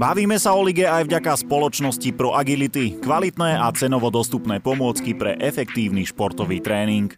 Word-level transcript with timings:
Bavíme 0.00 0.40
sa 0.40 0.56
o 0.56 0.64
lige 0.64 0.88
aj 0.88 1.12
vďaka 1.12 1.44
spoločnosti 1.44 2.16
Pro 2.16 2.32
Agility, 2.32 2.96
kvalitné 3.04 3.60
a 3.60 3.68
cenovo 3.76 4.08
dostupné 4.08 4.56
pomôcky 4.56 5.12
pre 5.12 5.36
efektívny 5.36 6.08
športový 6.08 6.64
tréning. 6.64 7.12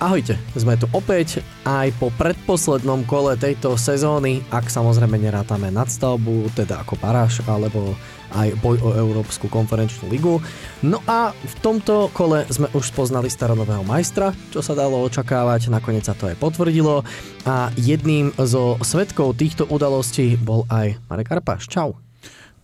Ahojte, 0.00 0.40
sme 0.56 0.80
tu 0.80 0.88
opäť 0.96 1.44
aj 1.68 1.92
po 2.00 2.08
predposlednom 2.16 3.04
kole 3.04 3.36
tejto 3.36 3.76
sezóny, 3.76 4.40
ak 4.48 4.72
samozrejme 4.72 5.20
nerátame 5.20 5.68
nadstavbu, 5.68 6.56
teda 6.56 6.80
ako 6.80 6.96
baráž, 6.96 7.44
alebo 7.44 7.92
aj 8.32 8.48
boj 8.64 8.80
o 8.80 8.96
Európsku 8.96 9.52
konferenčnú 9.52 10.08
ligu. 10.08 10.40
No 10.80 11.04
a 11.04 11.36
v 11.36 11.54
tomto 11.60 12.08
kole 12.16 12.48
sme 12.48 12.72
už 12.72 12.96
spoznali 12.96 13.28
staronového 13.28 13.84
majstra, 13.84 14.32
čo 14.48 14.64
sa 14.64 14.72
dalo 14.72 15.04
očakávať, 15.04 15.68
nakoniec 15.68 16.08
sa 16.08 16.16
to 16.16 16.32
aj 16.32 16.40
potvrdilo 16.40 17.04
a 17.44 17.68
jedným 17.76 18.32
zo 18.40 18.80
svetkov 18.80 19.36
týchto 19.36 19.68
udalostí 19.68 20.40
bol 20.40 20.64
aj 20.72 20.96
Marek 21.12 21.28
Arpáš. 21.28 21.68
Čau. 21.68 22.00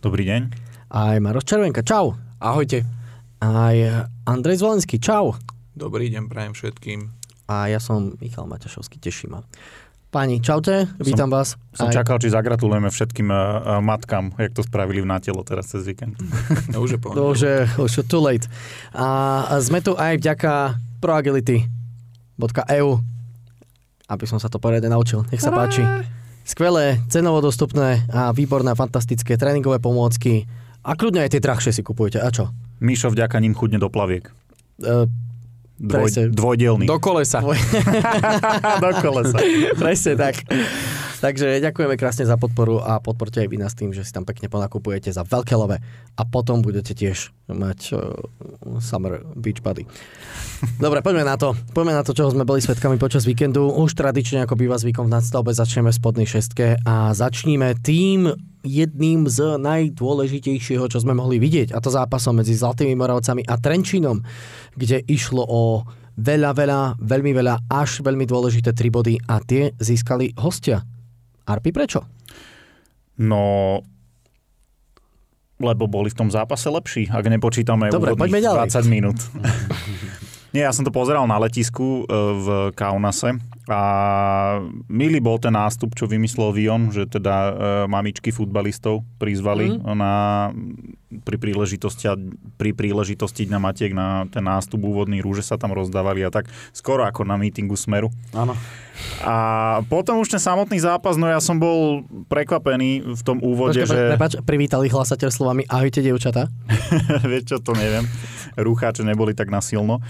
Dobrý 0.01 0.25
deň. 0.25 0.41
Aj 0.89 1.21
Maroš 1.21 1.45
Červenka, 1.45 1.85
čau. 1.85 2.17
Ahojte. 2.41 2.81
Aj 3.45 4.09
Andrej 4.25 4.65
Zvolenský, 4.65 4.97
čau. 4.97 5.37
Dobrý 5.77 6.09
deň 6.09 6.25
prajem 6.25 6.57
všetkým. 6.57 7.16
A 7.47 7.71
ja 7.71 7.79
som 7.79 8.13
Michal 8.19 8.45
Maťašovský, 8.45 8.99
teším 8.99 9.39
ma. 9.39 9.41
Pani, 10.07 10.39
čaute, 10.39 10.87
vítam 11.03 11.27
som, 11.27 11.35
vás. 11.35 11.47
Som 11.75 11.91
aj... 11.91 11.99
čakal, 11.99 12.15
či 12.19 12.31
zagratulujeme 12.31 12.87
všetkým 12.87 13.27
uh, 13.27 13.83
matkám, 13.83 14.31
jak 14.39 14.55
to 14.55 14.63
spravili 14.63 15.03
v 15.03 15.07
Natelo 15.07 15.43
teraz 15.43 15.67
cez 15.71 15.83
víkend. 15.83 16.15
No, 16.71 16.83
už 16.83 16.95
je 16.95 16.99
po. 16.99 17.11
už 17.11 17.39
je, 17.43 17.57
už 17.79 17.91
je 17.91 18.03
too 18.07 18.23
late. 18.23 18.47
A 18.95 19.59
sme 19.59 19.83
tu 19.83 19.95
aj 19.99 20.19
vďaka 20.19 20.79
proagility.eu 21.03 22.87
aby 24.07 24.25
som 24.25 24.39
sa 24.39 24.47
to 24.47 24.57
poriadne 24.57 24.87
naučil. 24.87 25.27
Nech 25.29 25.43
sa 25.43 25.51
páči 25.51 25.83
skvelé, 26.47 27.03
cenovo 27.11 27.43
dostupné 27.43 28.07
a 28.07 28.31
výborné, 28.31 28.71
fantastické 28.71 29.35
tréningové 29.35 29.83
pomôcky. 29.83 30.47
A 30.87 30.95
kľudne 30.95 31.27
aj 31.27 31.35
tie 31.35 31.43
drahšie 31.43 31.75
si 31.75 31.83
kupujete. 31.83 32.23
A 32.23 32.31
čo? 32.31 32.55
Míšo 32.79 33.11
vďaka 33.11 33.43
ním 33.43 33.51
chudne 33.51 33.75
do 33.75 33.91
plaviek. 33.91 34.31
Uh, 34.79 35.11
Dvoj, 35.77 36.09
presne. 36.09 36.21
dvojdielný. 36.33 36.85
Do 36.89 36.97
kolesa. 36.97 37.37
Dvoj... 37.37 37.57
do 38.83 38.89
kolesa. 38.97 39.37
presne 39.81 40.13
tak. 40.17 40.41
Takže 41.17 41.57
ďakujeme 41.63 41.97
krásne 41.97 42.29
za 42.29 42.37
podporu 42.37 42.77
a 42.77 43.01
podporte 43.01 43.41
aj 43.41 43.49
vy 43.49 43.57
nás 43.57 43.73
tým, 43.73 43.89
že 43.89 44.05
si 44.05 44.13
tam 44.13 44.21
pekne 44.21 44.53
ponakupujete 44.53 45.09
za 45.09 45.25
veľké 45.25 45.57
love 45.57 45.77
a 46.13 46.21
potom 46.29 46.61
budete 46.61 46.93
tiež 46.93 47.33
mať 47.49 47.79
uh, 47.93 48.13
Summer 48.77 49.25
Beach 49.33 49.65
Buddy. 49.65 49.89
Dobre, 50.77 51.01
poďme 51.01 51.25
na 51.25 51.33
to. 51.33 51.57
Poďme 51.73 51.97
na 51.97 52.05
to, 52.05 52.13
čoho 52.13 52.29
sme 52.29 52.45
boli 52.45 52.61
svetkami 52.61 53.01
počas 53.01 53.25
víkendu. 53.25 53.65
Už 53.65 53.97
tradične, 53.97 54.45
ako 54.45 54.57
býva 54.57 54.77
zvykom 54.77 55.09
v 55.09 55.13
nadstavbe, 55.17 55.49
začneme 55.53 55.89
v 55.89 55.97
spodnej 55.97 56.27
šestke 56.29 56.77
a 56.85 57.13
začníme 57.17 57.81
tým 57.81 58.33
jedným 58.67 59.25
z 59.31 59.57
najdôležitejšieho, 59.57 60.85
čo 60.91 60.99
sme 60.99 61.15
mohli 61.15 61.39
vidieť, 61.39 61.71
a 61.71 61.79
to 61.79 61.87
zápasom 61.87 62.43
medzi 62.43 62.51
Zlatými 62.51 62.93
Moravcami 62.99 63.47
a 63.47 63.55
Trenčínom, 63.55 64.21
kde 64.75 65.01
išlo 65.07 65.45
o 65.47 65.87
veľa, 66.19 66.51
veľa, 66.51 66.79
veľmi 66.99 67.31
veľa, 67.31 67.71
až 67.71 68.03
veľmi 68.03 68.25
dôležité 68.27 68.75
tri 68.75 68.91
body 68.91 69.21
a 69.29 69.39
tie 69.39 69.71
získali 69.77 70.35
hostia. 70.35 70.83
Arpi, 71.47 71.71
prečo? 71.71 72.03
No, 73.17 73.79
lebo 75.57 75.89
boli 75.89 76.13
v 76.13 76.17
tom 76.21 76.29
zápase 76.29 76.69
lepší, 76.69 77.09
ak 77.09 77.25
nepočítame 77.25 77.89
Dobre, 77.89 78.13
úvodných 78.13 78.45
20 78.45 78.85
minút. 78.85 79.17
Nie, 80.55 80.69
ja 80.69 80.71
som 80.71 80.85
to 80.85 80.93
pozeral 80.93 81.25
na 81.27 81.39
letisku 81.41 82.03
e, 82.03 82.13
v 82.13 82.47
Kaunase 82.77 83.35
a 83.67 83.83
milý 84.87 85.19
bol 85.19 85.35
ten 85.43 85.51
nástup, 85.51 85.91
čo 85.91 86.07
vymyslel 86.07 86.55
Vion, 86.55 86.87
že 86.87 87.03
teda 87.03 87.35
e, 87.35 87.51
mamičky 87.91 88.31
futbalistov 88.31 89.03
prizvali 89.19 89.75
mm. 89.75 89.83
na, 89.91 90.13
pri, 91.27 91.35
príležitosti, 91.35 92.07
pri 92.55 92.71
príležitosti 92.71 93.43
na 93.51 93.59
Matiek 93.59 93.91
na 93.91 94.23
ten 94.31 94.43
nástup 94.47 94.87
úvodný 94.87 95.19
rúže 95.19 95.43
sa 95.43 95.59
tam 95.59 95.75
rozdávali 95.75 96.23
a 96.23 96.31
tak 96.31 96.47
skoro 96.71 97.03
ako 97.03 97.27
na 97.27 97.35
mítingu 97.35 97.75
Smeru. 97.75 98.07
Áno. 98.31 98.55
A 99.21 99.35
potom 99.91 100.17
už 100.23 100.31
ten 100.31 100.41
samotný 100.41 100.81
zápas, 100.81 101.19
no 101.19 101.29
ja 101.29 101.37
som 101.37 101.59
bol 101.61 102.07
prekvapený 102.31 103.13
v 103.19 103.21
tom 103.21 103.37
úvode, 103.43 103.83
Počkej, 103.83 103.93
že... 103.93 103.99
Prepač, 104.15 104.33
privítali 104.41 104.89
hlasateľ 104.89 105.29
slovami 105.29 105.63
ahojte, 105.69 106.01
dievčata. 106.01 106.49
Vieš 107.29 107.43
čo, 107.45 107.57
to 107.61 107.77
neviem. 107.77 108.07
Rúcháče 108.57 109.05
neboli 109.05 109.37
tak 109.37 109.53
nasilno. 109.53 110.01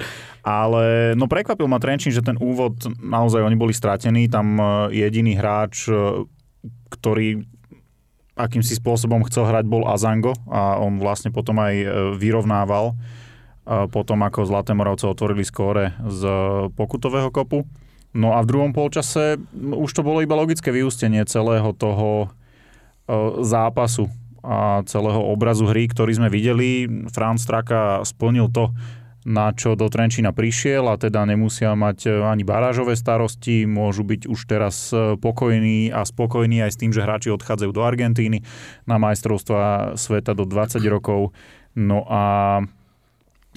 Ale 0.48 1.12
no 1.20 1.28
prekvapil 1.28 1.68
ma 1.68 1.76
Trenčín, 1.76 2.16
že 2.16 2.24
ten 2.24 2.40
úvod 2.40 2.80
naozaj 3.04 3.44
oni 3.44 3.60
boli 3.60 3.76
stratení. 3.76 4.32
Tam 4.32 4.56
e, 4.56 4.64
jediný 4.96 5.36
hráč, 5.36 5.92
e, 5.92 6.24
ktorý 6.88 7.44
akýmsi 8.40 8.80
spôsobom 8.80 9.28
chcel 9.28 9.44
hrať, 9.44 9.68
bol 9.68 9.84
Azango 9.92 10.32
a 10.48 10.80
on 10.80 11.04
vlastne 11.04 11.36
potom 11.36 11.60
aj 11.60 11.76
e, 11.76 11.88
vyrovnával 12.16 12.96
potom 13.68 14.24
ako 14.24 14.48
Zlaté 14.48 14.72
Moravce 14.72 15.12
otvorili 15.12 15.44
skóre 15.44 15.92
z 16.08 16.24
pokutového 16.72 17.28
kopu. 17.36 17.68
No 18.16 18.32
a 18.32 18.40
v 18.40 18.48
druhom 18.48 18.72
polčase 18.72 19.36
už 19.52 19.92
to 19.92 20.08
bolo 20.08 20.24
iba 20.24 20.40
logické 20.40 20.72
vyústenie 20.72 21.28
celého 21.28 21.76
toho 21.76 22.32
zápasu 23.44 24.08
a 24.40 24.88
celého 24.88 25.20
obrazu 25.20 25.68
hry, 25.68 25.92
ktorý 25.92 26.16
sme 26.16 26.32
videli. 26.32 26.88
Franz 27.12 27.44
Straka 27.44 28.00
splnil 28.08 28.48
to, 28.56 28.72
na 29.28 29.52
čo 29.52 29.76
do 29.76 29.92
Trenčína 29.92 30.32
prišiel 30.32 30.88
a 30.88 30.96
teda 30.96 31.28
nemusia 31.28 31.76
mať 31.76 32.08
e, 32.08 32.10
ani 32.24 32.48
barážové 32.48 32.96
starosti, 32.96 33.68
môžu 33.68 34.08
byť 34.08 34.24
už 34.24 34.40
teraz 34.48 34.96
e, 34.96 35.20
pokojní 35.20 35.92
a 35.92 36.08
spokojní 36.08 36.64
aj 36.64 36.72
s 36.72 36.80
tým, 36.80 36.96
že 36.96 37.04
hráči 37.04 37.36
odchádzajú 37.36 37.72
do 37.76 37.84
Argentíny 37.84 38.48
na 38.88 38.96
majstrovstva 38.96 39.94
sveta 40.00 40.32
do 40.32 40.48
20 40.48 40.80
rokov. 40.88 41.36
No 41.76 42.08
a 42.08 42.24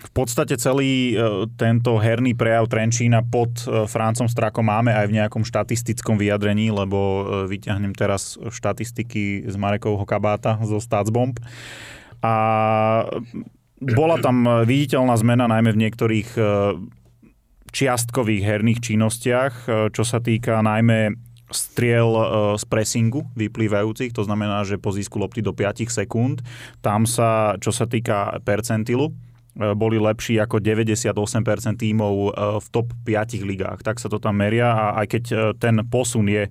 v 0.01 0.11
podstate 0.11 0.59
celý 0.59 1.15
e, 1.15 1.47
tento 1.55 2.03
herný 2.03 2.35
prejav 2.35 2.67
Trenčína 2.67 3.23
pod 3.23 3.63
Francom 3.87 4.27
Strakom 4.27 4.67
máme 4.67 4.91
aj 4.91 5.07
v 5.07 5.23
nejakom 5.23 5.47
štatistickom 5.47 6.19
vyjadrení, 6.19 6.75
lebo 6.75 6.99
vyťahnem 7.47 7.95
teraz 7.95 8.35
štatistiky 8.43 9.47
z 9.47 9.55
Marekovho 9.55 10.03
kabáta 10.03 10.59
zo 10.67 10.83
Statsbomb. 10.83 11.39
A 12.21 12.35
bola 13.81 14.21
tam 14.21 14.45
e, 14.45 14.51
viditeľná 14.69 15.17
zmena 15.17 15.49
najmä 15.49 15.73
v 15.73 15.83
niektorých 15.89 16.29
e, 16.37 16.43
čiastkových 17.73 18.43
herných 18.45 18.81
činnostiach, 18.85 19.55
e, 19.65 19.71
čo 19.91 20.05
sa 20.05 20.21
týka 20.21 20.61
najmä 20.61 21.17
striel 21.51 22.15
z 22.55 22.63
pressingu 22.71 23.27
vyplývajúcich, 23.35 24.15
to 24.15 24.23
znamená, 24.23 24.63
že 24.63 24.79
po 24.79 24.95
získu 24.95 25.19
lopty 25.19 25.43
do 25.43 25.51
5 25.51 25.83
sekúnd, 25.91 26.47
tam 26.79 27.11
sa, 27.11 27.59
čo 27.59 27.75
sa 27.75 27.91
týka 27.91 28.39
percentilu, 28.47 29.11
boli 29.59 29.99
lepší 29.99 30.39
ako 30.39 30.63
98% 30.63 31.11
tímov 31.75 32.39
v 32.39 32.67
top 32.71 32.95
5 33.03 33.43
ligách. 33.43 33.83
Tak 33.83 33.99
sa 33.99 34.07
to 34.07 34.23
tam 34.23 34.39
meria 34.39 34.71
a 34.71 35.03
aj 35.03 35.07
keď 35.11 35.25
ten 35.59 35.83
posun 35.91 36.31
je 36.31 36.47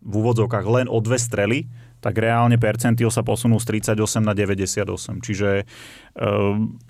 v 0.00 0.12
úvodzovkách 0.16 0.64
len 0.72 0.88
o 0.88 0.96
dve 1.04 1.20
strely, 1.20 1.68
tak 2.02 2.18
reálne 2.18 2.58
percentil 2.58 3.08
sa 3.14 3.22
posunul 3.22 3.62
z 3.62 3.78
38 3.94 4.26
na 4.26 4.34
98. 4.34 5.22
Čiže 5.22 5.48
e, 5.62 5.64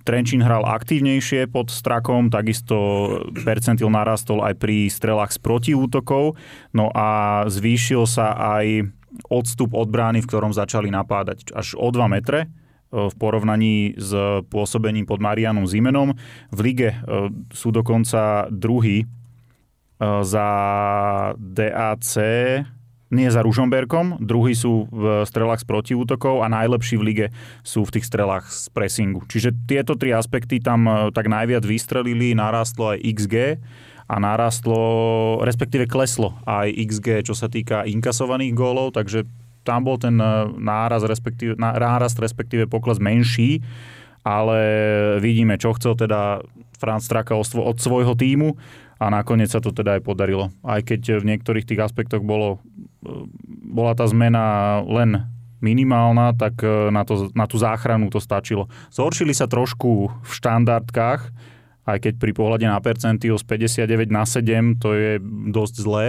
Trenčín 0.09 0.41
hral 0.41 0.65
aktívnejšie 0.65 1.53
pod 1.53 1.69
Strakom, 1.69 2.33
takisto 2.33 2.75
percentil 3.45 3.93
narastol 3.93 4.41
aj 4.41 4.56
pri 4.56 4.89
strelách 4.89 5.37
z 5.37 5.39
protiútokov, 5.45 6.41
no 6.73 6.89
a 6.97 7.45
zvýšil 7.53 8.09
sa 8.09 8.33
aj 8.56 8.89
odstup 9.28 9.77
od 9.77 9.93
brány, 9.93 10.25
v 10.25 10.28
ktorom 10.33 10.56
začali 10.56 10.89
napádať 10.89 11.53
až 11.53 11.77
o 11.77 11.93
2 11.93 12.09
metre 12.09 12.49
e, 12.49 13.12
v 13.12 13.15
porovnaní 13.21 13.93
s 14.00 14.17
pôsobením 14.49 15.05
pod 15.05 15.21
Marianom 15.21 15.69
Zimenom. 15.69 16.17
V 16.49 16.59
lige 16.65 16.97
e, 16.97 16.97
sú 17.53 17.69
dokonca 17.69 18.49
druhý 18.49 19.05
e, 19.05 19.06
za 20.25 20.49
DAC 21.37 22.17
nie 23.12 23.29
za 23.29 23.44
Ružomberkom, 23.44 24.19
druhí 24.25 24.56
sú 24.56 24.88
v 24.88 25.29
strelách 25.29 25.61
z 25.61 25.69
protiútokov 25.69 26.41
a 26.41 26.49
najlepší 26.49 26.97
v 26.97 27.05
lige 27.05 27.26
sú 27.61 27.85
v 27.85 28.00
tých 28.00 28.09
strelách 28.09 28.49
z 28.49 28.73
pressingu. 28.73 29.29
Čiže 29.29 29.53
tieto 29.69 29.94
tri 30.00 30.17
aspekty 30.17 30.59
tam 30.59 30.88
e, 30.88 31.12
tak 31.12 31.29
najviac 31.29 31.62
vystrelili, 31.62 32.32
narastlo 32.32 32.97
aj 32.97 32.99
XG 33.05 33.35
a 34.09 34.17
narastlo, 34.17 34.81
respektíve 35.44 35.85
kleslo 35.85 36.32
aj 36.49 36.73
XG, 36.73 37.29
čo 37.29 37.37
sa 37.37 37.53
týka 37.53 37.85
inkasovaných 37.85 38.56
gólov, 38.56 38.97
takže 38.97 39.29
tam 39.62 39.85
bol 39.85 40.00
ten 40.00 40.17
e, 40.17 40.49
náraz, 40.56 41.05
respektíve, 41.05 41.61
nárast, 41.61 42.17
respektíve 42.17 42.65
pokles 42.65 42.97
menší, 42.97 43.61
ale 44.25 44.58
vidíme, 45.20 45.61
čo 45.61 45.76
chcel 45.76 46.00
teda 46.00 46.41
Franz 46.81 47.06
Straka 47.06 47.37
od 47.38 47.79
svojho 47.79 48.15
týmu 48.19 48.58
a 49.02 49.10
nakoniec 49.10 49.50
sa 49.50 49.58
to 49.58 49.75
teda 49.75 49.99
aj 49.99 50.02
podarilo. 50.06 50.54
Aj 50.62 50.78
keď 50.78 51.19
v 51.19 51.34
niektorých 51.34 51.66
tých 51.66 51.82
aspektoch 51.82 52.22
bolo, 52.22 52.62
bola 53.66 53.99
tá 53.99 54.06
zmena 54.06 54.78
len 54.87 55.26
minimálna, 55.58 56.34
tak 56.38 56.62
e, 56.62 56.90
na, 56.94 57.02
to, 57.02 57.31
na 57.34 57.50
tú 57.50 57.58
záchranu 57.58 58.10
to 58.10 58.22
stačilo. 58.22 58.70
Zhoršili 58.94 59.34
sa 59.34 59.50
trošku 59.50 60.10
v 60.10 60.31
štandardkách, 60.31 61.20
aj 61.82 61.99
keď 61.99 62.12
pri 62.19 62.32
pohľade 62.34 62.66
na 62.66 62.78
percentiu 62.78 63.34
z 63.38 63.44
59 63.46 64.10
na 64.10 64.22
7 64.22 64.78
to 64.78 64.94
je 64.94 65.10
dosť 65.50 65.75
zlé, 65.82 66.06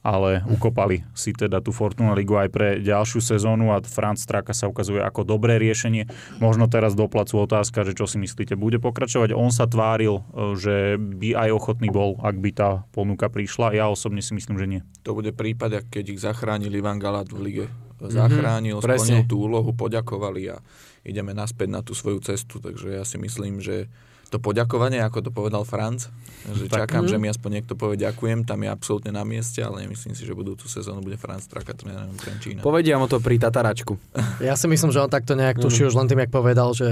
ale 0.00 0.40
ukopali 0.48 1.04
si 1.12 1.36
teda 1.36 1.60
tú 1.60 1.76
Fortuna 1.76 2.16
Ligu 2.16 2.32
aj 2.40 2.48
pre 2.48 2.68
ďalšiu 2.80 3.20
sezónu 3.20 3.68
a 3.72 3.84
Franz 3.84 4.24
Straka 4.24 4.56
sa 4.56 4.64
ukazuje 4.64 5.04
ako 5.04 5.28
dobré 5.28 5.60
riešenie. 5.60 6.08
Možno 6.40 6.72
teraz 6.72 6.96
do 6.96 7.04
placu 7.04 7.44
otázka, 7.44 7.84
že 7.84 7.92
čo 7.92 8.08
si 8.08 8.16
myslíte, 8.16 8.56
bude 8.56 8.80
pokračovať? 8.80 9.36
On 9.36 9.52
sa 9.52 9.68
tváril, 9.68 10.24
e, 10.32 10.56
že 10.56 10.76
by 10.96 11.36
aj 11.36 11.50
ochotný 11.52 11.92
bol, 11.92 12.16
ak 12.24 12.36
by 12.40 12.50
tá 12.56 12.70
ponuka 12.96 13.28
prišla. 13.28 13.76
Ja 13.76 13.92
osobne 13.92 14.24
si 14.24 14.32
myslím, 14.32 14.56
že 14.56 14.66
nie. 14.66 14.80
To 15.04 15.12
bude 15.12 15.36
prípad, 15.36 15.92
keď 15.92 16.04
ich 16.16 16.20
zachránil 16.24 16.72
Ivan 16.72 16.96
Galat 16.96 17.28
v 17.28 17.40
lige. 17.44 17.66
Zachránil, 18.00 18.80
mm-hmm, 18.80 18.96
splnil 18.96 19.22
tú 19.28 19.44
úlohu, 19.44 19.76
poďakovali 19.76 20.56
a 20.56 20.64
ideme 21.04 21.36
naspäť 21.36 21.68
na 21.68 21.84
tú 21.84 21.92
svoju 21.92 22.24
cestu. 22.24 22.56
Takže 22.56 22.96
ja 22.96 23.04
si 23.04 23.20
myslím, 23.20 23.60
že 23.60 23.92
to 24.30 24.38
poďakovanie, 24.38 25.02
ako 25.02 25.26
to 25.26 25.30
povedal 25.34 25.66
Franc, 25.66 26.06
že 26.54 26.70
tak, 26.70 26.86
čakám, 26.86 27.04
mm. 27.04 27.10
že 27.10 27.16
mi 27.18 27.26
aspoň 27.26 27.50
niekto 27.60 27.74
povie 27.74 27.98
ďakujem, 27.98 28.46
tam 28.46 28.62
je 28.62 28.70
absolútne 28.70 29.10
na 29.10 29.26
mieste, 29.26 29.58
ale 29.58 29.84
nemyslím 29.84 30.14
si, 30.14 30.22
že 30.22 30.32
budúcu 30.38 30.70
sezónu 30.70 31.02
bude 31.02 31.18
Franc 31.18 31.44
Traka 31.50 31.74
trénerom 31.74 32.14
Trenčína. 32.14 32.62
Povedia 32.62 32.96
mu 32.96 33.10
to 33.10 33.18
pri 33.18 33.36
Tataračku. 33.36 33.98
Ja 34.40 34.56
si 34.56 34.70
myslím, 34.70 34.88
že 34.94 35.04
on 35.04 35.12
takto 35.12 35.36
nejak 35.36 35.58
mhm. 35.58 35.62
tuší 35.66 35.82
mm. 35.84 35.88
už 35.90 35.94
len 35.98 36.06
tým, 36.06 36.20
jak 36.22 36.32
povedal, 36.32 36.70
že 36.72 36.88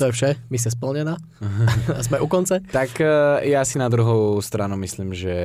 to 0.00 0.08
je 0.08 0.12
vše, 0.16 0.30
misia 0.48 0.72
splnená 0.72 1.20
a 1.96 2.00
sme 2.00 2.18
u 2.18 2.26
konce. 2.26 2.64
Tak 2.72 2.98
e, 2.98 3.06
ja 3.52 3.62
si 3.62 3.76
na 3.76 3.92
druhou 3.92 4.40
stranu 4.40 4.74
myslím, 4.80 5.12
že 5.12 5.36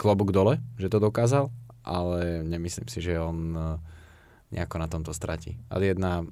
klobúk 0.00 0.32
dole, 0.32 0.58
že 0.80 0.88
to 0.88 0.98
dokázal, 0.98 1.52
ale 1.84 2.42
nemyslím 2.42 2.88
si, 2.88 2.98
že 3.04 3.20
on 3.20 3.52
e, 3.52 3.60
nejako 4.56 4.76
na 4.80 4.88
tomto 4.88 5.12
stratí. 5.12 5.60
Ale 5.68 5.92
jedna 5.92 6.24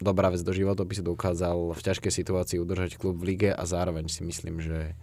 dobrá 0.00 0.32
vec 0.32 0.40
do 0.40 0.50
života, 0.56 0.82
by 0.82 0.94
si 0.96 1.04
dokázal 1.04 1.76
v 1.76 1.80
ťažkej 1.80 2.12
situácii 2.12 2.58
udržať 2.58 2.96
klub 2.96 3.20
v 3.20 3.36
lige 3.36 3.50
a 3.52 3.62
zároveň 3.68 4.08
si 4.08 4.24
myslím, 4.24 4.58
že 4.58 4.96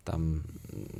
tam 0.00 0.40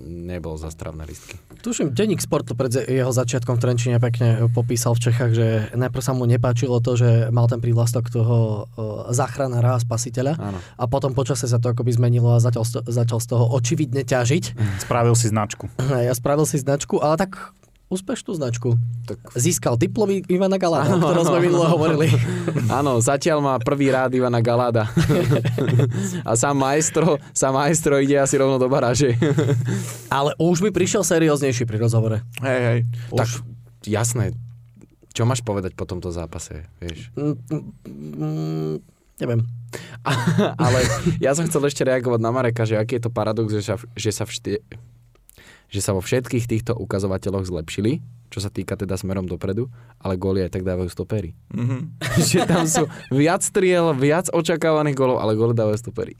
nebol 0.05 0.61
za 0.61 0.69
stravné 0.69 1.09
listky. 1.09 1.41
Tuším, 1.65 1.97
Denník 1.97 2.21
Sport 2.21 2.53
to 2.53 2.55
pred 2.55 2.69
jeho 2.69 3.09
začiatkom 3.09 3.57
v 3.57 3.63
Trenčine 3.65 3.97
pekne 3.97 4.45
popísal 4.53 4.93
v 4.93 5.09
Čechách, 5.09 5.33
že 5.33 5.47
najprv 5.73 6.05
sa 6.05 6.13
mu 6.13 6.29
nepáčilo 6.29 6.85
to, 6.85 7.01
že 7.01 7.33
mal 7.33 7.49
ten 7.49 7.65
prívlastok 7.65 8.13
toho 8.13 8.69
záchranára 9.09 9.81
a 9.81 9.81
spasiteľa 9.81 10.37
Áno. 10.37 10.59
a 10.61 10.85
potom 10.85 11.17
počase 11.17 11.49
sa 11.49 11.57
to 11.57 11.73
akoby 11.73 11.97
zmenilo 11.97 12.37
a 12.37 12.45
začal, 12.45 12.67
začal 12.69 13.19
z 13.25 13.27
toho 13.33 13.49
očividne 13.57 14.05
ťažiť. 14.05 14.45
Spravil 14.85 15.17
si 15.17 15.33
značku. 15.33 15.73
Ja 15.81 16.13
spravil 16.13 16.45
si 16.45 16.61
značku, 16.61 17.01
ale 17.01 17.17
tak 17.17 17.57
úspešnú 17.91 18.39
značku. 18.39 18.79
Tak... 19.05 19.35
Získal 19.35 19.75
diplomy 19.75 20.23
Ivana 20.31 20.63
Galáda, 20.63 20.95
o 20.95 21.03
ktorom 21.03 21.27
sme 21.27 21.41
minule 21.43 21.67
hovorili. 21.67 22.07
Áno, 22.79 23.03
zatiaľ 23.03 23.43
má 23.43 23.55
prvý 23.59 23.91
rád 23.91 24.15
Ivana 24.15 24.39
Galáda. 24.39 24.87
A 26.29 26.39
sám 26.39 26.55
maestro, 26.55 27.19
sám 27.35 27.59
maestro 27.59 27.99
ide 27.99 28.15
asi 28.15 28.39
rovno 28.39 28.63
do 28.63 28.71
baráže. 28.71 29.19
Ale 30.09 30.39
už 30.39 30.63
by 30.63 30.71
prišiel 30.71 31.03
serióznejší 31.03 31.67
pri 31.67 31.83
rozhovore. 31.83 32.23
Hej, 32.39 32.61
hej. 32.63 32.81
Už... 33.11 33.19
Tak 33.19 33.29
jasné. 33.91 34.39
Čo 35.11 35.27
máš 35.27 35.43
povedať 35.43 35.75
po 35.75 35.83
tomto 35.83 36.15
zápase, 36.15 36.71
vieš? 36.79 37.11
Mm, 37.19 37.35
mm, 37.91 38.75
neviem. 39.19 39.43
Ale 40.55 40.79
ja 41.19 41.35
som 41.35 41.43
chcel 41.51 41.67
ešte 41.67 41.83
reagovať 41.83 42.21
na 42.23 42.31
Mareka, 42.31 42.63
že 42.63 42.79
aký 42.79 43.03
je 43.03 43.11
to 43.11 43.11
paradox, 43.11 43.51
že 43.51 43.63
sa, 43.67 43.75
že 43.99 44.11
sa 44.15 44.23
vždy, 44.23 44.63
že 45.71 45.81
sa 45.81 45.95
vo 45.95 46.03
všetkých 46.03 46.45
týchto 46.51 46.75
ukazovateľoch 46.75 47.47
zlepšili, 47.47 48.03
čo 48.31 48.39
sa 48.43 48.51
týka 48.51 48.75
teda 48.75 48.95
smerom 48.99 49.27
dopredu, 49.27 49.71
ale 50.03 50.19
góly 50.19 50.43
aj 50.47 50.55
tak 50.55 50.67
dávajú 50.67 50.91
stopery. 50.91 51.35
Mm-hmm. 51.55 51.81
že 52.31 52.41
tam 52.47 52.67
sú 52.67 52.91
viac 53.11 53.43
striel, 53.43 53.95
viac 53.95 54.31
očakávaných 54.31 54.99
gólov, 54.99 55.19
ale 55.23 55.39
góly 55.39 55.55
dávajú 55.55 55.79
stopery. 55.79 56.15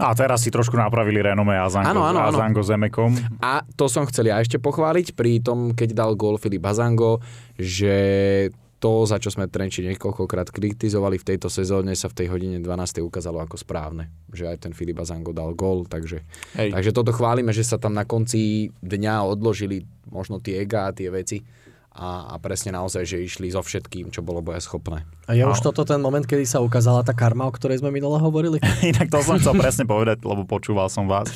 A 0.00 0.16
teraz 0.16 0.40
si 0.40 0.48
trošku 0.48 0.80
napravili 0.80 1.20
renome 1.20 1.52
Azango, 1.60 1.92
ano, 1.92 2.08
ano, 2.08 2.24
Azango 2.24 2.64
s 2.64 2.72
Emekom. 2.72 3.12
A 3.44 3.60
to 3.76 3.84
som 3.84 4.08
chcel 4.08 4.32
ja 4.32 4.40
ešte 4.40 4.56
pochváliť 4.56 5.12
pri 5.12 5.44
tom, 5.44 5.76
keď 5.76 5.92
dal 5.92 6.16
gól 6.16 6.40
Filip 6.40 6.64
Azango, 6.64 7.20
že 7.60 8.48
to, 8.80 9.04
za 9.04 9.20
čo 9.20 9.28
sme 9.28 9.44
Trenči 9.46 9.84
niekoľkokrát 9.84 10.48
kritizovali 10.48 11.20
v 11.20 11.28
tejto 11.28 11.52
sezóne, 11.52 11.92
sa 11.92 12.08
v 12.08 12.24
tej 12.24 12.26
hodine 12.32 12.56
12. 12.64 13.04
ukázalo 13.04 13.44
ako 13.44 13.60
správne. 13.60 14.08
Že 14.32 14.56
aj 14.56 14.56
ten 14.64 14.72
Filip 14.72 14.96
Azango 14.96 15.36
dal 15.36 15.52
gól, 15.52 15.84
takže, 15.84 16.24
takže 16.56 16.96
toto 16.96 17.12
chválime, 17.12 17.52
že 17.52 17.62
sa 17.62 17.76
tam 17.76 17.92
na 17.92 18.08
konci 18.08 18.72
dňa 18.80 19.28
odložili 19.28 19.84
možno 20.08 20.40
tie 20.40 20.64
ega 20.64 20.88
a 20.88 20.96
tie 20.96 21.12
veci 21.12 21.44
a, 21.90 22.32
a 22.32 22.34
presne 22.38 22.70
naozaj, 22.70 23.02
že 23.02 23.18
išli 23.18 23.50
so 23.50 23.60
všetkým, 23.60 24.14
čo 24.14 24.22
bolo 24.22 24.40
boja 24.40 24.62
schopné. 24.62 25.02
A 25.26 25.34
je 25.34 25.42
už 25.42 25.58
toto 25.58 25.82
ten 25.82 25.98
moment, 25.98 26.22
kedy 26.22 26.46
sa 26.46 26.62
ukázala 26.62 27.02
tá 27.02 27.10
karma, 27.10 27.44
o 27.44 27.52
ktorej 27.52 27.82
sme 27.82 27.90
minule 27.90 28.16
hovorili? 28.16 28.62
Inak 28.94 29.10
to 29.10 29.20
som 29.20 29.42
chcel 29.42 29.58
presne 29.58 29.84
povedať, 29.84 30.22
lebo 30.22 30.46
počúval 30.46 30.86
som 30.86 31.10
vás. 31.10 31.28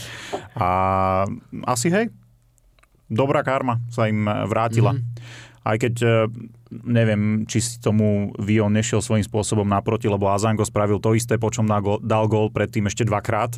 A 0.55 1.26
asi 1.67 1.90
hej, 1.90 2.08
dobrá 3.11 3.43
karma 3.43 3.82
sa 3.90 4.06
im 4.06 4.25
vrátila. 4.25 4.94
Mm-hmm. 4.94 5.43
Aj 5.64 5.76
keď 5.81 5.94
e, 6.00 6.12
neviem, 6.82 7.47
či 7.47 7.62
si 7.62 7.79
tomu 7.79 8.35
Vion 8.41 8.75
nešiel 8.75 8.99
svojím 8.99 9.23
spôsobom 9.23 9.69
naproti, 9.69 10.11
lebo 10.11 10.26
Azango 10.32 10.67
spravil 10.67 10.99
to 10.99 11.15
isté, 11.15 11.38
po 11.38 11.53
čom 11.55 11.71
dal 12.03 12.25
gól 12.26 12.50
predtým 12.50 12.91
ešte 12.91 13.06
dvakrát 13.06 13.55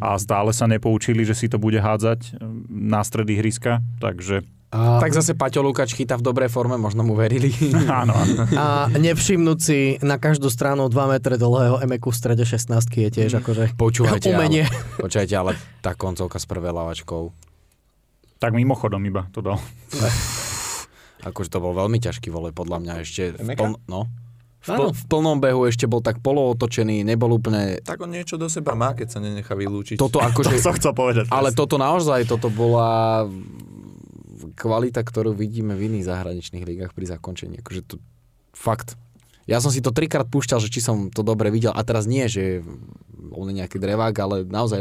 a 0.00 0.16
stále 0.16 0.56
sa 0.56 0.64
nepoučili, 0.64 1.28
že 1.28 1.36
si 1.36 1.52
to 1.52 1.60
bude 1.60 1.76
hádzať 1.76 2.20
e, 2.24 2.30
na 2.68 3.04
stredy 3.04 3.36
hryska, 3.36 3.84
takže 4.00 4.46
a... 4.74 4.98
Tak 4.98 5.14
zase 5.14 5.38
Paťo 5.38 5.62
Lukač 5.62 5.94
chytá 5.94 6.18
v 6.18 6.26
dobrej 6.26 6.50
forme, 6.50 6.74
možno 6.74 7.06
mu 7.06 7.14
verili. 7.14 7.54
áno. 8.02 8.10
A 8.58 8.90
nevšimnúť 8.90 9.58
si 9.62 9.78
na 10.02 10.18
každú 10.18 10.50
stranu 10.50 10.90
2 10.90 11.14
metre 11.14 11.38
dlhého 11.38 11.78
emeku 11.78 12.10
v 12.10 12.18
strede 12.18 12.42
16 12.42 12.74
je 12.90 13.06
tiež 13.06 13.38
akože 13.38 13.78
Počúvajte, 13.78 14.34
umenie. 14.34 14.66
Ale, 14.66 15.02
počúvajte, 15.06 15.34
ale 15.38 15.54
tá 15.78 15.94
koncovka 15.94 16.42
s 16.42 16.46
prvé 16.50 16.74
lavačkou. 16.74 17.30
Tak 18.42 18.50
mimochodom 18.50 18.98
iba 19.06 19.30
to 19.30 19.46
dal. 19.46 19.62
Akože 21.24 21.48
to 21.48 21.58
bol 21.58 21.72
veľmi 21.72 21.98
ťažký 21.98 22.28
vole, 22.28 22.52
podľa 22.52 22.78
mňa 22.84 22.94
ešte 23.00 23.22
v, 23.40 23.56
pln, 23.56 23.80
no, 23.88 24.12
v, 24.64 24.68
pl- 24.68 24.92
v 24.92 25.02
plnom 25.08 25.38
behu 25.40 25.64
ešte 25.68 25.84
bol 25.84 26.04
tak 26.04 26.20
polootočený, 26.20 27.04
nebol 27.04 27.32
úplne... 27.36 27.80
Tak 27.84 28.00
on 28.00 28.12
niečo 28.12 28.36
do 28.36 28.48
seba 28.48 28.72
má, 28.72 28.96
keď 28.96 29.16
sa 29.16 29.18
nenechá 29.20 29.52
vylúčiť. 29.52 29.96
Toto 29.96 30.20
akože... 30.28 30.52
to 30.52 30.60
som 30.60 30.76
chcel 30.76 30.92
povedať. 30.96 31.28
Ale 31.28 31.52
toto 31.52 31.76
naozaj, 31.76 32.28
toto 32.28 32.48
bola 32.48 33.24
kvalita, 34.56 35.00
ktorú 35.00 35.32
vidíme 35.32 35.72
v 35.76 35.92
iných 35.92 36.08
zahraničných 36.08 36.64
ligách 36.64 36.92
pri 36.92 37.06
zakončení. 37.08 37.60
Akože 37.60 37.82
to 37.84 37.96
fakt. 38.52 38.96
Ja 39.44 39.60
som 39.60 39.68
si 39.68 39.84
to 39.84 39.92
trikrát 39.92 40.24
púšťal, 40.28 40.60
že 40.60 40.72
či 40.72 40.80
som 40.80 41.12
to 41.12 41.20
dobre 41.20 41.52
videl 41.52 41.72
a 41.72 41.84
teraz 41.84 42.08
nie, 42.08 42.24
že 42.28 42.64
on 43.32 43.48
je 43.52 43.60
nejaký 43.60 43.76
drevák, 43.76 44.14
ale 44.16 44.36
naozaj 44.48 44.80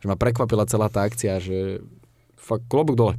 že 0.00 0.06
ma 0.08 0.16
prekvapila 0.16 0.64
celá 0.64 0.88
tá 0.88 1.04
akcia, 1.04 1.40
že 1.40 1.84
fakt 2.40 2.64
klobúk 2.72 2.96
dole. 2.96 3.14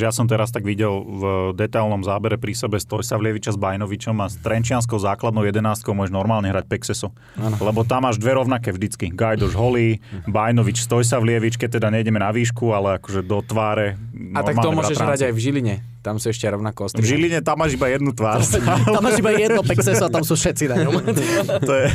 Ja 0.00 0.14
som 0.14 0.24
teraz 0.24 0.48
tak 0.52 0.64
videl 0.64 0.90
v 1.02 1.22
detailnom 1.56 2.00
zábere 2.06 2.40
pri 2.40 2.56
sebe 2.56 2.80
Stojsavlieviča 2.80 3.52
s 3.54 3.58
Bajnovičom 3.58 4.16
a 4.22 4.26
s 4.30 4.38
Trenčianskou 4.40 4.96
základnou 4.96 5.44
jedenáctkou 5.44 5.92
môžeš 5.92 6.12
normálne 6.12 6.48
hrať 6.48 6.64
Pexeso. 6.68 7.12
Ano. 7.36 7.56
Lebo 7.60 7.84
tam 7.84 8.08
máš 8.08 8.16
dve 8.16 8.38
rovnaké 8.38 8.72
vždycky. 8.72 9.12
Gajdoš 9.12 9.52
holý, 9.52 10.00
Bajnovič 10.24 10.84
Stojsavlievič, 10.86 11.60
keď 11.60 11.82
teda 11.82 11.88
nejdeme 11.92 12.22
na 12.22 12.32
výšku, 12.32 12.72
ale 12.72 13.02
akože 13.02 13.20
do 13.26 13.44
tváre. 13.44 14.00
A 14.32 14.40
tak 14.40 14.58
to 14.58 14.70
môžeš 14.72 14.96
hrať 14.96 15.20
aj 15.28 15.32
v 15.34 15.40
Žiline. 15.40 15.74
Tam 16.02 16.18
sú 16.18 16.34
ešte 16.34 16.50
rovnako 16.50 16.90
ostrý. 16.90 17.02
V 17.02 17.08
Žiline 17.14 17.46
tam 17.46 17.62
máš 17.62 17.78
iba 17.78 17.86
jednu 17.86 18.10
tvár. 18.10 18.42
tam 18.96 19.02
máš 19.02 19.22
iba 19.22 19.30
jedno 19.38 19.62
Pexeso 19.62 20.06
a 20.06 20.10
tam 20.10 20.26
sú 20.26 20.34
všetci 20.34 20.64
na 20.66 20.76
ňom. 20.82 20.92
to 21.68 21.72
je 21.72 21.86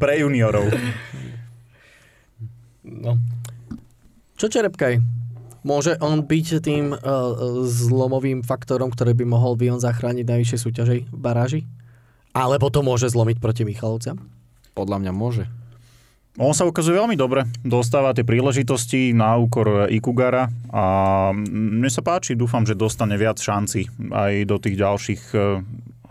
pre 0.00 0.24
juniorov. 0.24 0.64
No. 2.84 3.20
Čo 4.40 4.48
Čerepkaj? 4.48 5.23
Môže 5.64 5.96
on 6.04 6.20
byť 6.20 6.46
tým 6.60 6.92
uh, 6.92 7.00
zlomovým 7.64 8.44
faktorom, 8.44 8.92
ktorý 8.92 9.16
by 9.16 9.24
mohol 9.24 9.56
Vion 9.56 9.80
zachrániť 9.80 10.28
najvyššej 10.28 10.60
súťažej 10.60 10.98
v 11.08 11.18
baráži? 11.18 11.60
Alebo 12.36 12.68
to 12.68 12.84
môže 12.84 13.08
zlomiť 13.08 13.40
proti 13.40 13.64
Michalovciam? 13.64 14.20
Podľa 14.76 15.00
mňa 15.00 15.12
môže. 15.16 15.48
On 16.34 16.50
sa 16.50 16.66
ukazuje 16.66 16.98
veľmi 16.98 17.14
dobre. 17.14 17.46
Dostáva 17.62 18.10
tie 18.10 18.26
príležitosti 18.26 19.14
na 19.14 19.38
úkor 19.38 19.86
Ikugara 19.86 20.50
a 20.74 20.84
mne 21.32 21.86
sa 21.86 22.02
páči, 22.02 22.34
dúfam, 22.34 22.66
že 22.66 22.74
dostane 22.74 23.14
viac 23.14 23.38
šanci 23.38 23.86
aj 24.10 24.44
do 24.50 24.58
tých 24.58 24.76
ďalších 24.76 25.22
uh, 25.32 25.62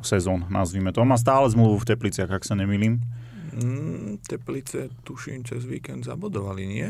sezón, 0.01 0.47
nazvime 0.49 0.95
to. 0.95 1.03
On 1.03 1.11
má 1.11 1.19
stále 1.19 1.45
zmluvu 1.51 1.83
v 1.83 1.87
Tepliciach, 1.93 2.31
ak 2.31 2.47
sa 2.47 2.55
nemýlim. 2.55 3.03
Mm, 3.53 4.17
teplice, 4.25 4.89
tuším, 5.05 5.45
cez 5.45 5.61
víkend 5.67 6.09
zabodovali, 6.09 6.65
nie? 6.65 6.87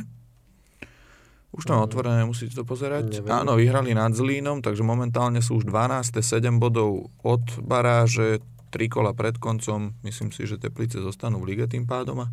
Už 1.53 1.69
tam 1.69 1.85
otvorené, 1.85 2.25
musíte 2.25 2.57
to 2.57 2.65
pozerať. 2.65 3.21
Neviem. 3.21 3.29
Áno, 3.29 3.53
vyhrali 3.53 3.93
nad 3.93 4.09
Zlínom, 4.17 4.65
takže 4.65 4.81
momentálne 4.81 5.37
sú 5.37 5.61
už 5.61 5.69
12. 5.69 6.17
7 6.17 6.57
bodov 6.57 7.13
od 7.21 7.45
baráže, 7.61 8.41
3 8.73 8.89
kola 8.89 9.13
pred 9.13 9.37
koncom. 9.37 9.93
Myslím 10.01 10.33
si, 10.33 10.49
že 10.49 10.57
Teplice 10.57 10.97
zostanú 10.97 11.37
v 11.45 11.53
lige 11.53 11.69
tým 11.69 11.85
pádom 11.85 12.25
a 12.25 12.27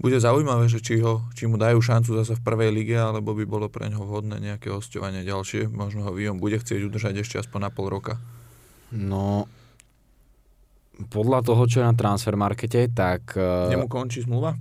bude 0.00 0.16
zaujímavé, 0.16 0.64
že 0.64 0.80
či, 0.80 0.96
ho, 1.04 1.28
či 1.36 1.44
mu 1.44 1.60
dajú 1.60 1.76
šancu 1.76 2.16
zase 2.16 2.32
v 2.32 2.40
prvej 2.40 2.72
lige, 2.72 2.96
alebo 2.96 3.36
by 3.36 3.44
bolo 3.44 3.68
pre 3.68 3.92
ňoho 3.92 4.08
vhodné 4.08 4.40
nejaké 4.40 4.72
hostovanie 4.72 5.20
ďalšie. 5.20 5.68
Možno 5.68 6.08
ho 6.08 6.16
Vion 6.16 6.40
bude 6.40 6.56
chcieť 6.56 6.80
udržať 6.88 7.20
ešte 7.20 7.36
aspoň 7.36 7.68
na 7.68 7.70
pol 7.70 7.92
roka. 7.92 8.16
No, 8.96 9.44
podľa 11.12 11.44
toho, 11.44 11.68
čo 11.68 11.84
je 11.84 11.88
na 11.88 11.92
transfermarkete, 11.92 12.88
tak... 12.96 13.36
Nemu 13.68 13.92
končí 13.92 14.24
zmluva? 14.24 14.56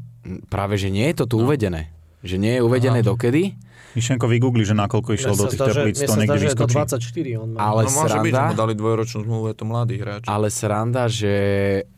Práve, 0.51 0.75
že 0.75 0.91
nie 0.91 1.07
je 1.07 1.23
to 1.23 1.25
tu 1.31 1.39
no. 1.39 1.47
uvedené 1.47 1.98
Že 2.19 2.35
nie 2.35 2.53
je 2.59 2.61
uvedené 2.61 2.99
Aha. 2.99 3.07
dokedy, 3.07 3.55
Mišenko 3.97 4.29
vygoogli, 4.29 4.61
že 4.61 4.77
nakoľko 4.77 5.09
išiel 5.17 5.33
do 5.33 5.49
tých 5.49 5.61
teplíc, 5.65 5.97
to 5.97 6.13
niekde 6.13 6.39
vyskočí. 6.45 6.77
24 6.77 7.41
on 7.41 7.49
má. 7.51 7.59
Ale 7.73 7.81
no 7.83 7.89
môže 7.89 8.17
byť, 8.21 8.29
že 8.29 8.37
sranda? 8.37 8.53
mu 8.53 8.59
dali 8.61 8.73
dvojročnú 8.77 9.19
zmluvu, 9.25 9.45
je 9.49 9.55
to 9.57 9.65
mladý 9.65 9.95
hráč. 9.97 10.23
ale 10.29 10.47
sranda, 10.53 11.03
že, 11.09 11.37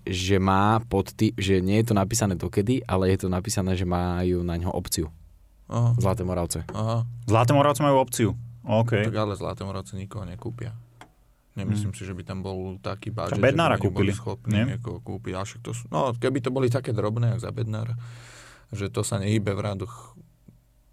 že 0.07 0.39
má 0.39 0.79
pod 0.87 1.11
tý, 1.11 1.35
že 1.35 1.59
nie 1.59 1.83
je 1.83 1.91
to 1.91 1.95
napísané 1.97 2.39
dokedy, 2.39 2.79
ale 2.87 3.11
je 3.11 3.17
to 3.19 3.27
napísané, 3.27 3.75
že 3.75 3.83
majú 3.83 4.39
na 4.47 4.55
ňo 4.55 4.71
opciu. 4.71 5.11
Aha, 5.67 5.95
Zlaté 5.99 6.23
Moravce. 6.23 6.63
aha. 6.71 7.03
Zlaté 7.27 7.51
Moravce 7.51 7.83
majú 7.83 7.99
opciu. 7.99 8.29
OK. 8.63 9.11
Tak 9.11 9.15
ale 9.15 9.33
Zlaté 9.35 9.67
Moravce 9.67 9.99
nikoho 9.99 10.23
nekúpia. 10.23 10.71
Nemyslím 11.51 11.91
si, 11.91 12.07
že 12.07 12.15
by 12.15 12.23
tam 12.23 12.39
bol 12.39 12.79
taký 12.79 13.11
budget, 13.11 13.35
že 13.35 13.43
by 13.43 13.75
kúpili, 13.75 14.15
schopní 14.15 14.55
nie? 14.55 14.63
niekoho 14.75 15.03
kúpiť. 15.03 15.35
Ale 15.35 15.43
však 15.43 15.59
to 15.59 15.75
sú, 15.75 15.83
no, 15.91 16.15
keby 16.15 16.39
to 16.39 16.47
boli 16.47 16.71
také 16.71 16.95
drobné, 16.95 17.35
jak 17.35 17.43
za 17.43 17.51
Bednára, 17.51 17.99
že 18.71 18.87
to 18.91 19.03
sa 19.03 19.19
nehybe 19.19 19.51
v 19.51 19.61
radoch 19.61 20.15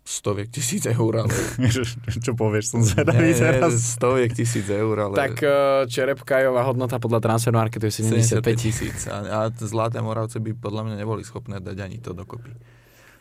stoviek 0.08 0.48
tisíc 0.48 0.88
eur, 0.88 1.12
ale... 1.20 1.34
Čo 2.24 2.32
povieš, 2.32 2.64
som 2.72 2.80
zvedavý 2.80 3.36
Nie, 3.36 3.60
teraz. 3.60 3.76
stoviek 3.76 4.32
tisíc 4.32 4.64
eur, 4.72 4.96
ale... 4.96 5.14
Tak 5.20 5.34
uh, 5.44 5.84
Čerepkajová 5.84 6.64
hodnota 6.64 6.96
podľa 6.96 7.20
transfermarketu 7.28 7.92
je 7.92 8.08
75 8.08 8.40
75 8.40 8.56
tisíc. 8.56 8.98
A, 9.12 9.20
a 9.20 9.38
Zlaté 9.52 10.00
Moravce 10.00 10.40
by 10.40 10.56
podľa 10.56 10.88
mňa 10.88 10.96
neboli 10.96 11.20
schopné 11.28 11.60
dať 11.60 11.76
ani 11.84 12.00
to 12.00 12.16
dokopy. 12.16 12.56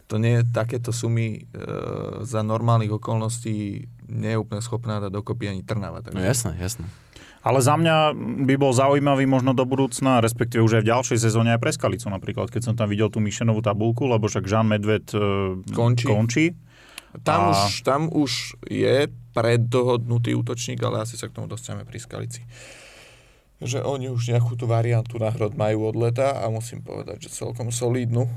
To 0.08 0.16
nie 0.16 0.40
je 0.40 0.44
takéto 0.48 0.96
sumy 0.96 1.44
e, 1.44 1.60
za 2.24 2.40
normálnych 2.40 2.96
okolností 2.96 3.84
nie 4.08 4.32
je 4.32 4.40
úplne 4.40 4.64
schopná 4.64 5.04
dať 5.04 5.12
dokopy 5.12 5.52
ani 5.52 5.68
Trnava. 5.68 6.00
Takže... 6.00 6.16
No 6.16 6.24
jasné, 6.24 6.56
jasné. 6.56 6.88
Ale 7.48 7.64
za 7.64 7.80
mňa 7.80 8.12
by 8.44 8.56
bol 8.60 8.76
zaujímavý 8.76 9.24
možno 9.24 9.56
do 9.56 9.64
budúcna, 9.64 10.20
respektíve 10.20 10.60
už 10.60 10.80
aj 10.80 10.84
v 10.84 10.90
ďalšej 10.92 11.20
sezóne 11.24 11.56
aj 11.56 11.64
pre 11.64 11.72
Skalicu 11.72 12.12
napríklad, 12.12 12.52
keď 12.52 12.62
som 12.68 12.76
tam 12.76 12.92
videl 12.92 13.08
tú 13.08 13.24
Mišenovú 13.24 13.64
tabulku, 13.64 14.04
lebo 14.04 14.28
však 14.28 14.44
Jean 14.44 14.68
Medved 14.68 15.16
e, 15.16 15.20
Končí. 15.72 16.06
končí. 16.12 16.46
Tam, 17.24 17.50
A- 17.50 17.56
už, 17.56 17.88
tam 17.88 18.12
už 18.12 18.60
je 18.68 19.08
preddohodnutý 19.32 20.36
útočník, 20.36 20.84
ale 20.84 21.08
asi 21.08 21.16
sa 21.16 21.32
k 21.32 21.40
tomu 21.40 21.48
dostaneme 21.48 21.88
pri 21.88 22.04
Skalici. 22.04 22.44
Že 23.64 23.88
oni 23.88 24.12
už 24.12 24.36
nejakú 24.36 24.60
tú 24.60 24.68
variantu 24.68 25.16
náhrod 25.16 25.56
majú 25.56 25.88
od 25.88 25.96
leta 25.96 26.44
a 26.44 26.52
musím 26.52 26.84
povedať, 26.84 27.26
že 27.26 27.38
celkom 27.42 27.72
solidnú. 27.72 28.28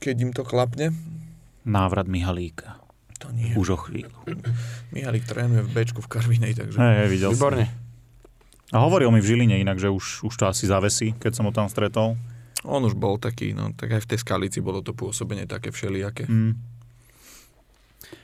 Keď 0.00 0.16
im 0.18 0.32
to 0.32 0.42
klapne, 0.42 0.96
Návrat 1.62 2.10
Mihalíka. 2.10 2.82
to 3.22 3.30
nie. 3.30 3.54
Už 3.54 3.68
o 3.74 3.78
chvíľu. 3.78 4.18
Mihalik 4.90 5.22
trénuje 5.22 5.62
v 5.62 5.70
Bčku 5.70 6.02
v 6.02 6.10
Karvinej, 6.10 6.58
takže... 6.58 6.74
Hej, 6.74 7.06
videl 7.06 7.30
Výborne. 7.30 7.70
som. 7.70 7.81
A 8.72 8.80
hovoril 8.80 9.12
mi 9.12 9.20
v 9.20 9.28
Žiline 9.28 9.60
inak, 9.60 9.76
že 9.76 9.92
už, 9.92 10.24
už 10.24 10.34
to 10.34 10.48
asi 10.48 10.64
zavesí, 10.64 11.12
keď 11.20 11.32
som 11.36 11.44
ho 11.44 11.52
tam 11.52 11.68
stretol. 11.68 12.16
On 12.64 12.80
už 12.80 12.96
bol 12.96 13.20
taký, 13.20 13.52
no 13.52 13.74
tak 13.76 13.92
aj 13.92 14.06
v 14.06 14.10
tej 14.14 14.18
Skalici 14.24 14.58
bolo 14.64 14.80
to 14.80 14.96
pôsobenie 14.96 15.44
také 15.44 15.68
všelijaké. 15.68 16.24
Mm. 16.24 16.56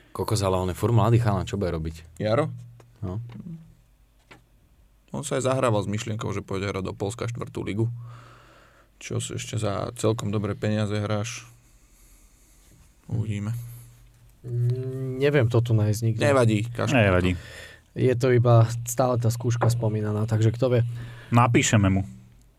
Kokos, 0.09 0.41
ale 0.41 0.57
on 0.57 0.71
je 0.73 0.77
furt 0.79 0.95
mladý 0.95 1.21
chalan, 1.21 1.45
čo 1.45 1.59
bude 1.59 1.69
robiť? 1.69 2.17
Jaro? 2.17 2.49
No. 3.05 3.21
On 5.13 5.21
sa 5.21 5.37
aj 5.37 5.45
zahrával 5.45 5.85
s 5.85 5.91
myšlienkou, 5.91 6.29
že 6.33 6.41
pôjde 6.41 6.69
hrať 6.69 6.83
do 6.85 6.93
Polska 6.97 7.29
štvrtú 7.29 7.61
ligu. 7.61 7.85
Čo 8.99 9.21
si 9.23 9.37
ešte 9.37 9.55
za 9.61 9.89
celkom 9.95 10.33
dobré 10.33 10.57
peniaze 10.57 10.91
hráš. 10.97 11.47
Uvidíme. 13.07 13.55
Mm, 14.43 15.19
Neviem 15.19 15.47
to 15.51 15.59
tu 15.59 15.71
nájsť 15.75 15.99
nikde. 16.03 16.21
Nevadí, 16.21 16.67
kašľ. 16.71 16.93
na 16.95 17.19
to. 17.19 17.31
Je 17.97 18.13
to 18.13 18.29
iba 18.33 18.69
stále 18.85 19.17
tá 19.17 19.29
skúška 19.33 19.69
spomínaná, 19.69 20.29
takže 20.29 20.53
kto 20.53 20.65
vie. 20.77 20.81
Napíšeme 21.33 21.89
mu. 21.89 22.05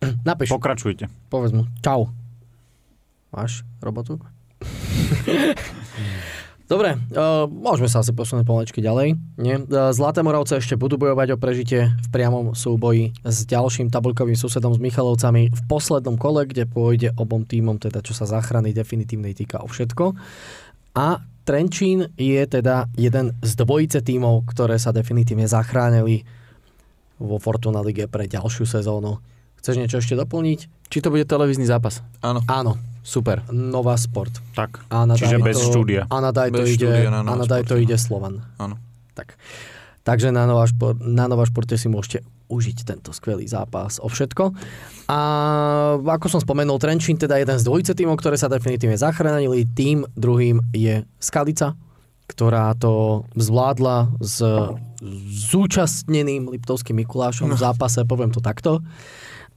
Napíš, 0.28 0.50
Pokračujte. 0.50 1.06
povedz 1.30 1.52
mu. 1.54 1.66
Čau. 1.84 2.10
Máš 3.30 3.62
robotu? 3.78 4.18
Dobre, 6.70 6.94
uh, 6.94 7.50
môžeme 7.50 7.90
sa 7.90 7.98
asi 7.98 8.14
posunúť 8.14 8.46
pomaličky 8.46 8.78
ďalej. 8.78 9.18
Nie? 9.42 9.58
Uh, 9.58 9.90
Zlaté 9.90 10.22
Moravce 10.22 10.62
ešte 10.62 10.78
budú 10.78 11.02
bojovať 11.02 11.34
o 11.34 11.40
prežitie 11.42 11.90
v 11.90 12.08
priamom 12.14 12.54
súboji 12.54 13.10
s 13.26 13.42
ďalším 13.42 13.90
tabulkovým 13.90 14.38
susedom 14.38 14.70
s 14.70 14.78
Michalovcami 14.78 15.50
v 15.50 15.60
poslednom 15.66 16.14
kole, 16.14 16.46
kde 16.46 16.70
pôjde 16.70 17.10
obom 17.18 17.42
týmom, 17.42 17.82
teda 17.82 17.98
čo 18.06 18.14
sa 18.14 18.22
záchrany 18.22 18.70
definitívnej 18.70 19.34
týka 19.34 19.58
o 19.58 19.66
všetko. 19.66 20.14
A 20.94 21.18
Trenčín 21.50 22.06
je 22.14 22.42
teda 22.46 22.86
jeden 22.94 23.34
z 23.42 23.50
dvojice 23.58 24.06
tímov, 24.06 24.46
ktoré 24.46 24.78
sa 24.78 24.94
definitívne 24.94 25.50
zachránili 25.50 26.22
vo 27.18 27.42
Fortuna 27.42 27.82
Lige 27.82 28.06
pre 28.06 28.30
ďalšiu 28.30 28.70
sezónu. 28.70 29.18
Chceš 29.58 29.82
niečo 29.82 29.98
ešte 29.98 30.14
doplniť? 30.14 30.86
Či 30.86 30.98
to 31.02 31.10
bude 31.10 31.26
televízny 31.26 31.66
zápas? 31.66 32.06
Áno. 32.22 32.46
Áno, 32.46 32.78
Super. 33.02 33.42
Nová 33.50 33.98
Sport. 33.98 34.38
Tak. 34.54 34.86
A 34.94 35.02
na 35.08 35.18
Čiže 35.18 35.42
bez 35.42 35.58
to, 35.58 35.74
štúdia. 35.74 36.06
A 36.06 36.22
na 36.22 36.30
Daj 36.30 36.54
to 36.54 36.62
Bez 36.62 36.78
ide, 36.78 36.86
štúdia 36.86 37.10
na 37.10 37.20
a 37.20 37.26
Nova 37.26 37.42
na 37.42 37.44
Daj 37.50 37.62
to 37.66 37.74
Sporte, 37.74 37.82
ide 37.82 37.96
Slovan. 37.98 38.34
Áno. 38.54 38.78
Tak. 39.18 39.34
Takže 40.06 40.30
na 40.30 40.46
Nova, 40.46 40.70
šport, 40.70 41.02
na 41.02 41.26
Nova 41.26 41.42
Športe 41.50 41.74
si 41.74 41.90
môžete 41.90 42.22
užiť 42.50 42.78
tento 42.82 43.14
skvelý 43.14 43.46
zápas 43.46 44.02
o 44.02 44.10
všetko. 44.10 44.50
A 45.06 45.20
ako 46.02 46.26
som 46.26 46.42
spomenul, 46.42 46.82
Trenčín 46.82 47.14
teda 47.14 47.38
jeden 47.38 47.56
z 47.56 47.66
dvojice 47.66 47.94
tímov, 47.94 48.18
ktoré 48.18 48.34
sa 48.34 48.50
definitívne 48.50 48.98
zachránili. 48.98 49.70
Tým 49.70 50.02
druhým 50.18 50.60
je 50.74 51.06
Skalica, 51.22 51.78
ktorá 52.26 52.74
to 52.74 53.24
zvládla 53.38 54.10
s 54.18 54.42
zúčastneným 55.50 56.50
Liptovským 56.50 56.98
Mikulášom 57.06 57.54
v 57.54 57.58
zápase, 57.58 58.04
poviem 58.04 58.34
to 58.34 58.42
takto. 58.42 58.82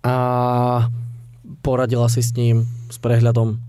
A 0.06 0.88
poradila 1.66 2.08
si 2.08 2.22
s 2.24 2.32
ním 2.38 2.70
s 2.88 2.98
prehľadom, 3.02 3.60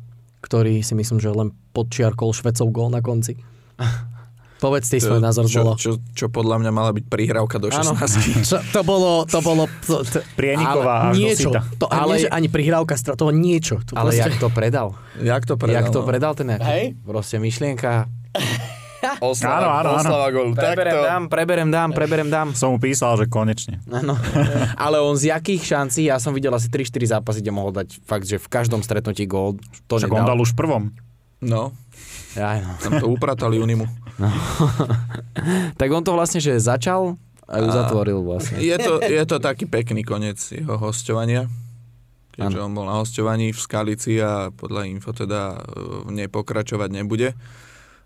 ktorý 0.44 0.84
si 0.84 0.94
myslím, 0.94 1.18
že 1.18 1.32
len 1.32 1.50
podčiarkol 1.72 2.36
Švecov 2.36 2.68
gól 2.70 2.88
na 2.92 3.00
konci. 3.00 3.40
Povedz 4.56 4.86
ty 4.86 4.96
svoj 4.96 5.18
názor, 5.18 5.44
čo, 5.44 5.60
Zolo. 5.60 5.72
čo, 5.74 5.90
čo 6.10 6.26
podľa 6.26 6.56
mňa 6.58 6.70
mala 6.70 6.90
byť 6.90 7.04
prihrávka 7.04 7.58
do 7.58 7.68
Áno. 7.68 7.92
16. 7.92 8.46
Čo, 8.48 8.56
to 8.70 8.80
bolo, 8.80 9.24
to 9.24 9.38
bolo 9.38 9.68
to, 9.82 10.00
to, 10.02 10.24
Prieniková 10.34 11.10
do 11.10 11.18
niečo. 11.18 11.52
To, 11.76 11.84
ale, 11.86 12.00
Ale- 12.00 12.14
nie, 12.16 12.30
ani 12.30 12.48
prihrávka, 12.48 12.94
stra- 12.94 13.12
to 13.12 13.26
bolo 13.26 13.34
niečo. 13.34 13.82
To 13.84 13.92
Ale 13.92 14.10
proste- 14.10 14.24
jak 14.24 14.34
to 14.36 14.48
predal? 14.48 14.88
Jak 15.18 15.42
to 15.42 15.54
predal? 15.54 15.76
Jak 15.76 15.88
to 15.88 16.00
no? 16.00 16.06
predal 16.06 16.32
ten 16.32 16.48
Hej. 16.54 16.96
Proste 17.02 17.36
myšlienka. 17.36 18.08
Oslava, 19.20 19.60
Áno, 19.60 19.68
áno, 19.68 19.88
áno. 19.90 20.00
oslava 20.00 20.26
gol. 20.32 20.48
Preberem 20.56 20.96
Takto. 20.96 21.04
dám, 21.04 21.22
preberem 21.28 21.68
dám, 21.68 21.88
preberem 21.92 22.28
dám. 22.30 22.48
Som 22.52 22.72
mu 22.72 22.78
písal, 22.80 23.20
že 23.20 23.28
konečne. 23.28 23.84
Áno. 23.86 24.16
Ale 24.80 24.96
on 24.98 25.12
z 25.12 25.28
jakých 25.28 25.60
šancí, 25.62 26.08
ja 26.08 26.16
som 26.16 26.32
videl 26.32 26.48
asi 26.50 26.72
3-4 26.72 27.20
zápasy, 27.20 27.44
kde 27.44 27.52
mohol 27.52 27.68
dať 27.70 28.00
fakt, 28.00 28.24
že 28.24 28.40
v 28.40 28.48
každom 28.48 28.80
stretnutí 28.80 29.28
gól. 29.28 29.60
To 29.86 30.00
Však 30.00 30.08
on 30.08 30.24
nedal. 30.24 30.30
dal 30.32 30.38
už 30.40 30.56
prvom. 30.56 30.88
No, 31.44 31.76
Ja, 32.32 32.56
no. 32.56 32.80
tam 32.80 32.92
to 32.96 33.06
upratali 33.06 33.60
Unimu. 33.60 33.84
Tak 35.80 35.88
on 35.90 36.06
to 36.06 36.14
vlastne, 36.14 36.38
že 36.38 36.62
začal 36.62 37.18
a 37.44 37.60
ju 37.60 37.68
zatvoril 37.68 38.24
vlastne. 38.24 38.56
Je 38.56 38.76
to, 38.80 39.04
je 39.04 39.24
to 39.28 39.36
taký 39.36 39.68
pekný 39.68 40.00
koniec 40.00 40.40
jeho 40.40 40.80
hostovania. 40.80 41.44
Keďže 42.34 42.64
on 42.66 42.72
bol 42.74 42.88
na 42.88 42.98
hostovaní 42.98 43.54
v 43.54 43.60
Skalici 43.60 44.18
a 44.18 44.50
podľa 44.50 44.90
info 44.90 45.14
teda 45.14 45.54
e, 45.54 45.58
nepokračovať 46.10 46.90
nebude. 46.90 47.36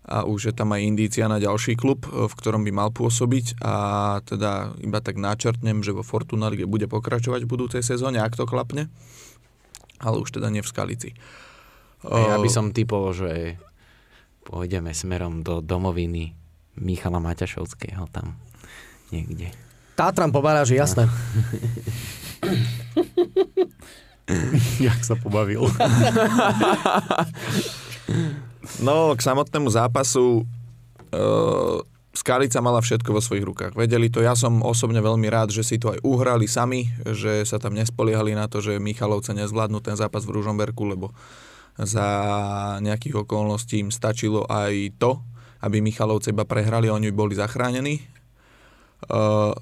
A 0.05 0.25
už 0.25 0.49
je 0.49 0.53
tam 0.53 0.73
aj 0.73 0.85
indícia 0.85 1.25
na 1.25 1.41
ďalší 1.41 1.73
klub, 1.73 2.05
e, 2.05 2.29
v 2.29 2.33
ktorom 2.37 2.61
by 2.61 2.69
mal 2.69 2.89
pôsobiť 2.93 3.57
a 3.63 3.75
teda 4.21 4.77
iba 4.85 5.01
tak 5.01 5.17
načrtnem, 5.17 5.81
že 5.81 5.97
vo 5.97 6.05
Fortuna 6.05 6.51
Lige 6.53 6.69
bude 6.69 6.85
pokračovať 6.85 7.41
v 7.47 7.49
budúcej 7.49 7.81
sezóne, 7.81 8.21
ak 8.21 8.37
to 8.37 8.45
klapne. 8.45 8.91
Ale 9.97 10.21
už 10.21 10.29
teda 10.29 10.53
nie 10.53 10.61
v 10.61 10.69
Skalici. 10.69 11.09
Ja 12.05 12.37
by 12.37 12.49
E, 12.49 12.53
som 12.53 12.69
typoval, 12.69 13.17
že 13.17 13.57
pôjdeme 14.49 14.89
smerom 14.97 15.45
do 15.45 15.61
domoviny 15.61 16.33
Michala 16.81 17.21
Maťašovského 17.21 18.09
tam 18.09 18.33
niekde. 19.13 19.53
Tatran 19.93 20.33
po 20.33 20.41
baráži, 20.41 20.81
jasné. 20.81 21.05
Jak 24.81 24.99
sa 25.05 25.13
pobavil. 25.13 25.69
No, 28.79 29.13
k 29.17 29.21
samotnému 29.21 29.69
zápasu 29.69 30.45
uh, 31.13 31.77
Skalica 32.09 32.59
mala 32.59 32.81
všetko 32.81 33.15
vo 33.15 33.21
svojich 33.21 33.45
rukách. 33.45 33.73
Vedeli 33.77 34.09
to, 34.09 34.19
ja 34.19 34.33
som 34.33 34.65
osobne 34.65 34.99
veľmi 34.99 35.29
rád, 35.29 35.53
že 35.53 35.61
si 35.61 35.77
to 35.77 35.93
aj 35.93 36.01
uhrali 36.01 36.49
sami, 36.49 36.89
že 37.05 37.45
sa 37.45 37.61
tam 37.61 37.77
nespoliehali 37.77 38.33
na 38.33 38.49
to, 38.49 38.59
že 38.59 38.81
Michalovce 38.81 39.31
nezvládnu 39.37 39.79
ten 39.79 39.93
zápas 39.93 40.25
v 40.25 40.33
Ružomberku, 40.41 40.89
lebo 40.89 41.13
za 41.79 42.07
nejakých 42.83 43.23
okolností 43.23 43.79
im 43.79 43.91
stačilo 43.91 44.43
aj 44.47 44.99
to, 44.99 45.23
aby 45.63 45.79
Michalovce 45.79 46.31
iba 46.35 46.43
prehrali 46.43 46.91
oni 46.91 47.11
boli 47.11 47.35
zachránení. 47.35 48.03
Uh, 49.07 49.55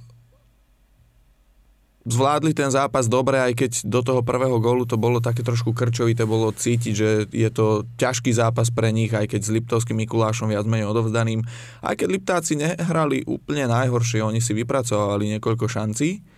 zvládli 2.07 2.55
ten 2.55 2.71
zápas 2.71 3.11
dobre, 3.11 3.37
aj 3.37 3.53
keď 3.53 3.71
do 3.83 3.99
toho 3.99 4.21
prvého 4.23 4.57
gólu 4.63 4.87
to 4.87 4.95
bolo 4.95 5.19
také 5.19 5.43
trošku 5.43 5.75
krčovité, 5.75 6.23
bolo 6.23 6.55
cítiť, 6.55 6.93
že 6.95 7.09
je 7.29 7.49
to 7.51 7.83
ťažký 7.99 8.31
zápas 8.31 8.71
pre 8.71 8.95
nich, 8.95 9.11
aj 9.11 9.27
keď 9.27 9.41
s 9.43 9.53
Liptovským 9.53 9.99
Mikulášom 10.07 10.47
viac 10.47 10.63
menej 10.63 10.87
odovzdaným. 10.87 11.43
Aj 11.83 11.93
keď 11.99 12.07
Liptáci 12.07 12.55
nehrali 12.55 13.27
úplne 13.27 13.67
najhoršie, 13.67 14.23
oni 14.23 14.39
si 14.39 14.55
vypracovali 14.55 15.37
niekoľko 15.37 15.67
šancí. 15.67 16.36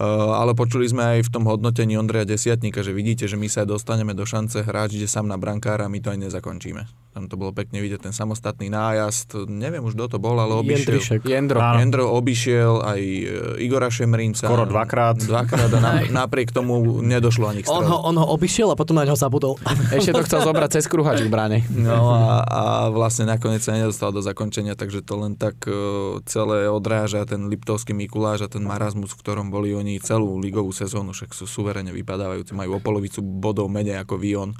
Ale 0.00 0.52
počuli 0.52 0.86
sme 0.86 1.18
aj 1.18 1.28
v 1.28 1.32
tom 1.32 1.44
hodnotení 1.48 1.96
Ondreja 1.96 2.28
Desiatníka, 2.28 2.84
že 2.84 2.92
vidíte, 2.92 3.24
že 3.26 3.40
my 3.40 3.48
sa 3.48 3.64
dostaneme 3.64 4.12
do 4.12 4.28
šance 4.28 4.60
hráč, 4.62 4.96
kde 4.96 5.08
sám 5.08 5.28
na 5.28 5.40
brankára, 5.40 5.88
my 5.88 5.98
to 5.98 6.12
aj 6.12 6.18
nezakončíme. 6.28 7.06
Tam 7.16 7.32
to 7.32 7.40
bolo 7.40 7.48
pekne 7.48 7.80
vidieť, 7.80 8.04
ten 8.04 8.12
samostatný 8.12 8.68
nájazd. 8.68 9.48
Neviem 9.48 9.80
už, 9.80 9.96
kto 9.96 10.04
to 10.04 10.18
bol, 10.20 10.36
ale 10.36 10.52
obišiel. 10.52 11.00
Jendrišek. 11.00 11.20
Jendro. 11.24 11.64
Áno. 11.64 11.80
Jendro 11.80 12.12
obišiel 12.12 12.84
aj 12.84 13.00
e, 13.00 13.64
Igora 13.64 13.88
Šemrinca. 13.88 14.44
Skoro 14.44 14.68
dvakrát. 14.68 15.16
Dvakrát 15.24 15.72
a 15.72 15.80
na, 15.80 15.92
napriek 16.28 16.52
tomu 16.52 17.00
nedošlo 17.00 17.48
ani 17.48 17.64
k 17.64 17.72
On 17.72 17.88
ho, 17.88 18.04
on 18.04 18.20
ho 18.20 18.26
obišiel 18.36 18.68
a 18.68 18.76
potom 18.76 19.00
na 19.00 19.08
ňo 19.08 19.16
zabudol. 19.16 19.56
Ešte 19.96 20.12
to 20.12 20.28
chcel 20.28 20.44
zobrať 20.44 20.76
cez 20.76 20.84
kruhač 20.92 21.24
v 21.24 21.32
bráne. 21.32 21.64
No 21.72 22.12
a, 22.12 22.44
a 22.44 22.62
vlastne 22.92 23.24
nakoniec 23.24 23.64
sa 23.64 23.72
nedostal 23.72 24.12
do 24.12 24.20
zakončenia, 24.20 24.76
takže 24.76 25.00
to 25.00 25.16
len 25.16 25.40
tak 25.40 25.56
uh, 25.64 26.20
celé 26.28 26.68
odráža 26.68 27.24
ten 27.24 27.48
Liptovský 27.48 27.96
Mikuláš 27.96 28.44
a 28.44 28.52
ten 28.52 28.60
marazmus, 28.60 29.16
v 29.16 29.20
ktorom 29.24 29.48
boli 29.48 29.72
oni 29.72 29.85
celú 30.02 30.42
ligovú 30.42 30.74
sezónu, 30.74 31.14
však 31.14 31.30
sú 31.30 31.46
suverene 31.46 31.94
vypadávajúci, 31.94 32.52
majú 32.52 32.76
o 32.76 32.84
polovicu 32.84 33.22
bodov 33.22 33.70
menej 33.70 34.02
ako 34.02 34.14
Vion. 34.18 34.50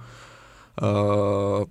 Uh, 0.78 1.66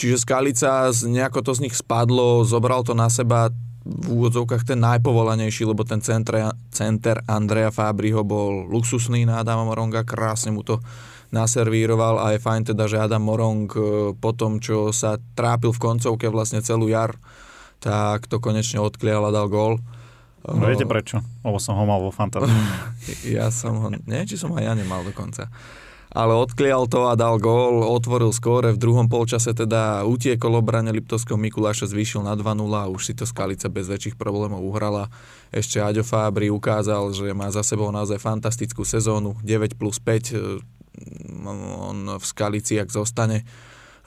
čiže 0.00 0.24
Skalica, 0.24 0.88
nejako 0.88 1.44
to 1.44 1.52
z 1.52 1.68
nich 1.68 1.76
spadlo, 1.76 2.42
zobral 2.48 2.80
to 2.80 2.96
na 2.96 3.12
seba 3.12 3.52
v 3.80 4.06
úvodzovkách 4.12 4.68
ten 4.68 4.80
najpovolanejší, 4.80 5.64
lebo 5.64 5.88
ten 5.88 6.04
centre, 6.04 6.52
center 6.68 7.24
Andreja 7.24 7.72
Fabriho 7.72 8.20
bol 8.20 8.68
luxusný 8.68 9.24
na 9.24 9.40
Adama 9.40 9.64
Moronga, 9.64 10.04
krásne 10.04 10.52
mu 10.52 10.60
to 10.60 10.84
naservíroval 11.32 12.20
a 12.20 12.34
je 12.34 12.42
fajn 12.42 12.74
teda, 12.74 12.84
že 12.90 13.00
Adam 13.00 13.22
Morong 13.22 13.70
e, 13.70 13.78
po 14.18 14.30
tom, 14.34 14.58
čo 14.58 14.90
sa 14.90 15.16
trápil 15.38 15.70
v 15.70 15.82
koncovke 15.82 16.26
vlastne 16.28 16.60
celú 16.60 16.90
jar, 16.90 17.16
tak 17.80 18.28
to 18.28 18.42
konečne 18.42 18.82
odklial 18.82 19.24
a 19.24 19.34
dal 19.34 19.48
gól. 19.48 19.80
No, 20.40 20.64
viete 20.64 20.88
prečo? 20.88 21.20
Lebo 21.44 21.60
som 21.60 21.76
ho 21.76 21.84
mal 21.84 22.00
vo 22.00 22.12
fantázii. 22.12 22.52
Ja 23.36 23.52
som 23.52 23.76
ho, 23.80 23.86
neviem, 23.92 24.24
či 24.24 24.40
som 24.40 24.52
ho 24.52 24.58
ja 24.60 24.72
nemal 24.72 25.04
dokonca. 25.04 25.52
Ale 26.10 26.34
odklial 26.34 26.90
to 26.90 27.06
a 27.06 27.14
dal 27.14 27.38
gól, 27.38 27.86
otvoril 27.86 28.34
skóre, 28.34 28.74
v 28.74 28.82
druhom 28.82 29.06
polčase 29.06 29.54
teda 29.54 30.02
utiekol 30.02 30.58
obrane 30.58 30.90
Liptovského 30.90 31.38
Mikuláša, 31.38 31.86
zvýšil 31.86 32.26
na 32.26 32.34
2-0 32.34 32.66
a 32.74 32.90
už 32.90 33.02
si 33.06 33.12
to 33.14 33.22
Skalica 33.30 33.70
bez 33.70 33.86
väčších 33.86 34.18
problémov 34.18 34.58
uhrala. 34.58 35.06
Ešte 35.54 35.78
Aďo 35.78 36.02
Fábri 36.02 36.50
ukázal, 36.50 37.14
že 37.14 37.30
má 37.30 37.46
za 37.54 37.62
sebou 37.62 37.94
naozaj 37.94 38.18
fantastickú 38.18 38.82
sezónu, 38.82 39.38
9 39.46 39.78
plus 39.78 40.02
5, 40.02 40.34
e, 40.34 40.58
on 41.46 42.18
v 42.18 42.24
Skalici, 42.26 42.74
ak 42.82 42.90
zostane, 42.90 43.46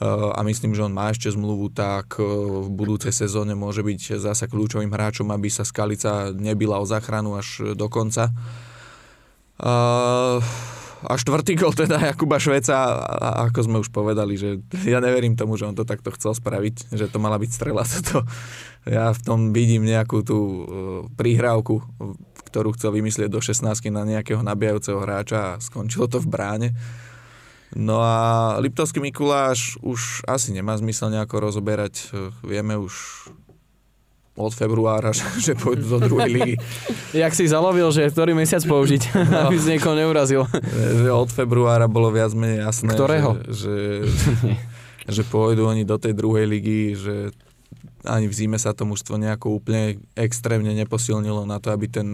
a 0.01 0.39
myslím, 0.41 0.73
že 0.73 0.83
on 0.83 0.93
má 0.93 1.13
ešte 1.13 1.29
zmluvu, 1.29 1.69
tak 1.69 2.17
e, 2.17 2.25
v 2.65 2.69
budúcej 2.73 3.13
sezóne 3.13 3.53
môže 3.53 3.85
byť 3.85 4.17
zasa 4.17 4.50
kľúčovým 4.50 4.89
hráčom, 4.89 5.29
aby 5.29 5.47
sa 5.53 5.62
Skalica 5.62 6.33
nebila 6.33 6.81
o 6.81 6.89
záchranu 6.89 7.38
až 7.38 7.77
do 7.77 7.88
konca. 7.88 8.33
Uh, 9.53 10.41
a 11.03 11.19
štvrtý 11.19 11.59
gol 11.59 11.75
teda 11.75 12.00
Jakuba 12.00 12.39
Šveca, 12.39 13.03
a 13.03 13.51
ako 13.51 13.59
sme 13.63 13.77
už 13.83 13.91
povedali, 13.91 14.39
že 14.39 14.63
ja 14.88 15.03
neverím 15.03 15.35
tomu, 15.35 15.59
že 15.59 15.67
on 15.67 15.75
to 15.75 15.83
takto 15.83 16.15
chcel 16.15 16.31
spraviť, 16.31 16.95
že 16.95 17.12
to 17.12 17.19
mala 17.19 17.35
byť 17.35 17.51
strela. 17.51 17.83
To, 18.13 18.23
ja 18.88 19.15
v 19.15 19.21
tom 19.23 19.39
vidím 19.55 19.88
nejakú 19.88 20.23
tú 20.27 20.67
prihrávku, 21.15 21.83
ktorú 22.51 22.75
chcel 22.75 22.95
vymyslieť 22.95 23.31
do 23.31 23.39
16 23.39 23.63
na 23.91 24.03
nejakého 24.03 24.43
nabijajúceho 24.43 25.00
hráča 25.00 25.55
a 25.55 25.59
skončilo 25.59 26.07
to 26.07 26.19
v 26.19 26.27
bráne. 26.27 26.69
No 27.74 27.98
a 27.98 28.15
Liptovský 28.58 29.00
Mikuláš 29.00 29.82
už 29.82 30.22
asi 30.24 30.53
nemá 30.53 30.77
zmysel 30.77 31.10
nejako 31.10 31.42
rozoberať. 31.42 32.13
Vieme 32.46 32.77
už 32.77 32.94
od 34.34 34.50
februára, 34.50 35.13
že, 35.18 35.25
že 35.38 35.53
pôjdu 35.53 35.86
do 35.88 35.98
druhej 36.01 36.30
ligy. 36.32 36.53
Jak 37.25 37.34
si 37.34 37.46
zalovil, 37.46 37.89
že 37.89 38.10
ktorý 38.10 38.34
mesiac 38.34 38.62
použiť, 38.62 39.13
No. 39.30 39.38
aby 39.50 39.58
si 39.58 39.77
niekoho 39.77 39.94
neurazil. 39.94 40.46
že 40.74 41.10
od 41.10 41.30
februára 41.30 41.86
bolo 41.86 42.10
viac 42.10 42.34
menej 42.34 42.65
jasné, 42.65 42.94
Ktorého? 42.94 43.38
Že, 43.46 43.53
že, 43.53 43.75
že 45.06 45.22
pôjdu 45.25 45.70
oni 45.70 45.86
do 45.86 45.98
tej 45.98 46.18
druhej 46.18 46.50
ligy, 46.50 46.98
že 46.98 47.15
ani 48.03 48.25
v 48.25 48.34
zime 48.36 48.58
sa 48.58 48.74
to 48.74 48.84
mužstvo 48.84 49.15
nejako 49.15 49.62
úplne 49.62 50.01
extrémne 50.13 50.74
neposilnilo 50.75 51.45
na 51.45 51.62
to, 51.62 51.69
aby 51.69 51.88
ten 51.88 52.10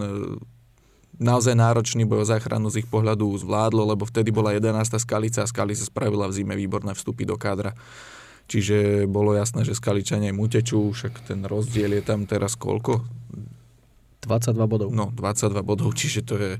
naozaj 1.19 1.53
náročný 1.53 2.07
boj 2.07 2.23
o 2.23 2.29
záchranu 2.31 2.71
z 2.71 2.81
ich 2.81 2.87
pohľadu 2.87 3.27
zvládlo, 3.43 3.83
lebo 3.83 4.07
vtedy 4.07 4.31
bola 4.31 4.55
11. 4.55 4.95
skalica 4.97 5.43
a 5.43 5.51
Skalica 5.51 5.83
spravila 5.83 6.31
v 6.31 6.35
zime 6.39 6.55
výborné 6.55 6.95
vstupy 6.95 7.27
do 7.27 7.35
kádra. 7.35 7.75
Čiže 8.49 9.05
bolo 9.05 9.37
jasné, 9.37 9.61
že 9.61 9.77
Skaličania 9.77 10.33
im 10.33 10.41
utečú, 10.41 10.89
však 10.89 11.29
ten 11.29 11.45
rozdiel 11.45 11.93
je 11.99 12.03
tam 12.07 12.25
teraz 12.25 12.57
koľko? 12.57 13.05
22 14.25 14.57
bodov. 14.65 14.89
No, 14.89 15.13
22 15.13 15.61
bodov, 15.61 15.93
čiže 15.93 16.25
to 16.25 16.35
je, 16.39 16.51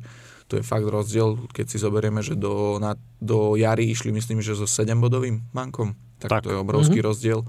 to 0.45 0.61
je 0.61 0.63
fakt 0.63 0.85
rozdiel, 0.85 1.49
keď 1.49 1.65
si 1.65 1.81
zoberieme, 1.81 2.21
že 2.21 2.37
do, 2.37 2.77
na, 2.77 2.93
do 3.17 3.57
jary 3.57 3.89
išli, 3.89 4.13
myslím, 4.13 4.43
že 4.45 4.53
so 4.53 4.69
7-bodovým 4.69 5.49
mankom, 5.49 5.97
tak, 6.21 6.29
Tak. 6.29 6.41
to 6.45 6.49
je 6.53 6.57
obrovský 6.61 6.99
mm-hmm. 6.99 7.09
rozdiel. 7.09 7.39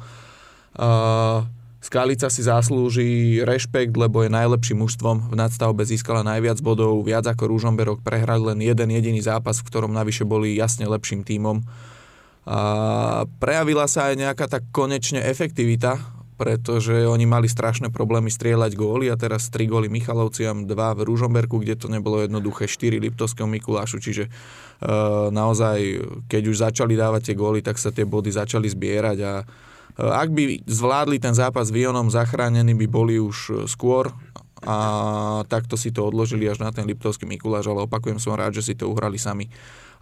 Uh, 0.78 1.44
Skalica 1.80 2.28
si 2.28 2.44
zaslúži 2.44 3.40
rešpekt, 3.40 3.96
lebo 3.96 4.20
je 4.20 4.28
najlepším 4.28 4.84
mužstvom. 4.84 5.32
V 5.32 5.34
nadstavbe 5.34 5.80
získala 5.88 6.20
najviac 6.20 6.60
bodov, 6.60 7.00
viac 7.08 7.24
ako 7.24 7.48
Rúžomberok. 7.48 8.04
Prehrali 8.04 8.52
len 8.52 8.60
jeden 8.60 8.92
jediný 8.92 9.24
zápas, 9.24 9.64
v 9.64 9.68
ktorom 9.72 9.96
navyše 9.96 10.28
boli 10.28 10.52
jasne 10.52 10.84
lepším 10.84 11.24
tímom. 11.24 11.64
A 12.44 12.60
prejavila 13.40 13.88
sa 13.88 14.12
aj 14.12 14.14
nejaká 14.20 14.44
tak 14.44 14.68
konečne 14.76 15.24
efektivita, 15.24 16.20
pretože 16.40 17.04
oni 17.04 17.28
mali 17.28 17.48
strašné 17.48 17.92
problémy 17.92 18.32
strieľať 18.32 18.72
góly 18.76 19.12
a 19.12 19.16
teraz 19.16 19.52
3 19.52 19.64
góly 19.68 19.88
Michalovciam, 19.92 20.64
2 20.64 20.72
v 20.72 21.00
Ružomberku, 21.04 21.60
kde 21.60 21.76
to 21.76 21.92
nebolo 21.92 22.24
jednoduché, 22.24 22.64
4 22.64 22.96
Liptovskému 22.96 23.60
Mikulášu, 23.60 24.00
čiže 24.00 24.24
e, 24.24 24.30
naozaj, 25.28 26.00
keď 26.32 26.42
už 26.48 26.56
začali 26.64 26.96
dávať 26.96 27.32
tie 27.32 27.36
góly, 27.36 27.60
tak 27.60 27.76
sa 27.76 27.92
tie 27.92 28.08
body 28.08 28.32
začali 28.32 28.72
zbierať 28.72 29.18
a 29.20 29.32
ak 29.98 30.28
by 30.30 30.62
zvládli 30.68 31.18
ten 31.18 31.34
zápas 31.34 31.68
s 31.68 31.74
Vionom, 31.74 32.12
zachránení 32.12 32.74
by 32.74 32.86
boli 32.86 33.16
už 33.18 33.36
e, 33.50 33.52
skôr 33.66 34.12
a 34.60 34.76
takto 35.48 35.80
si 35.80 35.88
to 35.88 36.04
odložili 36.04 36.44
až 36.44 36.60
na 36.60 36.68
ten 36.68 36.84
Liptovský 36.84 37.24
Mikuláš, 37.24 37.72
ale 37.72 37.88
opakujem, 37.88 38.20
som 38.20 38.36
rád, 38.36 38.60
že 38.60 38.72
si 38.72 38.74
to 38.76 38.92
uhrali 38.92 39.16
sami 39.16 39.48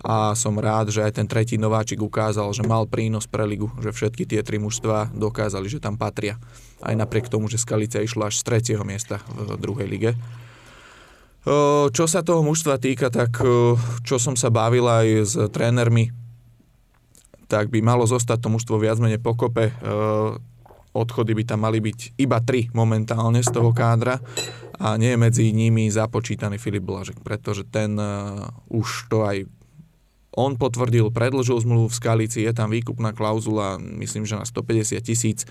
a 0.02 0.34
som 0.38 0.54
rád, 0.54 0.94
že 0.94 1.02
aj 1.02 1.18
ten 1.18 1.26
tretí 1.26 1.58
nováčik 1.58 1.98
ukázal, 1.98 2.54
že 2.54 2.62
mal 2.62 2.86
prínos 2.86 3.26
pre 3.26 3.42
ligu, 3.42 3.66
že 3.82 3.90
všetky 3.90 4.30
tie 4.30 4.46
tri 4.46 4.62
mužstva 4.62 5.10
dokázali, 5.10 5.66
že 5.66 5.82
tam 5.82 5.98
patria. 5.98 6.38
Aj 6.78 6.94
napriek 6.94 7.26
tomu, 7.26 7.50
že 7.50 7.58
Skalica 7.58 7.98
išla 7.98 8.30
až 8.30 8.38
z 8.38 8.46
tretieho 8.46 8.86
miesta 8.86 9.18
v 9.34 9.58
druhej 9.58 9.90
lige. 9.90 10.10
O, 11.42 11.90
Čo 11.90 12.06
sa 12.06 12.22
toho 12.22 12.46
mužstva 12.46 12.78
týka, 12.78 13.10
tak 13.10 13.42
o, 13.42 13.74
čo 14.06 14.22
som 14.22 14.38
sa 14.38 14.54
bavil 14.54 14.86
aj 14.86 15.06
s 15.26 15.34
trénermi, 15.50 16.14
tak 17.48 17.72
by 17.72 17.80
malo 17.80 18.04
zostať 18.04 18.44
to 18.44 18.48
mužstvo 18.52 18.76
viac 18.76 19.00
menej 19.00 19.18
pokope. 19.18 19.72
O, 19.82 20.36
Odchody 20.96 21.36
by 21.36 21.44
tam 21.44 21.68
mali 21.68 21.84
byť 21.84 22.16
iba 22.16 22.40
tri 22.40 22.72
momentálne 22.72 23.44
z 23.44 23.52
toho 23.52 23.76
kádra 23.76 24.18
a 24.80 24.96
nie 24.96 25.14
je 25.14 25.18
medzi 25.20 25.44
nimi 25.52 25.86
započítaný 25.92 26.56
Filip 26.56 26.82
Blažek, 26.82 27.20
pretože 27.20 27.68
ten 27.68 27.94
uh, 28.00 28.48
už 28.72 29.06
to 29.12 29.22
aj 29.22 29.46
on 30.38 30.54
potvrdil, 30.54 31.10
predlžil 31.10 31.60
zmluvu 31.60 31.90
v 31.90 31.98
Skalici, 31.98 32.46
je 32.46 32.52
tam 32.54 32.70
výkupná 32.70 33.10
klauzula, 33.10 33.76
myslím, 33.78 34.22
že 34.22 34.38
na 34.38 34.46
150 34.46 35.02
tisíc. 35.02 35.42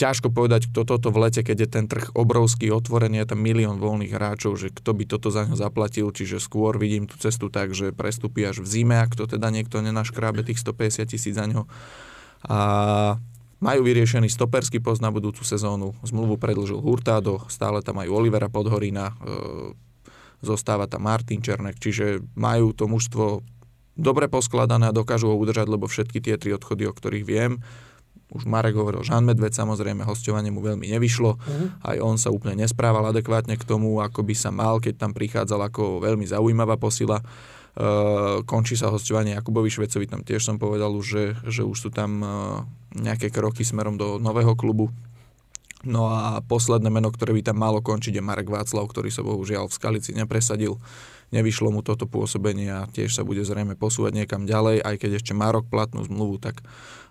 Ťažko 0.00 0.32
povedať, 0.32 0.72
kto 0.72 0.88
toto 0.88 1.12
v 1.12 1.28
lete, 1.28 1.44
keď 1.44 1.56
je 1.64 1.68
ten 1.68 1.84
trh 1.84 2.16
obrovský, 2.16 2.72
otvorený, 2.72 3.22
je 3.22 3.36
tam 3.36 3.40
milión 3.44 3.76
voľných 3.76 4.12
hráčov, 4.12 4.56
že 4.56 4.72
kto 4.72 4.96
by 4.96 5.04
toto 5.04 5.28
za 5.28 5.44
ňo 5.44 5.56
zaplatil, 5.56 6.08
čiže 6.08 6.40
skôr 6.40 6.80
vidím 6.80 7.04
tú 7.04 7.20
cestu 7.20 7.52
tak, 7.52 7.76
že 7.76 7.92
prestúpi 7.92 8.48
až 8.48 8.64
v 8.64 8.68
zime, 8.68 8.96
ak 8.96 9.12
to 9.12 9.28
teda 9.28 9.52
niekto 9.52 9.84
nenaškrábe 9.84 10.42
tých 10.48 10.60
150 10.64 11.12
tisíc 11.12 11.36
za 11.36 11.44
ňo. 11.44 11.68
A 12.48 12.58
majú 13.62 13.80
vyriešený 13.86 14.26
stoperský 14.26 14.82
post 14.82 14.98
na 14.98 15.14
budúcu 15.14 15.46
sezónu, 15.46 15.94
zmluvu 16.02 16.34
predlžil 16.34 16.82
Hurtado, 16.82 17.46
stále 17.46 17.78
tam 17.78 18.02
majú 18.02 18.18
Olivera 18.18 18.50
Podhorina, 18.50 19.14
e, 19.14 19.76
zostáva 20.42 20.90
tam 20.90 21.06
Martin 21.06 21.38
Černek, 21.38 21.78
čiže 21.78 22.26
majú 22.34 22.74
to 22.74 22.90
mužstvo 22.90 23.46
dobre 23.94 24.26
poskladané 24.26 24.90
a 24.90 24.96
dokážu 24.96 25.30
ho 25.30 25.38
udržať, 25.38 25.70
lebo 25.70 25.86
všetky 25.86 26.18
tie 26.18 26.34
tri 26.40 26.50
odchody, 26.58 26.90
o 26.90 26.92
ktorých 26.92 27.22
viem, 27.22 27.62
už 28.32 28.48
Marek 28.48 28.74
hovoril, 28.74 29.04
Žan 29.04 29.28
Medved, 29.28 29.52
samozrejme, 29.52 30.02
hostovanie 30.08 30.48
mu 30.48 30.64
veľmi 30.64 30.88
nevyšlo. 30.88 31.30
Uh-huh. 31.36 31.68
Aj 31.84 31.96
on 32.00 32.16
sa 32.16 32.32
úplne 32.32 32.64
nesprával 32.64 33.04
adekvátne 33.12 33.60
k 33.60 33.68
tomu, 33.68 34.00
ako 34.00 34.24
by 34.24 34.34
sa 34.34 34.48
mal, 34.48 34.80
keď 34.80 34.96
tam 34.96 35.12
prichádzal 35.12 35.68
ako 35.68 36.00
veľmi 36.00 36.24
zaujímavá 36.24 36.80
posila. 36.80 37.20
Uh, 37.72 38.44
končí 38.44 38.76
sa 38.76 38.92
hostovanie 38.92 39.32
Jakubovi 39.32 39.72
Švecovi, 39.72 40.04
tam 40.04 40.20
tiež 40.20 40.44
som 40.44 40.60
povedal 40.60 40.92
že, 41.00 41.40
že 41.48 41.64
už 41.64 41.88
sú 41.88 41.88
tam 41.88 42.20
uh, 42.20 42.28
nejaké 42.92 43.32
kroky 43.32 43.64
smerom 43.64 43.96
do 43.96 44.20
nového 44.20 44.52
klubu. 44.52 44.92
No 45.82 46.06
a 46.06 46.38
posledné 46.44 46.92
meno, 46.92 47.10
ktoré 47.10 47.34
by 47.34 47.42
tam 47.42 47.58
malo 47.58 47.82
končiť, 47.82 48.14
je 48.14 48.22
Marek 48.22 48.46
Václav, 48.46 48.86
ktorý 48.86 49.10
sa 49.10 49.26
bohužiaľ 49.26 49.66
v 49.66 49.76
Skalici 49.76 50.14
nepresadil. 50.14 50.78
Nevyšlo 51.34 51.72
mu 51.74 51.80
toto 51.82 52.06
pôsobenie 52.06 52.70
a 52.70 52.86
tiež 52.86 53.16
sa 53.16 53.26
bude 53.26 53.42
zrejme 53.42 53.74
posúvať 53.74 54.20
niekam 54.20 54.46
ďalej, 54.46 54.84
aj 54.84 54.94
keď 55.00 55.10
ešte 55.18 55.32
má 55.34 55.50
rok 55.50 55.66
platnú 55.66 56.04
zmluvu, 56.06 56.38
tak 56.38 56.60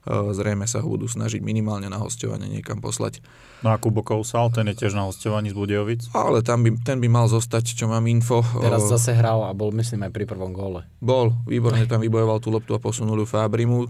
zrejme 0.08 0.66
sa 0.66 0.82
ho 0.82 0.88
budú 0.90 1.06
snažiť 1.06 1.46
minimálne 1.46 1.86
na 1.86 2.02
hostovanie 2.02 2.50
niekam 2.50 2.82
poslať. 2.82 3.22
No 3.62 3.70
a 3.70 3.78
Kubo 3.78 4.02
Kousal, 4.02 4.50
ten 4.50 4.66
je 4.74 4.76
tiež 4.82 4.98
na 4.98 5.06
hostovaní 5.06 5.54
z 5.54 5.56
Budejovic. 5.58 6.10
Ale 6.18 6.42
tam 6.42 6.66
by, 6.66 6.82
ten 6.82 6.98
by 6.98 7.06
mal 7.06 7.30
zostať, 7.30 7.78
čo 7.78 7.86
mám 7.86 8.10
info. 8.10 8.42
Teraz 8.58 8.90
Uh, 8.90 8.98
zase 8.98 9.14
hral 9.14 9.46
a 9.46 9.54
bol 9.54 9.70
myslím 9.78 10.10
aj 10.10 10.12
pri 10.12 10.26
prvom 10.26 10.50
góle. 10.50 10.90
Bol, 10.98 11.38
výborne 11.46 11.86
tam 11.86 12.02
vybojoval 12.02 12.42
tú 12.42 12.50
loptu 12.50 12.74
a 12.74 12.82
posunul 12.82 13.22
ju 13.22 13.28
Fabrimu. 13.30 13.86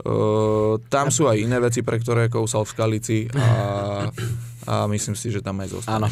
Uh, 0.00 0.80
tam 0.88 1.12
sú 1.12 1.28
aj 1.28 1.36
iné 1.36 1.60
veci, 1.60 1.84
pre 1.84 2.00
ktoré 2.00 2.32
kousal 2.32 2.64
v 2.64 2.72
Skalici 2.72 3.18
a, 3.36 4.08
a 4.72 4.74
myslím 4.88 5.14
si, 5.14 5.28
že 5.28 5.44
tam 5.44 5.60
aj 5.60 5.76
zostane. 5.76 5.92
Áno. 6.00 6.08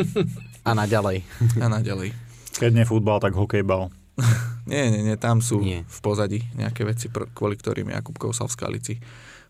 a 0.68 0.70
naďalej. 0.74 1.22
A 1.62 1.66
naďalej. 1.70 2.10
Keď 2.58 2.70
nie 2.74 2.84
futbal, 2.88 3.22
tak 3.22 3.38
hokejbal. 3.38 3.94
Nie, 4.66 4.90
nie, 4.90 5.06
nie, 5.06 5.14
tam 5.14 5.38
sú 5.38 5.62
Nie. 5.62 5.86
v 5.86 5.98
pozadí 6.02 6.42
nejaké 6.52 6.82
veci, 6.82 7.06
pr- 7.06 7.30
kvôli 7.30 7.54
ktorým 7.54 7.86
Jakub 7.88 8.18
kousal 8.18 8.50
v 8.50 8.54
Skalici. 8.54 8.94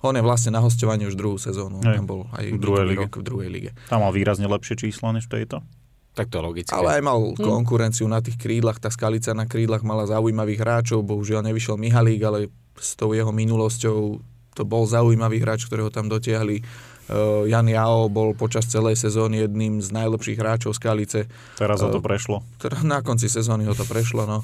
On 0.04 0.12
je 0.12 0.20
vlastne 0.20 0.52
na 0.52 0.60
hostovaní 0.60 1.08
už 1.08 1.16
druhú 1.16 1.40
sezónu. 1.40 1.80
Hej, 1.80 1.98
tam 1.98 2.06
bol 2.06 2.20
aj 2.30 2.44
v 2.46 2.60
druhej 2.60 2.84
lige. 2.86 3.00
rok 3.00 3.12
v 3.16 3.24
druhej 3.24 3.48
lige. 3.48 3.70
Tam 3.88 4.04
mal 4.04 4.12
výrazne 4.12 4.44
lepšie 4.44 4.76
číslo 4.76 5.08
než 5.08 5.24
v 5.26 5.40
tejto. 5.40 5.64
Tak 6.12 6.28
to 6.28 6.36
je 6.36 6.44
logické. 6.44 6.72
Ale 6.72 6.96
aj 6.96 7.02
mal 7.02 7.16
Hm. 7.16 7.40
konkurenciu 7.40 8.04
na 8.04 8.20
tých 8.20 8.36
krídlach. 8.36 8.76
Tá 8.76 8.92
Skalica 8.92 9.32
na 9.32 9.44
krídlach 9.44 9.80
mala 9.80 10.04
zaujímavých 10.04 10.60
hráčov. 10.60 11.00
Bohužiaľ 11.00 11.48
nevyšiel 11.48 11.76
Mihalík, 11.76 12.20
ale 12.20 12.38
s 12.76 12.92
tou 12.92 13.12
jeho 13.12 13.32
minulosťou 13.32 14.20
to 14.52 14.62
bol 14.64 14.84
zaujímavý 14.84 15.40
hráč, 15.40 15.64
ktorého 15.64 15.88
tam 15.88 16.08
dotiahli. 16.08 16.60
Uh, 17.06 17.46
Jan 17.46 17.70
Jao 17.70 18.10
bol 18.10 18.34
počas 18.34 18.66
celej 18.66 18.98
sezóny 18.98 19.46
jedným 19.46 19.78
z 19.78 19.94
najlepších 19.94 20.34
hráčov 20.34 20.74
Skalice. 20.74 21.30
Teraz 21.54 21.78
ho 21.78 21.88
to 21.94 21.98
Eh, 21.98 22.06
prešlo. 22.06 22.42
Na 22.82 22.98
konci 22.98 23.30
sezóny 23.30 23.62
ho 23.64 23.78
to 23.78 23.86
prešlo. 23.86 24.26
No. 24.26 24.42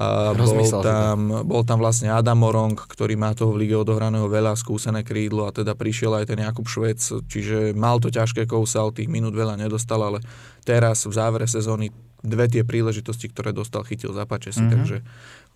A 0.00 0.32
bol, 0.32 0.48
si 0.64 0.72
to. 0.72 0.80
tam, 0.80 1.44
bol 1.44 1.60
tam 1.60 1.76
vlastne 1.76 2.08
Adam 2.08 2.40
Morong, 2.40 2.72
ktorý 2.72 3.20
má 3.20 3.36
toho 3.36 3.52
v 3.52 3.68
lige 3.68 3.76
odohraného 3.76 4.32
veľa, 4.32 4.56
skúsené 4.56 5.04
krídlo 5.04 5.44
a 5.44 5.52
teda 5.52 5.76
prišiel 5.76 6.16
aj 6.16 6.32
ten 6.32 6.40
Jakub 6.40 6.64
Švec, 6.64 7.00
čiže 7.28 7.76
mal 7.76 8.00
to 8.00 8.08
ťažké 8.08 8.48
kousal, 8.48 8.96
tých 8.96 9.12
minút 9.12 9.36
veľa 9.36 9.60
nedostal, 9.60 10.00
ale 10.00 10.24
teraz 10.64 11.04
v 11.04 11.12
závere 11.12 11.44
sezóny 11.44 11.92
dve 12.24 12.48
tie 12.48 12.64
príležitosti, 12.64 13.28
ktoré 13.28 13.52
dostal, 13.52 13.84
chytil 13.84 14.12
za 14.12 14.24
pače 14.24 14.52
si, 14.52 14.64
Mhm. 14.64 14.70
takže 14.72 14.96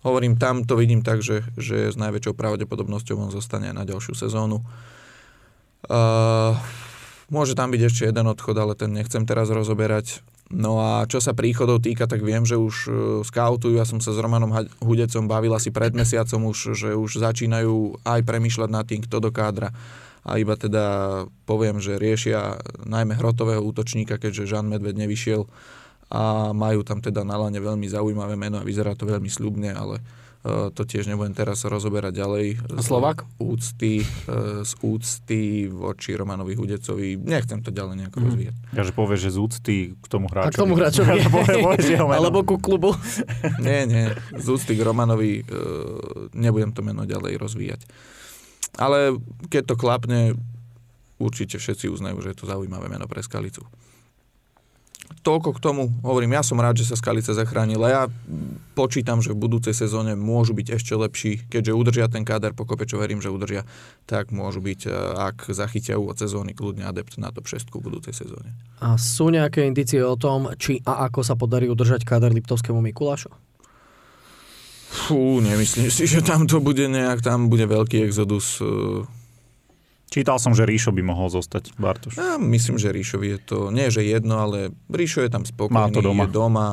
hovorím, 0.01 0.37
tam 0.37 0.61
to 0.61 0.77
vidím 0.77 1.01
tak, 1.01 1.25
že, 1.25 1.41
že 1.57 1.89
s 1.89 1.97
najväčšou 1.97 2.37
pravdepodobnosťou 2.37 3.17
on 3.17 3.33
zostane 3.33 3.73
aj 3.73 3.75
na 3.77 3.85
ďalšiu 3.85 4.13
sezónu. 4.13 4.61
Uh, 5.85 6.57
môže 7.29 7.53
tam 7.53 7.69
byť 7.69 7.81
ešte 7.85 8.03
jeden 8.09 8.25
odchod, 8.25 8.57
ale 8.57 8.73
ten 8.73 8.93
nechcem 8.93 9.25
teraz 9.25 9.49
rozoberať. 9.53 10.25
No 10.53 10.77
a 10.77 11.09
čo 11.09 11.17
sa 11.17 11.33
príchodov 11.33 11.81
týka, 11.81 12.05
tak 12.05 12.21
viem, 12.21 12.45
že 12.45 12.57
už 12.57 12.75
uh, 12.85 12.93
skautujú, 13.25 13.77
ja 13.77 13.85
som 13.85 13.97
sa 13.97 14.13
s 14.13 14.21
Romanom 14.21 14.53
Hudecom 14.81 15.25
bavil 15.25 15.53
asi 15.53 15.73
pred 15.73 15.93
mesiacom 15.93 16.53
už, 16.53 16.77
že 16.77 16.89
už 16.93 17.21
začínajú 17.21 18.05
aj 18.05 18.21
premýšľať 18.25 18.69
nad 18.69 18.85
tým, 18.85 19.01
kto 19.05 19.17
do 19.21 19.29
kádra. 19.33 19.73
A 20.25 20.41
iba 20.41 20.57
teda 20.57 20.85
poviem, 21.45 21.77
že 21.77 22.01
riešia 22.01 22.57
najmä 22.81 23.13
hrotového 23.13 23.61
útočníka, 23.61 24.17
keďže 24.17 24.49
Žan 24.57 24.65
Medved 24.73 24.97
nevyšiel 24.97 25.45
a 26.09 26.53
majú 26.53 26.85
tam 26.85 27.01
teda 27.01 27.25
na 27.25 27.37
lane 27.37 27.57
veľmi 27.57 27.89
zaujímavé 27.89 28.37
meno 28.37 28.61
a 28.61 28.65
vyzerá 28.65 28.93
to 28.93 29.09
veľmi 29.09 29.29
sľubne, 29.29 29.73
ale 29.73 30.01
to 30.69 30.81
tiež 30.81 31.05
nebudem 31.05 31.33
teraz 31.33 31.61
rozoberať 31.61 32.13
ďalej. 32.15 32.45
A 32.69 32.79
Slovák? 32.79 33.25
Z 33.25 33.33
úcty, 33.39 33.93
uh, 34.25 34.61
z 34.61 34.71
úcty 34.79 35.39
voči 35.65 36.13
Romanovi 36.13 36.53
Hudecovi. 36.53 37.17
Nechcem 37.17 37.59
to 37.59 37.69
ďalej 37.69 37.95
nejako 37.99 38.17
Mhm. 38.17 38.25
rozvíjať. 38.25 38.55
Ja 38.71 38.81
že 38.81 38.91
povieš, 38.91 39.19
že 39.19 39.31
z 39.31 39.39
úcty 39.39 39.75
k 39.93 40.05
tomu 40.05 40.25
A 40.27 40.31
hráčovi. 40.31 40.53
k 40.53 40.59
tomu 40.59 40.73
hráčovi. 40.75 41.19
Alebo 42.15 42.41
ku 42.41 42.55
klubu. 42.55 42.93
Nie, 43.59 43.83
nie, 43.83 44.05
z 44.31 44.47
úcty 44.47 44.73
k 44.73 44.81
Romanovi 44.81 45.41
uh, 45.41 45.47
nebudem 46.31 46.69
to 46.69 46.79
meno 46.79 47.03
ďalej 47.03 47.35
rozvíjať. 47.35 47.81
Ale 48.75 49.17
keď 49.47 49.63
to 49.65 49.75
klapne, 49.75 50.35
určite 51.15 51.55
všetci 51.55 51.87
uznajú, 51.87 52.19
že 52.19 52.31
je 52.31 52.37
to 52.37 52.45
zaujímavé 52.45 52.85
meno 52.85 53.07
pre 53.07 53.19
Skalicu. 53.19 53.63
Toľko 55.25 55.57
k 55.57 55.59
tomu, 55.61 55.89
hovorím, 56.05 56.37
ja 56.37 56.45
som 56.45 56.61
rád, 56.61 56.77
že 56.77 56.85
sa 56.85 56.93
Skalica 56.93 57.33
zachránila. 57.33 57.89
Ja 57.89 58.03
počítam, 58.77 59.25
že 59.25 59.33
v 59.33 59.41
budúcej 59.41 59.73
sezóne 59.73 60.13
môžu 60.13 60.53
byť 60.53 60.77
ešte 60.77 60.93
lepší, 60.93 61.41
keďže 61.49 61.73
udržia 61.73 62.05
ten 62.05 62.21
káder 62.21 62.53
pokope, 62.53 62.85
čo 62.85 63.01
verím, 63.01 63.25
že 63.25 63.33
udržia, 63.33 63.65
tak 64.05 64.29
môžu 64.29 64.61
byť, 64.61 64.81
eh, 64.85 64.93
ak 65.33 65.49
zachytia 65.49 65.97
úvod 65.97 66.21
sezóny, 66.21 66.53
kľudne 66.53 66.85
adept 66.85 67.17
na 67.17 67.33
top 67.33 67.49
6 67.49 67.73
v 67.73 67.89
budúcej 67.89 68.13
sezóne. 68.13 68.53
A 68.85 69.01
sú 69.01 69.33
nejaké 69.33 69.65
indície 69.65 69.97
o 70.05 70.13
tom, 70.13 70.53
či 70.61 70.77
a 70.85 71.09
ako 71.09 71.25
sa 71.25 71.33
podarí 71.33 71.65
udržať 71.73 72.05
káder 72.05 72.29
Liptovskému 72.29 72.77
Mikulášu? 72.85 73.33
Fú, 74.95 75.41
nemyslím 75.43 75.89
si, 75.89 76.07
že 76.07 76.21
tam 76.23 76.47
to 76.47 76.61
bude 76.61 76.85
nejak, 76.87 77.19
tam 77.25 77.51
bude 77.51 77.67
veľký 77.67 78.05
exodus. 78.05 78.63
Čítal 80.15 80.39
som, 80.39 80.55
že 80.55 80.63
Ríšo 80.63 80.95
by 80.95 81.03
mohol 81.03 81.27
zostať, 81.27 81.75
Bartoš. 81.75 82.15
Ja 82.15 82.39
myslím, 82.39 82.79
že 82.79 82.95
Ríšovi 82.95 83.35
je 83.35 83.39
to, 83.43 83.57
nie 83.67 83.91
že 83.91 83.99
jedno, 83.99 84.39
ale 84.39 84.71
Ríšo 84.87 85.19
je 85.19 85.27
tam 85.27 85.43
spokojný, 85.43 85.75
Má 85.75 85.91
to 85.91 85.99
doma. 85.99 86.23
je 86.23 86.31
doma. 86.31 86.67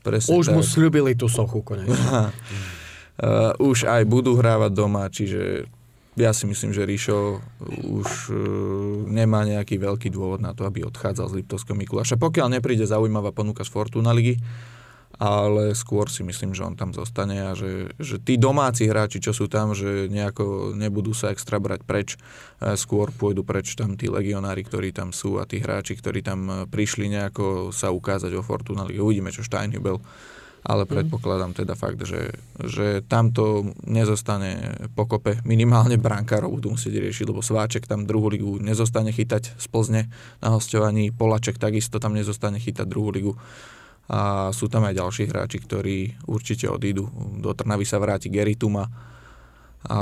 Presne 0.00 0.32
Už 0.32 0.48
tak. 0.48 0.56
mu 0.56 0.62
slúbili 0.64 1.12
tú 1.12 1.28
sochu 1.28 1.60
konečne. 1.60 1.92
Uh, 3.16 3.56
už 3.56 3.88
aj 3.88 4.04
budú 4.04 4.36
hrávať 4.36 4.76
doma, 4.76 5.08
čiže 5.08 5.64
ja 6.20 6.36
si 6.36 6.44
myslím, 6.44 6.76
že 6.76 6.84
Ríšo 6.84 7.40
už 7.88 8.08
uh, 8.28 8.36
nemá 9.08 9.40
nejaký 9.48 9.80
veľký 9.80 10.12
dôvod 10.12 10.44
na 10.44 10.52
to, 10.52 10.68
aby 10.68 10.84
odchádzal 10.84 11.32
z 11.32 11.40
Liptovského 11.40 11.72
Mikuláša. 11.80 12.20
Pokiaľ 12.20 12.60
nepríde 12.60 12.84
zaujímavá 12.84 13.32
ponuka 13.32 13.64
z 13.64 13.72
Fortuna 13.72 14.12
ligy, 14.12 14.36
ale 15.16 15.72
skôr 15.72 16.12
si 16.12 16.20
myslím, 16.20 16.52
že 16.52 16.64
on 16.64 16.76
tam 16.76 16.92
zostane 16.92 17.40
a 17.48 17.56
že, 17.56 17.88
že 17.96 18.20
tí 18.20 18.36
domáci 18.36 18.84
hráči, 18.84 19.20
čo 19.20 19.32
sú 19.32 19.48
tam, 19.48 19.72
že 19.72 20.12
nejako 20.12 20.76
nebudú 20.76 21.16
sa 21.16 21.32
extra 21.32 21.56
brať 21.56 21.80
preč, 21.88 22.08
e, 22.60 22.76
skôr 22.76 23.08
pôjdu 23.12 23.40
preč 23.40 23.72
tam 23.72 23.96
tí 23.96 24.12
legionári, 24.12 24.60
ktorí 24.64 24.92
tam 24.92 25.16
sú 25.16 25.40
a 25.40 25.48
tí 25.48 25.60
hráči, 25.60 25.96
ktorí 25.96 26.20
tam 26.20 26.40
e, 26.46 26.52
prišli 26.68 27.08
nejako 27.08 27.72
sa 27.72 27.88
ukázať 27.88 28.30
vo 28.36 28.44
Fortuna 28.44 28.84
lige. 28.84 29.00
Uvidíme, 29.00 29.32
čo 29.32 29.40
Steinhübel 29.40 29.96
ale 30.66 30.82
predpokladám 30.82 31.54
teda 31.54 31.78
fakt, 31.78 32.02
že, 32.02 32.34
že 32.58 33.06
tamto 33.06 33.70
nezostane 33.86 34.74
pokope. 34.98 35.38
Minimálne 35.46 35.94
brankárov 35.94 36.58
budú 36.58 36.74
musieť 36.74 36.98
riešiť, 36.98 37.30
lebo 37.30 37.38
Sváček 37.38 37.86
tam 37.86 38.02
druhú 38.02 38.26
ligu 38.26 38.58
nezostane 38.58 39.14
chytať 39.14 39.54
z 39.54 39.66
Plzne 39.70 40.10
na 40.42 40.50
hostovaní, 40.50 41.14
Polaček 41.14 41.62
takisto 41.62 42.02
tam 42.02 42.18
nezostane 42.18 42.58
chytať 42.58 42.82
druhú 42.82 43.14
ligu. 43.14 43.32
A 44.06 44.50
sú 44.54 44.70
tam 44.70 44.86
aj 44.86 44.94
ďalší 45.02 45.26
hráči, 45.26 45.58
ktorí 45.58 46.14
určite 46.30 46.70
odídu. 46.70 47.10
Do 47.42 47.50
Trnavy 47.58 47.82
sa 47.82 47.98
vráti 47.98 48.30
Gary 48.30 48.54
Tuma 48.54 48.86
a 49.86 49.98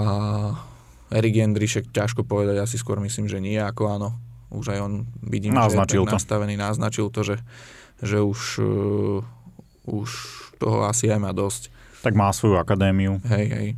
Erik 1.09 1.41
Jendrišek, 1.41 1.89
ťažko 1.89 2.25
povedať, 2.25 2.61
ja 2.61 2.67
si 2.69 2.77
skôr 2.77 3.01
myslím, 3.01 3.29
že 3.29 3.41
nie, 3.41 3.57
ako 3.57 3.83
áno. 3.89 4.11
Už 4.53 4.77
aj 4.77 4.81
on 4.85 4.93
vidím, 5.25 5.57
Naznačil 5.57 6.05
že 6.05 6.09
je 6.09 6.13
to. 6.13 6.17
nastavený, 6.21 6.55
naznačil 6.55 7.07
to, 7.09 7.21
že, 7.25 7.37
že 8.05 8.19
už, 8.21 8.41
uh, 8.61 9.21
už 9.89 10.09
toho 10.61 10.85
asi 10.85 11.09
aj 11.09 11.21
má 11.21 11.33
dosť. 11.33 11.73
Tak 12.05 12.13
má 12.13 12.29
svoju 12.29 12.61
akadémiu. 12.61 13.25
Hej, 13.25 13.47
hej. 13.51 13.69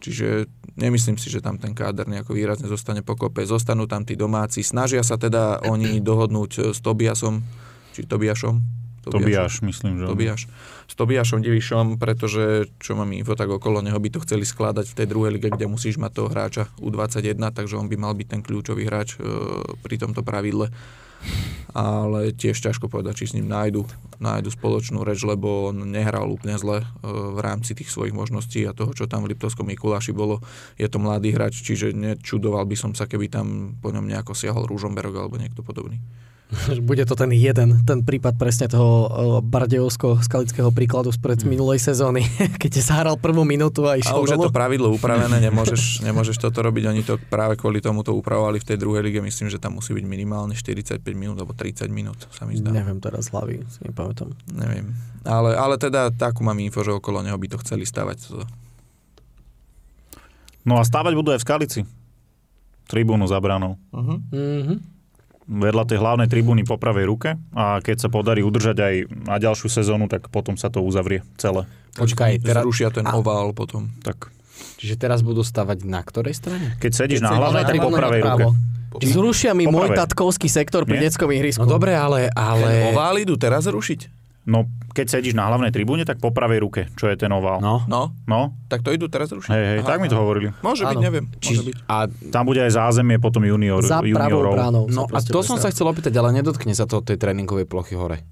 Čiže 0.00 0.50
nemyslím 0.80 1.20
si, 1.20 1.28
že 1.28 1.44
tam 1.44 1.60
ten 1.60 1.76
káder 1.76 2.08
nejako 2.08 2.32
výrazne 2.34 2.66
zostane 2.66 3.04
pokope. 3.04 3.44
Zostanú 3.44 3.84
tam 3.84 4.02
tí 4.02 4.16
domáci. 4.16 4.64
Snažia 4.64 5.04
sa 5.04 5.20
teda 5.20 5.62
oni 5.68 6.00
dohodnúť 6.00 6.72
s 6.72 6.78
Tobiasom, 6.80 7.44
či 7.92 8.08
Tobiašom. 8.08 8.79
Tobiáš, 9.00 9.64
myslím, 9.64 9.96
že... 9.96 10.04
Tobiaš. 10.04 10.44
S 10.84 10.94
Tobiašom 10.98 11.40
Divišom, 11.40 11.96
pretože 11.96 12.68
čo 12.76 12.92
mám 12.92 13.08
info, 13.16 13.32
tak 13.32 13.48
okolo 13.48 13.80
neho 13.80 13.96
by 13.96 14.12
to 14.12 14.20
chceli 14.28 14.44
skladať 14.44 14.92
v 14.92 14.96
tej 15.00 15.06
druhej 15.08 15.32
lige, 15.40 15.48
kde 15.48 15.64
musíš 15.64 15.96
mať 15.96 16.12
toho 16.20 16.28
hráča 16.28 16.68
U21, 16.76 17.40
takže 17.56 17.80
on 17.80 17.88
by 17.88 17.96
mal 17.96 18.12
byť 18.12 18.28
ten 18.28 18.40
kľúčový 18.44 18.84
hráč 18.84 19.16
e, 19.16 19.24
pri 19.80 19.96
tomto 19.96 20.20
pravidle. 20.20 20.68
Ale 21.70 22.32
tiež 22.32 22.56
ťažko 22.58 22.88
povedať, 22.88 23.22
či 23.22 23.24
s 23.30 23.36
ním 23.36 23.46
nájdu, 23.46 23.84
nájdu 24.18 24.50
spoločnú 24.50 25.04
reč, 25.04 25.20
lebo 25.22 25.70
on 25.70 25.84
nehral 25.88 26.28
úplne 26.28 26.60
zle 26.60 26.82
e, 26.82 26.86
v 27.08 27.38
rámci 27.40 27.72
tých 27.72 27.88
svojich 27.88 28.12
možností 28.12 28.68
a 28.68 28.76
toho, 28.76 28.92
čo 28.92 29.08
tam 29.08 29.24
v 29.24 29.32
Liptovskom 29.32 29.64
Mikuláši 29.64 30.12
bolo. 30.12 30.44
Je 30.76 30.84
to 30.90 31.00
mladý 31.00 31.32
hráč, 31.32 31.64
čiže 31.64 31.96
nečudoval 31.96 32.68
by 32.68 32.76
som 32.76 32.92
sa, 32.92 33.08
keby 33.08 33.32
tam 33.32 33.78
po 33.80 33.94
ňom 33.94 34.04
nejako 34.04 34.36
siahol 34.36 34.68
Rúžomberok 34.68 35.14
alebo 35.16 35.40
niekto 35.40 35.64
podobný. 35.64 35.96
Bude 36.82 37.02
to 37.02 37.14
ten 37.14 37.30
jeden, 37.30 37.82
ten 37.82 38.02
prípad 38.02 38.34
presne 38.34 38.66
toho 38.66 39.06
bardejovsko-skalického 39.40 40.70
príkladu 40.70 41.08
spred 41.08 41.42
minulej 41.42 41.78
sezóny, 41.78 42.26
keď 42.62 42.72
zahral 42.80 43.14
prvú 43.14 43.42
minútu 43.42 43.86
a 43.86 43.94
A 43.94 44.00
išiel 44.00 44.18
už 44.18 44.30
je 44.30 44.38
to 44.40 44.50
pravidlo 44.50 44.90
upravené, 44.90 45.38
nemôžeš, 45.40 45.82
nemôžeš 46.06 46.36
toto 46.38 46.58
robiť. 46.60 46.84
Oni 46.86 47.02
to 47.02 47.22
práve 47.22 47.54
kvôli 47.54 47.78
tomu 47.78 48.02
to 48.02 48.10
upravovali 48.12 48.58
v 48.58 48.66
tej 48.66 48.76
druhej 48.76 49.02
lige. 49.02 49.20
Myslím, 49.20 49.46
že 49.46 49.56
tam 49.56 49.78
musí 49.78 49.92
byť 49.92 50.04
minimálne 50.04 50.52
45 50.52 50.98
minút 51.12 51.38
alebo 51.38 51.54
30 51.54 51.86
minút, 51.86 52.26
sa 52.30 52.42
mi 52.44 52.58
zdá. 52.58 52.68
Neviem 52.68 52.98
teraz 52.98 53.30
hlavy, 53.30 53.62
si 53.66 53.80
nepamätám. 53.82 54.34
Neviem. 54.50 54.90
Ale, 55.22 55.54
ale 55.54 55.76
teda 55.76 56.10
takú 56.10 56.42
mám 56.42 56.58
info, 56.58 56.80
že 56.80 56.90
okolo 56.90 57.20
neho 57.20 57.36
by 57.36 57.46
to 57.46 57.60
chceli 57.60 57.84
stavať. 57.84 58.16
To- 58.26 58.48
No 60.60 60.76
a 60.76 60.84
stávať 60.84 61.16
budú 61.16 61.32
aj 61.32 61.40
v 61.40 61.46
Skalici. 61.46 61.80
Tribúnu 62.84 63.24
za 63.24 63.38
branou. 63.38 63.78
Mhm. 63.94 64.89
Vedľa 65.50 65.84
tej 65.90 65.98
hlavnej 65.98 66.30
tribúny 66.30 66.62
po 66.62 66.78
pravej 66.78 67.10
ruke 67.10 67.34
a 67.50 67.82
keď 67.82 68.06
sa 68.06 68.08
podarí 68.08 68.46
udržať 68.46 68.76
aj 68.78 68.94
na 69.26 69.36
ďalšiu 69.42 69.66
sezónu, 69.66 70.06
tak 70.06 70.30
potom 70.30 70.54
sa 70.54 70.70
to 70.70 70.78
uzavrie 70.78 71.26
celé. 71.34 71.66
Počkaj, 71.98 72.38
teraz, 72.46 72.62
Zrušia 72.62 72.94
ten 72.94 73.02
ovál 73.10 73.50
potom. 73.50 73.90
Tak. 74.06 74.30
čiže 74.78 74.94
teraz 74.94 75.26
budú 75.26 75.42
stavať 75.42 75.82
na 75.82 76.06
ktorej 76.06 76.38
strane? 76.38 76.78
Keď 76.78 76.92
sedíš 76.94 77.18
Keď 77.18 77.26
na 77.26 77.34
hlavnej, 77.34 77.66
tak 77.66 77.82
po 77.82 77.90
pravej 77.90 78.20
ruke. 78.22 78.44
Zrušia 79.02 79.54
mi 79.54 79.66
môj 79.70 79.94
tatkovský 79.94 80.46
sektor 80.50 80.82
pri 80.86 80.98
Nie? 80.98 81.10
detskom 81.10 81.30
ihrisku. 81.30 81.62
No 81.62 81.70
dobre, 81.70 81.94
ale... 81.94 82.30
Ten 82.30 82.38
ale... 82.38 82.90
ovál 82.90 83.18
idú 83.22 83.38
teraz 83.38 83.66
rušiť? 83.66 84.19
No, 84.42 84.64
keď 84.90 85.06
sedíš 85.12 85.32
na 85.32 85.46
hlavnej 85.46 85.68
tribúne, 85.68 86.02
tak 86.02 86.16
po 86.16 86.30
pravej 86.30 86.58
ruke, 86.60 86.80
čo 86.94 87.06
je 87.06 87.14
ten 87.14 87.28
ovál. 87.28 87.60
No. 87.60 87.84
No, 87.84 88.16
No, 88.24 88.56
tak 88.66 88.80
to 88.80 88.88
idú 88.88 89.06
teraz 89.06 89.28
rušiť. 89.28 89.46
hej, 89.46 89.64
hej, 89.68 89.78
Aha, 89.78 89.86
tak 89.86 89.98
mi 89.98 90.08
to 90.08 90.16
hovorili. 90.16 90.48
Môže 90.58 90.82
byť, 90.82 90.96
Áno. 90.96 91.02
neviem. 91.02 91.24
Môže 91.28 91.38
Či, 91.38 91.52
byť. 91.62 91.76
a, 91.84 91.96
Tam 92.32 92.44
bude 92.44 92.58
aj 92.58 92.72
zázemie 92.72 93.16
potom 93.16 93.42
junior, 93.42 93.78
Za 93.80 94.00
pravou 94.00 94.08
juniorov. 94.08 94.52
bránou. 94.52 94.84
no, 94.86 95.04
a 95.06 95.18
to 95.20 95.40
som 95.40 95.56
sa 95.56 95.68
chcel 95.68 95.86
opýtať, 95.86 96.12
ale 96.14 96.32
nedotkne 96.32 96.72
sa 96.72 96.84
to 96.84 96.98
tej 96.98 97.16
tréningovej 97.16 97.64
plochy 97.64 97.94
hore. 97.94 98.24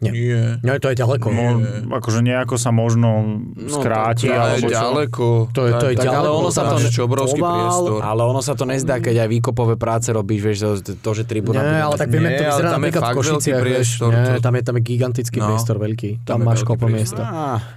Nie. 0.00 0.10
Nie. 0.10 0.42
No 0.60 0.72
to 0.74 0.88
je 0.88 0.96
ďaleko. 0.96 1.26
No, 1.28 1.60
akože 1.92 2.20
nejako 2.20 2.56
sa 2.56 2.70
možno 2.70 3.36
skráti, 3.68 4.26
To 4.26 4.32
je 4.32 4.38
alebo 4.38 4.64
čo. 4.64 4.72
ďaleko. 4.72 5.24
To 5.50 5.60
je- 5.62 5.74
to 5.74 5.86
je 5.86 5.94
Tak 5.94 6.04
ďaleko, 6.06 6.16
ale 6.18 6.28
ono 6.34 6.48
sa 6.48 6.62
to... 6.64 6.74
Čo 6.80 7.04
obrovský 7.04 7.38
ovál, 7.38 7.52
priestor. 7.54 8.00
Ale 8.00 8.20
ono 8.22 8.40
sa 8.40 8.52
to 8.52 8.64
nezdá, 8.64 8.96
keď 8.96 9.16
aj 9.18 9.28
výkopové 9.30 9.76
práce 9.76 10.08
robíš, 10.08 10.40
vieš, 10.40 10.58
to, 10.80 10.96
to 10.96 11.10
že 11.12 11.22
tribúna... 11.22 11.60
Nie, 11.60 11.80
ale 11.82 11.94
tak 11.94 12.08
vieme, 12.08 12.32
Nie, 12.32 12.38
to 12.38 12.44
vyzerá 12.46 12.56
tam 12.66 12.80
je 12.80 12.88
napríklad 12.88 13.02
v 13.02 13.12
Košiciach, 13.14 13.58
vieš. 13.58 13.62
priestor, 13.62 14.10
Nie, 14.10 14.24
to- 14.26 14.40
tam 14.40 14.52
je, 14.52 14.62
tam 14.62 14.74
je 14.74 14.82
gigantický 14.82 15.38
No. 15.38 15.46
priestor 15.46 15.76
veľký. 15.76 16.10
Tam, 16.18 16.24
Tam 16.24 16.38
je 16.38 16.46
máš 16.46 16.60
priestor. 16.64 16.88
miesta. 16.88 17.22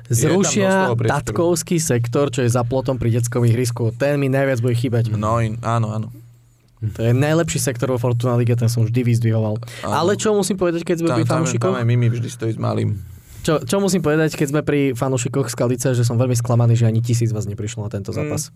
Zrušia 0.07 0.71
tatkovský 0.95 1.77
sektor, 1.77 2.29
čo 2.29 2.39
je 2.39 2.49
za 2.49 2.63
plotom 2.63 2.95
pri 2.95 3.09
detskom 3.13 3.43
ihrisku. 3.43 3.91
Ten 3.93 4.15
mi 4.15 4.27
najviac 4.27 4.59
bude 4.59 4.73
chýbať. 4.73 5.11
No, 5.11 5.43
áno, 5.59 5.87
áno. 5.89 6.07
To 6.91 7.01
je 7.01 7.11
najlepší 7.11 7.57
sektor 7.57 7.87
vo 7.87 7.97
Fortuna 7.97 8.35
Lige, 8.35 8.53
ten 8.53 8.67
som 8.67 8.83
vždy 8.83 9.01
vyzdvihoval. 9.01 9.55
Áno. 9.83 9.93
Ale 9.93 10.13
čo 10.13 10.31
musím 10.31 10.55
povedať, 10.55 10.83
keď 10.83 10.95
sme 10.99 11.07
Tam, 11.07 11.15
pri 11.15 11.23
tam, 11.23 11.29
tam 11.29 11.37
fanúšikoch? 11.41 11.73
aj 11.73 11.85
Mimi 11.85 12.07
vždy 12.07 12.27
stojí 12.27 12.51
s 12.51 12.59
malým. 12.59 12.99
Čo, 13.41 13.59
čo 13.59 13.77
musím 13.77 13.99
povedať, 13.99 14.33
keď 14.33 14.47
sme 14.49 14.61
pri 14.61 14.91
fanúšikoch 14.91 15.47
Skalice, 15.47 15.91
že 15.91 16.01
som 16.01 16.15
veľmi 16.15 16.31
sklamaný, 16.33 16.75
že 16.75 16.85
ani 16.85 16.99
tisíc 16.99 17.29
vás 17.29 17.43
neprišlo 17.43 17.83
na 17.83 17.91
tento 17.91 18.11
zápas. 18.11 18.51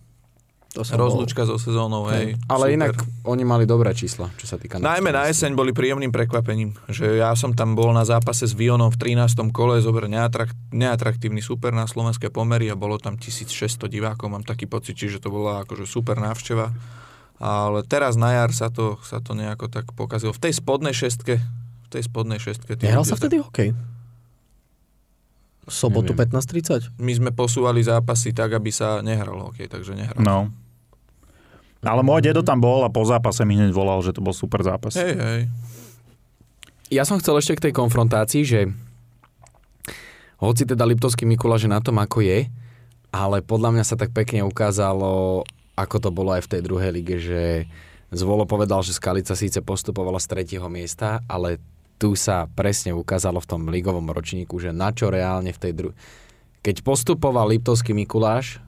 To 0.75 0.83
som 0.83 0.95
bol- 0.95 1.09
Rozlúčka 1.09 1.41
so 1.41 1.57
sezónou, 1.57 2.05
hej. 2.07 2.37
ale 2.45 2.65
super. 2.65 2.75
inak 2.77 2.93
oni 3.25 3.41
mali 3.41 3.65
dobré 3.65 3.91
čísla, 3.91 4.29
čo 4.35 4.45
sa 4.45 4.55
týka... 4.55 4.77
Najmä 4.77 5.09
na 5.09 5.25
jeseň 5.25 5.55
boli 5.55 5.73
príjemným 5.73 6.11
prekvapením, 6.11 6.75
že 6.85 7.17
ja 7.17 7.33
som 7.33 7.49
tam 7.51 7.73
bol 7.73 7.89
na 7.89 8.05
zápase 8.05 8.45
s 8.45 8.53
Vionom 8.53 8.87
v 8.87 8.99
13. 9.17 9.25
kole, 9.49 9.79
zober 9.79 10.05
neatrak- 10.05 10.53
neatraktívny 10.69 11.41
super 11.41 11.71
na 11.71 11.83
slovenské 11.83 12.29
pomery 12.29 12.69
a 12.69 12.77
bolo 12.77 12.95
tam 12.95 13.17
1600 13.17 13.89
divákov, 13.89 14.29
mám 14.29 14.45
taký 14.45 14.69
pocit, 14.69 14.93
že 14.93 15.17
to 15.17 15.27
bola 15.27 15.65
akože 15.65 15.83
super 15.83 16.15
návšteva. 16.15 16.69
Ale 17.37 17.85
teraz 17.85 18.17
na 18.17 18.33
jar 18.33 18.49
sa 18.49 18.73
to, 18.73 18.97
sa 19.05 19.21
to 19.21 19.37
nejako 19.37 19.69
tak 19.69 19.85
pokazilo. 19.93 20.33
V 20.33 20.41
tej 20.41 20.57
spodnej 20.57 20.93
šestke, 20.93 21.37
v 21.37 21.87
tej 21.93 22.01
spodnej 22.09 22.41
šestke. 22.41 22.73
Nehral 22.81 23.05
sa 23.05 23.13
vtedy 23.13 23.37
hokej? 23.37 23.77
V 25.67 25.73
sobotu 25.73 26.17
Neviem. 26.17 26.33
15.30? 26.33 26.97
My 26.97 27.13
sme 27.13 27.29
posúvali 27.35 27.83
zápasy 27.85 28.33
tak, 28.33 28.57
aby 28.57 28.73
sa 28.73 29.05
nehral 29.05 29.37
hokej, 29.51 29.69
takže 29.69 29.93
nehral. 29.93 30.17
No. 30.17 30.49
Ale 31.85 32.01
môj 32.01 32.25
dedo 32.25 32.41
tam 32.41 32.57
bol 32.57 32.81
a 32.81 32.89
po 32.89 33.05
zápase 33.05 33.45
mi 33.45 33.53
hneď 33.53 33.69
volal, 33.69 34.01
že 34.01 34.15
to 34.15 34.23
bol 34.23 34.33
super 34.33 34.65
zápas. 34.65 34.97
Hej, 34.97 35.13
hej. 35.13 35.41
Ja 36.89 37.03
som 37.03 37.19
chcel 37.19 37.37
ešte 37.37 37.59
k 37.59 37.63
tej 37.69 37.73
konfrontácii, 37.75 38.43
že 38.47 38.71
hoci 40.39 40.63
teda 40.63 40.87
Liptovský 40.87 41.27
Mikuláš 41.27 41.67
je 41.67 41.71
na 41.73 41.83
tom, 41.83 41.99
ako 41.99 42.23
je, 42.23 42.47
ale 43.11 43.43
podľa 43.43 43.75
mňa 43.75 43.83
sa 43.83 43.99
tak 43.99 44.15
pekne 44.15 44.47
ukázalo, 44.47 45.43
ako 45.77 45.97
to 46.01 46.09
bolo 46.09 46.33
aj 46.33 46.49
v 46.49 46.51
tej 46.57 46.61
druhej 46.65 46.91
lige, 46.91 47.15
že 47.21 47.41
Zvolo 48.07 48.47
povedal, 48.47 48.79
že 48.87 48.95
Skalica 48.95 49.35
síce 49.35 49.59
postupovala 49.59 50.23
z 50.23 50.31
tretieho 50.31 50.71
miesta, 50.71 51.19
ale 51.27 51.59
tu 51.99 52.15
sa 52.15 52.47
presne 52.55 52.95
ukázalo 52.95 53.43
v 53.43 53.49
tom 53.49 53.61
ligovom 53.67 54.07
ročníku, 54.07 54.55
že 54.63 54.71
na 54.71 54.95
čo 54.95 55.11
reálne 55.11 55.51
v 55.51 55.59
tej 55.59 55.73
druhej... 55.75 55.97
Keď 56.63 56.87
postupoval 56.87 57.51
Liptovský 57.51 57.91
Mikuláš, 57.91 58.63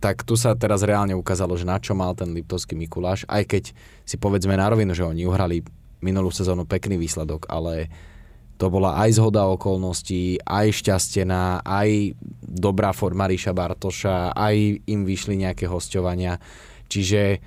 tak 0.00 0.24
tu 0.24 0.40
sa 0.40 0.56
teraz 0.56 0.84
reálne 0.84 1.12
ukázalo, 1.12 1.52
že 1.56 1.68
na 1.68 1.76
čo 1.76 1.92
mal 1.92 2.16
ten 2.16 2.32
Liptovský 2.32 2.72
Mikuláš, 2.76 3.28
aj 3.28 3.44
keď 3.44 3.64
si 4.08 4.16
povedzme 4.16 4.56
na 4.56 4.72
rovinu, 4.72 4.96
že 4.96 5.04
oni 5.04 5.28
uhrali 5.28 5.60
minulú 6.00 6.32
sezónu 6.32 6.64
pekný 6.64 6.96
výsledok, 6.96 7.48
ale 7.52 7.92
to 8.56 8.72
bola 8.72 8.96
aj 9.04 9.20
zhoda 9.20 9.44
okolností, 9.52 10.40
aj 10.40 10.72
šťastená, 10.80 11.60
aj 11.64 12.16
dobrá 12.40 12.96
forma 12.96 13.28
Ríša 13.28 13.52
Bartoša, 13.52 14.32
aj 14.32 14.80
im 14.88 15.04
vyšli 15.04 15.44
nejaké 15.44 15.68
hostovania. 15.68 16.40
Čiže 16.88 17.40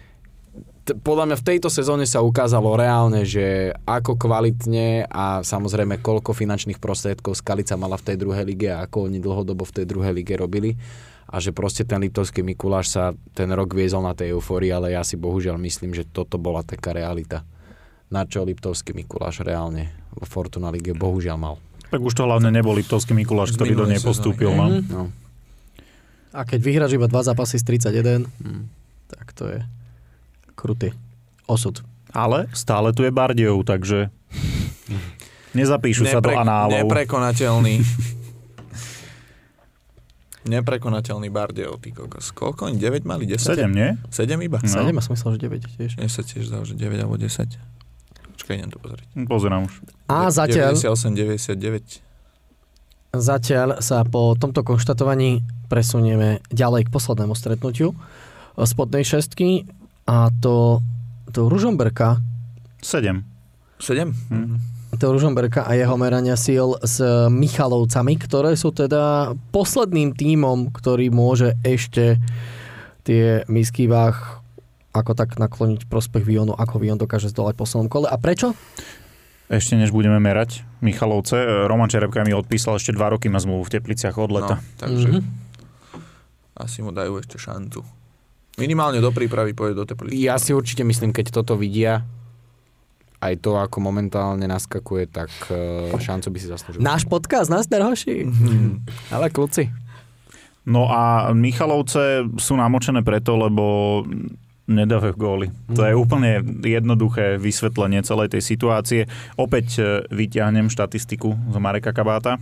podľa 0.90 1.30
mňa 1.30 1.38
v 1.38 1.48
tejto 1.54 1.70
sezóne 1.70 2.10
sa 2.10 2.26
ukázalo 2.26 2.74
reálne, 2.74 3.22
že 3.22 3.74
ako 3.86 4.18
kvalitne 4.18 5.06
a 5.06 5.46
samozrejme 5.46 6.02
koľko 6.02 6.34
finančných 6.34 6.82
prostriedkov 6.82 7.38
Skalica 7.38 7.78
mala 7.78 7.98
v 7.98 8.14
tej 8.14 8.18
druhej 8.18 8.46
lige 8.46 8.70
a 8.74 8.86
ako 8.86 9.06
oni 9.10 9.22
dlhodobo 9.22 9.66
v 9.70 9.76
tej 9.82 9.86
druhej 9.86 10.14
lige 10.18 10.34
robili 10.34 10.74
a 11.30 11.38
že 11.38 11.54
proste 11.54 11.86
ten 11.86 12.02
Liptovský 12.02 12.42
Mikuláš 12.42 12.90
sa 12.90 13.14
ten 13.38 13.54
rok 13.54 13.78
viezol 13.78 14.02
na 14.02 14.18
tej 14.18 14.34
eufórii, 14.34 14.74
ale 14.74 14.98
ja 14.98 15.06
si 15.06 15.14
bohužiaľ 15.14 15.62
myslím, 15.62 15.94
že 15.94 16.10
toto 16.10 16.42
bola 16.42 16.66
taká 16.66 16.90
realita. 16.90 17.46
Na 18.10 18.26
čo 18.26 18.42
Liptovský 18.42 18.92
Mikuláš 18.92 19.40
reálne 19.40 19.88
vo 20.12 20.26
Fortuna 20.26 20.68
lige 20.68 20.92
bohužiaľ 20.92 21.38
mal. 21.38 21.56
Tak 21.88 22.02
už 22.02 22.14
to 22.14 22.24
hlavne 22.24 22.50
nebol 22.50 22.74
Liptovský 22.74 23.14
Mikuláš, 23.14 23.54
ktorý 23.54 23.74
do 23.74 23.86
nej 23.86 23.98
postúpil. 23.98 24.50
Mhm. 24.50 24.90
No. 24.90 25.14
A 26.30 26.42
keď 26.42 26.60
vyhráš 26.60 26.94
iba 26.94 27.06
dva 27.06 27.22
zápasy 27.22 27.58
z 27.58 27.66
31, 27.66 28.30
Mm. 28.40 28.70
tak 29.08 29.34
to 29.34 29.46
je 29.48 29.60
krutý 30.54 30.94
osud. 31.46 31.82
Ale 32.10 32.46
stále 32.52 32.90
tu 32.90 33.02
je 33.02 33.10
Bardejov, 33.10 33.62
takže 33.64 34.14
nezapíšu 35.52 36.06
sa 36.06 36.18
do 36.18 36.30
Nepre- 36.30 36.38
análov. 36.40 36.86
Neprekonateľný. 36.86 37.82
Neprekonateľný 40.50 41.28
Bardejov, 41.28 41.78
ty 41.78 41.92
kokos. 41.92 42.32
Koľko 42.32 42.70
oni? 42.70 42.78
9 42.78 43.04
mali? 43.04 43.26
10? 43.26 43.60
7, 43.60 43.70
nie? 43.70 43.98
7 44.08 44.38
iba? 44.40 44.58
No. 44.58 44.70
7 44.70 44.90
a 44.90 45.02
som 45.02 45.12
myslel, 45.12 45.36
že 45.36 45.42
9 45.42 45.66
tiež. 45.68 45.92
Mne 45.98 46.08
sa 46.08 46.22
tiež 46.22 46.44
zdal, 46.46 46.64
že 46.64 46.74
9 46.74 46.96
alebo 46.96 47.18
10. 47.18 47.58
Počkaj, 48.50 48.66
idem 48.66 48.74
to 48.74 48.82
pozrieť. 48.82 49.06
Pozerám 49.30 49.62
už. 49.70 49.74
A 50.10 50.34
zatiaľ, 50.34 50.74
98, 50.74 51.14
99. 51.54 52.02
zatiaľ 53.14 53.78
sa 53.78 54.02
po 54.02 54.34
tomto 54.34 54.66
konštatovaní 54.66 55.46
presunieme 55.70 56.42
ďalej 56.50 56.90
k 56.90 56.94
poslednému 56.94 57.38
stretnutiu 57.38 57.94
spodnej 58.58 59.06
šestky 59.06 59.70
a 60.10 60.34
to, 60.42 60.82
to 61.30 61.46
Ružomberka 61.46 62.26
7. 62.82 63.22
7? 63.78 64.18
Hm. 64.18 64.58
to 64.98 65.14
Ružomberka 65.14 65.70
a 65.70 65.78
jeho 65.78 65.94
merania 65.94 66.34
síl 66.34 66.74
s 66.82 67.06
Michalovcami, 67.30 68.18
ktoré 68.18 68.58
sú 68.58 68.74
teda 68.74 69.38
posledným 69.54 70.18
tímom, 70.18 70.74
ktorý 70.74 71.14
môže 71.14 71.54
ešte 71.62 72.18
tie 73.06 73.46
misky 73.46 73.86
váh 73.86 74.39
ako 75.00 75.16
tak 75.16 75.40
nakloniť 75.40 75.88
prospech 75.88 76.22
Vionu, 76.22 76.52
ako 76.52 76.76
Vion 76.78 77.00
dokáže 77.00 77.32
zdolať 77.32 77.56
v 77.56 77.62
poslednom 77.64 77.88
kole. 77.88 78.06
A 78.06 78.20
prečo? 78.20 78.52
Ešte 79.50 79.74
než 79.74 79.90
budeme 79.90 80.22
merať 80.22 80.62
Michalovce, 80.80 81.34
e, 81.34 81.66
Roman 81.66 81.90
Čerepka 81.90 82.22
mi 82.22 82.38
odpísal 82.38 82.78
ešte 82.78 82.94
2 82.94 83.02
roky 83.10 83.34
na 83.34 83.42
zmluvu 83.42 83.66
v 83.66 83.74
Tepliciach 83.74 84.14
od 84.16 84.30
leta. 84.30 84.56
No, 84.62 84.78
takže 84.78 85.08
Mhm. 85.10 85.22
asi 86.54 86.86
mu 86.86 86.94
dajú 86.94 87.18
ešte 87.18 87.42
šancu. 87.42 87.82
Minimálne 88.60 89.00
do 89.00 89.10
prípravy 89.10 89.56
pôjde 89.56 89.76
do 89.80 89.86
Teplic. 89.88 90.14
Ja 90.14 90.36
si 90.38 90.52
určite 90.54 90.84
myslím, 90.84 91.16
keď 91.16 91.32
toto 91.32 91.56
vidia, 91.56 92.04
aj 93.20 93.40
to, 93.40 93.56
ako 93.60 93.84
momentálne 93.84 94.46
naskakuje, 94.46 95.08
tak 95.08 95.32
eh, 95.50 95.92
šancu 95.96 96.28
by 96.30 96.38
si 96.38 96.48
zaslúžil. 96.48 96.80
Náš 96.80 97.08
podcast, 97.10 97.50
nás 97.50 97.66
hoši. 97.66 98.28
Mhm. 98.28 98.86
Ale 99.12 99.32
kľúci. 99.32 99.72
No 100.70 100.86
a 100.86 101.34
Michalovce 101.34 102.30
sú 102.38 102.54
namočené 102.54 103.02
preto, 103.02 103.34
lebo 103.34 104.06
nedávajú 104.70 105.14
góly. 105.18 105.48
To 105.74 105.82
je 105.82 105.98
úplne 105.98 106.46
jednoduché 106.62 107.42
vysvetlenie 107.42 108.06
celej 108.06 108.38
tej 108.38 108.46
situácie. 108.46 109.02
Opäť 109.36 109.68
e, 109.82 109.84
vyťahnem 110.14 110.70
štatistiku 110.70 111.34
z 111.34 111.56
Mareka 111.58 111.90
Kabáta. 111.90 112.38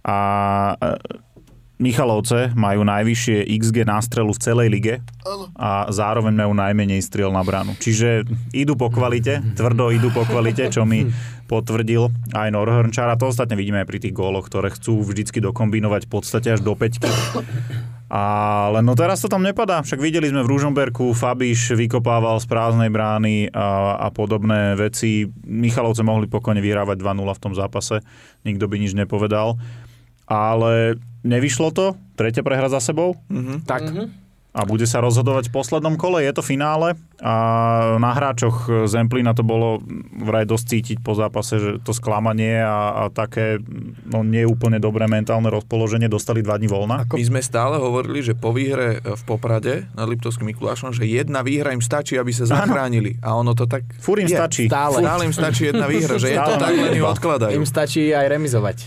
A 0.00 0.18
e, 0.80 1.26
Michalovce 1.76 2.56
majú 2.56 2.88
najvyššie 2.88 3.52
XG 3.52 3.84
nástrelu 3.84 4.32
v 4.32 4.40
celej 4.40 4.68
lige 4.72 4.94
a 5.60 5.84
zároveň 5.92 6.32
majú 6.32 6.56
najmenej 6.56 7.04
striel 7.04 7.28
na 7.28 7.44
bránu. 7.44 7.76
Čiže 7.76 8.24
idú 8.56 8.80
po 8.80 8.88
kvalite, 8.88 9.44
tvrdo 9.52 9.92
idú 9.92 10.08
po 10.08 10.24
kvalite, 10.24 10.72
čo 10.72 10.88
mi 10.88 11.04
potvrdil 11.44 12.08
aj 12.32 12.48
Norhornčár. 12.48 13.12
A 13.12 13.20
to 13.20 13.28
ostatne 13.28 13.60
vidíme 13.60 13.84
aj 13.84 13.88
pri 13.92 13.98
tých 14.00 14.16
góloch, 14.16 14.48
ktoré 14.48 14.72
chcú 14.72 15.04
vždycky 15.04 15.44
dokombinovať 15.44 16.08
v 16.08 16.10
podstate 16.16 16.48
až 16.56 16.64
do 16.64 16.72
peťky. 16.72 17.12
Ale 18.06 18.80
no 18.80 18.94
teraz 18.94 19.18
to 19.18 19.26
tam 19.26 19.42
nepadá. 19.42 19.82
Však 19.82 19.98
videli 19.98 20.30
sme 20.30 20.46
v 20.46 20.50
Ružomberku, 20.50 21.10
Fabiš 21.10 21.74
vykopával 21.74 22.38
z 22.38 22.46
prázdnej 22.46 22.86
brány 22.86 23.50
a, 23.50 23.98
a 23.98 24.08
podobné 24.08 24.78
veci. 24.78 25.26
Michalovce 25.42 26.06
mohli 26.06 26.24
pokojne 26.24 26.62
vyhrávať 26.62 26.96
2-0 26.96 27.26
v 27.26 27.42
tom 27.42 27.52
zápase. 27.52 28.06
Nikto 28.42 28.70
by 28.70 28.76
nič 28.78 28.94
nepovedal. 28.94 29.58
Ale 30.24 30.98
nevyšlo 31.22 31.70
to. 31.70 31.86
Tretia 32.14 32.42
prehra 32.42 32.66
za 32.66 32.78
sebou. 32.78 33.18
Mhm. 33.26 33.66
Tak, 33.66 33.82
Mhm. 33.90 34.25
A 34.56 34.64
bude 34.64 34.88
sa 34.88 35.04
rozhodovať 35.04 35.52
v 35.52 35.54
poslednom 35.60 36.00
kole. 36.00 36.24
Je 36.24 36.32
to 36.32 36.40
finále 36.40 36.96
a 37.20 37.34
na 38.00 38.10
hráčoch 38.16 38.88
Zemplína 38.88 39.36
to 39.36 39.44
bolo 39.44 39.84
vraj 40.16 40.48
dosť 40.48 40.64
cítiť 40.64 40.98
po 41.04 41.12
zápase, 41.12 41.60
že 41.60 41.70
to 41.84 41.92
sklamanie 41.92 42.64
a, 42.64 43.04
a 43.04 43.12
také 43.12 43.60
no, 44.08 44.24
nie 44.24 44.48
úplne 44.48 44.80
dobré 44.80 45.04
mentálne 45.04 45.52
rozpoloženie 45.52 46.08
dostali 46.08 46.40
dva 46.40 46.56
dní 46.56 46.72
voľna. 46.72 47.04
My 47.04 47.24
sme 47.28 47.44
stále 47.44 47.76
hovorili, 47.76 48.24
že 48.24 48.32
po 48.32 48.56
výhre 48.56 49.04
v 49.04 49.22
Poprade 49.28 49.92
nad 49.92 50.08
Liptovským 50.08 50.48
Mikulášom, 50.48 50.96
že 50.96 51.04
jedna 51.04 51.44
výhra 51.44 51.76
im 51.76 51.84
stačí, 51.84 52.16
aby 52.16 52.32
sa 52.32 52.48
zachránili. 52.48 53.20
A 53.20 53.36
ono 53.36 53.52
to 53.52 53.68
tak... 53.68 53.84
Fúr 54.00 54.24
im 54.24 54.28
je. 54.32 54.40
stačí. 54.40 54.64
Stále. 54.72 55.04
Stále 55.04 55.22
im 55.28 55.34
stačí 55.36 55.68
jedna 55.68 55.84
výhra, 55.84 56.16
že 56.16 56.32
je 56.32 56.38
to 56.40 56.52
Stále 56.56 56.64
tak, 56.64 56.72
len 56.72 56.96
ju 56.96 57.04
odkladajú. 57.04 57.52
Im 57.52 57.68
stačí 57.68 58.08
aj 58.16 58.26
remizovať. 58.32 58.78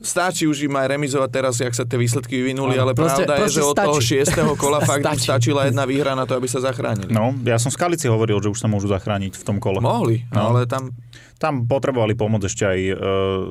Stačí 0.00 0.44
už 0.44 0.64
im 0.64 0.72
aj 0.74 0.86
remizovať 0.90 1.28
teraz, 1.28 1.54
jak 1.56 1.70
sa 1.70 1.84
tie 1.84 1.94
výsledky 1.94 2.32
vyvinuli, 2.34 2.72
ale 2.74 2.92
Proste- 2.92 3.22
pravda 3.22 3.32
je, 3.34 3.40
proste 3.42 3.54
že 3.54 3.62
od 3.62 3.76
toho 3.76 3.94
stačí. 3.94 4.08
šiestého 4.10 4.52
kola 4.54 4.80
fakt 4.88 5.04
Stačí. 5.04 5.24
stačila 5.26 5.60
jedna 5.62 5.84
výhra 5.84 6.12
na 6.12 6.24
to, 6.24 6.34
aby 6.34 6.46
sa 6.46 6.56
zachránili. 6.58 7.08
No, 7.08 7.36
ja 7.42 7.54
som 7.54 7.68
v 7.68 7.76
Skalici 7.76 8.06
hovoril, 8.06 8.36
že 8.38 8.48
už 8.48 8.56
sa 8.56 8.66
môžu 8.66 8.88
zachrániť 8.88 9.32
v 9.34 9.44
tom 9.44 9.56
kole. 9.56 9.76
Mohli, 9.78 10.24
No. 10.30 10.50
ale 10.50 10.64
tam 10.64 10.96
Tam 11.36 11.64
potrebovali 11.64 12.12
pomoc 12.12 12.40
ešte 12.42 12.62
aj 12.62 12.80
e, 12.82 12.94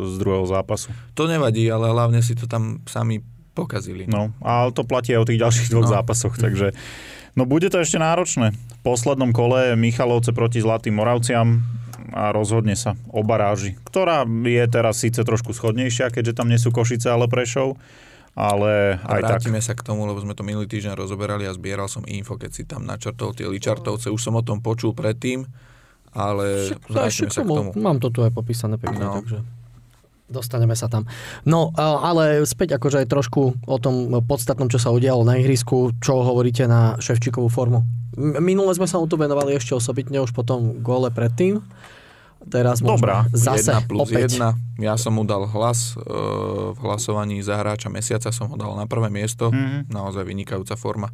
z 0.04 0.16
druhého 0.16 0.46
zápasu. 0.46 0.94
to 1.12 1.26
nevadí, 1.26 1.66
ale 1.66 1.86
hlavne 1.88 2.18
si 2.20 2.34
to 2.34 2.46
tam 2.46 2.82
sami 2.84 3.18
pokazili. 3.52 4.06
No, 4.06 4.30
ale 4.40 4.70
to 4.70 4.82
platí 4.84 5.10
aj 5.12 5.22
o 5.22 5.28
tých 5.28 5.38
ďalších 5.40 5.70
dvoch 5.70 5.86
No. 5.86 5.94
zápasoch, 5.96 6.34
takže 6.36 6.74
no 7.34 7.44
bude 7.44 7.66
to 7.68 7.78
ešte 7.78 7.98
náročné. 7.98 8.54
V 8.54 8.82
poslednom 8.84 9.30
kole 9.30 9.74
Michalovce 9.76 10.30
proti 10.32 10.60
Zlatým 10.60 10.96
Moravciam 10.96 11.66
a 12.12 12.30
rozhodne 12.30 12.74
sa 12.74 12.94
o 13.08 13.22
baráži, 13.22 13.76
ktorá 13.84 14.24
je 14.26 14.66
teraz 14.66 14.98
síce 14.98 15.20
trošku 15.20 15.52
schodnejšia, 15.52 16.08
keďže 16.08 16.34
tam 16.34 16.48
nie 16.48 16.56
sú 16.56 16.70
Košice, 16.70 17.08
ale 17.08 17.26
Prešov, 17.26 17.78
ale 18.34 18.96
A 18.98 19.18
aj 19.18 19.22
tak. 19.22 19.30
vrátime 19.36 19.60
sa 19.60 19.74
k 19.74 19.82
tomu, 19.82 20.04
lebo 20.04 20.18
sme 20.18 20.32
to 20.32 20.42
minulý 20.42 20.66
týždeň 20.66 20.94
rozoberali 20.94 21.44
a 21.44 21.52
zbieral 21.52 21.86
som 21.86 22.04
info, 22.04 22.36
keď 22.36 22.52
si 22.52 22.64
tam 22.64 22.84
načrtol 22.84 23.32
tie 23.32 23.46
Ličartovce. 23.46 24.08
Už 24.08 24.22
som 24.22 24.34
o 24.34 24.42
tom 24.42 24.60
počul 24.60 24.92
predtým, 24.92 25.44
ale 26.10 26.72
Však- 26.72 26.88
vrátime 26.88 27.12
však 27.12 27.30
sa 27.30 27.42
k 27.42 27.48
tomu. 27.48 27.70
Mám 27.74 27.98
to 27.98 28.10
tu 28.10 28.22
aj 28.22 28.32
popísané 28.32 28.76
pekne, 28.76 29.02
No. 29.02 29.20
takže 29.20 29.40
dostaneme 30.26 30.74
sa 30.74 30.86
tam. 30.86 31.10
No, 31.42 31.74
ale 31.76 32.46
späť 32.46 32.78
akože 32.78 33.02
aj 33.02 33.08
trošku 33.08 33.42
o 33.60 33.78
tom 33.78 33.96
podstatnom, 34.24 34.66
čo 34.66 34.78
sa 34.78 34.90
udialo 34.90 35.22
na 35.24 35.36
ihrisku, 35.36 35.98
čo 35.98 36.22
hovoríte 36.22 36.64
na 36.64 36.96
Ševčíkovú 36.96 37.50
formu. 37.50 37.82
Minule 38.16 38.70
sme 38.72 38.86
sa 38.86 38.98
mu 38.98 39.06
tu 39.06 39.16
venovali 39.16 39.54
ešte 39.54 39.74
osobitne, 39.74 40.20
už 40.20 40.30
potom 40.32 40.80
gole 40.80 41.10
predtým. 41.10 41.66
Teraz 42.48 42.80
Dobrá, 42.80 43.28
zase 43.36 43.76
1 43.76 43.90
plus 43.92 44.08
opäť. 44.08 44.40
1. 44.40 44.80
Ja 44.80 44.96
som 44.96 45.20
mu 45.20 45.28
dal 45.28 45.44
hlas 45.44 45.94
e, 45.94 46.02
v 46.72 46.78
hlasovaní 46.80 47.44
za 47.44 47.60
hráča 47.60 47.92
mesiaca, 47.92 48.32
som 48.32 48.48
ho 48.48 48.56
dal 48.56 48.74
na 48.80 48.88
prvé 48.88 49.12
miesto. 49.12 49.52
Mhm. 49.52 49.92
Naozaj 49.92 50.24
vynikajúca 50.24 50.80
forma. 50.80 51.12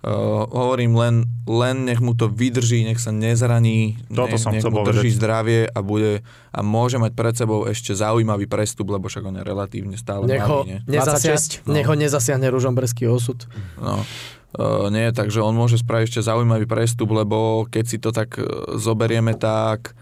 E, 0.00 0.08
hovorím 0.48 0.96
len, 0.96 1.14
len 1.44 1.84
nech 1.84 2.00
mu 2.00 2.16
to 2.16 2.32
vydrží, 2.32 2.80
nech 2.88 2.96
sa 2.96 3.12
nezraní, 3.12 4.00
Toto 4.08 4.34
nech, 4.34 4.40
som 4.40 4.56
nech 4.56 4.64
mu 4.64 4.80
povedať. 4.80 5.04
drží 5.04 5.10
zdravie 5.14 5.60
a 5.68 5.78
bude 5.84 6.24
a 6.48 6.58
môže 6.64 6.96
mať 6.96 7.12
pred 7.12 7.34
sebou 7.36 7.68
ešte 7.68 7.92
zaujímavý 7.92 8.48
prestup, 8.48 8.88
lebo 8.88 9.06
však 9.12 9.24
on 9.24 9.36
je 9.40 9.44
relatívne 9.44 9.96
stále 10.00 10.24
Nech 10.24 10.42
ho, 10.48 10.64
mladý. 10.64 10.80
Nie? 10.88 11.00
nezasia, 11.00 11.36
26? 11.36 11.68
nech 11.68 11.86
ho 11.86 11.94
nezasiahne 11.94 12.48
ružomberský 12.48 13.04
osud. 13.04 13.44
No. 13.76 14.00
Uh, 14.54 14.86
nie, 14.86 15.10
takže 15.10 15.42
on 15.42 15.50
môže 15.50 15.82
spraviť 15.82 16.06
ešte 16.14 16.22
zaujímavý 16.30 16.70
prestup, 16.70 17.10
lebo 17.10 17.66
keď 17.66 17.84
si 17.90 17.98
to 17.98 18.14
tak 18.14 18.38
uh, 18.38 18.78
zoberieme, 18.78 19.34
tak 19.34 19.98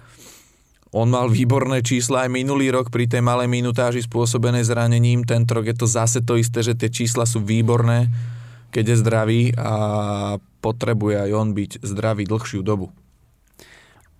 on 0.92 1.08
mal 1.08 1.32
výborné 1.32 1.80
čísla 1.80 2.28
aj 2.28 2.30
minulý 2.36 2.68
rok 2.68 2.92
pri 2.92 3.08
tej 3.08 3.24
malej 3.24 3.48
minutáži 3.48 4.04
spôsobenej 4.04 4.68
zranením. 4.68 5.24
Tento 5.24 5.56
rok 5.56 5.64
je 5.64 5.76
to 5.76 5.88
zase 5.88 6.20
to 6.20 6.36
isté, 6.36 6.60
že 6.60 6.76
tie 6.76 6.92
čísla 6.92 7.24
sú 7.24 7.40
výborné, 7.40 8.12
keď 8.68 8.84
je 8.92 8.96
zdravý 9.00 9.42
a 9.56 9.72
potrebuje 10.60 11.16
aj 11.16 11.30
on 11.32 11.48
byť 11.56 11.80
zdravý 11.80 12.28
dlhšiu 12.28 12.60
dobu. 12.60 12.92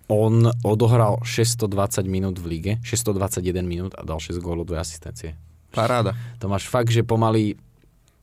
On 0.09 0.49
odohral 0.65 1.21
620 1.21 2.09
minút 2.09 2.41
v 2.41 2.45
lige, 2.57 2.73
621 2.81 3.63
minút 3.63 3.93
a 3.93 4.01
dal 4.01 4.17
6 4.17 4.41
gólov, 4.41 4.65
2 4.65 4.75
asistencie. 4.75 5.37
Paráda. 5.71 6.17
To 6.41 6.49
máš 6.49 6.65
fakt, 6.65 6.89
že 6.89 7.05
pomaly 7.05 7.53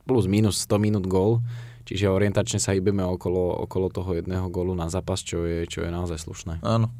plus 0.03 0.27
minus 0.27 0.59
100 0.67 0.75
minút 0.75 1.07
gól, 1.07 1.39
čiže 1.87 2.11
orientačne 2.11 2.59
sa 2.59 2.75
hýbeme 2.75 3.03
okolo, 3.03 3.63
okolo 3.63 3.87
toho 3.87 4.11
jedného 4.19 4.51
gólu 4.51 4.75
na 4.75 4.91
zápas, 4.91 5.23
čo 5.23 5.47
je, 5.47 5.63
čo 5.71 5.83
je 5.83 5.89
naozaj 5.91 6.19
slušné. 6.19 6.53
Áno. 6.63 6.91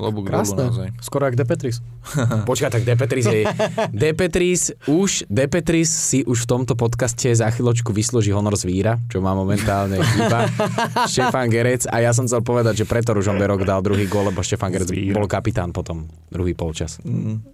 Klobúk 0.00 0.32
dolu 0.32 0.40
Krásne. 0.40 0.64
naozaj. 0.64 0.88
Skoro 1.04 1.28
jak 1.28 1.36
De 1.36 1.44
Petris. 1.44 1.84
Počkaj, 2.48 2.70
tak 2.72 2.82
Depetris 2.88 3.28
je... 3.28 3.44
Depetris 3.92 4.72
už, 4.88 5.28
Depetris 5.28 5.92
si 5.92 6.24
už 6.24 6.44
v 6.44 6.48
tomto 6.48 6.72
podcaste 6.72 7.28
za 7.28 7.52
chvíľočku 7.52 7.92
vyslúži 7.92 8.32
honor 8.32 8.56
zvíra, 8.56 8.96
čo 9.12 9.20
má 9.20 9.36
momentálne 9.36 10.00
chýba. 10.00 10.48
Štefan 11.12 11.52
Gerec 11.52 11.84
a 11.84 12.00
ja 12.00 12.16
som 12.16 12.24
chcel 12.24 12.40
povedať, 12.40 12.80
že 12.80 12.88
preto 12.88 13.12
Ružomberok 13.12 13.68
dal 13.68 13.84
druhý 13.84 14.08
gól, 14.08 14.32
lebo 14.32 14.40
Štefan 14.40 14.72
Gerec 14.72 14.88
bol 15.12 15.28
kapitán 15.28 15.76
potom 15.76 16.08
druhý 16.32 16.56
polčas. 16.56 16.96
Mm. 17.04 17.44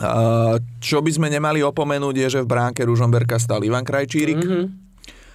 A 0.00 0.10
čo 0.78 1.02
by 1.02 1.10
sme 1.10 1.28
nemali 1.28 1.60
opomenúť 1.60 2.14
je, 2.14 2.26
že 2.38 2.40
v 2.40 2.48
bránke 2.48 2.86
Ružomberka 2.86 3.36
stal 3.36 3.60
Ivan 3.66 3.84
Krajčírik. 3.84 4.40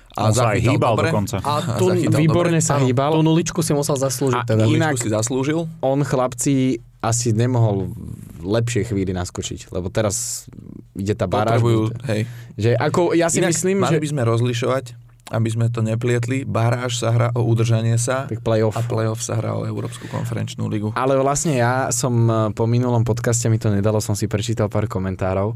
Mhm. 0.09 0.19
On 0.19 0.31
sa 0.31 0.51
aj 0.51 0.59
hýbal 0.59 0.93
dobre. 0.93 1.07
dokonca. 1.07 1.35
A 1.39 1.51
A 1.55 1.77
tu 1.77 1.85
Výborne 1.93 2.57
dobre. 2.57 2.65
sa 2.65 2.77
hýbal. 2.77 3.11
Tú 3.11 3.21
nuličku 3.21 3.61
si 3.61 3.71
musel 3.71 3.95
zaslúžiť. 3.95 4.41
A 4.41 4.47
teda. 4.47 4.65
inak- 4.65 4.97
si 4.97 5.07
zaslúžil. 5.07 5.69
On 5.79 5.99
chlapci 5.99 6.55
asi 6.99 7.31
nemohol 7.31 7.95
v 8.35 8.49
lepšej 8.51 8.91
chvíli 8.91 9.11
naskočiť, 9.11 9.69
lebo 9.69 9.87
teraz 9.87 10.47
ide 10.93 11.13
tá 11.13 11.25
baráž. 11.25 11.59
Potrebujú, 11.59 11.81
hej. 12.05 12.21
Že 12.55 12.69
ako, 12.75 13.01
ja 13.13 13.27
si 13.27 13.39
Inak 13.39 13.51
myslím, 13.51 13.77
mali 13.79 13.95
že... 13.95 14.01
by 14.01 14.09
sme 14.09 14.21
rozlišovať, 14.25 14.85
aby 15.29 15.47
sme 15.47 15.65
to 15.67 15.79
neplietli. 15.79 16.43
Baráž 16.43 16.97
sa 16.97 17.09
hrá 17.09 17.27
o 17.31 17.45
udržanie 17.45 17.95
sa 17.95 18.25
Tak 18.25 18.41
playoff. 18.41 18.73
a 18.73 18.81
playoff 18.81 19.21
sa 19.21 19.37
hrá 19.37 19.53
o 19.53 19.63
Európsku 19.63 20.07
konferenčnú 20.07 20.65
ligu. 20.65 20.91
Ale 20.91 21.15
vlastne 21.15 21.53
ja 21.53 21.87
som 21.89 22.11
e, 22.25 22.33
po 22.51 22.65
minulom 22.65 23.01
podcaste 23.01 23.45
mi 23.45 23.55
to 23.55 23.69
nedalo, 23.69 23.99
som 23.99 24.11
si 24.11 24.25
prečítal 24.25 24.67
pár 24.67 24.83
komentárov 24.85 25.55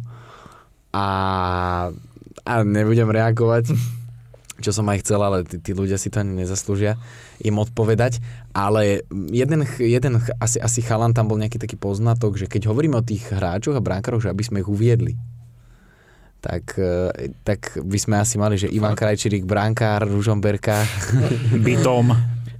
a, 0.93 1.05
a 2.39 2.53
nebudem 2.61 3.09
reagovať, 3.09 3.73
čo 4.63 4.71
som 4.71 4.87
aj 4.87 5.03
chcel, 5.03 5.19
ale 5.19 5.43
tí, 5.43 5.59
tí 5.59 5.75
ľudia 5.75 5.99
si 5.99 6.07
to 6.07 6.23
ani 6.23 6.47
nezaslúžia 6.47 6.95
im 7.43 7.59
odpovedať. 7.59 8.23
Ale 8.55 9.03
jeden, 9.11 9.67
jeden 9.77 10.23
asi, 10.39 10.63
asi 10.63 10.79
chalan 10.79 11.11
tam 11.11 11.27
bol 11.27 11.35
nejaký 11.35 11.59
taký 11.59 11.75
poznatok, 11.75 12.39
že 12.39 12.47
keď 12.47 12.71
hovoríme 12.71 12.95
o 12.95 13.03
tých 13.03 13.27
hráčoch 13.27 13.75
a 13.75 13.83
bránkaroch, 13.83 14.23
že 14.23 14.31
aby 14.31 14.43
sme 14.47 14.63
ich 14.63 14.71
uviedli, 14.71 15.19
tak, 16.43 16.75
e, 16.75 17.31
tak 17.47 17.79
by 17.79 17.97
sme 17.99 18.15
asi 18.19 18.35
mali, 18.35 18.59
že 18.59 18.67
Ivan 18.67 18.99
Krajčírik, 18.99 19.47
bránkár, 19.47 20.03
Ružomberka, 20.07 20.83
Bytom, 21.65 22.11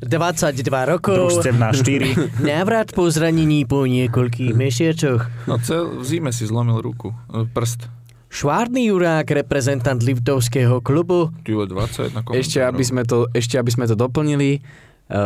22 0.04 0.68
rokov, 0.88 1.16
družstevná 1.16 1.72
4. 1.72 2.28
návrat 2.52 2.92
po 2.92 3.08
zranení 3.08 3.64
po 3.64 3.88
niekoľkých 3.88 4.52
mesiacoch. 4.56 5.28
No 5.48 5.60
cel, 5.60 6.00
v 6.00 6.04
zime 6.04 6.32
si 6.36 6.48
zlomil 6.48 6.80
ruku, 6.80 7.12
e, 7.32 7.48
prst. 7.48 8.03
Švárny 8.34 8.90
Jurák, 8.90 9.30
reprezentant 9.30 10.02
Liptovského 10.02 10.82
klubu. 10.82 11.30
Ty 11.46 11.54
vole, 11.54 11.70
21 11.70 12.26
komentárov. 12.26 12.42
Ešte 12.42 12.66
aby 12.66 12.82
sme 12.82 13.06
to, 13.06 13.30
ešte 13.30 13.62
aby 13.62 13.70
sme 13.70 13.86
to 13.86 13.94
doplnili, 13.94 14.58
e, 14.58 14.62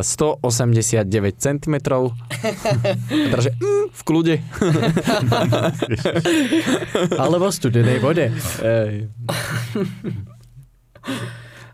189 0.03 1.07
cm. 1.39 1.75
Takže 3.31 3.55
mm, 3.55 3.95
v 3.95 4.01
kľude. 4.03 4.35
Alebo 7.23 7.47
v 7.47 7.55
studenej 7.55 8.03
vode. 8.03 8.27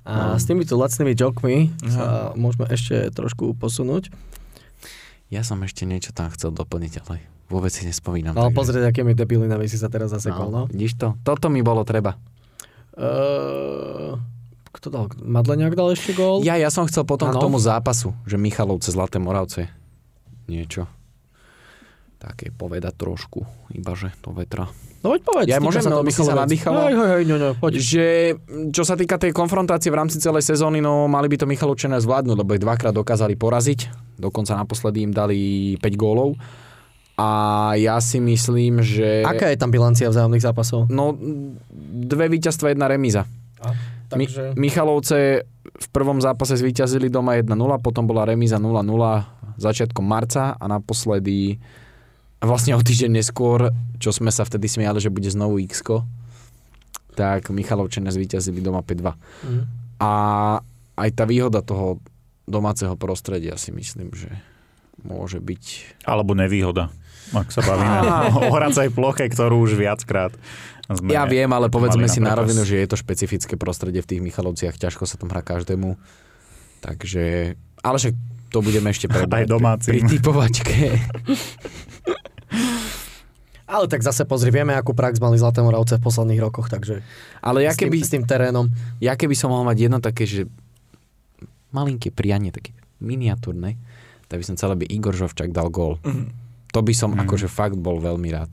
A 0.06 0.38
s 0.38 0.46
týmito 0.46 0.78
lacnými 0.78 1.18
jokmi 1.18 1.74
sa 1.82 2.30
môžeme 2.38 2.70
ešte 2.70 3.10
trošku 3.10 3.58
posunúť. 3.58 4.14
Ja 5.34 5.42
som 5.42 5.66
ešte 5.66 5.90
niečo 5.90 6.14
tam 6.14 6.30
chcel 6.30 6.54
doplniť, 6.54 7.10
ale 7.10 7.33
vôbec 7.52 7.72
si 7.72 7.84
nespomínam. 7.88 8.36
Ale 8.36 8.52
takže- 8.52 8.58
pozrieť, 8.58 8.84
akými 8.90 9.14
debilinami 9.16 9.66
si 9.68 9.78
sa 9.80 9.88
teraz 9.88 10.12
zasekol, 10.12 10.50
no. 10.52 10.62
Vidíš 10.68 11.00
to? 11.00 11.08
Toto 11.24 11.48
mi 11.48 11.64
bolo 11.64 11.84
treba. 11.88 12.16
Uh, 12.94 14.22
kto 14.74 14.88
dal? 14.90 15.06
Madleniak 15.22 15.74
dal 15.74 15.94
ešte 15.94 16.14
gól? 16.14 16.46
Ja, 16.46 16.58
ja 16.58 16.70
som 16.70 16.86
chcel 16.86 17.06
potom 17.06 17.30
Áno. 17.30 17.38
k 17.38 17.44
tomu 17.46 17.58
zápasu, 17.58 18.14
že 18.26 18.38
Michalovce, 18.38 18.94
Zlaté 18.94 19.18
Moravce. 19.18 19.70
Niečo. 20.46 20.86
Také 22.22 22.54
povedať 22.54 22.96
trošku, 22.96 23.44
ibaže 23.74 24.14
do 24.24 24.32
vetra. 24.32 24.70
No 25.04 25.12
poď 25.12 25.22
povedz. 25.28 25.48
Ja 25.52 25.60
môžem, 25.60 25.84
to 25.84 26.00
lebo 26.00 26.08
si 26.08 26.24
sa 26.24 26.32
no, 26.32 26.88
no, 27.36 27.50
poď. 27.60 27.76
Že 27.76 28.06
čo 28.72 28.88
sa 28.88 28.96
týka 28.96 29.20
tej 29.20 29.36
konfrontácie 29.36 29.92
v 29.92 30.00
rámci 30.00 30.16
celej 30.24 30.48
sezóny, 30.48 30.80
no 30.80 31.12
mali 31.12 31.28
by 31.28 31.44
to 31.44 31.46
Michalovčania 31.46 32.00
zvládnuť, 32.00 32.40
lebo 32.40 32.56
ich 32.56 32.64
dvakrát 32.64 32.96
dokázali 32.96 33.36
poraziť. 33.36 33.92
Dokonca 34.16 34.56
naposledy 34.56 35.04
im 35.04 35.12
dali 35.12 35.40
5 35.76 36.00
gólov. 36.00 36.40
A 37.14 37.30
ja 37.78 38.02
si 38.02 38.18
myslím, 38.18 38.82
že... 38.82 39.22
Aká 39.22 39.54
je 39.54 39.58
tam 39.62 39.70
bilancia 39.70 40.10
vzájomných 40.10 40.42
zápasov? 40.42 40.90
No, 40.90 41.14
dve 42.10 42.26
víťazstva, 42.26 42.74
jedna 42.74 42.90
remíza. 42.90 43.30
Mi- 44.18 44.26
Takže... 44.26 44.58
Michalovce 44.58 45.46
v 45.64 45.88
prvom 45.94 46.22
zápase 46.22 46.58
zvíťazili 46.58 47.10
doma 47.10 47.38
1-0, 47.38 47.54
potom 47.82 48.06
bola 48.10 48.26
remíza 48.26 48.58
0-0 48.58 48.82
začiatkom 49.62 50.06
marca 50.06 50.58
a 50.58 50.66
naposledy 50.66 51.62
vlastne 52.42 52.76
o 52.76 52.82
týždeň 52.82 53.22
neskôr, 53.22 53.72
čo 54.02 54.10
sme 54.12 54.34
sa 54.34 54.44
vtedy 54.44 54.68
smiali, 54.68 55.00
že 55.00 55.14
bude 55.14 55.30
znovu 55.30 55.62
x 55.62 55.86
tak 57.14 57.54
Michalovčania 57.54 58.10
zvíťazili 58.10 58.58
doma 58.58 58.82
5-2. 58.82 59.14
Mhm. 59.46 59.62
A 60.02 60.12
aj 60.98 61.10
tá 61.14 61.24
výhoda 61.30 61.62
toho 61.62 62.02
domáceho 62.50 62.98
prostredia 62.98 63.56
si 63.56 63.72
myslím, 63.72 64.12
že 64.12 64.30
môže 65.06 65.40
byť... 65.40 65.64
Alebo 66.04 66.36
nevýhoda, 66.36 66.92
ak 67.32 67.48
sa 67.50 67.64
bavíme 67.64 67.98
o 68.48 68.52
hracej 68.52 68.92
ploche, 68.92 69.32
ktorú 69.32 69.64
už 69.64 69.80
viackrát 69.80 70.36
sme 70.92 71.16
Ja 71.16 71.24
viem, 71.24 71.48
ale 71.48 71.72
povedzme 71.72 72.12
si 72.12 72.20
na 72.20 72.36
rovinu, 72.36 72.68
že 72.68 72.84
je 72.84 72.88
to 72.92 73.00
špecifické 73.00 73.56
prostredie 73.56 74.04
v 74.04 74.10
tých 74.10 74.22
Michalovciach, 74.22 74.76
ťažko 74.76 75.08
sa 75.08 75.16
tam 75.16 75.32
hrá 75.32 75.40
každému. 75.40 75.96
Takže, 76.84 77.56
ale 77.80 77.96
však 77.96 78.14
to 78.52 78.60
budeme 78.60 78.92
ešte 78.92 79.08
prebrať 79.14 79.48
Aj 79.48 79.50
domácim. 79.50 79.92
pri 79.96 80.00
typovačke. 80.04 80.76
Ale 83.64 83.88
tak 83.88 84.04
zase 84.04 84.28
pozri, 84.28 84.52
vieme, 84.52 84.76
akú 84.76 84.92
prax 84.92 85.18
mali 85.24 85.40
Zlaté 85.40 85.64
Moravce 85.64 85.98
v 85.98 86.04
posledných 86.04 86.44
rokoch, 86.44 86.68
takže 86.68 87.00
Ale 87.40 87.64
ja 87.64 87.72
s, 87.72 87.80
tým, 87.80 87.90
keby, 87.90 87.98
s 88.04 88.12
tým 88.12 88.24
terénom. 88.28 88.68
ja 89.00 89.16
keby 89.16 89.34
som 89.34 89.50
mal 89.50 89.64
mať 89.64 89.88
jedno 89.88 89.98
také, 90.04 90.28
že 90.28 90.46
malinké 91.74 92.12
prianie, 92.14 92.54
také 92.54 92.76
miniatúrne, 93.02 93.80
tak 94.30 94.44
by 94.44 94.46
som 94.46 94.56
chcel, 94.60 94.76
aby 94.78 94.86
Igor 94.86 95.16
Žovčak 95.16 95.50
dal 95.50 95.72
gól. 95.74 95.98
To 96.74 96.80
by 96.80 96.92
som 96.92 97.14
akože 97.14 97.46
fakt 97.46 97.78
bol 97.78 97.98
veľmi 97.98 98.28
rád. 98.28 98.50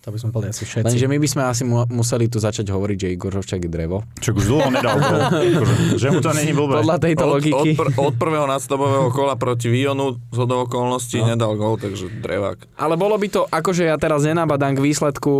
To 0.00 0.14
by 0.14 0.22
sme 0.22 0.30
boli 0.30 0.46
asi 0.46 0.62
všetci. 0.62 0.86
Lenže 0.86 1.06
my 1.08 1.18
by 1.18 1.26
sme 1.26 1.42
asi 1.42 1.62
mu- 1.62 1.90
museli 1.90 2.30
tu 2.30 2.38
začať 2.38 2.62
hovoriť, 2.64 2.94
že 2.96 3.08
Igor 3.10 3.34
Žovčak 3.34 3.58
je 3.58 3.66
drevo. 3.66 4.06
Čo 4.16 4.30
už 4.32 4.46
dlho 4.46 4.70
nedal 4.70 4.94
gól. 4.96 5.18
Akože, 5.50 5.74
že 5.98 6.08
mu 6.08 6.22
to 6.22 6.30
není 6.30 6.54
blbé. 6.54 6.78
Podľa 6.78 6.98
tejto 7.00 7.18
Od, 7.20 7.26
od, 7.26 7.34
logiky. 7.34 7.70
pr- 7.74 7.90
od 7.92 8.14
prvého 8.14 8.46
nadstavového 8.46 9.10
kola 9.10 9.34
proti 9.34 9.66
Vionu 9.66 10.14
z 10.24 10.36
hodou 10.38 10.62
okolností 10.62 11.18
No. 11.18 11.26
nedal 11.28 11.52
gol, 11.54 11.74
takže 11.74 12.06
drevák. 12.16 12.78
Ale 12.78 12.94
bolo 12.94 13.18
by 13.18 13.26
to, 13.28 13.42
akože 13.44 13.82
ja 13.84 13.98
teraz 13.98 14.22
nenabadám 14.22 14.72
k 14.72 14.84
výsledku, 14.84 15.32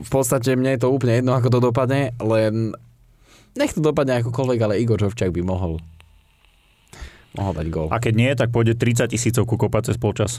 v 0.00 0.10
podstate 0.10 0.52
mne 0.54 0.72
je 0.72 0.80
to 0.80 0.88
úplne 0.88 1.20
jedno, 1.20 1.36
ako 1.36 1.48
to 1.50 1.58
dopadne, 1.62 2.00
len 2.16 2.72
nech 3.52 3.70
to 3.70 3.84
dopadne 3.84 4.24
akokoľvek, 4.24 4.58
ale 4.58 4.80
Igor 4.80 4.96
Žovčak 4.98 5.28
by 5.30 5.42
mohol 5.42 5.84
mohol 7.34 7.52
dať 7.52 7.66
gól. 7.70 7.88
A 7.90 7.98
keď 7.98 8.14
nie, 8.14 8.30
tak 8.38 8.54
pôjde 8.54 8.78
30 8.78 9.10
tisícovku 9.10 9.58
kopať 9.58 9.92
cez 9.92 9.96
polčas. 9.98 10.38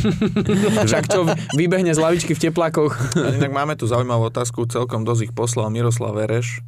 Však 0.88 1.10
čo, 1.10 1.26
vybehne 1.58 1.90
z 1.90 1.98
lavičky 1.98 2.38
v 2.38 2.50
teplákoch. 2.50 3.18
Inak 3.18 3.50
máme 3.50 3.74
tu 3.74 3.90
zaujímavú 3.90 4.30
otázku, 4.30 4.70
celkom 4.70 5.02
dosť 5.02 5.30
ich 5.30 5.32
poslal 5.34 5.74
Miroslav 5.74 6.14
Vereš, 6.14 6.62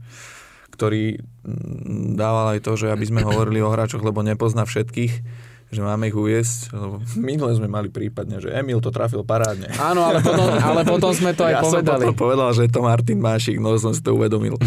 ktorý 0.75 1.23
mm, 1.23 2.19
dával 2.19 2.59
aj 2.59 2.61
to, 2.67 2.75
že 2.75 2.91
aby 2.91 3.07
sme 3.07 3.23
hovorili 3.23 3.63
o 3.63 3.71
hráčoch, 3.71 4.03
lebo 4.03 4.27
nepozná 4.27 4.67
všetkých, 4.67 5.13
že 5.71 5.81
máme 5.83 6.11
ich 6.11 6.17
uviesť. 6.19 6.75
Lebo 6.75 6.95
minule 7.31 7.55
sme 7.55 7.71
mali 7.71 7.87
prípadne, 7.87 8.43
že 8.43 8.51
Emil 8.51 8.83
to 8.83 8.91
trafil 8.91 9.23
parádne. 9.23 9.71
Áno, 9.79 10.03
ale 10.03 10.27
potom, 10.27 10.47
ale 10.59 10.83
potom 10.83 11.15
sme 11.15 11.39
to 11.39 11.47
aj 11.47 11.55
ja 11.55 11.63
povedali. 11.63 12.11
som 12.11 12.13
potom 12.13 12.19
povedal, 12.19 12.49
že 12.51 12.63
je 12.67 12.73
to 12.75 12.83
Martin 12.83 13.19
Mášik, 13.23 13.57
no 13.63 13.75
som 13.79 13.95
si 13.95 14.03
to 14.03 14.19
uvedomil. 14.19 14.59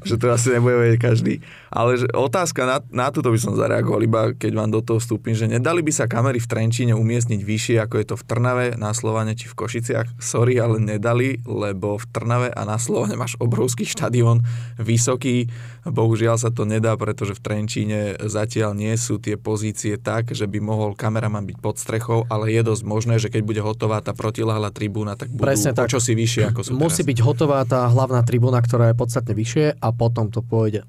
že 0.08 0.16
to 0.16 0.32
asi 0.32 0.56
nebude 0.56 0.76
vedieť 0.76 0.98
každý. 1.00 1.34
Ale 1.70 2.00
že 2.00 2.08
otázka 2.10 2.66
na, 2.66 2.76
na 2.90 3.08
túto 3.14 3.30
by 3.30 3.38
som 3.38 3.54
zareagoval, 3.54 4.00
iba 4.02 4.22
keď 4.34 4.52
vám 4.58 4.70
do 4.74 4.82
toho 4.82 4.98
vstúpim, 4.98 5.36
že 5.36 5.46
nedali 5.46 5.84
by 5.84 5.92
sa 5.94 6.10
kamery 6.10 6.42
v 6.42 6.50
Trenčíne 6.50 6.94
umiestniť 6.98 7.40
vyššie, 7.40 7.76
ako 7.78 7.94
je 8.02 8.06
to 8.10 8.16
v 8.18 8.24
Trnave, 8.26 8.66
na 8.74 8.90
Slovane 8.90 9.38
či 9.38 9.46
v 9.46 9.54
Košiciach. 9.54 10.18
Sorry, 10.18 10.58
ale 10.58 10.82
nedali, 10.82 11.38
lebo 11.46 12.00
v 12.00 12.06
Trnave 12.10 12.48
a 12.50 12.66
na 12.66 12.80
Slovane 12.80 13.14
máš 13.14 13.38
obrovský 13.38 13.86
štadión, 13.86 14.42
vysoký. 14.80 15.46
Bohužiaľ 15.86 16.36
sa 16.36 16.50
to 16.52 16.68
nedá, 16.68 16.92
pretože 16.98 17.38
v 17.38 17.40
Trenčíne 17.40 18.00
zatiaľ 18.20 18.76
nie 18.76 18.92
sú 18.98 19.16
tie 19.16 19.40
pozície 19.40 19.96
tak, 19.96 20.34
že 20.34 20.44
by 20.44 20.58
mohol 20.60 20.92
kameraman 20.92 21.46
byť 21.46 21.58
pod 21.62 21.76
strechou, 21.80 22.28
ale 22.28 22.52
je 22.52 22.60
dosť 22.66 22.82
možné, 22.84 23.14
že 23.16 23.32
keď 23.32 23.42
bude 23.46 23.62
hotová 23.64 24.02
tá 24.04 24.12
protiláhla 24.12 24.74
tribúna, 24.74 25.16
tak 25.16 25.32
budú 25.32 25.48
Presne 25.48 25.72
o 25.72 25.78
tak. 25.78 25.88
čosi 25.88 26.12
vyššie, 26.12 26.42
ako 26.52 26.60
sú 26.60 26.70
Musí 26.76 27.00
teraz. 27.00 27.08
byť 27.14 27.18
hotová 27.24 27.60
tá 27.64 27.88
hlavná 27.88 28.20
tribúna, 28.26 28.60
ktorá 28.60 28.92
je 28.92 28.96
podstatne 28.98 29.32
vyššie 29.32 29.80
a 29.80 29.88
potom 29.92 30.30
to 30.30 30.40
pôjde. 30.40 30.86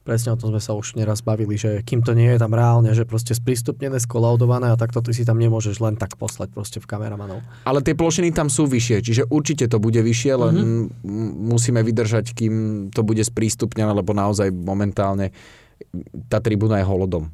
Presne 0.00 0.32
o 0.32 0.40
tom 0.40 0.48
sme 0.48 0.64
sa 0.64 0.72
už 0.72 0.96
neraz 0.96 1.20
bavili, 1.20 1.60
že 1.60 1.84
kým 1.84 2.00
to 2.00 2.16
nie 2.16 2.32
je 2.32 2.40
tam 2.40 2.56
reálne, 2.56 2.88
že 2.96 3.04
proste 3.04 3.36
sprístupnené, 3.36 4.00
skolaudované 4.00 4.72
a 4.72 4.80
takto 4.80 5.04
ty 5.04 5.12
si 5.12 5.28
tam 5.28 5.36
nemôžeš 5.36 5.76
len 5.76 5.92
tak 6.00 6.16
poslať 6.16 6.56
proste 6.56 6.78
v 6.80 6.88
kameramanov. 6.88 7.44
Ale 7.68 7.84
tie 7.84 7.92
plošiny 7.92 8.32
tam 8.32 8.48
sú 8.48 8.64
vyššie, 8.64 8.96
čiže 9.04 9.22
určite 9.28 9.68
to 9.68 9.76
bude 9.76 10.00
vyššie, 10.00 10.32
len 10.40 10.54
mm-hmm. 10.56 11.52
musíme 11.52 11.84
vydržať, 11.84 12.32
kým 12.32 12.54
to 12.96 13.04
bude 13.04 13.20
sprístupnené, 13.20 13.92
lebo 13.92 14.16
naozaj 14.16 14.48
momentálne 14.48 15.36
tá 16.32 16.40
tribúna 16.40 16.80
je 16.80 16.88
holodom. 16.88 17.28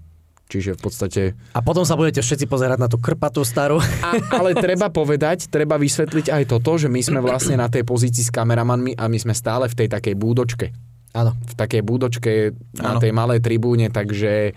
Čiže 0.46 0.78
v 0.78 0.80
podstate... 0.82 1.20
A 1.54 1.62
potom 1.62 1.82
sa 1.82 1.98
budete 1.98 2.22
všetci 2.22 2.46
pozerať 2.46 2.78
na 2.78 2.86
tú 2.86 3.02
krpatú 3.02 3.42
starú. 3.42 3.82
A, 3.82 4.10
ale 4.30 4.54
treba 4.54 4.90
povedať, 4.90 5.50
treba 5.50 5.74
vysvetliť 5.74 6.30
aj 6.30 6.42
toto, 6.50 6.78
že 6.78 6.86
my 6.86 7.02
sme 7.02 7.18
vlastne 7.18 7.58
na 7.58 7.66
tej 7.66 7.82
pozícii 7.82 8.26
s 8.26 8.30
kameramanmi 8.30 8.94
a 8.94 9.10
my 9.10 9.18
sme 9.18 9.34
stále 9.34 9.66
v 9.66 9.74
tej 9.74 9.88
takej 9.90 10.14
búdočke. 10.14 10.70
Áno. 11.12 11.32
V 11.36 11.54
takej 11.54 11.80
búdočke 11.80 12.32
na 12.74 12.94
Áno. 12.94 12.98
tej 12.98 13.10
malej 13.10 13.38
tribúne, 13.38 13.86
takže... 13.88 14.52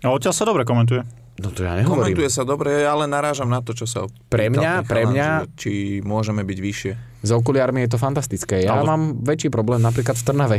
A 0.00 0.08
odtiaľ 0.08 0.32
sa 0.32 0.44
dobre 0.44 0.62
komentuje. 0.62 1.00
No 1.34 1.50
to 1.50 1.62
ja 1.62 1.74
nehovorím. 1.74 2.14
Komentuje 2.14 2.30
sa 2.30 2.42
dobre, 2.42 2.70
ale 2.80 3.04
narážam 3.04 3.46
na 3.46 3.58
to, 3.58 3.72
čo 3.72 3.84
sa 3.84 4.06
Pre 4.28 4.46
mňa- 4.46 4.86
pre 4.86 5.02
mňa- 5.02 5.32
že 5.40 5.50
či 5.56 5.72
môžeme 6.00 6.40
byť 6.40 6.58
vyššie. 6.60 6.92
S 7.20 7.30
okuliármi 7.32 7.82
je 7.82 7.90
to 7.90 7.98
fantastické. 7.98 8.62
Ja 8.62 8.78
Ale- 8.78 8.86
mám 8.86 9.02
väčší 9.18 9.50
problém 9.50 9.80
napríklad 9.80 10.14
v 10.14 10.22
Trnave. 10.22 10.58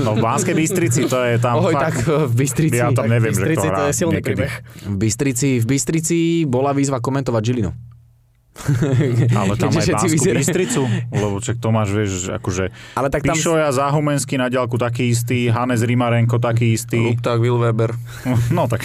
No 0.00 0.12
v 0.12 0.24
Banskej 0.24 0.50
Bystrici 0.52 1.06
to 1.06 1.20
je 1.20 1.38
tam 1.38 1.62
Oj, 1.62 1.70
fakt... 1.72 1.82
tak 1.84 1.94
v 2.26 2.34
Bystrici. 2.34 2.74
Ja 2.74 2.90
tam 2.90 3.06
neviem, 3.06 3.30
že 3.30 3.38
Bystrici 3.38 3.54
kto 3.54 3.62
to 3.62 3.70
hrá 3.70 3.86
je 3.86 3.94
silný 3.94 4.14
niekedy. 4.16 4.34
príbeh. 4.34 4.52
V 4.82 4.96
Bystrici, 4.96 5.48
v 5.56 5.66
Bystrici 5.68 6.16
bola 6.42 6.72
výzva 6.72 6.98
komentovať 6.98 7.42
Žilinu. 7.44 7.70
Ale 9.32 9.52
tam 9.54 9.70
aj 9.70 9.86
Banskú 9.86 10.08
vyzerá- 10.10 10.40
Bystricu, 10.40 10.82
lebo 11.12 11.36
čak 11.38 11.56
Tomáš, 11.58 11.88
vieš, 11.92 12.12
akože 12.32 12.72
Ale 12.96 13.08
tak 13.08 13.22
tam... 13.22 13.36
Pišoja, 13.36 13.68
Záhumenský 13.70 14.36
na 14.36 14.48
ďalku 14.48 14.76
taký 14.76 15.12
istý, 15.12 15.48
Hannes 15.48 15.84
Rimarenko 15.84 16.40
taký 16.40 16.74
istý. 16.74 17.14
Lupták, 17.14 17.38
Will 17.38 17.60
Weber. 17.60 17.94
No 18.50 18.66
tak, 18.66 18.82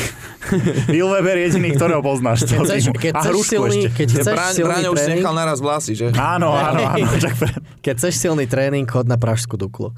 Will 0.88 1.10
Weber 1.10 1.40
je 1.40 1.44
jediný, 1.50 1.74
ktorého 1.74 2.04
poznáš. 2.04 2.46
Keď 2.46 2.60
chceš, 2.62 2.84
keď 2.94 3.14
A 3.16 3.22
chceš 3.24 3.36
silný, 3.48 3.80
ešte. 3.88 3.90
keď 3.96 4.08
chceš 4.12 4.26
Braň, 4.28 4.54
silný 4.54 4.68
Braňo 4.68 4.90
už 4.92 4.98
si 4.98 5.02
tréning, 5.02 5.22
nechal 5.24 5.36
naraz 5.36 5.60
vlasy, 5.60 5.94
že? 5.96 6.08
Áno, 6.14 6.50
áno, 6.52 6.82
áno. 6.86 7.06
Čak 7.24 7.34
keď 7.82 7.94
chceš 7.98 8.14
silný 8.20 8.46
tréning, 8.46 8.86
chod 8.86 9.10
na 9.10 9.18
Pražskú 9.18 9.58
Duklu. 9.58 9.96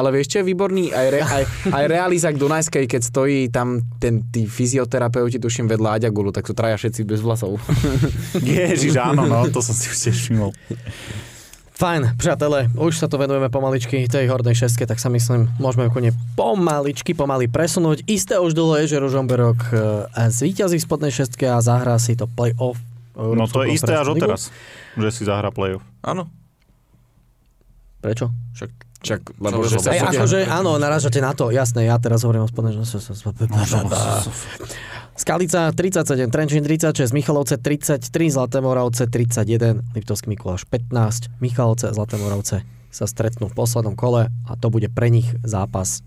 Ale 0.00 0.16
vieš, 0.16 0.32
čo 0.32 0.36
je 0.40 0.48
výborný? 0.48 0.96
Aj, 0.96 1.06
re, 1.12 1.20
aj, 1.20 1.44
aj 1.76 1.84
Realizak 1.84 2.40
Dunajskej, 2.40 2.88
keď 2.88 3.02
stojí 3.04 3.52
tam 3.52 3.84
ten, 4.00 4.24
tí 4.32 4.48
fyzioterapeuti, 4.48 5.36
tuším, 5.36 5.68
vedľa 5.68 6.00
Aďagulu, 6.00 6.32
tak 6.32 6.48
sú 6.48 6.56
traja 6.56 6.80
všetci 6.80 7.04
bez 7.04 7.20
vlasov. 7.20 7.60
Ježiš, 8.40 8.96
áno, 8.96 9.28
no, 9.28 9.44
to 9.52 9.60
som 9.60 9.76
si 9.76 9.92
už 9.92 9.96
tiež 10.08 10.16
všimol. 10.16 10.56
Fajn, 11.76 12.16
priatele, 12.16 12.68
už 12.76 12.96
sa 12.96 13.08
to 13.08 13.20
venujeme 13.20 13.52
pomaličky 13.52 14.04
tej 14.08 14.28
hornej 14.28 14.56
šestke, 14.56 14.88
tak 14.88 15.00
sa 15.00 15.12
myslím, 15.12 15.52
môžeme 15.60 15.88
úplne 15.88 16.16
pomaličky, 16.36 17.12
pomaly 17.16 17.48
presunúť. 17.48 18.04
Isté 18.04 18.36
už 18.36 18.56
dolo 18.56 18.76
je, 18.80 18.96
že 18.96 19.00
Ružomberok 19.00 19.60
e, 19.72 19.72
zvíťazí 20.28 20.76
v 20.76 20.84
spodnej 20.84 21.12
šestke 21.12 21.48
a 21.48 21.60
zahrá 21.64 21.96
si 21.96 22.16
to 22.16 22.28
play-off. 22.28 22.76
No 23.16 23.48
to 23.48 23.64
je 23.64 23.76
isté 23.76 23.96
až 23.96 24.12
odteraz, 24.12 24.52
že 24.96 25.08
si 25.08 25.24
zahrá 25.24 25.48
play-off. 25.48 25.84
Áno. 26.04 26.28
Prečo? 28.04 28.28
Však 28.56 28.89
Čak, 29.00 29.40
lebo 29.40 29.64
že 29.64 29.80
sa... 29.80 29.96
Podia. 29.96 30.12
akože, 30.12 30.38
áno, 30.44 30.76
narážate 30.76 31.24
na 31.24 31.32
to, 31.32 31.48
jasné, 31.48 31.88
ja 31.88 31.96
teraz 31.96 32.20
hovorím 32.20 32.44
o 32.44 32.48
spodnej 32.52 32.76
Skalica 35.16 35.72
37, 35.72 36.28
Trenčín 36.32 36.64
36, 36.64 37.12
Michalovce 37.12 37.56
33, 37.60 38.08
Zlaté 38.28 38.60
Moravce 38.60 39.08
31, 39.08 39.96
Liptovský 39.96 40.28
Mikuláš 40.32 40.68
15, 40.68 41.32
Michalovce 41.40 41.88
a 41.88 41.96
Zlaté 41.96 42.20
Moravce 42.20 42.64
sa 42.92 43.06
stretnú 43.08 43.48
v 43.48 43.54
poslednom 43.56 43.96
kole 43.96 44.28
a 44.28 44.52
to 44.56 44.68
bude 44.68 44.88
pre 44.92 45.08
nich 45.08 45.28
zápas 45.44 46.04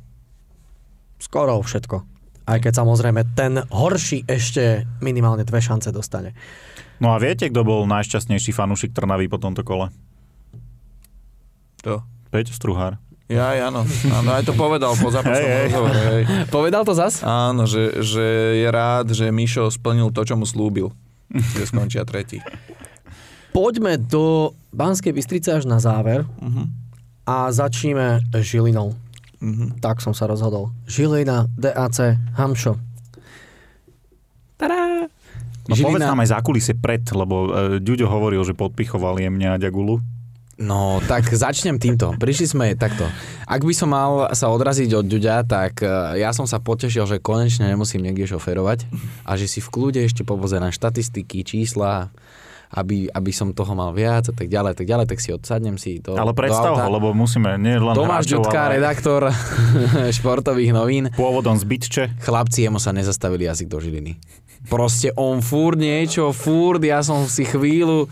skoro 1.23 1.63
všetko. 1.63 2.03
Aj 2.43 2.59
keď 2.59 2.83
samozrejme 2.83 3.23
ten 3.39 3.63
horší 3.71 4.27
ešte 4.27 4.83
minimálne 4.99 5.47
dve 5.47 5.63
šance 5.63 5.95
dostane. 5.95 6.35
No 6.99 7.15
a 7.15 7.17
viete, 7.17 7.47
kto 7.47 7.63
bol 7.63 7.87
najšťastnejší 7.87 8.51
fanúšik 8.51 8.91
Trnavy 8.91 9.31
po 9.31 9.39
tomto 9.39 9.63
kole? 9.63 9.89
to. 11.83 11.99
Peťo 12.33 12.49
Struhár. 12.51 12.97
Ja, 13.25 13.53
áno. 13.63 13.85
áno. 14.11 14.29
Aj 14.31 14.41
to 14.41 14.51
povedal 14.51 14.93
po 14.93 15.07
zápasnom 15.07 15.37
Hej, 15.39 15.47
hej. 15.47 15.65
rozhovore. 15.67 16.01
Hej. 16.03 16.23
Povedal 16.49 16.81
to 16.81 16.91
zas? 16.91 17.21
Áno, 17.21 17.63
že, 17.63 18.01
že 18.01 18.25
je 18.57 18.67
rád, 18.67 19.07
že 19.09 19.29
Mišo 19.29 19.69
splnil 19.69 20.09
to, 20.09 20.21
čo 20.23 20.33
mu 20.33 20.43
slúbil. 20.43 20.89
Že 21.31 21.63
skončia 21.67 22.03
tretí. 22.03 22.41
Poďme 23.49 23.95
do 23.95 24.51
Banskej 24.69 25.09
Bystrice 25.11 25.49
až 25.51 25.63
na 25.63 25.77
záver 25.77 26.25
Uh-huh. 26.35 26.65
a 27.23 27.47
začneme 27.47 28.21
Žilinou. 28.31 28.91
Uh-huh. 29.35 29.69
Tak 29.77 29.97
som 29.99 30.11
sa 30.11 30.25
rozhodol. 30.25 30.73
Žilina, 30.83 31.45
DAC, 31.53 32.17
Hamšo. 32.33 32.77
Tadá! 34.55 35.07
No 35.63 35.71
povedz 35.71 35.79
Žilina- 35.95 36.11
nám 36.11 36.21
aj 36.21 36.33
zákulisie 36.33 36.73
pred, 36.75 37.01
lebo 37.07 37.35
uh, 37.45 37.49
Ďuďo 37.77 38.05
hovoril, 38.05 38.43
že 38.43 38.51
podpichoval 38.51 39.15
jemne 39.17 39.47
Aďagulu. 39.49 40.03
No, 40.61 41.01
tak 41.09 41.25
začnem 41.33 41.81
týmto. 41.81 42.13
Prišli 42.13 42.45
sme 42.45 42.65
takto. 42.77 43.09
Ak 43.49 43.65
by 43.65 43.73
som 43.73 43.89
mal 43.89 44.29
sa 44.37 44.53
odraziť 44.53 44.93
od 44.93 45.09
Ďuďa, 45.09 45.49
tak 45.49 45.81
eh, 45.81 46.21
ja 46.21 46.29
som 46.29 46.45
sa 46.45 46.61
potešil, 46.61 47.09
že 47.09 47.17
konečne 47.17 47.65
nemusím 47.65 48.05
niekde 48.05 48.29
šoferovať 48.29 48.85
a 49.25 49.33
že 49.33 49.49
si 49.49 49.59
v 49.65 49.69
kľude 49.73 50.05
ešte 50.05 50.21
povozerám 50.21 50.69
štatistiky, 50.69 51.41
čísla 51.41 52.13
aby, 52.73 53.05
aby 53.05 53.29
som 53.29 53.53
toho 53.53 53.77
mal 53.77 53.93
viac 53.93 54.25
a 54.29 54.33
tak 54.33 54.49
ďalej, 54.49 54.73
tak 54.73 54.89
ďalej, 54.89 55.05
tak 55.05 55.21
si 55.21 55.29
odsadnem 55.29 55.77
si 55.77 56.01
to 56.01 56.17
Ale 56.17 56.33
predstav 56.33 56.73
ho, 56.73 56.89
lebo 56.89 57.13
musíme, 57.13 57.53
nie 57.61 57.77
len 57.77 57.93
Tomáš 57.93 58.25
Ďudka, 58.33 58.65
ale 58.65 58.81
redaktor 58.81 59.29
športových 60.17 60.73
novín. 60.73 61.13
pôvodom 61.13 61.53
z 61.53 61.63
Bytče. 61.69 62.03
Chlapci, 62.25 62.65
jemu 62.65 62.81
sa 62.81 62.89
nezastavili 62.89 63.45
jazyk 63.45 63.69
do 63.69 63.77
žiliny. 63.77 64.17
Proste 64.65 65.13
on 65.13 65.45
furt 65.45 65.77
niečo, 65.77 66.33
furt, 66.33 66.81
ja 66.81 67.05
som 67.05 67.29
si 67.29 67.45
chvíľu... 67.45 68.09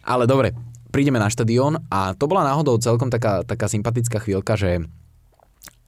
Ale 0.00 0.24
dobre, 0.24 0.56
prídeme 0.90 1.22
na 1.22 1.30
štadión 1.30 1.80
a 1.88 2.12
to 2.18 2.26
bola 2.26 2.44
náhodou 2.44 2.76
celkom 2.82 3.08
taká, 3.08 3.46
taká 3.46 3.70
sympatická 3.70 4.18
chvíľka, 4.20 4.58
že 4.58 4.84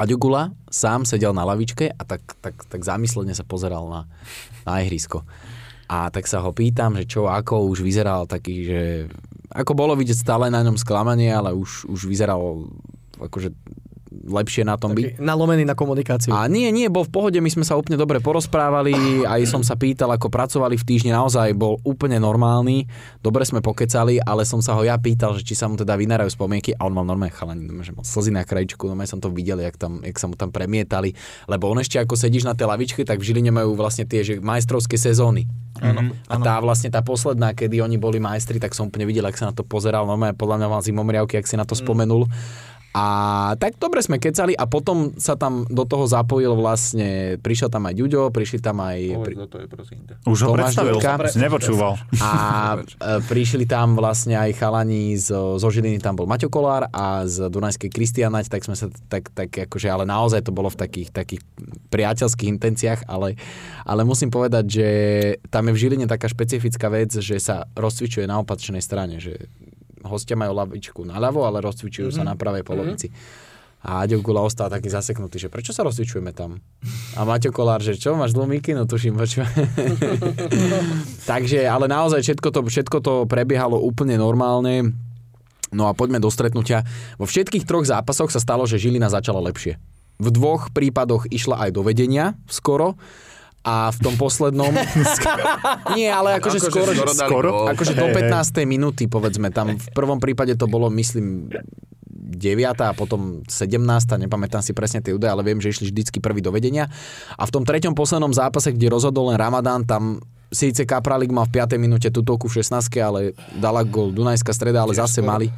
Aďugula 0.01 0.51
sám 0.73 1.05
sedel 1.05 1.37
na 1.37 1.45
lavičke 1.47 1.93
a 1.93 2.03
tak, 2.03 2.25
tak, 2.41 2.57
tak 2.67 2.81
zamyslene 2.81 3.37
sa 3.37 3.45
pozeral 3.45 3.87
na, 3.87 4.01
na 4.65 4.81
ihrisko. 4.81 5.23
A 5.87 6.09
tak 6.09 6.25
sa 6.25 6.41
ho 6.41 6.51
pýtam, 6.51 6.97
že 6.97 7.05
čo, 7.05 7.29
ako 7.29 7.69
už 7.69 7.85
vyzeral 7.85 8.25
taký, 8.25 8.65
že 8.65 8.81
ako 9.53 9.77
bolo 9.77 9.93
vidieť 9.93 10.17
stále 10.17 10.49
na 10.49 10.65
ňom 10.65 10.81
sklamanie, 10.81 11.29
ale 11.29 11.53
už, 11.53 11.85
už 11.87 12.09
vyzeral 12.09 12.73
akože 13.21 13.53
lepšie 14.29 14.63
na 14.63 14.77
tom 14.77 14.93
byť. 14.93 15.17
Taký 15.17 15.25
nalomený 15.25 15.65
na 15.65 15.75
komunikáciu. 15.75 16.31
A 16.33 16.47
nie, 16.47 16.69
nie, 16.71 16.87
bol 16.93 17.09
v 17.09 17.13
pohode, 17.13 17.39
my 17.41 17.51
sme 17.51 17.65
sa 17.65 17.75
úplne 17.75 17.97
dobre 17.97 18.21
porozprávali, 18.21 19.25
aj 19.25 19.49
som 19.49 19.63
sa 19.65 19.75
pýtal, 19.75 20.13
ako 20.13 20.29
pracovali 20.29 20.77
v 20.77 20.85
týždni, 20.85 21.11
naozaj 21.13 21.57
bol 21.57 21.81
úplne 21.83 22.21
normálny, 22.21 22.87
dobre 23.25 23.43
sme 23.49 23.65
pokecali, 23.65 24.21
ale 24.23 24.45
som 24.45 24.61
sa 24.61 24.77
ho 24.77 24.83
ja 24.85 24.97
pýtal, 25.01 25.37
že 25.39 25.43
či 25.43 25.55
sa 25.57 25.67
mu 25.67 25.75
teda 25.75 25.97
vynárajú 25.97 26.33
spomienky 26.33 26.77
a 26.77 26.87
on 26.87 26.95
mal 26.95 27.07
normálne 27.07 27.33
chalani, 27.33 27.65
normálne, 27.65 27.89
že 27.89 27.97
mal 27.97 28.07
slzy 28.07 28.31
na 28.31 28.43
krajičku, 28.45 28.85
normálne 28.87 29.11
som 29.11 29.21
to 29.23 29.33
videl, 29.33 29.59
jak, 29.59 29.75
tam, 29.81 30.05
jak 30.05 30.17
sa 30.21 30.29
mu 30.29 30.37
tam 30.37 30.53
premietali, 30.53 31.17
lebo 31.49 31.73
on 31.73 31.81
ešte 31.81 31.99
ako 31.99 32.15
sedíš 32.15 32.45
na 32.45 32.53
tej 32.53 32.69
lavičke, 32.69 33.03
tak 33.03 33.19
v 33.19 33.27
Žiline 33.33 33.51
majú 33.55 33.75
vlastne 33.75 34.05
tie 34.05 34.23
že 34.23 34.39
majstrovské 34.39 35.01
sezóny. 35.01 35.49
Áno, 35.81 36.13
A 36.29 36.37
tá 36.39 36.61
vlastne 36.61 36.93
tá 36.93 37.01
posledná, 37.01 37.57
kedy 37.57 37.81
oni 37.81 37.97
boli 37.97 38.21
majstri, 38.21 38.61
tak 38.61 38.77
som 38.77 38.93
úplne 38.93 39.09
videl, 39.09 39.25
ak 39.25 39.35
sa 39.35 39.49
na 39.51 39.55
to 39.57 39.65
pozeral, 39.65 40.05
no 40.05 40.15
podľa 40.15 40.57
mňa 40.61 40.69
mal 40.69 40.85
zimomriavky, 40.85 41.41
ak 41.41 41.49
si 41.49 41.57
na 41.57 41.65
to 41.65 41.73
spomenul. 41.73 42.29
A 42.93 43.07
tak 43.57 43.80
dobre 43.80 44.05
sme 44.05 44.20
kecali 44.20 44.53
a 44.53 44.68
potom 44.68 45.16
sa 45.16 45.32
tam 45.32 45.64
do 45.64 45.88
toho 45.88 46.05
zapojil 46.05 46.53
vlastne, 46.53 47.40
prišiel 47.40 47.72
tam 47.72 47.88
aj 47.88 47.95
Ďuďo, 47.97 48.28
prišli 48.28 48.61
tam 48.61 48.84
aj... 48.84 48.99
Pri, 49.24 49.34
Povedz, 49.40 49.49
to 49.49 49.59
je 49.64 49.66
prosím. 49.66 49.99
Už 50.28 50.38
ho 50.45 50.49
Tomáš 50.53 50.76
predstavil, 50.76 50.97
Ďurka. 51.01 51.32
si 51.32 51.40
nepočúval. 51.40 51.93
a 52.20 52.30
e, 52.76 52.78
prišli 53.24 53.64
tam 53.64 53.97
vlastne 53.97 54.36
aj 54.36 54.61
chalani 54.61 55.16
zo, 55.16 55.57
zo 55.57 55.68
Žiliny, 55.72 56.05
tam 56.05 56.20
bol 56.20 56.28
Maťo 56.28 56.53
Kolár 56.53 56.93
a 56.93 57.24
z 57.24 57.49
Dunajskej 57.49 57.88
Kristianať, 57.88 58.53
tak 58.53 58.61
sme 58.68 58.76
sa 58.76 58.93
tak, 59.09 59.32
tak 59.32 59.49
akože, 59.49 59.88
ale 59.88 60.05
naozaj 60.05 60.45
to 60.45 60.53
bolo 60.53 60.68
v 60.68 60.76
takých, 60.76 61.09
takých 61.16 61.40
priateľských 61.88 62.53
intenciách, 62.61 63.01
ale, 63.09 63.40
ale 63.88 64.05
musím 64.05 64.28
povedať, 64.28 64.64
že 64.68 64.88
tam 65.49 65.64
je 65.68 65.72
v 65.72 65.80
Žiline 65.80 66.05
taká 66.05 66.28
špecifická 66.28 66.93
vec, 66.93 67.09
že 67.09 67.40
sa 67.40 67.64
rozcvičuje 67.72 68.28
na 68.28 68.36
opačnej 68.45 68.84
strane, 68.84 69.16
že 69.16 69.49
hostia 70.07 70.39
majú 70.39 70.53
lavičku 70.55 71.03
naľavo, 71.07 71.47
ale 71.47 71.63
rozcvičujú 71.65 72.13
mm-hmm. 72.13 72.27
sa 72.27 72.29
na 72.29 72.35
pravej 72.39 72.63
polovici. 72.67 73.09
A 73.83 74.07
Aďo 74.07 74.23
Gula 74.23 74.47
ostal 74.47 74.71
taký 74.71 74.87
zaseknutý, 74.87 75.43
že 75.43 75.51
prečo 75.51 75.75
sa 75.75 75.83
rozcvičujeme 75.83 76.31
tam? 76.31 76.63
A 77.19 77.27
Maťo 77.27 77.51
Kolár, 77.51 77.83
že 77.83 77.99
čo, 77.99 78.15
máš 78.15 78.31
dlhú 78.31 78.47
mikinu, 78.47 78.87
tuším, 78.87 79.19
počujem. 79.19 79.51
Takže, 81.31 81.67
ale 81.67 81.91
naozaj 81.91 82.23
všetko 82.23 82.49
to, 82.55 82.61
všetko 82.63 82.99
to 83.03 83.15
prebiehalo 83.27 83.83
úplne 83.83 84.15
normálne. 84.15 84.95
No 85.75 85.91
a 85.91 85.99
poďme 85.99 86.23
do 86.23 86.31
stretnutia. 86.31 86.87
Vo 87.19 87.27
všetkých 87.27 87.67
troch 87.67 87.83
zápasoch 87.83 88.31
sa 88.31 88.39
stalo, 88.39 88.71
že 88.71 88.79
Žilina 88.79 89.11
začala 89.11 89.43
lepšie. 89.51 89.83
V 90.23 90.29
dvoch 90.31 90.71
prípadoch 90.71 91.27
išla 91.35 91.67
aj 91.67 91.71
do 91.75 91.83
vedenia 91.83 92.39
skoro 92.47 92.95
a 93.63 93.95
v 93.95 93.99
tom 94.03 94.15
poslednom... 94.19 94.75
Nie, 95.99 96.11
ale 96.11 96.39
akože, 96.43 96.59
Akože 96.59 96.69
skoro, 96.69 96.91
skoro 96.93 97.13
skoro? 97.15 97.51
akože 97.71 97.95
do 97.95 98.11
15. 98.11 98.67
minúty, 98.67 99.07
povedzme. 99.07 99.55
Tam 99.55 99.79
v 99.79 99.89
prvom 99.95 100.19
prípade 100.19 100.59
to 100.59 100.67
bolo, 100.67 100.91
myslím, 100.91 101.47
9. 102.13 102.83
a 102.83 102.91
potom 102.95 103.47
17. 103.47 103.79
Nepamätám 104.19 104.67
si 104.67 104.75
presne 104.75 104.99
tie 104.99 105.15
údaje, 105.15 105.31
ale 105.31 105.47
viem, 105.47 105.63
že 105.63 105.71
išli 105.71 105.95
vždycky 105.95 106.19
prvý 106.19 106.43
do 106.43 106.51
vedenia. 106.51 106.91
A 107.39 107.47
v 107.47 107.55
tom 107.55 107.63
treťom 107.63 107.95
poslednom 107.95 108.35
zápase, 108.35 108.75
kde 108.75 108.91
rozhodol 108.91 109.31
len 109.31 109.39
Ramadán, 109.39 109.87
tam 109.87 110.19
síce 110.53 110.85
Kapralik 110.85 111.33
mal 111.33 111.49
v 111.49 111.65
5. 111.65 111.81
minúte 111.81 112.13
tutovku 112.13 112.51
v 112.51 112.61
16. 112.61 112.77
ale 113.01 113.33
dala 113.57 113.87
gol 113.87 114.13
Dunajská 114.13 114.53
streda, 114.53 114.85
ale 114.85 114.93
zase 114.93 115.25
mali 115.25 115.49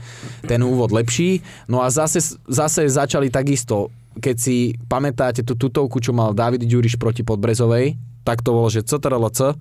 ten 0.47 0.63
úvod 0.63 0.95
lepší. 0.95 1.43
No 1.67 1.83
a 1.83 1.91
zase, 1.91 2.23
zase 2.47 2.87
začali 2.87 3.27
takisto, 3.33 3.91
keď 4.19 4.37
si 4.37 4.75
pamätáte 4.87 5.43
tú 5.43 5.59
tutovku, 5.59 5.99
čo 5.99 6.15
mal 6.15 6.35
David 6.35 6.67
Ďuriš 6.67 6.99
proti 6.99 7.27
Podbrezovej, 7.27 7.99
tak 8.25 8.41
to 8.41 8.57
bolo, 8.57 8.69
že 8.73 8.87
CTRLC, 8.87 9.55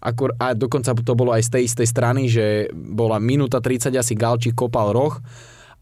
Akur, 0.00 0.32
a 0.40 0.56
dokonca 0.56 0.96
to 0.96 1.12
bolo 1.12 1.36
aj 1.36 1.44
z 1.44 1.50
tej 1.52 1.62
istej 1.68 1.86
strany, 1.88 2.22
že 2.24 2.72
bola 2.72 3.20
minúta 3.20 3.60
30 3.60 3.92
asi 4.00 4.16
Galčík 4.16 4.56
kopal 4.56 4.96
roh 4.96 5.20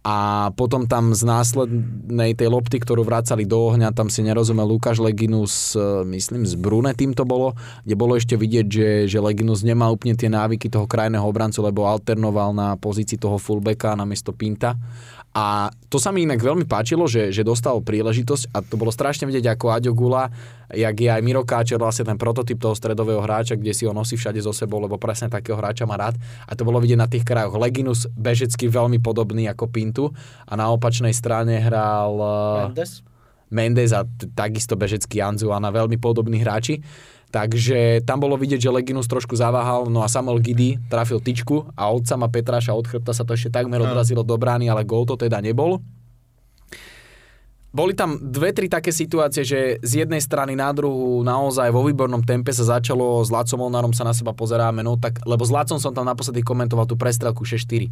a 0.03 0.49
potom 0.55 0.87
tam 0.87 1.11
z 1.11 1.27
následnej 1.27 2.33
tej 2.33 2.49
lopty, 2.49 2.79
ktorú 2.79 3.03
vracali 3.03 3.43
do 3.45 3.71
ohňa, 3.71 3.91
tam 3.91 4.07
si 4.07 4.23
nerozumel 4.23 4.65
Lukáš 4.65 5.03
Leginus, 5.03 5.75
e, 5.75 6.07
myslím 6.07 6.47
z 6.47 6.55
Brunetým 6.55 7.13
to 7.13 7.27
bolo, 7.27 7.59
kde 7.83 7.95
bolo 7.99 8.15
ešte 8.15 8.39
vidieť, 8.39 8.67
že, 8.67 8.89
že 9.11 9.19
Leginus 9.19 9.67
nemá 9.67 9.91
úplne 9.91 10.15
tie 10.15 10.31
návyky 10.31 10.71
toho 10.71 10.87
krajného 10.87 11.27
obrancu, 11.27 11.61
lebo 11.61 11.85
alternoval 11.85 12.55
na 12.55 12.79
pozícii 12.79 13.19
toho 13.19 13.37
fullbacka 13.43 13.99
namiesto 13.99 14.31
Pinta. 14.31 14.79
A 15.37 15.69
to 15.93 16.01
sa 16.01 16.09
mi 16.09 16.25
inak 16.25 16.41
veľmi 16.41 16.65
páčilo, 16.65 17.05
že, 17.05 17.31
že 17.31 17.45
dostal 17.45 17.79
príležitosť 17.85 18.51
a 18.51 18.65
to 18.65 18.81
bolo 18.81 18.89
strašne 18.89 19.29
vidieť 19.29 19.55
ako 19.55 19.67
Aďo 19.71 19.93
Gula, 19.93 20.33
jak 20.73 20.97
je 20.97 21.09
aj 21.09 21.21
Miro 21.21 21.45
Káčer 21.45 21.77
vlastne 21.77 22.09
ten 22.09 22.17
prototyp 22.17 22.57
toho 22.57 22.73
stredového 22.73 23.21
hráča, 23.21 23.55
kde 23.55 23.77
si 23.77 23.85
ho 23.85 23.93
nosí 23.93 24.17
všade 24.17 24.41
so 24.41 24.57
sebou, 24.57 24.81
lebo 24.81 24.97
presne 24.97 25.29
takého 25.29 25.55
hráča 25.55 25.85
má 25.85 26.01
rád. 26.01 26.17
A 26.49 26.57
to 26.57 26.65
bolo 26.65 26.81
vidieť 26.81 26.99
na 26.99 27.09
tých 27.09 27.29
krajoch. 27.29 27.61
Leginus 27.61 28.09
bežecky 28.17 28.73
veľmi 28.73 28.99
podobný 29.05 29.47
ako 29.53 29.69
Pintu 29.69 30.05
a 30.49 30.53
na 30.57 30.73
opačnej 30.73 31.13
strane 31.13 31.61
hral 31.61 32.13
eh, 32.19 32.73
Mendes? 32.73 32.93
Mendes 33.49 33.91
a 33.97 34.05
takisto 34.37 34.77
bežecký 34.77 35.25
Anzu 35.25 35.53
a 35.53 35.61
na 35.61 35.73
veľmi 35.73 35.97
podobní 35.97 36.41
hráči. 36.45 36.85
Takže 37.29 38.09
tam 38.09 38.25
bolo 38.25 38.41
vidieť, 38.41 38.69
že 38.69 38.73
Leginus 38.73 39.05
trošku 39.05 39.37
zaváhal, 39.37 39.93
no 39.93 40.01
a 40.01 40.09
Samuel 40.09 40.41
Giddy 40.41 40.81
trafil 40.89 41.21
tyčku 41.21 41.69
a 41.77 41.93
od 41.93 42.09
sama 42.09 42.33
Petráša 42.33 42.73
od 42.73 42.89
chrbta 42.89 43.13
sa 43.13 43.21
to 43.21 43.37
ešte 43.37 43.53
takmer 43.53 43.85
odrazilo 43.85 44.25
do 44.25 44.33
brány, 44.41 44.73
ale 44.73 44.89
gól 44.89 45.05
to 45.05 45.21
teda 45.21 45.45
nebol. 45.45 45.85
Boli 47.79 47.95
tam 47.95 48.19
dve, 48.19 48.51
tri 48.51 48.67
také 48.67 48.91
situácie, 48.91 49.47
že 49.47 49.79
z 49.79 50.03
jednej 50.03 50.19
strany 50.19 50.59
na 50.59 50.75
druhú 50.75 51.23
naozaj 51.23 51.71
vo 51.71 51.87
výbornom 51.87 52.27
tempe 52.27 52.51
sa 52.51 52.67
začalo, 52.67 53.23
s 53.23 53.31
Lacom 53.31 53.63
Molnárom 53.63 53.95
sa 53.95 54.03
na 54.03 54.11
seba 54.11 54.35
pozeráme, 54.35 54.83
no 54.83 54.99
tak, 54.99 55.23
lebo 55.23 55.47
s 55.47 55.55
Lacom 55.55 55.79
som 55.79 55.95
tam 55.95 56.03
naposledy 56.03 56.43
komentoval 56.43 56.91
tú 56.91 56.99
prestrelku 56.99 57.47
6-4. 57.47 57.87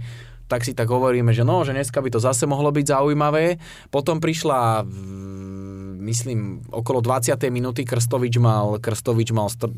Tak 0.51 0.66
si 0.66 0.74
tak 0.74 0.91
hovoríme, 0.91 1.30
že 1.30 1.47
no, 1.47 1.62
že 1.62 1.70
dneska 1.70 2.03
by 2.03 2.11
to 2.11 2.18
zase 2.18 2.51
mohlo 2.51 2.74
byť 2.74 2.82
zaujímavé. 2.99 3.62
Potom 3.95 4.18
prišla, 4.18 4.82
v- 4.82 6.03
myslím, 6.03 6.66
okolo 6.66 6.99
20. 6.99 7.39
minúty 7.55 7.87
Krstovič 7.87 8.43
mal, 8.43 8.82
Krstovič 8.82 9.30
mal 9.30 9.47
str- 9.47 9.70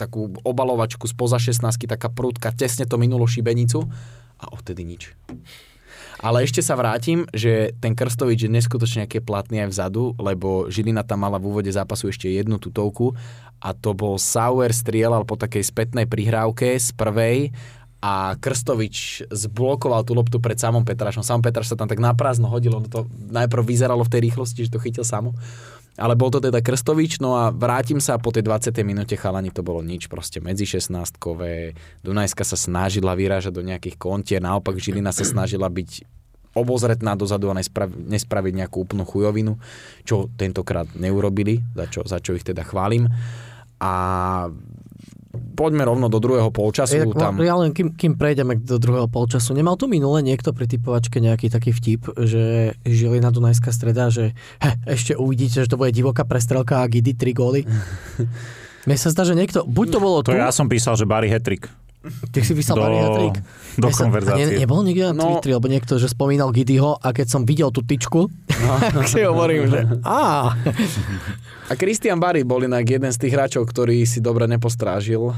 takú 0.00 0.40
obalovačku 0.40 1.04
spoza 1.04 1.36
16 1.36 1.84
taká 1.84 2.08
prúdka, 2.08 2.48
tesne 2.56 2.88
to 2.88 2.96
minulo 2.96 3.28
šibenicu 3.28 3.84
a 4.40 4.44
odtedy 4.56 4.88
nič. 4.88 5.12
Ale 6.20 6.44
ešte 6.44 6.60
sa 6.60 6.76
vrátim, 6.76 7.24
že 7.32 7.72
ten 7.80 7.96
Krstovič 7.96 8.44
je 8.44 8.52
neskutočne 8.52 9.08
aký 9.08 9.24
platný 9.24 9.64
aj 9.64 9.72
vzadu, 9.72 10.12
lebo 10.20 10.68
Žilina 10.68 11.00
tam 11.00 11.24
mala 11.24 11.40
v 11.40 11.48
úvode 11.48 11.72
zápasu 11.72 12.12
ešte 12.12 12.28
jednu 12.28 12.60
tutovku 12.60 13.16
a 13.56 13.72
to 13.72 13.96
bol 13.96 14.20
Sauer 14.20 14.68
strieľal 14.76 15.24
po 15.24 15.40
takej 15.40 15.64
spätnej 15.64 16.04
prihrávke 16.04 16.76
z 16.76 16.92
prvej 16.92 17.56
a 18.04 18.36
Krstovič 18.36 19.28
zblokoval 19.28 20.04
tú 20.04 20.12
loptu 20.16 20.40
pred 20.40 20.56
samom 20.56 20.84
Petrašom. 20.84 21.24
Sam 21.24 21.40
Petraš 21.40 21.72
sa 21.72 21.76
tam 21.76 21.88
tak 21.88 22.00
naprázdno 22.00 22.48
hodil, 22.48 22.72
ono 22.72 22.88
to 22.88 23.08
najprv 23.28 23.64
vyzeralo 23.64 24.04
v 24.04 24.12
tej 24.12 24.20
rýchlosti, 24.28 24.68
že 24.68 24.72
to 24.72 24.80
chytil 24.80 25.04
samo. 25.04 25.36
Ale 26.00 26.16
bol 26.16 26.32
to 26.32 26.40
teda 26.40 26.64
Krstovič, 26.64 27.20
no 27.20 27.36
a 27.36 27.52
vrátim 27.52 28.00
sa 28.00 28.16
po 28.16 28.32
tej 28.32 28.48
20. 28.48 28.72
minúte 28.88 29.20
chalani, 29.20 29.52
to 29.52 29.60
bolo 29.60 29.84
nič, 29.84 30.08
proste 30.08 30.40
medzi 30.40 30.64
16-kové. 30.64 31.76
Dunajska 32.00 32.40
sa 32.40 32.56
snažila 32.56 33.12
vyrážať 33.12 33.52
do 33.52 33.60
nejakých 33.60 34.00
kontier, 34.00 34.40
naopak 34.40 34.80
Žilina 34.80 35.12
sa 35.12 35.28
snažila 35.28 35.68
byť 35.68 36.08
obozretná 36.56 37.14
dozadu 37.14 37.52
a 37.52 37.54
nesprav, 37.54 37.92
nespraviť 37.92 38.52
nejakú 38.64 38.82
úplnú 38.82 39.04
chujovinu, 39.04 39.60
čo 40.02 40.32
tentokrát 40.34 40.88
neurobili, 40.96 41.60
za 41.76 41.86
čo, 41.86 42.00
za 42.08 42.18
čo 42.18 42.32
ich 42.32 42.48
teda 42.48 42.64
chválim. 42.64 43.06
A 43.78 43.92
poďme 45.52 45.84
rovno 45.84 46.06
do 46.08 46.22
druhého 46.22 46.48
polčasu. 46.54 46.96
Ej, 46.96 47.12
tak, 47.12 47.18
tam... 47.18 47.32
Ja 47.42 47.58
len 47.58 47.74
kým, 47.74 47.92
kým 47.92 48.14
prejdeme 48.16 48.56
do 48.56 48.78
druhého 48.78 49.10
polčasu, 49.10 49.52
nemal 49.52 49.74
tu 49.74 49.90
minule 49.90 50.22
niekto 50.22 50.54
pri 50.54 50.70
typovačke 50.70 51.18
nejaký 51.18 51.50
taký 51.50 51.74
vtip, 51.74 52.14
že 52.16 52.74
Žilina 52.86 53.34
Dunajská 53.34 53.74
streda, 53.74 54.08
že 54.08 54.32
he, 54.62 54.70
ešte 54.86 55.18
uvidíte, 55.18 55.66
že 55.66 55.70
to 55.70 55.76
bude 55.76 55.92
divoká 55.92 56.24
prestrelka 56.24 56.80
a 56.80 56.88
Gidy 56.88 57.12
3 57.12 57.34
góly. 57.36 57.60
Mne 58.88 58.96
sa 58.96 59.12
zdá, 59.12 59.28
že 59.28 59.36
niekto, 59.36 59.68
buď 59.68 59.86
to 59.92 59.98
bolo 60.00 60.18
tu, 60.24 60.32
To 60.32 60.40
ja 60.40 60.48
som 60.54 60.64
písal, 60.64 60.96
že 60.96 61.04
Barry 61.04 61.28
Hetrik. 61.28 61.68
Ty 62.00 62.40
si 62.40 62.52
vysal 62.52 62.74
do, 62.74 62.82
Barry 62.82 62.98
Hattrick? 62.98 63.36
do 63.76 63.86
Ja 63.86 63.94
konverzácie. 63.94 64.44
Ne, 64.46 64.58
nebol 64.58 64.80
niekde 64.80 65.04
na 65.06 65.14
No. 65.14 65.24
Twitteri, 65.30 65.52
alebo 65.52 65.68
niekto, 65.68 65.94
že 65.94 66.06
spomínal 66.06 66.48
Gidyho 66.48 66.96
a 66.96 67.08
keď 67.10 67.26
som 67.28 67.42
videl 67.42 67.68
tú 67.68 67.80
tyčku, 67.80 68.32
No. 68.58 68.72
tak 68.94 69.04
si 69.04 69.20
hovorím, 69.20 69.68
že 69.68 69.84
á, 70.02 70.52
A 71.66 71.72
Christian 71.72 72.18
Barry 72.18 72.42
bol 72.42 72.60
inak 72.60 72.82
jeden 72.82 73.08
z 73.08 73.16
tých 73.16 73.32
hráčov, 73.32 73.62
ktorý 73.64 74.02
si 74.02 74.18
dobre 74.18 74.42
nepostrážil 74.44 75.22
uh, 75.22 75.34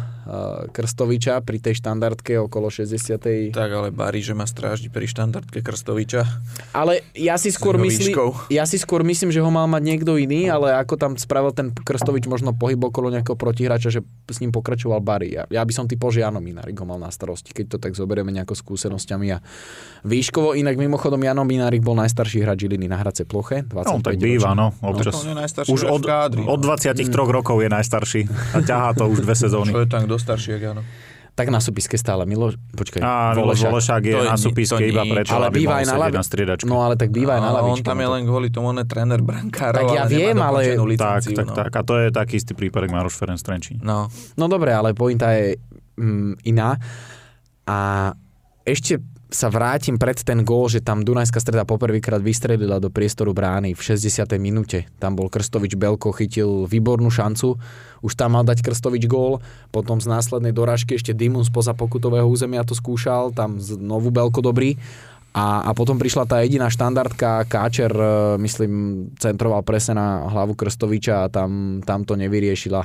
Krstoviča 0.66 1.36
pri 1.38 1.60
tej 1.60 1.76
štandardke 1.76 2.40
okolo 2.40 2.66
60. 2.66 3.52
Tak 3.52 3.68
ale 3.68 3.92
Bari, 3.92 4.18
že 4.18 4.32
má 4.32 4.42
strážiť 4.42 4.88
pri 4.88 5.04
štandardke 5.04 5.60
Krstoviča. 5.60 6.24
Ale 6.72 7.04
ja 7.12 7.36
si 7.36 7.50
skôr 7.50 7.76
výškou. 7.76 8.48
ja 8.48 8.64
si 8.64 8.74
skôr 8.76 9.04
myslím, 9.04 9.28
že 9.28 9.38
ho 9.38 9.50
mal 9.50 9.68
mať 9.68 9.82
niekto 9.84 10.16
iný, 10.16 10.48
ale 10.48 10.72
ako 10.72 10.96
tam 10.96 11.12
spravil 11.14 11.52
ten 11.52 11.68
Krstovič 11.68 12.24
možno 12.24 12.50
pohyb 12.50 12.80
okolo 12.80 13.12
nejakého 13.12 13.36
protihráča, 13.36 13.92
že 13.92 14.00
s 14.24 14.40
ním 14.40 14.50
pokračoval 14.50 14.98
Barry. 14.98 15.30
Ja, 15.30 15.44
ja 15.46 15.60
by 15.60 15.72
som 15.74 15.84
typol, 15.84 16.08
že 16.08 16.24
Minárik 16.52 16.76
ho 16.76 16.84
mal 16.84 16.98
na 16.98 17.08
starosti, 17.08 17.50
keď 17.50 17.66
to 17.66 17.76
tak 17.78 17.92
zoberieme 17.92 18.28
nejako 18.30 18.52
skúsenosťami 18.52 19.26
a 19.30 19.40
výškovo. 20.02 20.52
Inak 20.52 20.76
mimochodom 20.76 21.16
Jano 21.18 21.42
Minárik 21.42 21.80
bol 21.80 21.96
najstarší 21.96 22.40
hráč 22.40 22.58
Žiliny 22.62 22.86
na 22.86 22.98
hracej 22.98 23.24
ploche. 23.24 23.64
25 23.64 23.88
No, 23.88 23.98
tak 23.98 24.14
býva, 24.16 24.52
no, 24.52 24.76
občas. 24.80 25.16
On 25.16 25.26
je 25.26 25.36
najstarší 25.38 25.70
Už 25.70 25.82
od, 25.86 26.02
kádri. 26.02 26.42
od 26.42 26.58
23 26.58 26.92
rokov 27.08 27.56
je 27.56 27.68
najstarší 27.68 28.22
a 28.52 28.58
ťahá 28.60 28.92
to 28.92 29.08
už 29.08 29.20
dve 29.20 29.34
sezóny. 29.34 29.70
Čo 29.70 29.80
je 29.80 29.88
tam 29.88 30.04
kto 30.04 30.16
starší, 30.16 30.50
jak 30.52 30.64
áno. 30.70 30.84
Tak 31.32 31.48
na 31.48 31.64
súpiske 31.64 31.96
stále. 31.96 32.28
Milo, 32.28 32.52
počkaj, 32.76 33.00
A 33.00 33.32
Miloš 33.32 33.64
Volešák 33.64 34.04
je 34.04 34.12
je 34.12 34.20
na 34.22 34.36
súpiske 34.36 34.84
iba 34.84 35.00
preto, 35.02 35.32
ale 35.32 35.48
aby 35.48 35.64
býva 35.64 35.70
mohol 35.70 35.80
aj 35.80 35.86
na 35.88 35.96
lavi- 35.96 36.12
na 36.12 36.20
striedačke. 36.20 36.68
No 36.68 36.84
ale 36.84 36.94
tak 36.94 37.08
býva 37.08 37.32
aj 37.32 37.42
na 37.42 37.50
lavičke. 37.54 37.80
on 37.80 37.88
tam 37.88 37.96
je 37.96 38.04
no 38.04 38.04
to- 38.04 38.12
len 38.12 38.22
kvôli 38.28 38.48
tomu, 38.50 38.66
on 38.68 38.76
je 38.76 38.84
tréner 38.84 39.16
brankárov, 39.18 39.80
Tak 39.80 39.86
ja 39.88 40.04
ale 40.04 40.12
viem, 40.12 40.36
ale- 40.36 40.60
dokončenú 40.68 40.84
tak, 40.92 40.92
licenciu, 40.92 41.32
tak, 41.32 41.46
no. 41.46 41.54
tak. 41.56 41.70
A 41.72 41.80
to 41.80 41.94
je 41.96 42.08
taký 42.10 42.34
istý 42.36 42.52
prípadek 42.52 42.90
Maroš 42.90 43.16
Ferenc 43.16 43.40
Trenčín. 43.40 43.80
No. 43.80 44.12
No 44.36 44.44
dobre, 44.46 44.70
ale 44.70 44.92
pointa 44.92 45.32
je 45.32 45.56
mm, 45.96 46.44
iná. 46.46 46.76
A 47.66 48.12
ešte 48.62 48.98
sa 49.32 49.48
vrátim 49.48 49.96
pred 49.96 50.20
ten 50.20 50.44
gól, 50.44 50.68
že 50.68 50.84
tam 50.84 51.00
Dunajská 51.00 51.40
streda 51.40 51.64
poprvýkrát 51.64 52.20
vystrelila 52.20 52.76
do 52.76 52.92
priestoru 52.92 53.32
brány 53.32 53.72
v 53.72 53.80
60. 53.80 54.28
minúte. 54.36 54.84
Tam 55.00 55.16
bol 55.16 55.32
Krstovič 55.32 55.72
Belko, 55.74 56.12
chytil 56.12 56.68
výbornú 56.68 57.08
šancu. 57.08 57.56
Už 58.04 58.12
tam 58.12 58.36
mal 58.36 58.44
dať 58.44 58.60
Krstovič 58.60 59.08
gól. 59.08 59.40
Potom 59.72 59.98
z 59.98 60.06
následnej 60.12 60.52
dorážky 60.52 61.00
ešte 61.00 61.16
Dimun 61.16 61.48
spoza 61.48 61.72
pokutového 61.72 62.28
územia 62.28 62.60
to 62.62 62.76
skúšal. 62.76 63.32
Tam 63.32 63.56
znovu 63.56 64.12
Belko 64.12 64.44
dobrý. 64.44 64.76
A, 65.32 65.64
a 65.64 65.70
potom 65.72 65.96
prišla 65.96 66.28
tá 66.28 66.44
jediná 66.44 66.68
štandardka, 66.68 67.48
Káčer, 67.48 67.88
e, 67.88 68.36
myslím, 68.36 68.72
centroval 69.16 69.64
presne 69.64 69.96
na 69.96 70.28
hlavu 70.28 70.52
Krstoviča 70.52 71.24
a 71.24 71.30
tam, 71.32 71.80
tam 71.80 72.04
to 72.04 72.20
nevyriešila. 72.20 72.84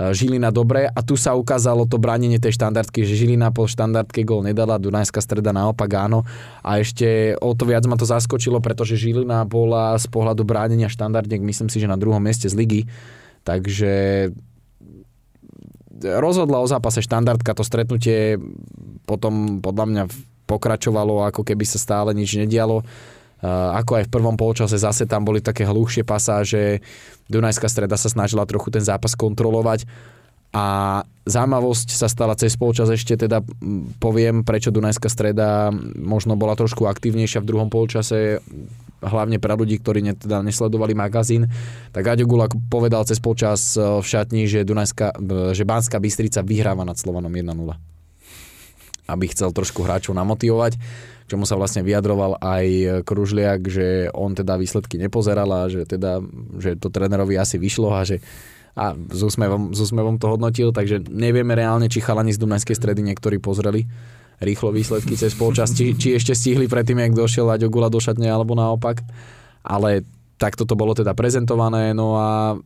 Žilina 0.00 0.48
dobre 0.48 0.88
a 0.88 1.00
tu 1.04 1.12
sa 1.20 1.36
ukázalo 1.36 1.84
to 1.84 2.00
bránenie 2.00 2.40
tej 2.40 2.56
štandardky, 2.56 3.04
že 3.04 3.20
Žilina 3.20 3.52
po 3.52 3.68
štandardke 3.68 4.24
gol 4.24 4.40
nedala, 4.40 4.80
Dunajská 4.80 5.20
streda 5.20 5.52
naopak 5.52 5.92
áno. 5.92 6.24
A 6.64 6.80
ešte 6.80 7.36
o 7.36 7.52
to 7.52 7.68
viac 7.68 7.84
ma 7.84 8.00
to 8.00 8.08
zaskočilo, 8.08 8.64
pretože 8.64 8.96
Žilina 8.96 9.44
bola 9.44 10.00
z 10.00 10.08
pohľadu 10.08 10.40
bránenia 10.48 10.88
štandardnek 10.88 11.44
myslím 11.44 11.68
si, 11.68 11.84
že 11.84 11.92
na 11.92 12.00
druhom 12.00 12.16
mieste 12.16 12.48
z 12.48 12.56
ligy, 12.56 12.80
takže 13.44 13.92
rozhodla 16.00 16.64
o 16.64 16.70
zápase 16.70 17.04
štandardka, 17.04 17.52
to 17.52 17.60
stretnutie 17.60 18.40
potom 19.04 19.60
podľa 19.60 19.84
mňa 19.84 20.04
pokračovalo, 20.48 21.28
ako 21.28 21.44
keby 21.44 21.68
sa 21.68 21.76
stále 21.76 22.16
nič 22.16 22.40
nedialo. 22.40 22.82
Ako 23.44 24.00
aj 24.00 24.04
v 24.08 24.12
prvom 24.12 24.36
polčase 24.36 24.76
zase 24.76 25.08
tam 25.08 25.24
boli 25.24 25.40
také 25.40 25.64
hluchšie 25.64 26.04
pasáže, 26.04 26.84
Dunajská 27.30 27.70
streda 27.70 27.94
sa 27.94 28.10
snažila 28.10 28.44
trochu 28.44 28.68
ten 28.74 28.82
zápas 28.82 29.14
kontrolovať. 29.14 29.86
A 30.50 30.98
zaujímavosť 31.30 31.94
sa 31.94 32.10
stala 32.10 32.34
cez 32.34 32.58
polčas 32.58 32.90
ešte 32.90 33.14
teda 33.14 33.38
poviem, 34.02 34.42
prečo 34.42 34.74
Dunajská 34.74 35.06
streda 35.06 35.70
možno 35.94 36.34
bola 36.34 36.58
trošku 36.58 36.90
aktívnejšia 36.90 37.38
v 37.38 37.48
druhom 37.48 37.70
polčase 37.70 38.42
hlavne 39.00 39.40
pre 39.40 39.56
ľudí, 39.56 39.80
ktorí 39.80 40.04
ne, 40.04 40.12
teda 40.12 40.44
nesledovali 40.44 40.92
magazín, 40.92 41.48
tak 41.90 42.04
Aďo 42.04 42.28
Gulak 42.28 42.52
povedal 42.68 43.08
cez 43.08 43.16
polčas 43.16 43.72
e, 43.74 43.80
v 43.80 44.04
šatni, 44.04 44.44
že, 44.44 44.60
Dunajská, 44.60 45.16
e, 45.16 45.56
že 45.56 45.64
Banská 45.64 45.96
Bystrica 45.96 46.44
vyhráva 46.44 46.84
nad 46.84 47.00
Slovanom 47.00 47.32
1-0 47.32 47.56
aby 49.10 49.26
chcel 49.26 49.50
trošku 49.50 49.82
hráčov 49.82 50.14
namotivovať, 50.14 50.78
čomu 51.30 51.46
sa 51.46 51.54
vlastne 51.54 51.86
vyjadroval 51.86 52.42
aj 52.42 52.66
Kružliak, 53.06 53.70
že 53.70 54.10
on 54.10 54.34
teda 54.34 54.58
výsledky 54.58 54.98
nepozeral 54.98 55.46
a 55.46 55.70
že 55.70 55.86
teda, 55.86 56.18
že 56.58 56.74
to 56.74 56.90
trénerovi 56.90 57.38
asi 57.38 57.54
vyšlo 57.56 57.94
a 57.94 58.02
že 58.02 58.18
a 58.74 58.94
s 58.94 59.20
úsmevom, 59.22 59.74
s 59.74 59.82
úsmevom 59.82 60.22
to 60.22 60.30
hodnotil, 60.30 60.70
takže 60.70 61.02
nevieme 61.10 61.58
reálne, 61.58 61.90
či 61.90 61.98
chalani 61.98 62.30
z 62.30 62.38
Dunajskej 62.38 62.78
stredy 62.78 63.02
niektorí 63.02 63.42
pozreli 63.42 63.90
rýchlo 64.40 64.72
výsledky 64.72 65.14
cez 65.20 65.36
polčas, 65.36 65.76
či, 65.76 65.92
či 65.94 66.16
ešte 66.16 66.32
stihli 66.32 66.64
predtým, 66.64 66.96
jak 66.96 67.12
došiel 67.12 67.46
Aďo 67.52 67.68
Gula 67.68 67.92
do 67.92 68.00
šatne, 68.00 68.26
alebo 68.32 68.56
naopak. 68.56 69.04
Ale 69.60 70.08
takto 70.40 70.64
to 70.64 70.72
bolo 70.72 70.96
teda 70.96 71.12
prezentované, 71.12 71.92
no 71.92 72.16
a 72.16 72.56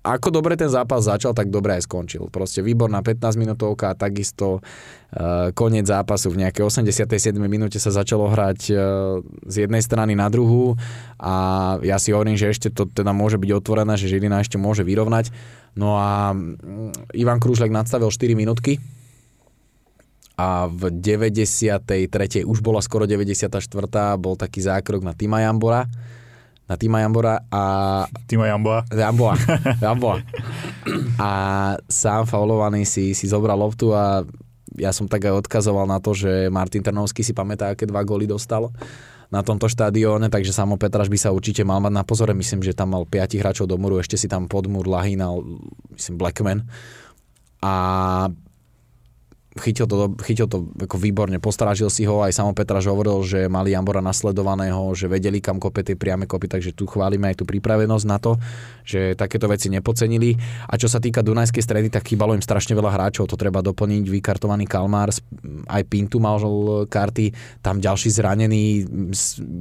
ako 0.00 0.32
dobre 0.32 0.56
ten 0.56 0.72
zápas 0.72 1.04
začal, 1.04 1.36
tak 1.36 1.52
dobre 1.52 1.76
aj 1.76 1.84
skončil. 1.84 2.32
Proste 2.32 2.64
výborná 2.64 3.04
15 3.04 3.36
minútovka 3.36 3.92
a 3.92 3.98
takisto 3.98 4.64
uh, 4.64 5.52
koniec 5.52 5.84
zápasu 5.84 6.32
v 6.32 6.48
nejakej 6.48 6.64
87. 6.64 7.36
minúte 7.36 7.76
sa 7.76 7.92
začalo 7.92 8.32
hrať 8.32 8.60
uh, 8.72 9.20
z 9.44 9.68
jednej 9.68 9.84
strany 9.84 10.16
na 10.16 10.32
druhú 10.32 10.80
a 11.20 11.76
ja 11.84 12.00
si 12.00 12.16
hovorím, 12.16 12.40
že 12.40 12.48
ešte 12.48 12.72
to 12.72 12.88
teda 12.88 13.12
môže 13.12 13.36
byť 13.36 13.50
otvorené, 13.52 14.00
že 14.00 14.08
Žilina 14.08 14.40
ešte 14.40 14.56
môže 14.56 14.88
vyrovnať. 14.88 15.36
No 15.76 16.00
a 16.00 16.32
mm, 16.32 17.12
Ivan 17.12 17.36
Krúžlek 17.36 17.68
nadstavil 17.68 18.08
4 18.08 18.32
minútky 18.32 18.80
a 20.40 20.64
v 20.72 20.96
93. 20.96 21.84
už 22.48 22.58
bola 22.64 22.80
skoro 22.80 23.04
94. 23.04 23.52
bol 24.16 24.40
taký 24.40 24.64
zákrok 24.64 25.04
na 25.04 25.12
Tima 25.12 25.44
Jambora 25.44 25.84
na 26.70 26.78
Tima 26.78 27.02
Jambora 27.02 27.42
a 27.50 27.62
Timo 28.30 28.46
Jamboa. 28.46 28.86
Jamboa, 28.94 29.34
Jamboa. 29.84 30.22
A 31.18 31.30
sám 31.90 32.30
faulovaný 32.30 32.86
si, 32.86 33.10
si 33.10 33.26
zobral 33.26 33.58
loptu 33.58 33.90
a 33.90 34.22
ja 34.78 34.94
som 34.94 35.10
tak 35.10 35.26
aj 35.26 35.42
odkazoval 35.42 35.90
na 35.90 35.98
to, 35.98 36.14
že 36.14 36.46
Martin 36.46 36.86
Trnovský 36.86 37.26
si 37.26 37.34
pamätá, 37.34 37.74
aké 37.74 37.90
dva 37.90 38.06
góly 38.06 38.30
dostal 38.30 38.70
na 39.30 39.42
tomto 39.42 39.66
štadióne, 39.66 40.30
takže 40.30 40.54
Samo 40.54 40.78
Petraš 40.78 41.10
by 41.10 41.18
sa 41.18 41.34
určite 41.34 41.66
mal 41.66 41.82
mať 41.82 41.94
na 41.94 42.06
pozore. 42.06 42.34
Myslím, 42.34 42.62
že 42.62 42.74
tam 42.74 42.94
mal 42.94 43.02
5 43.06 43.38
hráčov 43.38 43.66
do 43.66 43.74
múru, 43.74 43.98
ešte 43.98 44.14
si 44.14 44.30
tam 44.30 44.46
podmúr 44.46 44.86
lahínal, 44.86 45.42
myslím, 45.94 46.18
Blackman. 46.18 46.66
A 47.62 47.74
chytil 49.58 49.86
to, 49.90 50.14
chytil 50.22 50.46
to 50.46 50.70
ako 50.78 50.94
výborne, 51.00 51.34
postrážil 51.42 51.90
si 51.90 52.06
ho, 52.06 52.22
aj 52.22 52.38
samo 52.38 52.54
Petraž 52.54 52.86
hovoril, 52.86 53.18
že 53.26 53.50
mali 53.50 53.74
Jambora 53.74 53.98
nasledovaného, 53.98 54.94
že 54.94 55.10
vedeli 55.10 55.42
kam 55.42 55.58
kope 55.58 55.82
tie 55.82 55.98
priame 55.98 56.30
kopy, 56.30 56.46
takže 56.46 56.70
tu 56.70 56.86
chválime 56.86 57.30
aj 57.32 57.42
tú 57.42 57.44
pripravenosť 57.48 58.06
na 58.06 58.18
to, 58.22 58.38
že 58.86 59.18
takéto 59.18 59.50
veci 59.50 59.66
nepocenili. 59.66 60.38
A 60.70 60.78
čo 60.78 60.86
sa 60.86 61.02
týka 61.02 61.26
Dunajskej 61.26 61.66
stredy, 61.66 61.88
tak 61.90 62.06
chýbalo 62.06 62.38
im 62.38 62.44
strašne 62.44 62.78
veľa 62.78 62.94
hráčov, 62.94 63.26
to 63.26 63.34
treba 63.34 63.58
doplniť, 63.58 64.06
vykartovaný 64.06 64.70
Kalmár, 64.70 65.10
aj 65.66 65.82
Pintu 65.90 66.22
mal 66.22 66.38
karty, 66.86 67.34
tam 67.58 67.82
ďalší 67.82 68.08
zranený, 68.14 68.86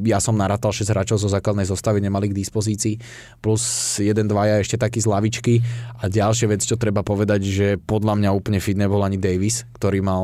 ja 0.05 0.21
som 0.21 0.37
narátal 0.37 0.69
6 0.69 0.85
hráčov 0.85 1.17
zo 1.17 1.29
základnej 1.29 1.65
zostavy, 1.65 1.97
nemali 1.99 2.29
k 2.29 2.37
dispozícii, 2.37 3.01
plus 3.41 3.97
1-2 3.97 4.61
ešte 4.61 4.77
taký 4.77 5.01
z 5.01 5.07
lavičky. 5.09 5.53
A 5.99 6.07
ďalšia 6.07 6.47
vec, 6.47 6.61
čo 6.63 6.79
treba 6.79 7.01
povedať, 7.01 7.41
že 7.43 7.67
podľa 7.75 8.15
mňa 8.21 8.29
úplne 8.31 8.59
fit 8.61 8.77
nebol 8.77 9.01
ani 9.03 9.19
Davis, 9.19 9.65
ktorý 9.79 10.03
mal 10.03 10.23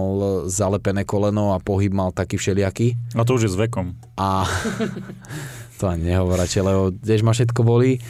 zalepené 0.52 1.08
koleno 1.08 1.56
a 1.56 1.64
pohyb 1.64 1.96
mal 1.96 2.12
taký 2.12 2.36
všelijaký. 2.36 3.00
A 3.16 3.24
to 3.24 3.40
už 3.40 3.48
je 3.48 3.52
s 3.56 3.58
vekom. 3.58 3.96
A 4.20 4.44
to 5.80 5.88
ani 5.88 6.12
nehovoráte, 6.12 6.60
lebo 6.60 6.92
tiež 6.92 7.24
ma 7.24 7.32
všetko 7.32 7.64
bolí. 7.64 8.04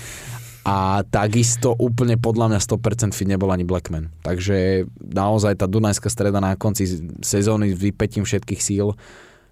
A 0.66 1.06
takisto 1.06 1.78
úplne 1.78 2.18
podľa 2.18 2.58
mňa 2.58 2.60
100% 2.60 3.14
fit 3.14 3.30
nebol 3.30 3.54
ani 3.54 3.62
Blackman. 3.62 4.10
Takže 4.26 4.90
naozaj 4.98 5.62
tá 5.62 5.70
Dunajská 5.70 6.10
streda 6.10 6.42
na 6.42 6.58
konci 6.58 6.90
sezóny 7.22 7.70
s 7.70 7.78
vypetím 7.78 8.26
všetkých 8.26 8.62
síl 8.66 8.98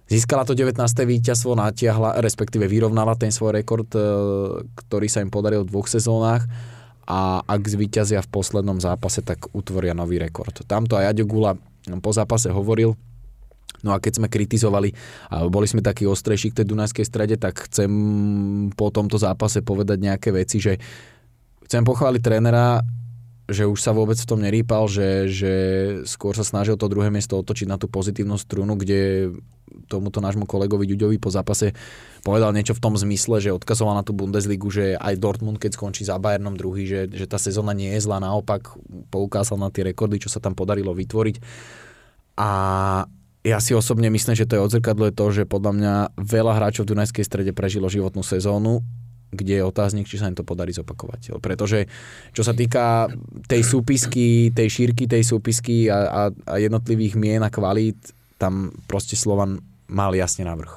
Získala 0.04 0.44
to 0.44 0.52
19. 0.52 0.84
víťazstvo, 0.84 1.56
natiahla, 1.56 2.20
respektíve 2.20 2.68
vyrovnala 2.68 3.16
ten 3.16 3.32
svoj 3.32 3.56
rekord, 3.56 3.88
e, 3.96 4.00
ktorý 4.84 5.08
sa 5.08 5.24
im 5.24 5.32
podaril 5.32 5.64
v 5.64 5.72
dvoch 5.72 5.88
sezónach 5.88 6.44
a 7.08 7.40
ak 7.40 7.62
zvíťazia 7.64 8.20
v 8.20 8.28
poslednom 8.28 8.76
zápase, 8.84 9.24
tak 9.24 9.48
utvoria 9.56 9.96
nový 9.96 10.20
rekord. 10.20 10.60
Tamto 10.68 11.00
aj 11.00 11.16
Aďo 11.16 11.24
Gula 11.24 11.56
po 12.00 12.10
zápase 12.12 12.48
hovoril, 12.48 12.96
No 13.84 13.92
a 13.92 14.00
keď 14.00 14.16
sme 14.16 14.32
kritizovali 14.32 14.96
a 15.28 15.44
boli 15.52 15.68
sme 15.68 15.84
takí 15.84 16.08
ostrejší 16.08 16.56
k 16.56 16.64
tej 16.64 16.72
Dunajskej 16.72 17.04
strede, 17.04 17.36
tak 17.36 17.68
chcem 17.68 17.92
po 18.72 18.88
tomto 18.88 19.20
zápase 19.20 19.60
povedať 19.60 20.00
nejaké 20.00 20.32
veci, 20.32 20.56
že 20.56 20.80
chcem 21.68 21.84
pochváliť 21.84 22.22
trénera, 22.24 22.80
že 23.44 23.68
už 23.68 23.76
sa 23.76 23.92
vôbec 23.92 24.16
v 24.16 24.28
tom 24.28 24.40
nerýpal, 24.40 24.88
že, 24.88 25.28
že 25.28 25.52
skôr 26.08 26.32
sa 26.32 26.46
snažil 26.46 26.80
to 26.80 26.88
druhé 26.88 27.12
miesto 27.12 27.36
otočiť 27.36 27.68
na 27.68 27.76
tú 27.76 27.92
pozitívnu 27.92 28.40
strunu, 28.40 28.72
kde 28.80 29.32
tomuto 29.90 30.22
nášmu 30.24 30.48
kolegovi 30.48 30.88
Ďuďovi 30.88 31.20
po 31.20 31.28
zápase 31.28 31.76
povedal 32.24 32.56
niečo 32.56 32.72
v 32.72 32.80
tom 32.80 32.94
zmysle, 32.96 33.42
že 33.42 33.52
odkazoval 33.52 34.00
na 34.00 34.06
tú 34.06 34.16
Bundesligu, 34.16 34.70
že 34.72 34.96
aj 34.96 35.20
Dortmund, 35.20 35.60
keď 35.60 35.76
skončí 35.76 36.08
za 36.08 36.16
Bayernom 36.16 36.56
druhý, 36.56 36.88
že, 36.88 37.10
že 37.12 37.28
tá 37.28 37.36
sezóna 37.36 37.76
nie 37.76 37.92
je 37.92 38.00
zlá, 38.00 38.22
naopak 38.22 38.80
poukázal 39.12 39.60
na 39.60 39.68
tie 39.68 39.84
rekordy, 39.84 40.24
čo 40.24 40.32
sa 40.32 40.40
tam 40.40 40.56
podarilo 40.56 40.96
vytvoriť. 40.96 41.36
A 42.40 42.50
ja 43.44 43.58
si 43.60 43.76
osobne 43.76 44.08
myslím, 44.08 44.32
že 44.32 44.48
to 44.48 44.56
je 44.56 44.64
odzrkadlo 44.64 45.12
to, 45.12 45.26
že 45.28 45.44
podľa 45.44 45.72
mňa 45.76 45.94
veľa 46.16 46.52
hráčov 46.56 46.88
v 46.88 46.96
Dunajskej 46.96 47.24
strede 47.28 47.52
prežilo 47.52 47.92
životnú 47.92 48.24
sezónu, 48.24 48.80
kde 49.34 49.60
je 49.60 49.64
otáznik, 49.66 50.06
či 50.06 50.16
sa 50.16 50.30
im 50.30 50.38
to 50.38 50.46
podarí 50.46 50.70
zopakovať. 50.70 51.36
Pretože 51.42 51.90
čo 52.30 52.42
sa 52.46 52.54
týka 52.54 53.10
tej 53.50 53.62
súpisky, 53.66 54.54
tej 54.54 54.68
šírky 54.70 55.10
tej 55.10 55.26
súpisky 55.26 55.90
a, 55.90 55.98
a, 56.06 56.22
a 56.30 56.54
jednotlivých 56.62 57.18
mien 57.18 57.42
a 57.42 57.50
kvalít, 57.50 57.98
tam 58.38 58.72
proste 58.86 59.18
Slovan 59.18 59.60
mal 59.90 60.14
jasne 60.16 60.46
navrh. 60.46 60.72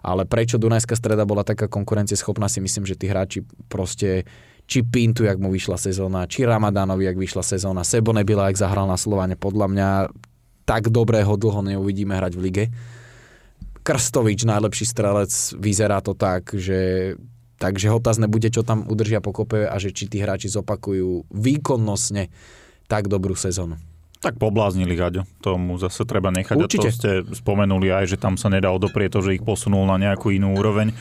Ale 0.00 0.24
prečo 0.24 0.56
Dunajská 0.56 0.96
streda 0.96 1.28
bola 1.28 1.44
taká 1.44 1.68
konkurencieschopná, 1.68 2.48
si 2.48 2.64
myslím, 2.64 2.88
že 2.88 2.96
tí 2.96 3.06
hráči 3.08 3.44
proste 3.68 4.24
či 4.70 4.86
Pintu, 4.86 5.26
jak 5.26 5.36
mu 5.42 5.50
vyšla 5.50 5.74
sezóna, 5.76 6.30
či 6.30 6.46
Ramadánovi, 6.46 7.04
jak 7.04 7.18
vyšla 7.18 7.42
sezóna, 7.42 7.82
Sebo 7.82 8.14
nebyla, 8.14 8.48
jak 8.48 8.62
zahral 8.62 8.86
na 8.86 8.94
Slovane. 8.94 9.34
Podľa 9.34 9.66
mňa 9.66 9.88
tak 10.62 10.94
dobrého 10.94 11.34
dlho 11.34 11.66
neuvidíme 11.66 12.14
hrať 12.14 12.32
v 12.38 12.42
lige. 12.46 12.64
Krstovič, 13.82 14.46
najlepší 14.46 14.86
strelec, 14.86 15.32
vyzerá 15.58 15.98
to 15.98 16.14
tak, 16.14 16.54
že 16.54 17.12
takže 17.60 17.92
otázne 17.92 18.26
bude, 18.26 18.48
čo 18.48 18.64
tam 18.64 18.88
udržia 18.88 19.20
pokope 19.20 19.68
a 19.68 19.76
že 19.76 19.92
či 19.92 20.08
tí 20.08 20.24
hráči 20.24 20.48
zopakujú 20.48 21.28
výkonnostne 21.28 22.32
tak 22.88 23.06
dobrú 23.06 23.36
sezónu. 23.36 23.76
Tak 24.20 24.36
pobláznili 24.36 24.92
Gaďo, 24.96 25.24
tomu 25.40 25.80
zase 25.80 26.04
treba 26.04 26.28
nechať. 26.28 26.56
Určite. 26.56 26.88
A 26.88 26.92
to 26.92 26.96
ste 26.96 27.10
spomenuli 27.32 27.88
aj, 27.88 28.04
že 28.12 28.16
tam 28.20 28.36
sa 28.36 28.52
nedá 28.52 28.68
odoprieť 28.68 29.16
to, 29.16 29.20
že 29.24 29.40
ich 29.40 29.44
posunul 29.44 29.88
na 29.88 29.96
nejakú 29.96 30.28
inú 30.28 30.56
úroveň. 30.56 30.92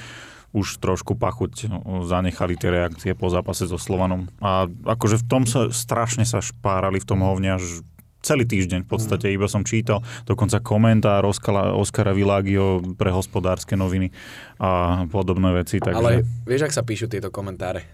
Už 0.50 0.80
trošku 0.82 1.14
pachuť 1.20 1.68
zanechali 2.10 2.58
tie 2.58 2.72
reakcie 2.74 3.12
po 3.14 3.30
zápase 3.30 3.68
so 3.68 3.78
Slovanom. 3.78 4.32
A 4.42 4.66
akože 4.66 5.22
v 5.22 5.26
tom 5.28 5.44
sa 5.44 5.68
strašne 5.70 6.24
sa 6.24 6.40
špárali 6.40 7.04
v 7.04 7.06
tom 7.06 7.22
hovne 7.22 7.60
až 7.60 7.84
celý 8.20 8.44
týždeň 8.44 8.84
v 8.84 8.90
podstate, 8.90 9.32
iba 9.32 9.48
som 9.48 9.64
čítal 9.64 10.04
dokonca 10.28 10.60
komentár 10.60 11.24
Oskara, 11.24 11.72
Oskara 11.76 12.12
Vilagio 12.12 12.84
pre 13.00 13.10
hospodárske 13.10 13.80
noviny 13.80 14.12
a 14.60 15.04
podobné 15.08 15.56
veci. 15.56 15.80
Takže... 15.80 15.96
Ale 15.96 16.28
vieš, 16.44 16.68
ak 16.68 16.74
sa 16.76 16.84
píšu 16.84 17.08
tieto 17.08 17.32
komentáre? 17.32 17.88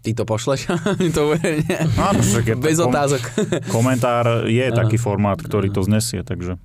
Ty 0.00 0.10
to 0.16 0.24
pošleš? 0.24 0.70
to 1.16 1.22
bude, 1.34 1.50
nie? 1.60 1.78
Áno, 1.98 2.20
však 2.22 2.44
je 2.46 2.54
to 2.56 2.62
Bez 2.62 2.78
kom- 2.78 2.88
otázok. 2.88 3.22
Komentár 3.68 4.48
je 4.48 4.64
Áno. 4.64 4.76
taký 4.76 4.96
formát, 4.96 5.36
ktorý 5.36 5.68
to 5.68 5.84
znesie, 5.84 6.24
takže... 6.24 6.56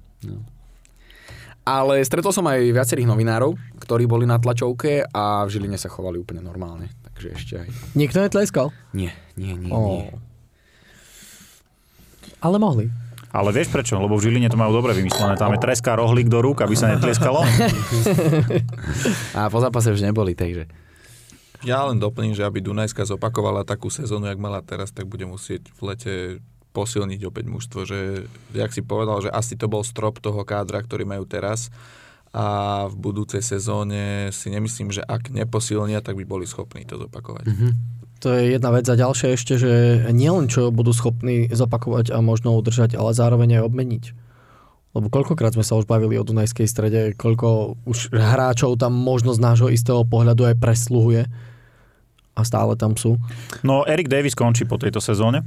Ale 1.66 1.98
stretol 2.06 2.30
som 2.30 2.46
aj 2.46 2.62
viacerých 2.62 3.10
novinárov, 3.10 3.58
ktorí 3.82 4.06
boli 4.06 4.30
na 4.30 4.38
tlačovke 4.38 5.02
a 5.02 5.42
v 5.44 5.50
Žiline 5.50 5.82
sa 5.82 5.90
chovali 5.90 6.22
úplne 6.22 6.46
normálne. 6.46 6.94
Takže 7.10 7.28
ešte 7.34 7.54
aj... 7.66 7.68
Nikto 7.98 8.22
netleskal? 8.22 8.70
Nie, 8.94 9.18
nie, 9.34 9.58
nie, 9.58 9.74
Ó. 9.74 9.82
nie. 9.82 10.14
Ale 12.46 12.62
mohli. 12.62 12.94
Ale 13.34 13.50
vieš 13.50 13.74
prečo? 13.74 13.98
Lebo 13.98 14.22
v 14.22 14.30
Žiline 14.30 14.48
to 14.48 14.56
majú 14.56 14.72
dobre 14.78 14.94
vymyslené. 14.94 15.34
Tam 15.36 15.52
je 15.52 15.60
treská 15.60 15.98
rohlík 15.98 16.30
do 16.30 16.40
rúk, 16.46 16.62
aby 16.62 16.78
sa 16.78 16.94
netlieskalo. 16.94 17.42
A 19.38 19.50
po 19.50 19.60
zápase 19.60 19.90
už 19.90 20.06
neboli, 20.06 20.38
takže... 20.38 20.70
Ja 21.66 21.82
len 21.90 21.98
doplním, 21.98 22.38
že 22.38 22.46
aby 22.46 22.62
Dunajska 22.62 23.10
zopakovala 23.10 23.66
takú 23.66 23.90
sezónu, 23.90 24.30
jak 24.30 24.38
mala 24.38 24.62
teraz, 24.62 24.94
tak 24.94 25.10
bude 25.10 25.26
musieť 25.26 25.66
v 25.74 25.82
lete 25.82 26.14
posilniť 26.78 27.22
opäť 27.26 27.46
mužstvo, 27.50 27.80
že, 27.90 28.30
jak 28.54 28.70
si 28.70 28.86
povedal, 28.86 29.26
že 29.26 29.34
asi 29.34 29.58
to 29.58 29.66
bol 29.66 29.82
strop 29.82 30.22
toho 30.22 30.46
kádra, 30.46 30.84
ktorý 30.86 31.10
majú 31.10 31.26
teraz 31.26 31.74
a 32.36 32.86
v 32.92 32.96
budúcej 33.00 33.40
sezóne 33.40 34.28
si 34.36 34.52
nemyslím, 34.52 34.92
že 34.92 35.00
ak 35.00 35.32
neposilnia, 35.32 36.04
tak 36.04 36.20
by 36.20 36.28
boli 36.28 36.44
schopní 36.44 36.84
to 36.84 37.00
zopakovať. 37.00 37.48
Mhm. 37.48 37.70
To 38.26 38.34
je 38.34 38.58
jedna 38.58 38.74
vec 38.74 38.90
a 38.90 38.98
ďalšia 38.98 39.38
ešte, 39.38 39.54
že 39.62 40.02
nielen 40.10 40.50
čo 40.50 40.74
budú 40.74 40.90
schopní 40.90 41.46
zopakovať 41.54 42.10
a 42.10 42.26
možno 42.26 42.58
udržať, 42.58 42.98
ale 42.98 43.14
zároveň 43.14 43.62
aj 43.62 43.70
obmeniť. 43.70 44.04
Lebo 44.98 45.14
koľkokrát 45.14 45.54
sme 45.54 45.62
sa 45.62 45.78
už 45.78 45.86
bavili 45.86 46.18
o 46.18 46.26
Dunajskej 46.26 46.66
strede, 46.66 47.14
koľko 47.14 47.78
už 47.86 48.10
hráčov 48.18 48.82
tam 48.82 48.98
možno 48.98 49.38
z 49.38 49.46
nášho 49.46 49.70
istého 49.70 50.02
pohľadu 50.10 50.50
aj 50.50 50.58
presluhuje 50.58 51.30
a 52.34 52.42
stále 52.42 52.74
tam 52.74 52.98
sú. 52.98 53.22
No, 53.62 53.86
Erik 53.86 54.10
Davis 54.10 54.34
končí 54.34 54.66
po 54.66 54.82
tejto 54.82 54.98
sezóne. 54.98 55.46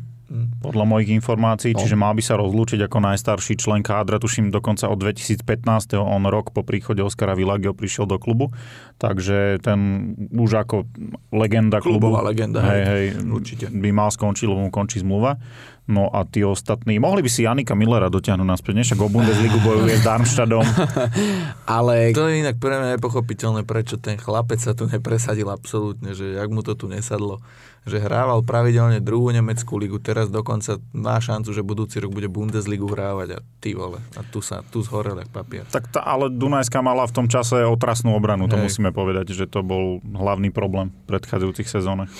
Podľa 0.60 0.84
mojich 0.84 1.10
informácií, 1.10 1.72
No. 1.72 1.80
čiže 1.80 1.96
mal 1.96 2.12
by 2.12 2.20
sa 2.20 2.36
rozlúčiť 2.36 2.84
ako 2.84 2.98
najstarší 3.00 3.56
člen 3.56 3.80
kádra, 3.80 4.20
tuším 4.20 4.52
dokonca 4.52 4.86
od 4.86 5.00
2015. 5.00 5.96
On 5.96 6.20
rok 6.28 6.52
po 6.52 6.60
príchode 6.60 7.00
Oskara 7.00 7.32
Vilagio 7.32 7.72
prišiel 7.72 8.04
do 8.04 8.20
klubu, 8.20 8.52
takže 8.96 9.56
ten 9.64 10.12
už 10.28 10.68
ako 10.68 10.84
legenda 11.32 11.80
klubu. 11.80 12.12
Klubová 12.12 12.28
legenda, 12.28 12.60
hej, 12.60 12.82
hej, 12.84 13.04
hej, 13.16 13.24
určite. 13.24 13.64
by 13.72 13.88
mal 13.88 14.12
skončiť, 14.12 14.44
lebo 14.44 14.68
mu 14.68 14.70
končí 14.70 15.00
zmluva. 15.00 15.40
No 15.88 16.12
a 16.12 16.28
tí 16.28 16.44
ostatní, 16.44 17.00
mohli 17.00 17.24
by 17.24 17.30
si 17.32 17.48
Janika 17.48 17.72
Millera 17.72 18.12
dotiahnuť 18.12 18.44
naspäť, 18.44 18.72
nie? 18.76 18.84
Však 18.84 19.00
o 19.00 19.08
Bundesligu 19.08 19.56
bojuje 19.64 19.96
s 19.96 20.04
Darmstadtom. 20.04 20.60
Ale 21.64 22.12
To 22.12 22.28
je 22.28 22.44
inak 22.44 22.60
pre 22.60 22.76
mňa 22.76 23.00
nepochopiteľné, 23.00 23.64
prečo 23.64 23.96
ten 23.96 24.20
chlapec 24.20 24.60
sa 24.60 24.76
tu 24.76 24.84
nepresadil 24.84 25.48
absolútne, 25.48 26.12
že 26.12 26.36
jak 26.36 26.52
mu 26.52 26.60
to 26.60 26.76
tu 26.76 26.92
nesadlo. 26.92 27.40
Že 27.88 28.04
hrával 28.04 28.44
pravidelne 28.44 29.00
druhú 29.00 29.32
nemeckú 29.32 29.80
ligu, 29.80 29.96
teraz 29.96 30.28
dokonca 30.28 30.76
má 30.92 31.16
šancu, 31.24 31.56
že 31.56 31.64
budúci 31.64 32.04
rok 32.04 32.12
bude 32.12 32.28
Bundesligu 32.28 32.84
hrávať 32.84 33.40
a 33.40 33.44
ty 33.64 33.72
vole. 33.72 34.04
A 34.12 34.20
tu 34.28 34.44
sa 34.44 34.60
tu 34.68 34.84
zhorel 34.84 35.16
jak 35.24 35.32
papier. 35.32 35.64
Tak 35.72 35.88
tá, 35.88 36.04
ale 36.04 36.28
Dunajská 36.28 36.84
mala 36.84 37.08
v 37.08 37.16
tom 37.16 37.32
čase 37.32 37.64
otrasnú 37.64 38.12
obranu, 38.12 38.44
to 38.44 38.60
Hej. 38.60 38.68
musíme 38.68 38.92
povedať, 38.92 39.32
že 39.32 39.48
to 39.48 39.64
bol 39.64 40.04
hlavný 40.04 40.52
problém 40.52 40.92
v 40.92 41.16
predchádzajúcich 41.16 41.64
sezónach. 41.64 42.12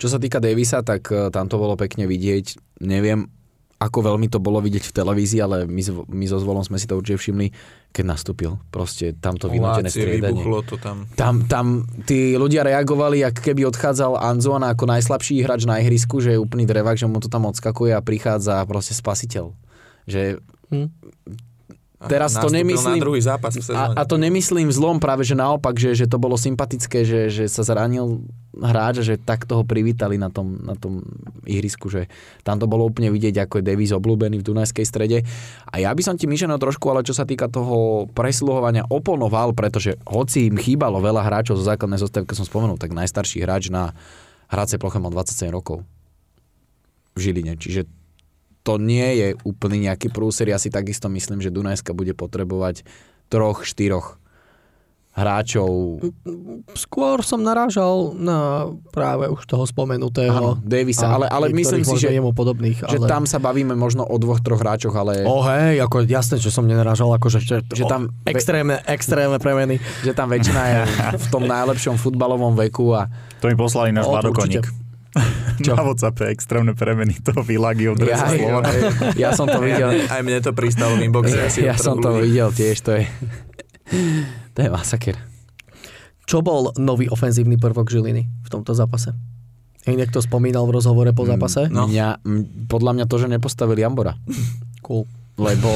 Čo 0.00 0.08
sa 0.08 0.18
týka 0.18 0.40
Davisa, 0.40 0.80
tak 0.80 1.12
e, 1.12 1.28
tam 1.28 1.46
to 1.46 1.60
bolo 1.60 1.76
pekne 1.76 2.08
vidieť. 2.08 2.80
Neviem, 2.80 3.28
ako 3.76 4.12
veľmi 4.12 4.32
to 4.32 4.40
bolo 4.40 4.64
vidieť 4.64 4.88
v 4.88 4.96
televízii, 4.96 5.40
ale 5.44 5.56
my, 5.68 5.82
my 6.08 6.24
so 6.24 6.40
Zvolom 6.40 6.64
sme 6.64 6.80
si 6.80 6.88
to 6.88 6.96
určite 6.96 7.20
všimli, 7.20 7.52
keď 7.92 8.04
nastúpil. 8.08 8.56
Proste 8.72 9.12
tamto 9.16 9.52
vynútené 9.52 9.92
Ovácie, 9.92 10.00
striedanie. 10.04 10.44
to 10.64 10.76
tam. 10.80 11.04
Tam, 11.16 11.44
tam 11.44 11.84
tí 12.08 12.36
ľudia 12.36 12.64
reagovali, 12.64 13.24
ak 13.28 13.44
keby 13.44 13.68
odchádzal 13.68 14.16
Anzona 14.20 14.72
ako 14.72 14.88
najslabší 14.88 15.44
hráč 15.44 15.68
na 15.68 15.80
ihrisku, 15.84 16.24
že 16.24 16.36
je 16.36 16.40
úplný 16.40 16.64
drevák, 16.64 16.96
že 16.96 17.04
mu 17.04 17.20
to 17.20 17.28
tam 17.28 17.44
odskakuje 17.48 17.92
a 17.92 18.00
prichádza 18.00 18.64
proste 18.64 18.96
spasiteľ. 18.96 19.52
Že 20.08 20.40
Hm. 20.70 20.88
Teraz 22.00 22.32
to 22.32 22.48
nemyslím- 22.48 22.96
Na 22.96 23.04
druhý 23.04 23.20
zápas 23.20 23.52
v 23.52 23.60
sezóne. 23.60 23.92
A, 23.92 24.00
a 24.00 24.08
to 24.08 24.16
nemyslím 24.16 24.72
zlom, 24.72 24.96
práve 24.96 25.20
že 25.20 25.36
naopak, 25.36 25.76
že, 25.76 25.92
že 25.92 26.08
to 26.08 26.16
bolo 26.16 26.32
sympatické, 26.32 27.04
že, 27.04 27.28
že 27.28 27.44
sa 27.44 27.60
zranil 27.60 28.24
hráč 28.56 29.00
a 29.00 29.04
že 29.04 29.14
tak 29.14 29.44
toho 29.44 29.62
privítali 29.62 30.16
na 30.16 30.32
tom, 30.32 30.56
na 30.60 30.72
tom 30.72 31.04
ihrisku, 31.44 31.92
že 31.92 32.08
tam 32.40 32.56
to 32.56 32.64
bolo 32.64 32.88
úplne 32.88 33.08
vidieť, 33.08 33.44
ako 33.44 33.60
je 33.60 33.68
Davis 33.68 33.92
obľúbený 33.92 34.40
v 34.40 34.46
Dunajskej 34.46 34.82
strede. 34.82 35.28
A 35.66 35.76
ja 35.76 35.92
by 35.92 36.00
som 36.00 36.16
ti 36.16 36.24
myšlenil 36.24 36.56
trošku, 36.56 36.88
ale 36.88 37.04
čo 37.04 37.12
sa 37.12 37.28
týka 37.28 37.46
toho 37.46 38.08
presluhovania 38.08 38.88
oponoval, 38.88 39.52
pretože 39.52 40.00
hoci 40.04 40.48
im 40.48 40.56
chýbalo 40.56 40.98
veľa 40.98 41.20
hráčov 41.20 41.60
zo 41.60 41.68
základnej 41.68 42.00
zostavy, 42.00 42.24
keď 42.24 42.36
som 42.40 42.48
spomenul, 42.48 42.80
tak 42.80 42.90
najstarší 42.90 43.44
hráč 43.44 43.68
na 43.68 43.92
hracej 44.48 44.80
ploche 44.80 44.96
mal 44.96 45.12
27 45.12 45.52
rokov 45.52 45.84
v 47.12 47.18
Žiline. 47.20 47.54
Čiže 47.54 47.99
to 48.62 48.76
nie 48.76 49.08
je 49.16 49.28
úplný 49.42 49.88
nejaký 49.88 50.12
prúser. 50.12 50.52
Ja 50.52 50.60
si 50.60 50.68
takisto 50.68 51.08
myslím, 51.08 51.40
že 51.40 51.48
Dunajska 51.48 51.96
bude 51.96 52.12
potrebovať 52.12 52.84
troch, 53.32 53.64
štyroch 53.64 54.20
hráčov. 55.10 55.98
Skôr 56.78 57.26
som 57.26 57.42
narážal 57.42 58.14
na 58.14 58.70
práve 58.94 59.26
už 59.26 59.42
toho 59.42 59.66
spomenutého. 59.66 60.30
Áno, 60.30 60.50
Davisa, 60.62 61.10
ale, 61.10 61.26
ale 61.26 61.50
myslím 61.50 61.82
si, 61.82 61.98
že, 61.98 62.14
jemu 62.14 62.30
podobných. 62.30 62.86
že 62.86 62.98
ale... 63.02 63.10
tam 63.10 63.26
sa 63.26 63.42
bavíme 63.42 63.74
možno 63.74 64.06
o 64.06 64.16
dvoch, 64.22 64.38
troch 64.38 64.62
hráčoch, 64.62 64.94
ale 64.94 65.26
O 65.26 65.42
hej, 65.50 65.82
ako 65.82 66.06
jasné, 66.06 66.38
že 66.38 66.54
som 66.54 66.62
nenarážal, 66.62 67.10
akože 67.18 67.42
že, 67.42 67.58
Že 67.66 67.84
tam- 67.90 68.14
extrémne, 68.22 68.78
extrémne 68.86 69.42
premeny. 69.42 69.82
že 70.06 70.14
tam 70.14 70.30
väčšina 70.30 70.62
je 70.62 70.78
v 71.18 71.26
tom 71.26 71.42
najlepšom 71.42 71.98
futbalovom 71.98 72.54
veku 72.54 72.94
a 72.94 73.10
To 73.42 73.50
mi 73.50 73.58
poslali 73.58 73.90
náš 73.90 74.06
O, 74.06 74.14
to. 75.64 75.74
Koník. 75.74 75.76
Na 75.76 75.82
WhatsAppe 75.84 76.30
extrémne 76.30 76.72
premeny 76.72 77.18
toho 77.20 77.42
Vilagio 77.42 77.92
ja, 77.94 77.98
dresa 77.98 78.26
Slovana. 78.30 78.70
ja 79.18 79.30
som 79.34 79.50
to 79.50 79.58
videl. 79.58 80.06
Aj 80.06 80.20
mne 80.22 80.38
to 80.40 80.54
pristalo 80.54 80.96
v 80.96 81.10
inboxe. 81.10 81.36
Ja, 81.60 81.74
ja 81.74 81.76
som 81.76 81.98
to 81.98 82.22
videl 82.22 82.48
tiež, 82.54 82.78
to 82.80 83.00
je 83.00 83.04
to 84.54 84.58
je 84.62 84.68
masaker. 84.70 85.18
Čo 86.26 86.46
bol 86.46 86.70
nový 86.78 87.10
ofenzívny 87.10 87.58
prvok 87.58 87.90
Žiliny 87.90 88.22
v 88.22 88.48
tomto 88.48 88.70
zápase? 88.70 89.10
Hej, 89.88 89.96
niekto 89.98 90.22
spomínal 90.22 90.68
v 90.68 90.76
rozhovore 90.78 91.10
po 91.10 91.26
zápase? 91.26 91.66
No. 91.72 91.88
Mňa, 91.90 92.22
m, 92.22 92.68
podľa 92.70 92.92
mňa 93.00 93.04
to, 93.08 93.16
že 93.18 93.26
nepostavili 93.32 93.82
Ambora. 93.82 94.14
Cool. 94.84 95.08
Lebo, 95.40 95.72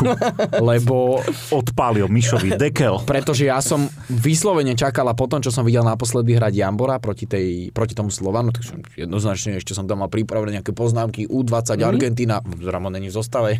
lebo 0.74 1.22
Odpálil 1.54 2.10
Mišovi 2.10 2.58
dekel. 2.58 2.98
pretože 3.06 3.46
ja 3.46 3.62
som 3.62 3.86
vyslovene 4.10 4.74
čakal 4.74 5.06
a 5.06 5.14
potom, 5.14 5.38
čo 5.38 5.54
som 5.54 5.62
videl 5.62 5.86
naposledy 5.86 6.34
hrať 6.34 6.58
Jambora 6.58 6.98
proti, 6.98 7.24
tej, 7.24 7.70
proti 7.70 7.94
tomu 7.94 8.10
Slovanu, 8.10 8.50
tak 8.50 8.66
som 8.66 8.82
jednoznačne 8.98 9.54
ešte 9.54 9.70
som 9.70 9.86
tam 9.86 10.02
mal 10.02 10.10
pripravené 10.10 10.58
nejaké 10.58 10.74
poznámky 10.74 11.30
U20 11.30 11.78
Mhm. 11.78 11.86
Argentína, 11.86 12.42
Ramon 12.58 12.90
není 12.90 13.06
v 13.06 13.14
zostave. 13.14 13.54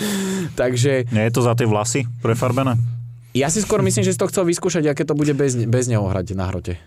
Takže 0.60 1.12
Nie 1.12 1.28
je 1.28 1.34
to 1.34 1.44
za 1.44 1.52
tie 1.52 1.68
vlasy 1.68 2.08
prefarbené? 2.20 2.80
ja 3.30 3.46
si 3.46 3.60
skôr 3.60 3.78
myslím, 3.78 4.02
že 4.02 4.10
si 4.10 4.18
to 4.18 4.26
chcel 4.26 4.42
vyskúšať, 4.42 4.90
aké 4.90 5.04
to 5.04 5.12
bude 5.12 5.30
bez, 5.36 5.54
bez 5.54 5.86
neho 5.86 6.02
hrať 6.02 6.32
na 6.32 6.48
hrote. 6.48 6.80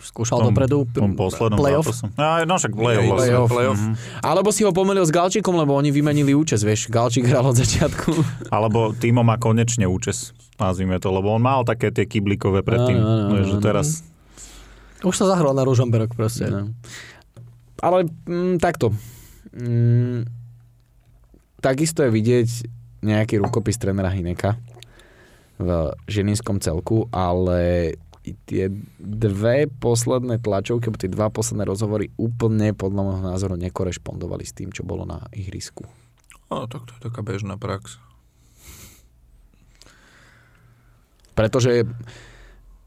Skúšal 0.00 0.40
Tom- 0.40 0.50
dopredu. 0.50 0.88
tom 0.90 1.12
poslednom 1.14 1.60
playoff. 1.60 1.86
zápasu. 1.86 2.10
No, 2.16 2.26
no 2.48 2.54
však 2.56 2.72
playoff. 2.72 3.04
Playoff. 3.04 3.48
vlastne. 3.48 3.54
Playoff. 3.54 3.80
Mhm. 3.80 3.94
Alebo 4.24 4.48
si 4.50 4.62
ho 4.64 4.72
pomýlil 4.72 5.04
s 5.04 5.12
Galčíkom, 5.12 5.54
lebo 5.54 5.76
oni 5.76 5.92
vymenili 5.92 6.32
účes, 6.32 6.64
vieš. 6.64 6.88
Galčík 6.88 7.28
hral 7.28 7.44
od 7.44 7.56
začiatku. 7.60 8.10
Alebo 8.48 8.96
Timo 8.96 9.20
má 9.20 9.36
konečne 9.36 9.84
účes, 9.84 10.32
nazvime 10.56 10.96
to, 10.98 11.12
lebo 11.12 11.30
on 11.30 11.44
mal 11.44 11.62
také 11.62 11.92
tie 11.92 12.08
kyblikové 12.08 12.64
predtým. 12.64 12.98
Áno, 12.98 13.28
áno, 13.28 13.32
vieš, 13.36 13.46
že 13.52 13.58
áno. 13.60 13.64
teraz 13.64 13.86
Už 15.00 15.16
sa 15.16 15.24
zahral 15.32 15.56
na 15.56 15.64
Ružomberok 15.64 16.12
proste. 16.12 16.44
No. 16.52 16.72
Ale 17.80 18.04
mm, 18.28 18.60
takto. 18.60 18.92
Mm, 19.56 20.28
takisto 21.64 22.04
je 22.04 22.10
vidieť 22.12 22.48
nejaký 23.00 23.40
rukopis 23.40 23.80
trénera 23.80 24.12
Hineka 24.12 24.60
v 25.56 25.92
žilinskom 26.04 26.60
celku, 26.60 27.08
ale 27.12 27.92
i 28.20 28.36
tie 28.44 28.68
dve 29.00 29.64
posledné 29.68 30.44
tlačovky, 30.44 30.92
alebo 30.92 31.00
tie 31.00 31.08
dva 31.12 31.32
posledné 31.32 31.64
rozhovory 31.64 32.12
úplne 32.20 32.76
podľa 32.76 33.02
môjho 33.02 33.24
názoru 33.24 33.54
nekorešpondovali 33.56 34.44
s 34.44 34.52
tým, 34.52 34.70
čo 34.70 34.84
bolo 34.84 35.08
na 35.08 35.24
ihrisku. 35.32 35.88
No, 36.52 36.68
tak 36.68 36.84
to 36.84 36.92
je 36.98 37.00
taká 37.00 37.24
bežná 37.24 37.56
prax. 37.56 37.96
Pretože 41.32 41.88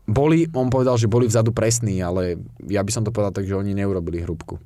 boli, 0.05 0.45
on 0.51 0.67
povedal, 0.67 0.99
že 0.99 1.09
boli 1.09 1.25
vzadu 1.25 1.55
presní, 1.55 2.03
ale 2.03 2.37
ja 2.67 2.83
by 2.83 2.91
som 2.91 3.01
to 3.07 3.09
povedal 3.09 3.33
tak, 3.33 3.47
že 3.47 3.55
oni 3.55 3.73
neurobili 3.73 4.21
hrúbku. 4.21 4.59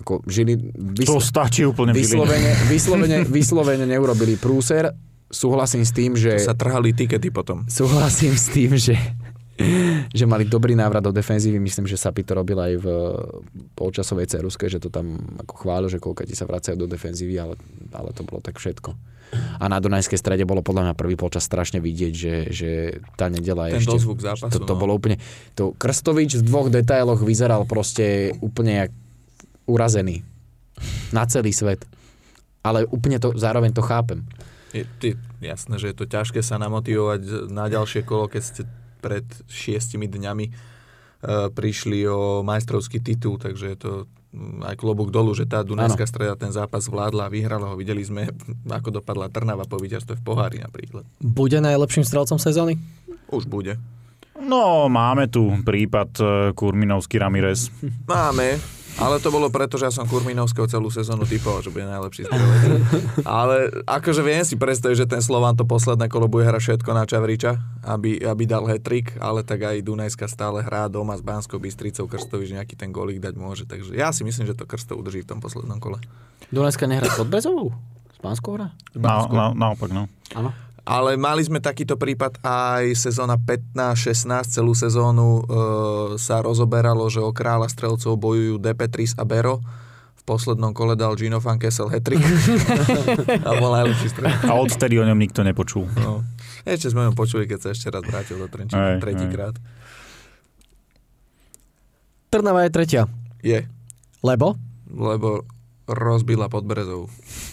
Ako 0.00 0.24
žili, 0.24 0.56
to 1.04 1.20
stačí 1.20 1.66
úplne 1.66 1.92
vyslovene, 1.92 2.54
vyslovene, 2.72 3.18
vyslovene 3.28 3.84
neurobili 3.84 4.40
prúser. 4.40 4.94
Súhlasím 5.32 5.84
s 5.84 5.92
tým, 5.92 6.16
že... 6.16 6.38
To 6.38 6.54
sa 6.54 6.56
trhali 6.56 6.92
tikety 6.96 7.32
potom. 7.32 7.64
Súhlasím 7.68 8.36
s 8.36 8.46
tým, 8.52 8.76
že, 8.76 8.94
že 10.18 10.24
mali 10.28 10.44
dobrý 10.46 10.74
návrat 10.76 11.02
do 11.02 11.12
defenzívy. 11.14 11.58
Myslím, 11.58 11.86
že 11.86 12.00
Sapi 12.00 12.26
to 12.26 12.36
robil 12.36 12.58
aj 12.58 12.72
v 12.80 12.86
polčasovej 13.78 14.28
ceruske, 14.28 14.66
že 14.68 14.82
to 14.82 14.88
tam 14.92 15.18
ako 15.40 15.54
chválil, 15.66 15.88
že 15.88 16.02
koľko 16.02 16.26
ti 16.26 16.34
sa 16.36 16.44
vracajú 16.44 16.76
do 16.76 16.90
defenzívy, 16.90 17.34
ale, 17.38 17.54
ale 17.94 18.10
to 18.14 18.26
bolo 18.26 18.42
tak 18.42 18.58
všetko. 18.58 18.94
A 19.32 19.64
na 19.64 19.80
Dunajskej 19.80 20.20
strede 20.20 20.44
bolo 20.44 20.60
podľa 20.60 20.92
mňa 20.92 20.94
prvý 20.98 21.16
polčas 21.16 21.48
strašne 21.48 21.80
vidieť, 21.80 22.12
že, 22.12 22.34
že 22.52 22.70
tá 23.16 23.32
nedela 23.32 23.72
je 23.72 23.80
Ten 23.80 23.84
ešte... 23.88 23.96
dozvuk 23.96 24.20
zápasu. 24.20 24.52
To, 24.52 24.68
to 24.68 24.74
no. 24.76 24.80
bolo 24.80 24.92
úplne... 24.92 25.16
To 25.56 25.72
Krstovič 25.72 26.36
v 26.36 26.44
dvoch 26.44 26.68
detailoch 26.68 27.24
vyzeral 27.24 27.64
proste 27.64 28.36
úplne 28.44 28.86
jak 28.86 28.90
urazený. 29.64 30.20
Na 31.16 31.24
celý 31.24 31.56
svet. 31.56 31.88
Ale 32.60 32.84
úplne 32.92 33.16
to, 33.16 33.32
zároveň 33.32 33.72
to 33.72 33.80
chápem. 33.80 34.20
Je, 34.76 34.84
je, 35.00 35.16
jasné, 35.40 35.74
že 35.80 35.92
je 35.92 35.96
to 35.96 36.04
ťažké 36.08 36.40
sa 36.44 36.60
namotivovať 36.60 37.48
na 37.48 37.68
ďalšie 37.72 38.04
kolo, 38.04 38.28
keď 38.28 38.42
ste 38.42 38.62
pred 39.02 39.26
šiestimi 39.50 40.06
dňami 40.06 40.46
uh, 40.46 41.50
prišli 41.50 42.06
o 42.06 42.46
majstrovský 42.46 43.02
titul, 43.02 43.42
takže 43.42 43.74
je 43.74 43.78
to 43.78 43.92
mm, 44.30 44.62
aj 44.62 44.74
klobúk 44.78 45.10
dolu, 45.10 45.34
že 45.34 45.50
tá 45.50 45.66
Dunajská 45.66 46.06
streda 46.06 46.38
ten 46.38 46.54
zápas 46.54 46.86
zvládla 46.86 47.26
a 47.26 47.32
vyhrala 47.32 47.74
ho. 47.74 47.74
Videli 47.74 48.06
sme, 48.06 48.30
ako 48.70 49.02
dopadla 49.02 49.26
Trnava 49.26 49.66
po 49.66 49.82
víťazstve 49.82 50.14
v 50.14 50.22
pohári 50.22 50.58
napríklad. 50.62 51.02
Bude 51.18 51.58
najlepším 51.58 52.06
strelcom 52.06 52.38
sezóny? 52.38 52.78
Už 53.26 53.50
bude. 53.50 53.82
No, 54.42 54.90
máme 54.90 55.30
tu 55.30 55.54
prípad 55.62 56.10
e, 56.18 56.24
Kurminovský 56.58 57.22
Ramirez. 57.22 57.70
Máme, 58.10 58.58
ale 59.00 59.16
to 59.20 59.32
bolo 59.32 59.48
preto, 59.48 59.80
že 59.80 59.88
ja 59.88 59.92
som 59.94 60.04
Kurminovského 60.04 60.68
celú 60.68 60.92
sezónu 60.92 61.24
typoval, 61.24 61.64
že 61.64 61.72
bude 61.72 61.88
najlepší 61.88 62.28
strelec. 62.28 62.60
Ale 63.24 63.72
akože 63.88 64.20
viem 64.20 64.44
si 64.44 64.60
predstaviť, 64.60 64.96
že 65.04 65.10
ten 65.10 65.22
Slován 65.24 65.56
to 65.56 65.64
posledné 65.64 66.12
kolo 66.12 66.28
bude 66.28 66.44
hrať 66.44 66.60
všetko 66.60 66.90
na 66.92 67.08
Čavriča, 67.08 67.56
aby, 67.88 68.20
aby 68.20 68.42
dal 68.44 68.68
hetrik, 68.68 69.16
ale 69.16 69.40
tak 69.42 69.64
aj 69.64 69.80
Dunajska 69.80 70.28
stále 70.28 70.60
hrá 70.60 70.86
doma 70.92 71.16
s 71.16 71.24
Banskou 71.24 71.56
Bystricou, 71.56 72.04
Krstovič 72.04 72.52
nejaký 72.52 72.76
ten 72.76 72.92
golík 72.92 73.18
dať 73.22 73.34
môže. 73.34 73.64
Takže 73.64 73.96
ja 73.96 74.12
si 74.12 74.22
myslím, 74.28 74.44
že 74.44 74.58
to 74.58 74.68
Krsto 74.68 74.94
udrží 74.94 75.24
v 75.24 75.30
tom 75.34 75.38
poslednom 75.40 75.80
kole. 75.80 75.98
Dunajská 76.52 76.84
nehrá 76.84 77.08
pod 77.16 77.32
Brezovou? 77.32 77.72
S 78.12 78.18
Pánskou 78.20 78.60
hra? 78.60 78.76
Na, 78.92 79.24
naopak, 79.56 79.88
no. 79.88 80.06
Áno. 80.36 80.52
Ale 80.82 81.14
mali 81.14 81.46
sme 81.46 81.62
takýto 81.62 81.94
prípad 81.94 82.42
aj 82.42 82.98
sezóna 82.98 83.38
15-16, 83.38 84.50
celú 84.50 84.74
sezónu 84.74 85.28
e, 85.38 85.42
sa 86.18 86.42
rozoberalo, 86.42 87.06
že 87.06 87.22
o 87.22 87.30
kráľa 87.30 87.70
strelcov 87.70 88.18
bojujú 88.18 88.58
DP3 88.58 89.14
a 89.14 89.22
Bero. 89.22 89.62
V 90.18 90.22
poslednom 90.26 90.74
kole 90.74 90.98
dal 90.98 91.14
Gino 91.14 91.38
Van 91.38 91.58
Kessel 91.58 91.86
hetrik. 91.86 92.18
a 93.46 93.50
bol 93.58 93.74
najlepší 93.74 94.06
strelec. 94.10 94.42
A 94.46 94.58
odtedy 94.58 94.98
o 94.98 95.06
ňom 95.06 95.18
nikto 95.18 95.46
nepočul. 95.46 95.86
No. 95.98 96.26
Ešte 96.66 96.90
sme 96.90 97.06
ho 97.06 97.14
počuli, 97.14 97.46
keď 97.46 97.58
sa 97.58 97.68
ešte 97.74 97.90
raz 97.90 98.02
vrátil 98.02 98.38
do 98.38 98.46
Trenčína, 98.46 98.98
tretíkrát. 99.02 99.54
Trnava 102.30 102.66
je 102.66 102.70
tretia. 102.74 103.02
Je, 103.42 103.66
Lebo? 104.22 104.54
lebo 104.92 105.42
rozbila 105.88 106.46
pod 106.46 106.68
Brezou. 106.68 107.08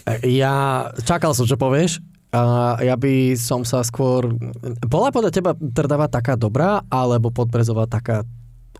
E, 0.06 0.22
Ja 0.30 0.86
čakal 1.02 1.34
som, 1.34 1.48
čo 1.48 1.56
povieš. 1.56 1.98
A 2.30 2.78
ja 2.78 2.94
by 2.94 3.34
som 3.34 3.66
sa 3.66 3.82
skôr... 3.82 4.30
Bola 4.86 5.10
podľa 5.10 5.34
teba 5.34 5.50
Trnava 5.58 6.06
taká 6.06 6.38
dobrá, 6.38 6.86
alebo 6.86 7.34
Podbrezová 7.34 7.90
taká 7.90 8.22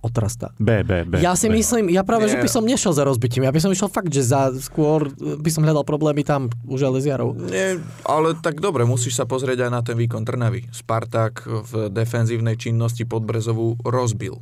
otrasta? 0.01 0.55
B, 0.57 0.81
B, 0.81 1.05
B. 1.05 1.21
ja 1.21 1.37
si 1.37 1.51
B. 1.51 1.61
myslím, 1.61 1.93
ja 1.93 2.01
práve, 2.01 2.31
že 2.31 2.41
by 2.41 2.49
som 2.49 2.65
nešiel 2.65 2.95
za 2.97 3.05
rozbitím. 3.05 3.45
Ja 3.45 3.53
by 3.53 3.61
som 3.61 3.69
išiel 3.69 3.93
fakt, 3.93 4.09
že 4.09 4.25
za 4.25 4.49
skôr 4.57 5.13
by 5.19 5.51
som 5.53 5.61
hľadal 5.61 5.85
problémy 5.85 6.25
tam 6.25 6.49
u 6.65 6.79
železiarov. 6.81 7.37
Nie, 7.37 7.77
ale 8.07 8.39
tak 8.39 8.63
dobre, 8.65 8.89
musíš 8.89 9.19
sa 9.19 9.29
pozrieť 9.29 9.69
aj 9.69 9.71
na 9.75 9.83
ten 9.85 9.99
výkon 9.99 10.25
Trnavy. 10.25 10.71
Spartak 10.73 11.45
v 11.45 11.93
defenzívnej 11.93 12.57
činnosti 12.57 13.05
Podbrezovú 13.05 13.77
rozbil. 13.85 14.41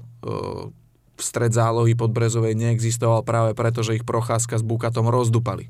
V 1.19 1.21
stred 1.25 1.51
zálohy 1.51 1.99
Podbrezovej 1.99 2.55
neexistoval 2.55 3.27
práve 3.27 3.57
preto, 3.59 3.83
že 3.83 3.99
ich 3.99 4.07
procházka 4.07 4.61
s 4.61 4.63
Bukatom 4.63 5.11
rozdupali. 5.11 5.67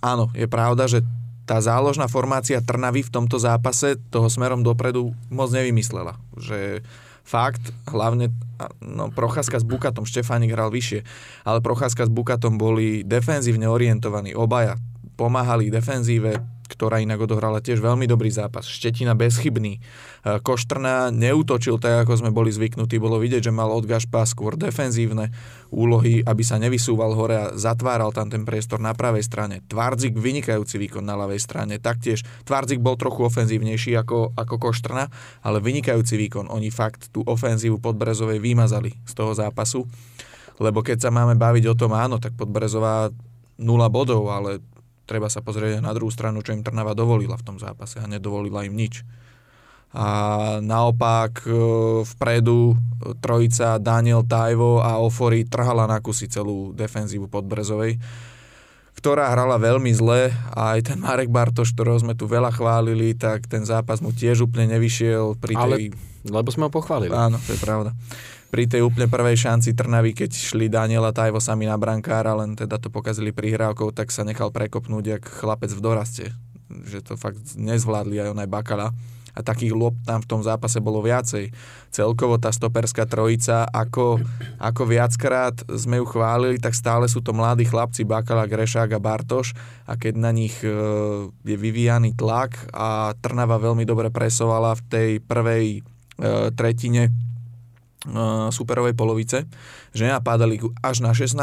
Áno, 0.00 0.32
je 0.32 0.48
pravda, 0.48 0.88
že 0.88 1.04
tá 1.50 1.58
záložná 1.58 2.06
formácia 2.06 2.62
Trnavy 2.62 3.02
v 3.02 3.10
tomto 3.10 3.34
zápase 3.42 3.98
toho 4.14 4.30
smerom 4.30 4.62
dopredu 4.62 5.10
moc 5.34 5.50
nevymyslela. 5.50 6.14
Že 6.38 6.86
fakt, 7.26 7.74
hlavne 7.90 8.30
no, 8.78 9.10
Procházka 9.10 9.58
s 9.58 9.66
Bukatom, 9.66 10.06
Štefánik 10.06 10.54
hral 10.54 10.70
vyššie, 10.70 11.02
ale 11.42 11.58
Procházka 11.58 12.06
s 12.06 12.10
Bukatom 12.14 12.54
boli 12.54 13.02
defenzívne 13.02 13.66
orientovaní, 13.66 14.30
obaja 14.30 14.78
pomáhali 15.18 15.74
defenzíve, 15.74 16.38
ktorá 16.70 17.02
inak 17.02 17.26
odohrala 17.26 17.58
tiež 17.58 17.82
veľmi 17.82 18.06
dobrý 18.06 18.30
zápas. 18.30 18.70
Štetina 18.70 19.18
bezchybný. 19.18 19.76
E, 19.76 19.80
Koštrna 20.38 21.10
neútočil 21.10 21.82
tak, 21.82 22.06
ako 22.06 22.22
sme 22.22 22.30
boli 22.30 22.54
zvyknutí. 22.54 23.02
Bolo 23.02 23.18
vidieť, 23.18 23.50
že 23.50 23.52
mal 23.52 23.74
od 23.74 23.90
Gašpa 23.90 24.22
skôr 24.22 24.54
defenzívne 24.54 25.34
úlohy, 25.74 26.22
aby 26.22 26.42
sa 26.46 26.62
nevysúval 26.62 27.18
hore 27.18 27.34
a 27.34 27.46
zatváral 27.58 28.14
tam 28.14 28.30
ten 28.30 28.46
priestor 28.46 28.78
na 28.78 28.94
pravej 28.94 29.26
strane. 29.26 29.66
Tvardzik 29.66 30.14
vynikajúci 30.14 30.78
výkon 30.78 31.02
na 31.02 31.18
ľavej 31.18 31.42
strane. 31.42 31.82
Taktiež 31.82 32.22
Tvardzik 32.46 32.78
bol 32.78 32.94
trochu 32.94 33.26
ofenzívnejší 33.26 33.98
ako, 33.98 34.38
ako 34.38 34.54
Koštrna, 34.56 35.10
ale 35.42 35.58
vynikajúci 35.58 36.14
výkon. 36.14 36.46
Oni 36.46 36.70
fakt 36.70 37.10
tú 37.10 37.26
ofenzívu 37.26 37.82
Podbrezovej 37.82 38.38
vymazali 38.38 38.94
z 39.02 39.12
toho 39.18 39.34
zápasu. 39.34 39.90
Lebo 40.60 40.84
keď 40.84 41.08
sa 41.08 41.10
máme 41.10 41.40
baviť 41.40 41.64
o 41.72 41.74
tom, 41.74 41.96
áno, 41.96 42.20
tak 42.20 42.36
Podbrezová 42.36 43.08
0 43.60 43.92
bodov, 43.92 44.28
ale 44.32 44.60
treba 45.10 45.26
sa 45.26 45.42
pozrieť 45.42 45.82
aj 45.82 45.84
na 45.84 45.90
druhú 45.90 46.14
stranu, 46.14 46.38
čo 46.38 46.54
im 46.54 46.62
Trnava 46.62 46.94
dovolila 46.94 47.34
v 47.34 47.42
tom 47.42 47.56
zápase 47.58 47.98
a 47.98 48.06
nedovolila 48.06 48.62
im 48.62 48.78
nič. 48.78 49.02
A 49.90 50.06
naopak 50.62 51.42
e, 51.42 51.50
vpredu 52.06 52.72
e, 52.72 52.74
trojica 53.18 53.74
Daniel 53.82 54.22
Tajvo 54.22 54.78
a 54.78 55.02
Ofori 55.02 55.42
trhala 55.42 55.90
na 55.90 55.98
kusy 55.98 56.30
celú 56.30 56.70
defenzívu 56.78 57.26
Podbrezovej, 57.26 57.98
ktorá 58.94 59.34
hrala 59.34 59.58
veľmi 59.58 59.90
zle 59.90 60.30
a 60.54 60.78
aj 60.78 60.94
ten 60.94 60.98
Marek 61.02 61.34
Bartoš, 61.34 61.74
ktorého 61.74 61.98
sme 61.98 62.14
tu 62.14 62.30
veľa 62.30 62.54
chválili, 62.54 63.18
tak 63.18 63.50
ten 63.50 63.66
zápas 63.66 63.98
mu 63.98 64.14
tiež 64.14 64.46
úplne 64.46 64.78
nevyšiel 64.78 65.34
pri 65.42 65.58
tej... 65.58 65.90
Ale- 65.90 66.08
Lebo 66.20 66.48
sme 66.54 66.68
ho 66.68 66.70
pochválili. 66.70 67.10
Áno, 67.10 67.42
to 67.42 67.50
je 67.50 67.58
pravda. 67.58 67.90
Pri 68.50 68.66
tej 68.66 68.82
úplne 68.82 69.06
prvej 69.06 69.46
šanci 69.46 69.78
Trnavy, 69.78 70.10
keď 70.10 70.34
šli 70.34 70.66
Daniela 70.66 71.14
Tajvo 71.14 71.38
sami 71.38 71.70
na 71.70 71.78
brankára, 71.78 72.34
len 72.34 72.58
teda 72.58 72.82
to 72.82 72.90
pokazili 72.90 73.30
prihrávkou, 73.30 73.94
tak 73.94 74.10
sa 74.10 74.26
nechal 74.26 74.50
prekopnúť 74.50 75.04
jak 75.06 75.22
chlapec 75.22 75.70
v 75.70 75.78
doraste. 75.78 76.26
Že 76.66 76.98
to 77.06 77.12
fakt 77.14 77.38
nezvládli 77.54 78.18
aj 78.18 78.34
on 78.34 78.42
aj 78.42 78.50
Bakala. 78.50 78.90
A 79.30 79.46
takých 79.46 79.78
lob 79.78 79.94
tam 80.02 80.18
v 80.18 80.26
tom 80.26 80.42
zápase 80.42 80.82
bolo 80.82 80.98
viacej. 80.98 81.54
Celkovo 81.94 82.42
tá 82.42 82.50
stoperská 82.50 83.06
trojica, 83.06 83.62
ako, 83.70 84.18
ako 84.58 84.82
viackrát 84.82 85.54
sme 85.70 86.02
ju 86.02 86.06
chválili, 86.10 86.58
tak 86.58 86.74
stále 86.74 87.06
sú 87.06 87.22
to 87.22 87.30
mladí 87.30 87.70
chlapci 87.70 88.02
Bakala, 88.02 88.50
Grešák 88.50 88.90
a 88.90 88.98
Bartoš 88.98 89.54
a 89.86 89.94
keď 89.94 90.14
na 90.18 90.34
nich 90.34 90.58
e, 90.66 90.74
je 91.30 91.54
vyvíjaný 91.54 92.18
tlak 92.18 92.58
a 92.74 93.14
Trnava 93.22 93.62
veľmi 93.62 93.86
dobre 93.86 94.10
presovala 94.10 94.74
v 94.74 94.82
tej 94.90 95.10
prvej 95.22 95.66
e, 95.78 95.80
tretine 96.50 97.14
superovej 98.48 98.96
polovice, 98.96 99.44
že 99.92 100.08
napádali 100.08 100.56
ich 100.56 100.64
až 100.80 101.04
na 101.04 101.12
16 101.12 101.36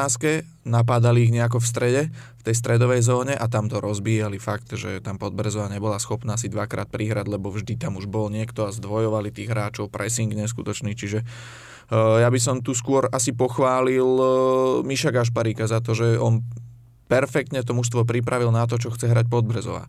napádali 0.66 1.30
ich 1.30 1.32
nejako 1.32 1.62
v 1.62 1.68
strede, 1.70 2.02
v 2.12 2.42
tej 2.44 2.56
stredovej 2.58 3.06
zóne 3.06 3.34
a 3.38 3.46
tam 3.46 3.70
to 3.70 3.78
rozbíjali 3.78 4.42
fakt, 4.42 4.74
že 4.74 5.00
tam 5.00 5.22
Podbrezová 5.22 5.70
nebola 5.70 6.02
schopná 6.02 6.34
si 6.36 6.50
dvakrát 6.50 6.90
prihrať, 6.90 7.30
lebo 7.30 7.54
vždy 7.54 7.78
tam 7.78 7.96
už 7.96 8.10
bol 8.10 8.34
niekto 8.34 8.66
a 8.66 8.74
zdvojovali 8.74 9.30
tých 9.30 9.54
hráčov, 9.54 9.94
pressing 9.94 10.34
neskutočný, 10.34 10.98
čiže 10.98 11.24
uh, 11.24 12.20
ja 12.20 12.28
by 12.28 12.40
som 12.42 12.66
tu 12.66 12.74
skôr 12.74 13.06
asi 13.14 13.38
pochválil 13.38 14.10
uh, 14.18 14.28
Miša 14.82 15.14
Gašparíka 15.14 15.70
za 15.70 15.80
to, 15.80 15.94
že 15.94 16.18
on 16.18 16.42
perfektne 17.08 17.64
to 17.64 17.72
mužstvo 17.72 18.04
pripravil 18.04 18.52
na 18.52 18.68
to, 18.68 18.76
čo 18.76 18.92
chce 18.92 19.08
hrať 19.08 19.32
Podbrezová. 19.32 19.88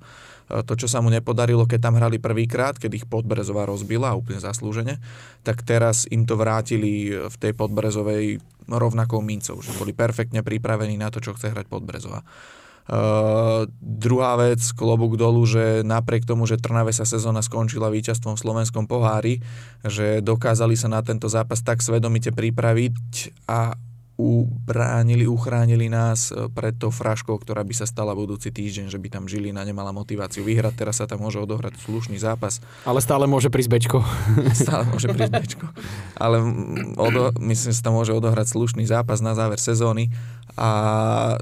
E, 0.49 0.65
to, 0.65 0.75
čo 0.75 0.89
sa 0.89 1.05
mu 1.05 1.13
nepodarilo, 1.13 1.69
keď 1.69 1.89
tam 1.89 1.95
hrali 2.01 2.17
prvýkrát, 2.17 2.81
keď 2.81 3.05
ich 3.05 3.07
Podbrezová 3.07 3.69
rozbila 3.69 4.17
úplne 4.17 4.41
zaslúžene, 4.41 4.99
tak 5.45 5.63
teraz 5.63 6.09
im 6.09 6.25
to 6.25 6.35
vrátili 6.35 7.13
v 7.13 7.37
tej 7.37 7.53
Podbrezovej 7.53 8.41
rovnakou 8.69 9.25
mincov, 9.25 9.65
že 9.65 9.73
boli 9.77 9.97
perfektne 9.97 10.45
pripravení 10.45 11.01
na 11.01 11.09
to, 11.09 11.25
čo 11.25 11.33
chce 11.33 11.53
hrať 11.53 11.69
Podbrezová. 11.69 12.25
Uh, 12.89 13.69
druhá 13.85 14.41
vec, 14.41 14.65
klobúk 14.73 15.21
dolu, 15.21 15.45
že 15.45 15.85
napriek 15.85 16.25
tomu, 16.25 16.49
že 16.49 16.57
Trnave 16.57 16.97
sa 16.97 17.05
sezóna 17.05 17.45
skončila 17.45 17.93
víťazstvom 17.93 18.33
v 18.33 18.41
slovenskom 18.41 18.89
pohári, 18.89 19.45
že 19.85 20.25
dokázali 20.25 20.73
sa 20.73 20.89
na 20.89 21.05
tento 21.05 21.29
zápas 21.29 21.61
tak 21.61 21.85
svedomite 21.85 22.33
pripraviť 22.33 22.97
a 23.45 23.77
ubránili, 24.19 25.31
uchránili 25.31 25.87
nás 25.87 26.35
e, 26.35 26.51
pred 26.51 26.75
tou 26.75 26.91
fraškou, 26.91 27.39
ktorá 27.39 27.63
by 27.63 27.71
sa 27.71 27.87
stala 27.87 28.19
budúci 28.19 28.51
týždeň, 28.51 28.91
že 28.91 28.99
by 28.99 29.09
tam 29.15 29.31
Žilina 29.31 29.63
nemala 29.63 29.95
motiváciu 29.95 30.43
vyhrať. 30.43 30.75
Teraz 30.75 30.99
sa 30.99 31.07
tam 31.07 31.23
môže 31.23 31.39
odohrať 31.39 31.79
slušný 31.87 32.19
zápas. 32.19 32.59
Ale 32.83 32.99
stále 32.99 33.31
môže 33.31 33.47
prísť 33.47 33.71
Bečko. 33.71 34.03
Stále 34.59 34.91
môže 34.91 35.07
prísť 35.07 35.33
Bečko. 35.33 35.67
Ale 36.19 36.43
odo, 36.99 37.31
myslím, 37.39 37.71
že 37.71 37.79
sa 37.79 37.87
tam 37.89 37.95
môže 37.95 38.11
odohrať 38.11 38.51
slušný 38.51 38.91
zápas 38.91 39.23
na 39.23 39.39
záver 39.39 39.63
sezóny. 39.63 40.11
A 40.59 41.39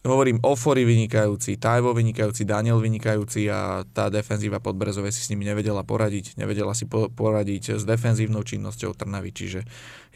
hovorím, 0.00 0.40
Ofory 0.40 0.88
vynikajúci, 0.88 1.60
Tajvo 1.60 1.92
vynikajúci, 1.92 2.48
Daniel 2.48 2.80
vynikajúci 2.80 3.52
a 3.52 3.84
tá 3.84 4.08
defenzíva 4.08 4.56
pod 4.56 4.80
Brezové 4.80 5.12
si 5.12 5.20
s 5.20 5.28
nimi 5.28 5.44
nevedela 5.44 5.84
poradiť. 5.84 6.40
Nevedela 6.40 6.72
si 6.72 6.88
po, 6.88 7.12
poradiť 7.12 7.76
s 7.76 7.84
defenzívnou 7.84 8.40
činnosťou 8.40 8.96
Trnavy, 8.96 9.30
čiže 9.36 9.60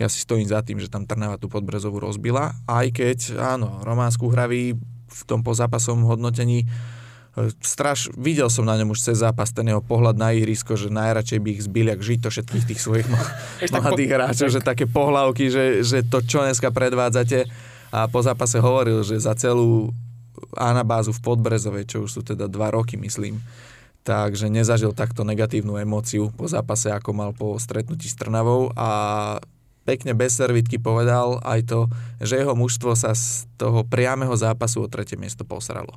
ja 0.00 0.08
si 0.08 0.24
stojím 0.24 0.48
za 0.48 0.64
tým, 0.64 0.80
že 0.80 0.88
tam 0.88 1.04
Trnava 1.04 1.36
tú 1.36 1.52
podbrezovú 1.52 2.00
rozbila, 2.00 2.56
aj 2.64 2.86
keď, 2.96 3.18
áno, 3.36 3.84
Románsku 3.84 4.24
hraví 4.32 4.80
v 5.04 5.22
tom 5.28 5.44
pozápasovom 5.44 6.08
hodnotení 6.08 6.64
e, 6.64 6.66
straš, 7.60 8.08
videl 8.16 8.48
som 8.48 8.64
na 8.64 8.80
ňom 8.80 8.96
už 8.96 9.12
cez 9.12 9.20
zápas 9.20 9.52
ten 9.52 9.68
jeho 9.68 9.84
pohľad 9.84 10.16
na 10.16 10.32
ihrisko, 10.32 10.80
že 10.80 10.88
najradšej 10.88 11.38
by 11.44 11.48
ich 11.54 11.62
zbili 11.68 11.92
ak 11.92 12.00
žito 12.00 12.32
všetkých 12.32 12.64
tých 12.72 12.80
svojich 12.80 13.06
mladých 13.76 14.10
hráčov, 14.16 14.48
že 14.48 14.64
také 14.64 14.88
pohľavky, 14.88 15.52
že, 15.52 15.84
že 15.84 16.00
to 16.08 16.24
čo 16.24 16.40
dneska 16.40 16.72
predvádzate 16.72 17.73
a 17.94 18.10
po 18.10 18.18
zápase 18.18 18.58
hovoril, 18.58 19.06
že 19.06 19.22
za 19.22 19.38
celú 19.38 19.94
anabázu 20.58 21.14
v 21.14 21.22
Podbrezovej, 21.22 21.86
čo 21.86 22.02
už 22.02 22.10
sú 22.10 22.20
teda 22.26 22.50
dva 22.50 22.74
roky, 22.74 22.98
myslím, 22.98 23.38
takže 24.02 24.50
nezažil 24.50 24.90
takto 24.90 25.22
negatívnu 25.22 25.78
emóciu 25.78 26.34
po 26.34 26.50
zápase, 26.50 26.90
ako 26.90 27.10
mal 27.14 27.30
po 27.30 27.54
stretnutí 27.54 28.10
s 28.10 28.18
Trnavou 28.18 28.74
a 28.74 28.88
pekne 29.86 30.10
bez 30.10 30.34
servitky 30.34 30.82
povedal 30.82 31.38
aj 31.46 31.70
to, 31.70 31.80
že 32.18 32.42
jeho 32.42 32.58
mužstvo 32.58 32.98
sa 32.98 33.14
z 33.14 33.46
toho 33.54 33.86
priameho 33.86 34.34
zápasu 34.34 34.82
o 34.82 34.90
tretie 34.90 35.14
miesto 35.14 35.46
posralo. 35.46 35.94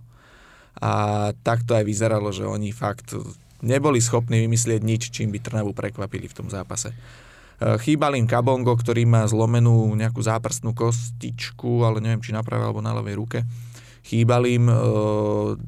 A 0.78 1.34
takto 1.42 1.74
aj 1.74 1.82
vyzeralo, 1.82 2.30
že 2.30 2.46
oni 2.46 2.70
fakt 2.70 3.18
neboli 3.66 3.98
schopní 3.98 4.46
vymyslieť 4.46 4.82
nič, 4.86 5.10
čím 5.10 5.34
by 5.34 5.42
Trnavu 5.42 5.74
prekvapili 5.74 6.30
v 6.30 6.38
tom 6.38 6.48
zápase. 6.54 6.94
Chýbal 7.58 8.14
im 8.22 8.30
Kabongo, 8.30 8.78
ktorý 8.78 9.10
má 9.10 9.26
zlomenú 9.26 9.90
nejakú 9.98 10.22
záprstnú 10.22 10.78
kostičku, 10.78 11.82
ale 11.82 12.06
neviem, 12.06 12.22
či 12.22 12.30
na 12.30 12.46
pravej 12.46 12.70
alebo 12.70 12.86
na 12.86 12.94
ľavej 12.94 13.16
ruke. 13.18 13.40
Chýbal 14.06 14.46
im 14.46 14.70
eh, 14.70 14.78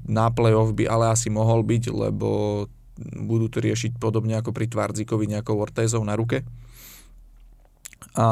na 0.05 0.29
play-off 0.29 0.77
by 0.77 0.85
ale 0.85 1.09
asi 1.09 1.33
mohol 1.33 1.65
byť, 1.65 1.83
lebo 1.89 2.29
budú 2.99 3.49
to 3.49 3.63
riešiť 3.63 3.97
podobne 3.97 4.37
ako 4.37 4.53
pri 4.53 4.69
Tvardzikovi 4.69 5.25
nejakou 5.33 5.57
ortézou 5.57 6.03
na 6.05 6.13
ruke. 6.13 6.45
A, 8.13 8.27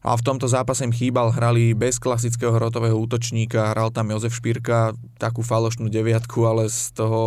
a 0.00 0.10
v 0.16 0.22
tomto 0.24 0.46
zápase 0.46 0.84
im 0.84 0.92
chýbal, 0.92 1.32
hrali 1.32 1.72
bez 1.72 1.96
klasického 1.96 2.52
hrotového 2.52 2.96
útočníka, 3.00 3.72
hral 3.72 3.90
tam 3.90 4.12
Jozef 4.12 4.36
Špírka, 4.36 4.92
takú 5.16 5.40
falošnú 5.40 5.88
deviatku, 5.88 6.40
ale 6.44 6.68
z 6.68 6.92
toho 6.92 7.22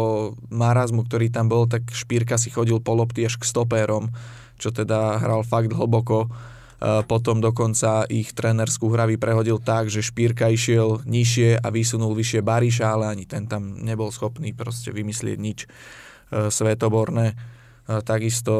marazmu, 0.53 1.05
ktorý 1.05 1.33
tam 1.33 1.49
bol, 1.49 1.65
tak 1.65 1.89
Špírka 1.89 2.37
si 2.37 2.53
chodil 2.53 2.77
po 2.77 2.93
lopty 2.93 3.25
až 3.25 3.41
k 3.41 3.49
stopérom 3.49 4.13
čo 4.63 4.71
teda 4.71 5.19
hral 5.19 5.43
fakt 5.43 5.75
hlboko. 5.75 6.31
Potom 7.07 7.39
dokonca 7.39 8.03
ich 8.11 8.35
trénerskú 8.35 8.91
hravy 8.91 9.15
prehodil 9.15 9.55
tak, 9.63 9.87
že 9.87 10.03
Špírka 10.03 10.51
išiel 10.51 10.99
nižšie 11.07 11.63
a 11.63 11.67
vysunul 11.71 12.11
vyššie 12.11 12.43
Bariša, 12.43 12.85
ale 12.91 13.07
ani 13.07 13.23
ten 13.23 13.47
tam 13.47 13.79
nebol 13.79 14.11
schopný 14.11 14.51
proste 14.51 14.91
vymyslieť 14.91 15.37
nič 15.39 15.59
e, 15.63 15.67
svetoborné. 16.51 17.39
Takisto 17.87 18.55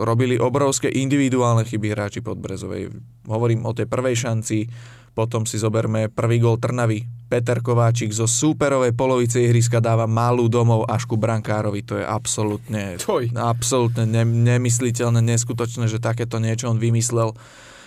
robili 0.00 0.40
obrovské 0.40 0.88
individuálne 0.88 1.66
chyby 1.66 1.92
hráči 1.92 2.22
pod 2.24 2.40
Brezovej. 2.40 2.94
Hovorím 3.28 3.68
o 3.68 3.76
tej 3.76 3.90
prvej 3.90 4.16
šanci, 4.16 4.70
potom 5.12 5.44
si 5.44 5.58
zoberme 5.58 6.06
prvý 6.08 6.38
gol 6.38 6.56
Trnavy. 6.56 7.04
Peter 7.30 7.62
Kováčik 7.62 8.10
zo 8.10 8.26
súperovej 8.26 8.90
polovice 8.98 9.38
ihriska 9.38 9.78
dáva 9.78 10.10
malú 10.10 10.50
domov 10.50 10.82
až 10.90 11.06
ku 11.06 11.14
brankárovi. 11.14 11.86
To 11.86 11.94
je 11.98 12.02
absolútne, 12.02 12.98
absolútne 13.38 14.02
ne, 14.02 14.26
nemysliteľné, 14.26 15.22
neskutočné, 15.22 15.86
že 15.86 16.02
takéto 16.02 16.42
niečo 16.42 16.66
on 16.66 16.82
vymyslel. 16.82 17.30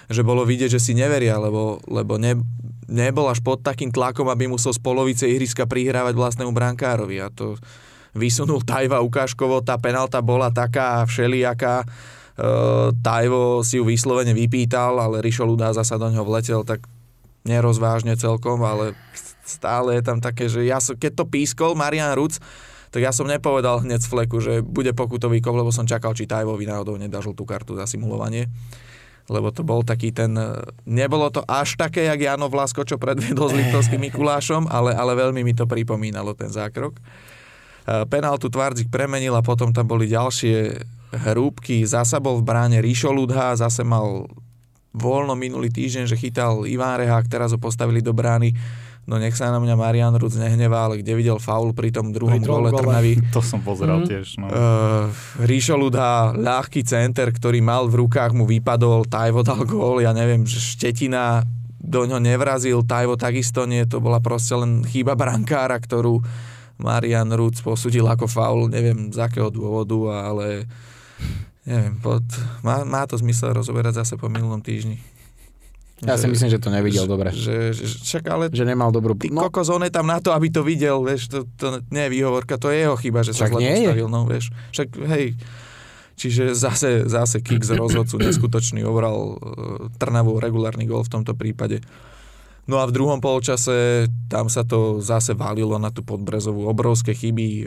Že 0.07 0.23
bolo 0.23 0.47
vidieť, 0.47 0.79
že 0.79 0.83
si 0.83 0.95
neveria, 0.95 1.39
lebo, 1.39 1.83
lebo 1.91 2.15
ne, 2.15 2.39
nebol 2.87 3.27
až 3.27 3.43
pod 3.43 3.63
takým 3.63 3.91
tlakom, 3.91 4.31
aby 4.31 4.47
musel 4.47 4.71
z 4.71 4.79
polovice 4.79 5.27
ihriska 5.27 5.67
prihrávať 5.67 6.15
vlastnému 6.15 6.51
brankárovi. 6.55 7.19
A 7.19 7.27
to 7.27 7.59
vysunul 8.15 8.61
Tajva 8.61 9.01
ukážkovo, 9.01 9.65
tá 9.65 9.75
penalta 9.81 10.21
bola 10.21 10.53
taká 10.53 11.03
všelijaká. 11.03 11.83
Uh, 12.33 12.93
Tajvo 13.01 13.61
si 13.65 13.81
ju 13.81 13.83
vyslovene 13.85 14.31
vypýtal, 14.31 15.01
ale 15.01 15.19
Rišo 15.19 15.45
Ludá 15.45 15.73
zasa 15.73 15.97
do 15.97 16.09
ňoho 16.09 16.25
vletel, 16.25 16.61
tak 16.63 16.85
nerozvážne 17.43 18.15
celkom, 18.15 18.63
ale 18.63 18.95
stále 19.43 19.99
je 19.99 20.03
tam 20.03 20.23
také, 20.23 20.47
že 20.47 20.63
ja 20.63 20.79
som, 20.79 20.95
keď 20.95 21.23
to 21.23 21.25
pískol 21.27 21.75
Marian 21.75 22.15
Ruc, 22.15 22.39
tak 22.93 23.01
ja 23.01 23.09
som 23.09 23.25
nepovedal 23.25 23.81
hneď 23.81 24.05
z 24.05 24.07
fleku, 24.07 24.37
že 24.37 24.61
bude 24.61 24.93
pokutový 24.93 25.41
kov, 25.41 25.57
lebo 25.57 25.73
som 25.73 25.89
čakal, 25.89 26.13
či 26.13 26.29
Tajvovi 26.29 26.69
náhodou 26.69 26.93
nedá 26.95 27.19
žltú 27.25 27.41
kartu 27.41 27.73
za 27.73 27.89
simulovanie. 27.89 28.53
Lebo 29.31 29.49
to 29.49 29.65
bol 29.65 29.81
taký 29.81 30.13
ten... 30.13 30.35
Nebolo 30.85 31.31
to 31.33 31.41
až 31.47 31.79
také, 31.79 32.05
jak 32.05 32.21
Jano 32.21 32.51
Vlasko, 32.53 32.85
čo 32.85 33.01
predviedol 33.01 33.49
s 33.49 33.55
Liptovským 33.59 33.97
Mikulášom, 33.97 34.69
ale, 34.69 34.93
ale 34.93 35.17
veľmi 35.17 35.41
mi 35.41 35.57
to 35.57 35.65
pripomínalo 35.65 36.37
ten 36.37 36.53
zákrok. 36.53 37.01
Penáltu 37.83 38.47
Tvardzik 38.47 38.87
premenil 38.87 39.35
a 39.35 39.43
potom 39.43 39.73
tam 39.73 39.89
boli 39.89 40.05
ďalšie 40.07 40.77
hrúbky. 41.33 41.83
Zasa 41.89 42.21
bol 42.21 42.39
v 42.39 42.47
bráne 42.47 42.77
Ríšo 42.79 43.11
Ludha, 43.11 43.57
zase 43.57 43.81
mal 43.81 44.29
voľno 44.93 45.33
minulý 45.33 45.73
týždeň, 45.73 46.05
že 46.05 46.15
chytal 46.15 46.69
Iván 46.69 47.01
Rehák, 47.01 47.25
teraz 47.25 47.49
ho 47.51 47.59
postavili 47.59 47.99
do 47.99 48.13
brány. 48.13 48.53
No 49.03 49.19
nech 49.19 49.35
sa 49.35 49.51
na 49.51 49.59
mňa 49.59 49.75
Marian 49.75 50.15
Ruc 50.15 50.31
nehnevá, 50.39 50.87
ale 50.87 51.03
kde 51.03 51.11
videl 51.19 51.35
faul 51.35 51.75
pri 51.75 51.91
tom 51.91 52.15
druhom 52.15 52.39
pri 52.39 52.47
gole 52.47 52.71
Trnavy. 52.71 53.19
To 53.35 53.43
som 53.43 53.59
pozeral 53.59 54.05
mm. 54.05 54.07
tiež. 54.07 54.39
No. 54.39 54.47
Uh, 54.47 55.11
Ríšo 55.43 55.75
Ludha, 55.75 56.31
ľahký 56.31 56.87
center, 56.87 57.35
ktorý 57.35 57.59
mal 57.59 57.91
v 57.91 58.07
rukách, 58.07 58.31
mu 58.31 58.47
vypadol, 58.47 59.03
Tajvo 59.11 59.43
dal 59.43 59.67
gól, 59.67 59.99
ja 59.99 60.15
neviem, 60.15 60.47
že 60.47 60.63
Štetina 60.63 61.43
do 61.83 62.07
ňo 62.07 62.23
nevrazil, 62.23 62.79
Tajvo 62.87 63.19
takisto 63.19 63.67
nie, 63.67 63.83
to 63.83 63.99
bola 63.99 64.23
proste 64.23 64.55
len 64.55 64.87
chyba 64.87 65.19
brankára, 65.19 65.75
ktorú 65.83 66.23
Marian 66.79 67.27
Ruc 67.35 67.59
posudil 67.59 68.07
ako 68.07 68.31
faul, 68.31 68.71
neviem 68.71 69.11
z 69.11 69.19
akého 69.19 69.51
dôvodu, 69.51 70.31
ale 70.31 70.63
neviem, 71.63 71.95
pod, 71.99 72.23
má, 72.61 72.83
má 72.83 73.03
to 73.07 73.15
zmysel 73.19 73.55
rozoberať 73.55 74.03
zase 74.03 74.19
po 74.19 74.27
minulom 74.27 74.59
týždni. 74.59 74.99
Ja 76.03 76.19
že, 76.19 76.27
si 76.27 76.35
myslím, 76.35 76.49
že 76.51 76.59
to 76.59 76.67
nevidel 76.67 77.07
že, 77.07 77.09
dobre. 77.09 77.29
Že, 77.31 77.55
že, 77.71 77.85
však 78.03 78.23
ale... 78.27 78.43
Že 78.51 78.67
nemal 78.67 78.91
dobrú... 78.91 79.15
Ty 79.15 79.31
no. 79.31 79.47
kokos, 79.47 79.71
on 79.71 79.87
je 79.87 79.93
tam 79.93 80.03
na 80.03 80.19
to, 80.19 80.35
aby 80.35 80.51
to 80.51 80.59
videl, 80.59 80.99
vieš, 80.99 81.31
to, 81.31 81.47
to 81.55 81.79
nie 81.95 82.07
je 82.07 82.11
výhovorka, 82.11 82.59
to 82.59 82.67
je 82.67 82.83
jeho 82.83 82.95
chyba, 82.99 83.23
že 83.23 83.31
však 83.31 83.49
sa 83.49 83.55
zle 83.55 83.61
postavil, 83.63 84.07
no, 84.11 84.21
vieš. 84.27 84.51
Však, 84.75 84.87
hej, 85.15 85.25
čiže 86.19 86.43
zase, 86.51 87.07
zase 87.07 87.39
kick 87.39 87.63
z 87.63 87.79
rozhodcu, 87.79 88.19
neskutočný, 88.19 88.83
obral 88.83 89.15
uh, 89.15 89.37
Trnavu 89.95 90.43
regulárny 90.43 90.83
gol 90.83 91.07
v 91.07 91.13
tomto 91.13 91.31
prípade. 91.39 91.79
No 92.63 92.79
a 92.79 92.87
v 92.87 92.95
druhom 92.95 93.19
polčase 93.19 94.07
tam 94.31 94.47
sa 94.47 94.63
to 94.63 95.03
zase 95.03 95.35
valilo 95.35 95.75
na 95.75 95.91
tú 95.91 95.99
podbrezovú. 95.99 96.63
Obrovské 96.71 97.11
chyby. 97.11 97.47
E, 97.47 97.65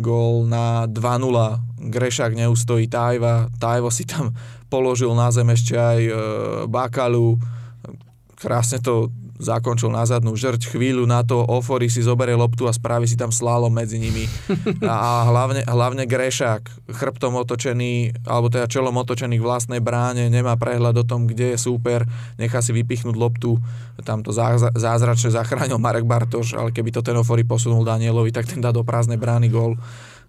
gól 0.00 0.44
na 0.44 0.84
2-0. 0.84 1.88
Grešák 1.88 2.36
neustojí 2.36 2.84
Tajva. 2.88 3.48
Tajvo 3.56 3.88
si 3.88 4.04
tam 4.04 4.36
položil 4.72 5.08
na 5.16 5.32
zem 5.32 5.48
ešte 5.48 5.72
aj 5.72 6.00
e, 6.04 6.12
Bakalu. 6.68 7.40
Krásne 8.36 8.84
to 8.84 9.08
zakončil 9.36 9.92
na 9.92 10.04
zadnú 10.08 10.32
žrť, 10.32 10.72
chvíľu 10.72 11.04
na 11.04 11.20
to 11.20 11.44
Ofori 11.44 11.92
si 11.92 12.00
zoberie 12.00 12.36
loptu 12.36 12.64
a 12.64 12.72
spraví 12.72 13.04
si 13.04 13.16
tam 13.16 13.28
slalom 13.28 13.72
medzi 13.72 14.00
nimi. 14.00 14.24
A 14.84 15.28
hlavne, 15.28 15.62
hlavne 15.68 16.08
Grešák, 16.08 16.92
chrbtom 16.92 17.36
otočený, 17.36 18.24
alebo 18.24 18.48
teda 18.48 18.64
čelom 18.68 18.96
otočený 18.96 19.36
k 19.36 19.46
vlastnej 19.46 19.80
bráne, 19.84 20.32
nemá 20.32 20.56
prehľad 20.56 20.96
o 21.00 21.04
tom, 21.04 21.28
kde 21.28 21.54
je 21.54 21.58
súper, 21.60 22.08
nechá 22.40 22.64
si 22.64 22.72
vypichnúť 22.72 23.16
loptu, 23.16 23.60
tam 24.04 24.24
to 24.24 24.32
zázračne 24.76 25.32
zachránil 25.32 25.76
Marek 25.80 26.08
Bartoš, 26.08 26.56
ale 26.56 26.72
keby 26.72 26.92
to 26.92 27.04
ten 27.04 27.16
Ofori 27.16 27.44
posunul 27.44 27.84
Danielovi, 27.84 28.32
tak 28.32 28.48
ten 28.48 28.64
dá 28.64 28.72
do 28.72 28.84
prázdnej 28.84 29.20
brány 29.20 29.52
gól. 29.52 29.76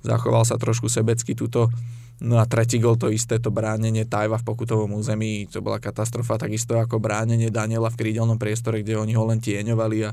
Zachoval 0.05 0.45
sa 0.45 0.61
trošku 0.61 0.87
sebecky 0.87 1.33
túto 1.33 1.73
No 2.17 2.41
a 2.41 2.49
tretí 2.49 2.81
gol 2.81 2.97
to 2.97 3.13
isté, 3.13 3.37
to 3.37 3.53
bránenie 3.53 4.01
Tajva 4.01 4.41
v 4.41 4.47
pokutovom 4.47 4.97
území, 4.97 5.45
to 5.53 5.61
bola 5.61 5.77
katastrofa, 5.77 6.41
takisto 6.41 6.73
ako 6.73 6.97
bránenie 6.97 7.53
Daniela 7.53 7.93
v 7.93 7.99
krídelnom 8.01 8.41
priestore, 8.41 8.81
kde 8.81 8.97
oni 8.97 9.13
ho 9.13 9.23
len 9.29 9.37
tieňovali 9.37 9.97
a 10.01 10.11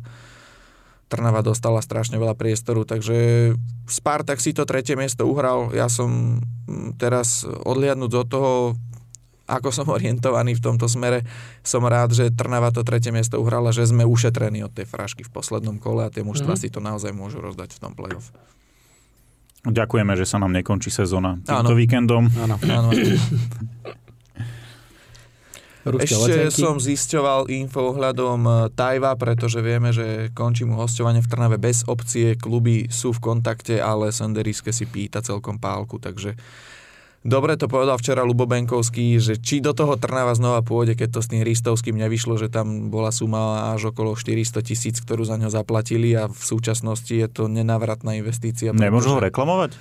Trnava 1.08 1.44
dostala 1.44 1.84
strašne 1.84 2.16
veľa 2.16 2.32
priestoru, 2.34 2.88
takže 2.88 3.52
Spartak 3.84 4.40
si 4.40 4.56
to 4.56 4.64
tretie 4.64 4.96
miesto 4.96 5.28
uhral. 5.28 5.68
Ja 5.76 5.92
som 5.92 6.40
mm, 6.40 6.96
teraz 6.96 7.44
odliadnúť 7.44 8.12
od 8.24 8.26
toho, 8.28 8.52
ako 9.44 9.68
som 9.68 9.86
orientovaný 9.96 10.56
v 10.56 10.64
tomto 10.64 10.88
smere, 10.88 11.24
som 11.60 11.84
rád, 11.84 12.16
že 12.16 12.32
Trnava 12.32 12.72
to 12.72 12.84
tretie 12.84 13.12
miesto 13.12 13.36
uhrala, 13.40 13.72
že 13.72 13.84
sme 13.84 14.08
ušetrení 14.08 14.64
od 14.64 14.72
tej 14.72 14.88
frašky 14.88 15.22
v 15.24 15.32
poslednom 15.32 15.76
kole 15.76 16.04
a 16.04 16.12
tie 16.12 16.24
mužstva 16.24 16.56
mm-hmm. 16.56 16.68
si 16.68 16.74
to 16.74 16.80
naozaj 16.80 17.12
môžu 17.12 17.40
rozdať 17.44 17.76
v 17.76 17.80
tom 17.84 17.92
play-off. 17.92 18.32
Ďakujeme, 19.64 20.12
že 20.12 20.28
sa 20.28 20.36
nám 20.36 20.52
nekončí 20.52 20.92
sezóna 20.92 21.40
týmto 21.40 21.72
Áno. 21.72 21.80
víkendom. 21.80 22.28
Áno. 22.36 22.56
Áno. 22.68 22.88
Ešte 25.84 26.48
som 26.48 26.80
zisťoval 26.80 27.52
info 27.52 27.92
ohľadom 27.92 28.40
e, 28.40 28.52
Tajva, 28.72 29.12
pretože 29.20 29.60
vieme, 29.60 29.92
že 29.92 30.32
končí 30.32 30.64
mu 30.64 30.80
hostovanie 30.80 31.20
v 31.20 31.28
Trnave 31.28 31.60
bez 31.60 31.84
opcie. 31.84 32.40
Kluby 32.40 32.88
sú 32.88 33.12
v 33.12 33.20
kontakte, 33.20 33.84
ale 33.84 34.08
Sanderiske 34.08 34.72
si 34.72 34.88
pýta 34.88 35.20
celkom 35.20 35.60
pálku, 35.60 36.00
takže 36.00 36.40
Dobre 37.24 37.56
to 37.56 37.72
povedal 37.72 37.96
včera 37.96 38.20
Lubo 38.20 38.44
Benkovský, 38.44 39.16
že 39.16 39.40
či 39.40 39.64
do 39.64 39.72
toho 39.72 39.96
Trnava 39.96 40.36
znova 40.36 40.60
pôjde, 40.60 40.92
keď 40.92 41.08
to 41.08 41.20
s 41.24 41.32
tým 41.32 41.40
Ristovským 41.40 41.96
nevyšlo, 41.96 42.36
že 42.36 42.52
tam 42.52 42.92
bola 42.92 43.08
suma 43.08 43.72
až 43.72 43.96
okolo 43.96 44.12
400 44.12 44.60
tisíc, 44.60 45.00
ktorú 45.00 45.24
za 45.24 45.40
ňo 45.40 45.48
zaplatili 45.48 46.12
a 46.12 46.28
v 46.28 46.36
súčasnosti 46.36 47.08
je 47.08 47.24
to 47.24 47.48
nenávratná 47.48 48.20
investícia. 48.20 48.76
Nemôžu 48.76 49.16
ho 49.16 49.24
reklamovať? 49.24 49.72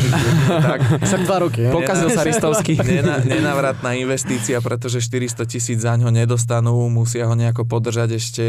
tak. 0.68 0.80
Však 1.00 1.20
dva 1.24 1.36
roky. 1.40 1.64
Pokazil 1.72 2.12
sa 2.12 2.22
Ristovský. 2.28 2.76
Nena, 2.84 3.24
nenávratná 3.40 3.96
investícia, 3.96 4.60
pretože 4.60 5.00
400 5.00 5.48
tisíc 5.48 5.80
za 5.80 5.96
ňo 5.96 6.12
nedostanú, 6.12 6.76
musia 6.92 7.24
ho 7.24 7.32
nejako 7.32 7.64
podržať 7.64 8.20
ešte 8.20 8.44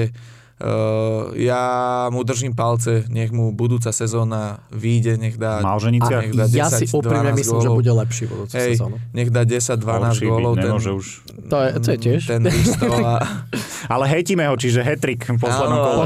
ja 1.35 1.63
mu 2.07 2.23
držím 2.23 2.55
palce, 2.55 3.03
nech 3.11 3.35
mu 3.35 3.51
budúca 3.51 3.91
sezóna 3.91 4.63
vyjde, 4.71 5.19
nech 5.19 5.35
dá, 5.35 5.59
Malženicia? 5.59 6.23
nech 6.23 6.31
dá 6.31 6.47
10, 6.47 6.55
ja 6.55 6.67
si 6.71 6.85
úprimne 6.87 7.35
myslím, 7.35 7.59
gólov. 7.59 7.65
že 7.67 7.69
bude 7.83 7.91
lepší 7.91 8.23
budúcu 8.31 8.53
Hej, 8.55 8.71
sezónu. 8.79 8.95
Nech 9.11 9.27
dá 9.27 9.43
10-12 9.43 10.23
gólov. 10.23 10.53
Ten, 10.55 10.71
už... 10.71 11.05
to, 11.51 11.57
je, 11.59 11.69
to 11.83 11.87
je 11.91 11.97
tiež. 11.99 12.21
Ten 12.31 12.41
a... 12.47 13.43
Ale 13.93 14.05
hejtíme 14.07 14.47
ho, 14.47 14.55
čiže 14.55 14.79
hetrik 14.79 15.27
v 15.27 15.35
poslednom 15.35 15.79
kole. 15.83 16.05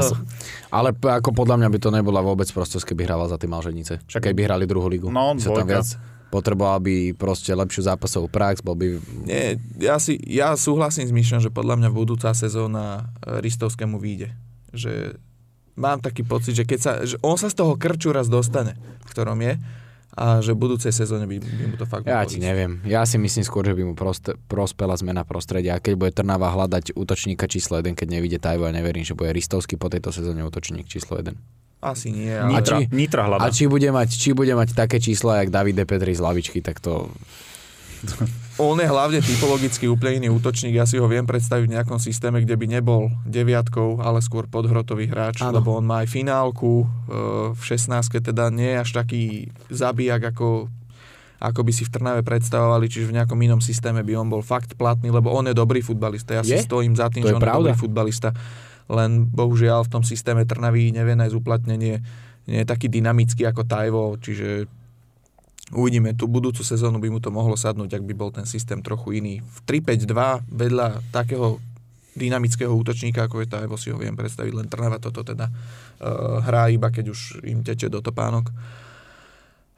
Ale 0.68 0.90
ako 0.92 1.30
podľa 1.30 1.56
mňa 1.62 1.68
by 1.72 1.78
to 1.78 1.90
nebola 1.94 2.20
vôbec 2.20 2.50
prosto, 2.50 2.82
keby 2.82 3.06
hrával 3.06 3.30
za 3.30 3.38
tie 3.38 3.46
Malženice. 3.46 4.02
Však 4.10 4.26
keby 4.26 4.50
hrali 4.50 4.66
druhú 4.66 4.90
ligu. 4.90 5.06
No, 5.06 5.38
sa 5.38 5.54
tam 5.54 5.70
viac 5.70 5.86
potreboval 6.28 6.76
by 6.84 7.16
proste 7.16 7.56
lepšiu 7.56 7.88
zápasovú 7.88 8.28
prax, 8.28 8.60
bol 8.60 8.76
by... 8.76 9.00
Nie, 9.24 9.56
ja, 9.80 9.96
si, 9.96 10.20
ja 10.28 10.52
súhlasím 10.60 11.08
s 11.08 11.12
Myšom, 11.12 11.40
že 11.40 11.48
podľa 11.48 11.80
mňa 11.80 11.88
budúca 11.88 12.36
sezóna 12.36 13.08
Ristovskému 13.24 13.96
vyjde. 13.96 14.36
Že 14.72 15.16
mám 15.78 16.02
taký 16.02 16.26
pocit, 16.26 16.58
že 16.58 16.66
keď 16.66 16.78
sa, 16.82 16.92
že 17.06 17.16
on 17.22 17.38
sa 17.38 17.48
z 17.48 17.56
toho 17.56 17.78
krču 17.78 18.10
raz 18.10 18.26
dostane, 18.26 18.74
v 19.06 19.10
ktorom 19.10 19.38
je, 19.40 19.54
a 20.18 20.42
že 20.42 20.50
v 20.50 20.58
budúcej 20.66 20.90
sezóne 20.90 21.30
by, 21.30 21.38
by 21.38 21.64
mu 21.70 21.76
to 21.78 21.86
fakt 21.86 22.02
Ja 22.02 22.26
ti 22.26 22.42
neviem. 22.42 22.82
Ja 22.82 23.06
si 23.06 23.22
myslím 23.22 23.46
skôr, 23.46 23.62
že 23.62 23.78
by 23.78 23.82
mu 23.86 23.94
proste, 23.94 24.34
prospela 24.50 24.98
zmena 24.98 25.22
prostredia. 25.22 25.78
A 25.78 25.82
keď 25.82 25.94
bude 25.94 26.10
Trnava 26.10 26.50
hľadať 26.50 26.98
útočníka 26.98 27.46
číslo 27.46 27.78
1, 27.78 27.94
keď 27.94 28.08
nevidie 28.18 28.42
Tajvo, 28.42 28.66
ja 28.66 28.74
neverím, 28.74 29.06
že 29.06 29.14
bude 29.14 29.30
Ristovský 29.30 29.78
po 29.78 29.86
tejto 29.86 30.10
sezóne 30.10 30.42
útočník 30.42 30.90
číslo 30.90 31.22
1. 31.22 31.30
Asi 31.78 32.10
nie. 32.10 32.34
Ale... 32.34 32.50
Nitra, 32.50 32.74
a 32.74 32.82
či, 32.82 32.90
Nitra 32.90 33.22
hľada. 33.30 33.42
A 33.46 33.54
či 33.54 33.64
bude, 33.70 33.90
mať, 33.94 34.08
či 34.10 34.34
bude 34.34 34.50
mať 34.58 34.74
také 34.74 34.98
čísla, 34.98 35.46
jak 35.46 35.54
Davide 35.54 35.86
Petri 35.86 36.10
z 36.10 36.18
lavičky, 36.18 36.58
tak 36.66 36.82
to... 36.82 37.14
On 38.58 38.74
je 38.74 38.90
hlavne 38.90 39.22
typologicky 39.22 39.86
úplne 39.86 40.26
iný 40.26 40.28
útočník. 40.34 40.74
Ja 40.74 40.82
si 40.82 40.98
ho 40.98 41.06
viem 41.06 41.22
predstaviť 41.22 41.70
v 41.70 41.74
nejakom 41.78 42.02
systéme, 42.02 42.42
kde 42.42 42.58
by 42.58 42.66
nebol 42.66 43.14
deviatkou, 43.22 44.02
ale 44.02 44.18
skôr 44.18 44.50
podhrotový 44.50 45.06
hráč, 45.06 45.46
ano. 45.46 45.62
lebo 45.62 45.78
on 45.78 45.86
má 45.86 46.02
aj 46.02 46.10
finálku 46.10 46.82
e, 46.82 46.86
v 47.54 47.62
16 47.62 48.18
teda 48.18 48.50
nie 48.50 48.74
je 48.74 48.78
až 48.82 48.90
taký 48.98 49.54
zabijak, 49.70 50.34
ako, 50.34 50.66
ako 51.38 51.60
by 51.62 51.70
si 51.70 51.86
v 51.86 51.92
Trnave 51.94 52.22
predstavovali, 52.26 52.90
čiže 52.90 53.14
v 53.14 53.22
nejakom 53.22 53.38
inom 53.38 53.62
systéme 53.62 54.02
by 54.02 54.12
on 54.18 54.26
bol 54.26 54.42
fakt 54.42 54.74
platný, 54.74 55.14
lebo 55.14 55.30
on 55.30 55.46
je 55.46 55.54
dobrý 55.54 55.78
futbalista. 55.78 56.34
Ja 56.34 56.42
je? 56.42 56.58
si 56.58 56.66
stojím 56.66 56.98
za 56.98 57.14
tým, 57.14 57.22
to 57.22 57.30
že 57.30 57.38
on 57.38 57.42
je, 57.42 57.46
je 57.46 57.58
dobrý 57.62 57.78
futbalista 57.78 58.34
len 58.88 59.28
bohužiaľ 59.28 59.84
v 59.84 59.92
tom 59.92 60.02
systéme 60.02 60.48
Trnavy 60.48 60.96
nevie 60.96 61.12
nájsť 61.12 61.36
uplatnenie, 61.36 62.00
nie 62.48 62.58
je 62.64 62.66
taký 62.66 62.88
dynamický 62.88 63.44
ako 63.44 63.68
Tajvo, 63.68 64.16
čiže 64.16 64.64
uvidíme, 65.72 66.16
tú 66.16 66.30
budúcu 66.30 66.64
sezónu 66.64 66.96
by 66.96 67.08
mu 67.12 67.20
to 67.20 67.28
mohlo 67.28 67.56
sadnúť, 67.56 68.00
ak 68.00 68.04
by 68.04 68.14
bol 68.16 68.30
ten 68.32 68.48
systém 68.48 68.80
trochu 68.80 69.20
iný. 69.20 69.44
V 69.44 69.58
3-5-2 69.84 70.48
vedľa 70.48 71.04
takého 71.12 71.60
dynamického 72.18 72.72
útočníka, 72.72 73.28
ako 73.28 73.44
je 73.44 73.48
Tajvo, 73.52 73.76
si 73.78 73.94
ho 73.94 73.98
viem 74.00 74.16
predstaviť, 74.16 74.52
len 74.52 74.66
Trnava 74.66 74.98
toto 74.98 75.22
teda 75.22 75.46
uh, 75.46 76.42
hrá 76.42 76.66
iba, 76.72 76.90
keď 76.90 77.14
už 77.14 77.44
im 77.46 77.62
teče 77.62 77.92
do 77.92 78.02
topánok. 78.02 78.50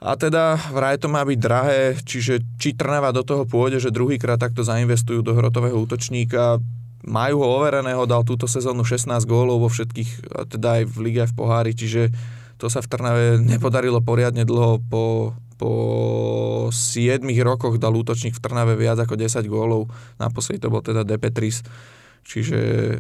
A 0.01 0.17
teda 0.17 0.57
vraj 0.73 0.97
to 0.97 1.13
má 1.13 1.21
byť 1.21 1.39
drahé, 1.39 1.81
čiže 2.01 2.41
či 2.57 2.73
Trnava 2.73 3.13
do 3.13 3.21
toho 3.21 3.45
pôjde, 3.45 3.85
že 3.85 3.93
druhýkrát 3.93 4.41
takto 4.41 4.65
zainvestujú 4.65 5.21
do 5.21 5.37
hrotového 5.37 5.77
útočníka, 5.77 6.57
majú 7.05 7.45
ho 7.45 7.49
overeného, 7.61 8.09
dal 8.09 8.25
túto 8.25 8.49
sezónu 8.49 8.85
16 8.85 9.13
gólov 9.29 9.61
vo 9.61 9.69
všetkých, 9.69 10.33
teda 10.49 10.81
aj 10.81 10.83
v 10.89 10.97
lige, 11.05 11.19
aj 11.25 11.31
v 11.33 11.37
pohári, 11.37 11.73
čiže 11.77 12.09
to 12.61 12.69
sa 12.69 12.85
v 12.85 12.89
Trnave 12.93 13.25
nepodarilo 13.41 14.05
poriadne 14.05 14.45
dlho. 14.45 14.85
Po, 14.85 15.33
po 15.61 16.73
7 16.73 17.21
rokoch 17.45 17.77
dal 17.77 17.93
útočník 17.93 18.33
v 18.33 18.41
Trnave 18.41 18.81
viac 18.81 18.97
ako 19.05 19.21
10 19.21 19.45
gólov, 19.45 19.93
naposledy 20.17 20.65
to 20.65 20.73
bol 20.73 20.81
teda 20.81 21.05
Depetris, 21.05 21.61
čiže 22.25 22.97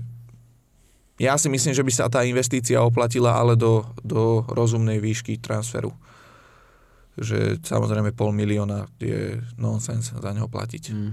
ja 1.20 1.36
si 1.36 1.52
myslím, 1.52 1.76
že 1.76 1.84
by 1.84 1.92
sa 1.92 2.08
tá 2.08 2.24
investícia 2.24 2.80
oplatila, 2.80 3.36
ale 3.36 3.56
do, 3.56 3.84
do 4.00 4.44
rozumnej 4.48 5.04
výšky 5.04 5.36
transferu. 5.36 5.92
Že 7.20 7.60
samozrejme 7.60 8.16
pol 8.16 8.32
milióna 8.32 8.88
je 8.96 9.36
nonsens 9.60 10.16
za 10.16 10.30
neho 10.32 10.48
platiť. 10.48 10.84
Mm. 10.96 11.12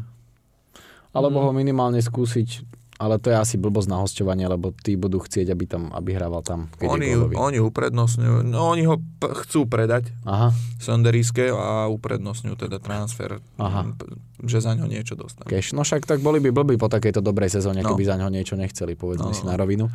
Alebo 1.11 1.43
ho 1.43 1.51
minimálne 1.51 1.99
skúsiť 1.99 2.76
ale 2.97 3.21
to 3.21 3.29
je 3.29 3.37
asi 3.37 3.55
blbosť 3.61 3.89
na 3.93 4.01
hostovanie, 4.01 4.49
lebo 4.49 4.73
tí 4.73 4.97
budú 4.97 5.21
chcieť, 5.21 5.53
aby 5.53 5.69
tam, 5.69 5.93
aby 5.93 6.17
hrával 6.17 6.41
tam. 6.41 6.73
Keď 6.81 6.87
oni, 6.89 7.09
oni 7.37 7.59
uprednostňujú, 7.61 8.49
no 8.49 8.73
oni 8.73 8.89
ho 8.89 8.97
p- 8.97 9.33
chcú 9.45 9.69
predať 9.69 10.09
Aha. 10.25 10.49
Sonderíske 10.81 11.53
a 11.53 11.85
uprednostňujú 11.93 12.57
teda 12.57 12.81
transfer, 12.81 13.37
Aha. 13.61 13.93
že 14.41 14.65
za 14.65 14.73
ňo 14.73 14.89
niečo 14.89 15.13
dostanú. 15.13 15.45
Keš, 15.45 15.77
no 15.77 15.85
však 15.85 16.09
tak 16.09 16.25
boli 16.25 16.41
by 16.41 16.49
blbí 16.49 16.75
po 16.81 16.89
takejto 16.89 17.21
dobrej 17.21 17.53
sezóne, 17.53 17.85
no. 17.85 17.93
keby 17.93 18.03
za 18.03 18.17
ňo 18.17 18.33
niečo 18.33 18.57
nechceli, 18.57 18.97
povedzme 18.97 19.29
no, 19.29 19.37
si 19.37 19.45
no. 19.45 19.53
na 19.53 19.55
rovinu. 19.61 19.93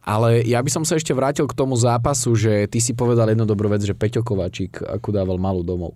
Ale 0.00 0.40
ja 0.48 0.64
by 0.64 0.70
som 0.72 0.84
sa 0.88 0.96
ešte 0.96 1.12
vrátil 1.12 1.44
k 1.44 1.52
tomu 1.52 1.76
zápasu, 1.76 2.32
že 2.32 2.64
ty 2.72 2.80
si 2.80 2.96
povedal 2.96 3.28
jednu 3.36 3.44
dobrú 3.44 3.68
vec, 3.68 3.84
že 3.84 3.92
Peťo 3.92 4.24
Kovačík 4.24 4.80
ako 4.80 5.12
dával 5.12 5.36
malú 5.36 5.60
domov. 5.60 5.92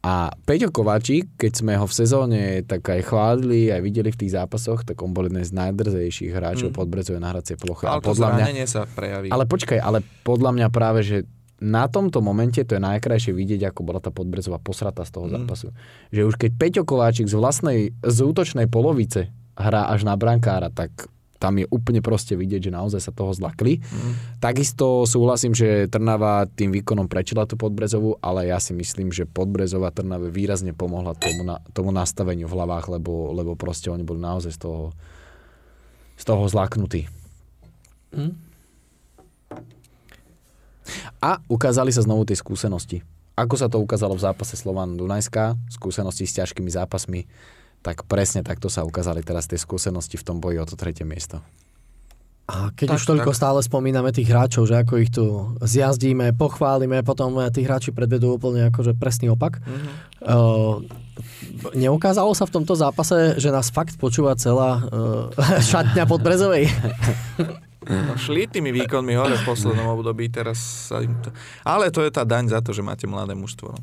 A 0.00 0.32
Peťo 0.32 0.72
Kovačík, 0.72 1.36
keď 1.36 1.52
sme 1.60 1.76
ho 1.76 1.84
v 1.84 1.92
sezóne 1.92 2.64
tak 2.64 2.88
aj 2.88 3.04
chválili, 3.04 3.68
aj 3.68 3.84
videli 3.84 4.08
v 4.08 4.20
tých 4.24 4.32
zápasoch, 4.32 4.80
tak 4.88 4.96
on 5.04 5.12
bol 5.12 5.28
jeden 5.28 5.44
z 5.44 5.52
najdrzejších 5.52 6.32
hráčov 6.32 6.72
mm. 6.72 6.76
pod 6.76 6.88
Brezovej 6.88 7.20
na 7.20 7.36
hracie 7.36 7.60
ploche. 7.60 7.84
Ale 7.84 8.00
podľa 8.00 8.40
mňa, 8.40 8.64
sa 8.64 8.88
prejaví. 8.88 9.28
Ale 9.28 9.44
počkaj, 9.44 9.76
ale 9.76 10.00
podľa 10.24 10.56
mňa 10.56 10.66
práve, 10.72 11.04
že 11.04 11.16
na 11.60 11.84
tomto 11.92 12.24
momente 12.24 12.64
to 12.64 12.72
je 12.72 12.80
najkrajšie 12.80 13.36
vidieť, 13.36 13.68
ako 13.68 13.84
bola 13.84 14.00
tá 14.00 14.08
podbrezová 14.08 14.56
posrata 14.56 15.04
z 15.04 15.12
toho 15.12 15.28
mm. 15.28 15.32
zápasu. 15.36 15.68
Že 16.08 16.20
už 16.32 16.34
keď 16.40 16.50
Peťo 16.56 16.82
Kováčik 16.88 17.28
z 17.28 17.36
vlastnej, 17.36 17.92
z 18.00 18.18
útočnej 18.24 18.72
polovice 18.72 19.28
hrá 19.52 19.92
až 19.92 20.08
na 20.08 20.16
brankára, 20.16 20.72
tak 20.72 21.12
tam 21.40 21.56
je 21.56 21.64
úplne 21.72 22.04
proste 22.04 22.36
vidieť, 22.36 22.68
že 22.68 22.76
naozaj 22.76 23.00
sa 23.00 23.16
toho 23.16 23.32
zlakli. 23.32 23.80
Mm. 23.80 24.12
Takisto 24.44 25.08
súhlasím, 25.08 25.56
že 25.56 25.88
Trnava 25.88 26.44
tým 26.44 26.68
výkonom 26.68 27.08
prečila 27.08 27.48
tú 27.48 27.56
Podbrezovú, 27.56 28.20
ale 28.20 28.52
ja 28.52 28.60
si 28.60 28.76
myslím, 28.76 29.08
že 29.08 29.24
Podbrezová 29.24 29.88
Trnave 29.88 30.28
výrazne 30.28 30.76
pomohla 30.76 31.16
tomu, 31.16 31.42
na, 31.48 31.64
tomu 31.72 31.96
nastaveniu 31.96 32.44
v 32.44 32.54
hlavách, 32.60 32.92
lebo, 32.92 33.32
lebo 33.32 33.56
proste 33.56 33.88
oni 33.88 34.04
boli 34.04 34.20
naozaj 34.20 34.52
z 34.52 34.60
toho, 34.60 34.92
z 36.20 36.24
toho 36.28 36.44
zlaknutí. 36.44 37.08
Mm. 38.12 38.36
A 41.24 41.40
ukázali 41.48 41.88
sa 41.88 42.04
znovu 42.04 42.28
tie 42.28 42.36
skúsenosti. 42.36 43.00
Ako 43.32 43.56
sa 43.56 43.72
to 43.72 43.80
ukázalo 43.80 44.12
v 44.12 44.24
zápase 44.28 44.52
Slovan 44.60 45.00
Dunajská, 45.00 45.56
skúsenosti 45.72 46.28
s 46.28 46.36
ťažkými 46.36 46.68
zápasmi, 46.68 47.24
tak 47.80 48.04
presne 48.04 48.44
takto 48.44 48.68
sa 48.68 48.84
ukázali 48.84 49.24
teraz 49.24 49.48
tie 49.48 49.56
skúsenosti 49.56 50.20
v 50.20 50.26
tom 50.26 50.36
boji 50.38 50.60
o 50.60 50.68
to 50.68 50.76
tretie 50.76 51.04
miesto. 51.04 51.40
A 52.50 52.74
keď 52.74 52.86
Tak, 52.90 52.98
už 52.98 53.04
toľko 53.14 53.30
tak. 53.30 53.38
stále 53.38 53.58
spomíname 53.62 54.10
tých 54.10 54.26
hráčov, 54.26 54.66
že 54.66 54.82
ako 54.82 54.94
ich 54.98 55.14
tu 55.14 55.54
zjazdíme, 55.62 56.34
pochválime, 56.34 57.06
potom 57.06 57.38
tí 57.54 57.62
hráči 57.62 57.94
predvedú 57.94 58.34
úplne 58.34 58.74
akože 58.74 58.98
presný 58.98 59.30
opak. 59.30 59.62
Mhm. 59.62 59.88
Uh, 60.26 60.82
neukázalo 61.78 62.34
sa 62.34 62.50
v 62.50 62.54
tomto 62.58 62.74
zápase, 62.74 63.38
že 63.38 63.54
nás 63.54 63.70
fakt 63.70 63.94
počúva 64.02 64.34
celá 64.34 64.82
uh, 64.82 65.30
šatňa 65.70 66.04
pod 66.10 66.20
Brezovej. 66.26 66.66
No, 67.80 68.12
šli 68.18 68.44
tými 68.44 68.76
výkonmi 68.76 69.16
hore 69.16 69.40
v 69.40 69.46
poslednom 69.46 69.96
období, 69.96 70.28
teraz 70.28 70.90
sa 70.92 71.00
im 71.00 71.16
to... 71.24 71.32
Ale 71.64 71.88
to 71.88 72.04
je 72.04 72.12
tá 72.12 72.28
daň 72.28 72.52
za 72.52 72.60
to, 72.60 72.76
že 72.76 72.84
máte 72.84 73.08
mladé 73.08 73.32
mužstvo. 73.32 73.72
No. 73.72 73.80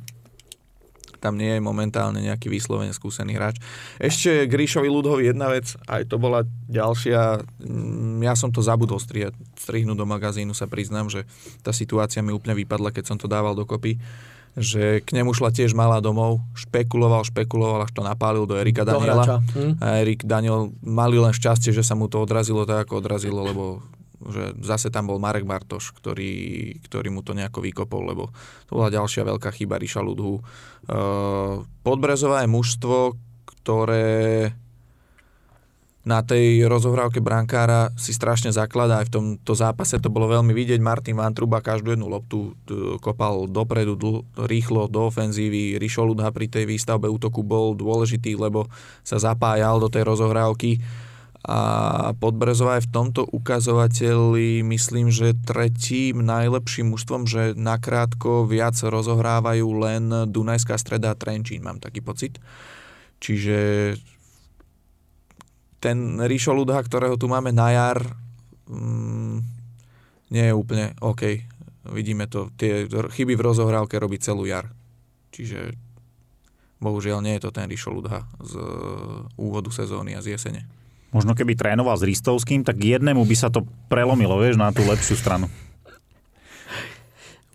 Tam 1.17 1.35
nie 1.35 1.57
je 1.57 1.61
momentálne 1.61 2.21
nejaký 2.21 2.47
vyslovene 2.47 2.93
skúsený 2.93 3.35
hráč. 3.35 3.57
Ešte 3.97 4.45
Gríšovi 4.45 4.87
Ľudhovi 4.87 5.29
jedna 5.29 5.49
vec, 5.51 5.73
aj 5.89 6.07
to 6.07 6.21
bola 6.21 6.45
ďalšia, 6.69 7.41
mm, 7.61 8.21
ja 8.23 8.33
som 8.37 8.53
to 8.53 8.61
zabudol 8.61 9.01
strihať, 9.01 9.33
strihnúť 9.57 9.97
do 9.97 10.05
magazínu, 10.05 10.53
sa 10.53 10.69
priznám, 10.69 11.09
že 11.09 11.25
tá 11.65 11.73
situácia 11.73 12.21
mi 12.21 12.31
úplne 12.31 12.55
vypadla, 12.55 12.93
keď 12.93 13.03
som 13.13 13.17
to 13.17 13.25
dával 13.25 13.57
dokopy 13.57 13.97
že 14.57 15.05
k 15.05 15.13
nemu 15.13 15.37
šla 15.37 15.53
tiež 15.53 15.77
malá 15.77 16.01
domov, 16.01 16.41
špekuloval, 16.57 17.21
špekuloval, 17.29 17.85
až 17.85 17.93
to 17.93 18.01
napálil 18.01 18.49
do 18.49 18.57
Erika 18.57 18.81
Do 18.81 18.97
Daniela. 18.97 19.21
hráča. 19.21 19.37
Hm? 19.53 19.71
A 19.77 19.85
Erik 20.01 20.25
Daniel 20.25 20.73
mali 20.81 21.21
len 21.21 21.29
šťastie, 21.29 21.69
že 21.69 21.85
sa 21.85 21.93
mu 21.93 22.09
to 22.09 22.25
odrazilo 22.25 22.65
tak, 22.65 22.89
ako 22.89 22.97
odrazilo, 22.97 23.45
lebo 23.45 23.85
že 24.17 24.57
zase 24.65 24.89
tam 24.89 25.13
bol 25.13 25.21
Marek 25.21 25.45
Bartoš, 25.45 25.93
ktorý, 25.93 26.73
ktorý 26.89 27.13
mu 27.13 27.21
to 27.21 27.37
nejako 27.37 27.61
vykopol, 27.61 28.01
lebo 28.09 28.33
to 28.65 28.77
bola 28.77 28.89
ďalšia 28.89 29.21
veľká 29.21 29.53
chyba 29.53 29.77
Ríša 29.77 30.01
Ludhu. 30.01 30.41
Uh, 30.89 31.61
Podbrezová 31.85 32.41
je 32.41 32.49
mužstvo, 32.49 33.13
ktoré 33.45 34.49
na 36.07 36.23
tej 36.23 36.63
rozohrávke 36.71 37.19
brankára 37.19 37.91
si 37.99 38.15
strašne 38.15 38.47
zakladá. 38.47 39.03
Aj 39.03 39.07
v 39.11 39.11
tomto 39.11 39.51
zápase 39.51 39.99
to 39.99 40.07
bolo 40.07 40.31
veľmi 40.31 40.55
vidieť. 40.55 40.79
Martin 40.79 41.19
Van 41.19 41.35
Truba 41.35 41.59
každú 41.59 41.91
jednu 41.91 42.07
loptu 42.07 42.55
t- 42.63 42.95
kopal 43.03 43.51
dopredu, 43.51 43.99
dl- 43.99 44.23
rýchlo 44.47 44.87
do 44.87 45.11
ofenzívy. 45.11 45.75
Rišo 45.75 46.07
Ludha 46.07 46.31
pri 46.31 46.47
tej 46.47 46.63
výstavbe 46.63 47.11
útoku 47.11 47.43
bol 47.43 47.75
dôležitý, 47.75 48.39
lebo 48.39 48.71
sa 49.03 49.19
zapájal 49.19 49.83
do 49.83 49.91
tej 49.91 50.07
rozohrávky. 50.07 50.79
A 51.45 51.59
Podbrezová 52.17 52.81
je 52.81 52.87
v 52.89 52.93
tomto 52.93 53.21
ukazovateli, 53.29 54.65
myslím, 54.65 55.13
že 55.13 55.37
tretím 55.45 56.25
najlepším 56.25 56.91
mužstvom, 56.91 57.29
že 57.29 57.53
nakrátko 57.53 58.49
viac 58.49 58.75
rozohrávajú 58.81 59.67
len 59.77 60.03
Dunajská 60.27 60.75
streda 60.81 61.13
a 61.13 61.19
Trenčín, 61.19 61.61
mám 61.61 61.77
taký 61.77 62.01
pocit. 62.01 62.41
Čiže 63.21 63.57
ten 65.77 66.17
Ríšo 66.17 66.57
Ludha, 66.57 66.81
ktorého 66.81 67.15
tu 67.15 67.29
máme 67.29 67.53
na 67.53 67.69
jar, 67.69 68.01
mm, 68.65 69.37
nie 70.33 70.43
je 70.49 70.53
úplne 70.53 70.97
OK. 70.99 71.47
Vidíme 71.87 72.27
to, 72.27 72.51
tie 72.59 72.89
chyby 72.89 73.39
v 73.39 73.45
rozohrávke 73.45 73.95
robí 73.95 74.19
celú 74.19 74.43
jar. 74.43 74.67
Čiže 75.31 75.77
bohužiaľ 76.83 77.23
nie 77.23 77.37
je 77.37 77.47
to 77.47 77.55
ten 77.55 77.69
Ríšo 77.69 77.93
Ludha 77.93 78.27
z 78.43 78.53
e, 78.57 78.65
úvodu 79.39 79.71
sezóny 79.71 80.17
a 80.17 80.21
z 80.21 80.35
jesene. 80.35 80.67
Možno 81.09 81.31
keby 81.31 81.55
trénoval 81.55 81.95
s 81.95 82.03
Ristovským, 82.03 82.61
tak 82.61 82.77
jednému 82.77 83.23
by 83.23 83.35
sa 83.35 83.47
to 83.47 83.63
prelomilo, 83.87 84.37
vieš, 84.37 84.59
na 84.59 84.69
tú 84.69 84.83
lepšiu 84.83 85.15
stranu. 85.15 85.47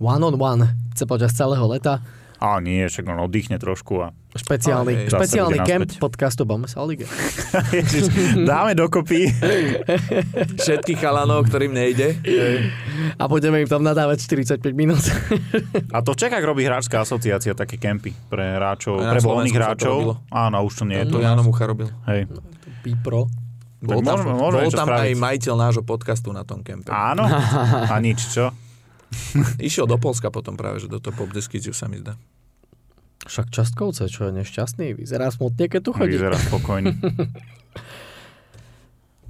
One 0.01 0.25
on 0.25 0.35
one. 0.35 0.67
Chce 0.97 1.05
počas 1.07 1.31
celého 1.37 1.63
leta. 1.69 2.03
A 2.43 2.59
nie, 2.59 2.83
však 2.83 3.07
on 3.07 3.23
oddychne 3.23 3.55
trošku 3.55 4.03
a 4.03 4.11
Špeciálny, 4.35 5.07
zase 5.07 5.15
špeciálny 5.15 5.59
camp 5.63 5.87
naspäť. 5.87 6.03
podcastu 6.03 6.43
Bombsal 6.43 6.91
Liga. 6.91 7.07
Ježiš, 7.71 8.11
dáme 8.43 8.75
dokopy. 8.75 9.31
Všetkých 10.65 10.99
chalanov, 10.99 11.47
ktorým 11.47 11.71
nejde. 11.71 12.19
A 13.15 13.31
budeme 13.31 13.63
im 13.63 13.69
tam 13.71 13.87
nadávať 13.87 14.27
45 14.27 14.59
minút. 14.75 15.07
A 15.95 16.03
to 16.03 16.17
v 16.17 16.19
Čechách 16.19 16.43
robí 16.43 16.67
hráčská 16.67 17.07
asociácia 17.07 17.55
také 17.55 17.79
kempy 17.79 18.11
pre 18.27 18.59
hráčov, 18.59 18.99
pre 18.99 19.21
voľných 19.23 19.55
hráčov. 19.55 20.19
Áno, 20.27 20.67
už 20.67 20.83
to 20.83 20.85
nie 20.89 20.99
je 20.99 21.07
To 21.07 21.21
to. 21.21 21.23
Jano 21.23 21.47
Mucha 21.47 21.69
robil. 21.69 21.93
Hej. 22.11 22.27
Bipro. 22.83 23.31
Bol 23.83 23.99
Tak 23.99 24.07
tam, 24.07 24.15
môžeme- 24.15 24.35
môžeme 24.39 24.63
bol 24.63 24.73
tam 24.75 24.89
aj 24.91 25.11
majiteľ 25.15 25.55
nášho 25.59 25.83
podcastu 25.83 26.31
na 26.31 26.47
tom 26.47 26.63
kempe. 26.63 26.91
Áno. 26.91 27.27
A 27.27 27.95
nič, 27.99 28.23
čo? 28.31 28.55
Išiel 29.59 29.87
do 29.87 29.99
Polska 29.99 30.31
potom 30.31 30.55
práve, 30.55 30.79
že 30.79 30.87
do 30.87 31.03
toho 31.03 31.13
pop 31.13 31.31
Deskizio 31.31 31.75
sa 31.75 31.91
mi 31.91 31.99
zdá. 31.99 32.15
Však 33.23 33.55
Častkovce, 33.55 34.11
čo 34.11 34.27
je 34.27 34.35
nešťastný, 34.35 34.99
vyzerá 34.99 35.31
smutne, 35.31 35.71
keď 35.71 35.81
tu 35.81 35.91
chodí. 35.95 36.15
Vyzerá 36.15 36.35
spokojný. 36.37 36.91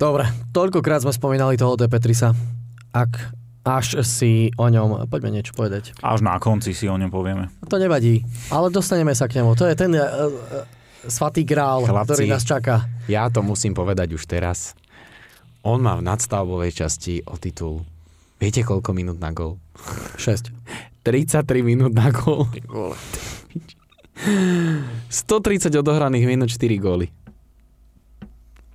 Dobre, 0.03 0.24
toľkokrát 0.51 1.05
sme 1.05 1.12
spomínali 1.12 1.61
toho 1.61 1.77
De 1.77 1.87
Petrisa. 1.87 2.33
Ak 2.91 3.37
až 3.62 4.03
si 4.03 4.51
o 4.59 4.66
ňom, 4.66 5.07
poďme 5.07 5.39
niečo 5.39 5.55
povedať. 5.55 5.95
Až 6.03 6.24
na 6.24 6.41
konci 6.43 6.74
si 6.74 6.91
o 6.91 6.97
ňom 6.99 7.12
povieme. 7.12 7.47
To 7.70 7.79
nevadí, 7.79 8.24
ale 8.51 8.73
dostaneme 8.74 9.15
sa 9.15 9.31
k 9.31 9.39
nemu. 9.39 9.55
To 9.55 9.65
je 9.69 9.74
ten 9.79 9.93
uh, 9.95 10.03
uh, 10.03 10.66
svatý 11.07 11.43
grál, 11.47 11.87
Chlapci. 11.87 12.07
ktorý 12.12 12.24
nás 12.31 12.45
čaká. 12.47 12.87
Ja 13.11 13.27
to 13.33 13.43
musím 13.43 13.74
povedať 13.74 14.15
už 14.15 14.27
teraz. 14.27 14.74
On 15.62 15.79
má 15.79 15.95
v 15.95 16.07
nadstavbovej 16.07 16.74
časti 16.74 17.23
o 17.27 17.39
titul. 17.39 17.87
Viete, 18.43 18.66
koľko 18.66 18.91
minút 18.91 19.23
na 19.23 19.31
gol? 19.31 19.62
6. 20.19 20.51
33 21.07 21.47
minút 21.62 21.95
na 21.95 22.11
gol. 22.11 22.51
Ty 22.51 22.62
vole. 22.66 22.99
130 25.11 25.70
odohraných 25.70 26.27
minút, 26.27 26.51
4 26.51 26.79
góly. 26.83 27.07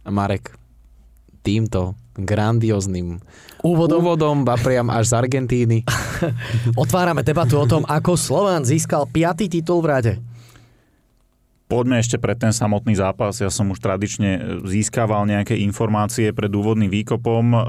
A 0.04 0.10
Marek, 0.12 0.56
týmto 1.44 1.96
grandióznym 2.16 3.20
Úvodom 3.66 4.06
úvodom, 4.06 4.46
ba 4.46 4.54
priam 4.54 4.88
až 4.94 5.10
z 5.10 5.14
Argentíny. 5.18 5.78
otvárame 6.82 7.26
debatu 7.26 7.58
o 7.58 7.66
tom, 7.66 7.82
ako 7.90 8.14
Slovan 8.14 8.62
získal 8.62 9.10
piatý 9.10 9.50
titul 9.50 9.82
v 9.82 9.88
rade. 9.90 10.14
Poďme 11.68 12.00
ešte 12.00 12.16
pred 12.16 12.40
ten 12.40 12.56
samotný 12.56 12.96
zápas. 12.96 13.44
Ja 13.44 13.52
som 13.52 13.68
už 13.76 13.84
tradične 13.84 14.64
získaval 14.64 15.28
nejaké 15.28 15.60
informácie 15.60 16.32
pred 16.32 16.48
úvodným 16.48 16.88
výkopom. 16.88 17.44
E, 17.52 17.60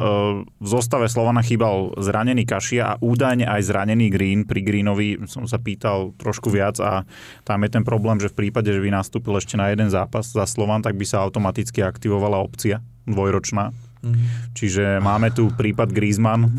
V 0.55 0.67
zostave 0.71 1.11
Slovana 1.11 1.43
chýbal 1.43 1.99
zranený 1.99 2.47
Kašia 2.47 2.95
a 2.95 2.99
údajne 3.03 3.51
aj 3.51 3.59
zranený 3.67 4.07
Green. 4.07 4.47
Pri 4.47 4.63
Greenovi 4.63 5.19
som 5.27 5.51
sa 5.51 5.59
pýtal 5.59 6.15
trošku 6.15 6.47
viac 6.47 6.79
a 6.79 7.03
tam 7.43 7.67
je 7.67 7.75
ten 7.75 7.83
problém, 7.83 8.23
že 8.23 8.31
v 8.31 8.47
prípade, 8.47 8.71
že 8.71 8.79
by 8.79 8.95
nastúpil 8.95 9.35
ešte 9.35 9.59
na 9.59 9.75
jeden 9.75 9.91
zápas 9.91 10.31
za 10.31 10.47
Slovan, 10.47 10.79
tak 10.79 10.95
by 10.95 11.03
sa 11.03 11.19
automaticky 11.27 11.83
aktivovala 11.83 12.39
opcia 12.39 12.79
dvojročná. 13.03 13.75
Mhm. 13.99 14.55
Čiže 14.55 15.03
máme 15.03 15.35
tu 15.35 15.51
prípad 15.51 15.91
Griezmann 15.91 16.55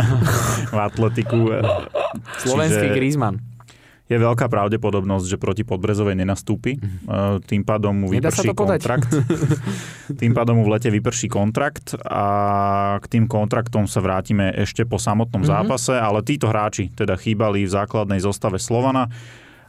v 0.72 0.78
atletiku. 0.80 1.52
Slovenský 2.40 2.88
Čiže- 2.88 2.96
Griezmann. 2.96 3.44
Je 4.08 4.16
veľká 4.16 4.48
pravdepodobnosť, 4.48 5.24
že 5.28 5.36
proti 5.36 5.62
Podbrezovej 5.62 6.16
nenastúpi. 6.16 6.74
E, 6.74 6.78
Tým 7.44 7.60
pádom 7.60 7.92
mu 7.92 8.08
vyprší 8.08 8.56
kontrakt. 8.56 9.12
Tým 10.20 10.32
pádom 10.32 10.56
mu 10.56 10.64
v 10.64 10.72
lete 10.72 10.88
vyprší 10.88 11.28
kontrakt 11.28 11.92
a 12.00 12.24
k 12.98 13.06
tým 13.06 13.24
kontraktom 13.24 13.84
sa 13.84 14.00
vrátime 14.00 14.48
ešte 14.56 14.82
po 14.82 14.96
samotnom 14.96 15.44
Mhm. 15.44 15.48
zápase, 15.48 15.92
ale 15.92 16.24
títo 16.24 16.48
hráči 16.48 16.88
teda 16.90 17.14
chýbali 17.14 17.62
v 17.62 17.70
základnej 17.70 18.18
zostave 18.18 18.56
Slovana 18.56 19.12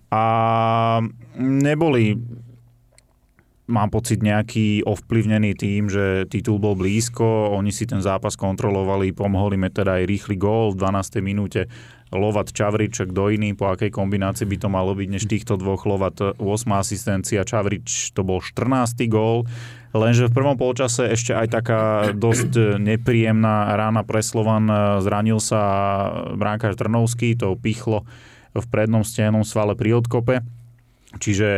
a 0.08 0.24
neboli 1.36 2.16
mám 3.70 3.94
pocit 3.94 4.18
nejaký 4.20 4.82
ovplyvnený 4.82 5.54
tým, 5.54 5.94
že 5.94 6.26
titul 6.26 6.58
bol 6.58 6.74
blízko, 6.74 7.54
oni 7.54 7.70
si 7.70 7.86
ten 7.86 8.02
zápas 8.02 8.34
kontrolovali, 8.34 9.14
pomohli 9.14 9.62
mi 9.62 9.70
teda 9.70 10.02
aj 10.02 10.10
rýchly 10.10 10.36
gól 10.36 10.74
v 10.74 10.82
12. 10.82 11.22
minúte 11.22 11.70
Lovat 12.10 12.50
Čavrič, 12.50 13.06
kto 13.06 13.30
iný, 13.30 13.54
po 13.54 13.70
akej 13.70 13.94
kombinácii 13.94 14.50
by 14.50 14.58
to 14.58 14.68
malo 14.70 14.98
byť 14.98 15.08
než 15.14 15.30
týchto 15.30 15.62
dvoch 15.62 15.86
Lovat 15.86 16.18
8 16.18 16.42
asistencia, 16.74 17.46
Čavrič 17.46 18.18
to 18.18 18.26
bol 18.26 18.42
14. 18.42 18.98
gól, 19.06 19.46
lenže 19.94 20.26
v 20.26 20.34
prvom 20.34 20.58
polčase 20.58 21.06
ešte 21.06 21.38
aj 21.38 21.48
taká 21.54 21.82
dosť 22.18 22.82
nepríjemná 22.82 23.78
rána 23.78 24.02
pre 24.02 24.26
Slovan, 24.26 24.66
zranil 25.06 25.38
sa 25.38 25.62
bránkař 26.34 26.74
Trnovský, 26.74 27.38
to 27.38 27.54
pichlo 27.54 28.10
v 28.58 28.66
prednom 28.74 29.06
stenom 29.06 29.46
svale 29.46 29.78
pri 29.78 30.02
odkope, 30.02 30.42
čiže 31.22 31.50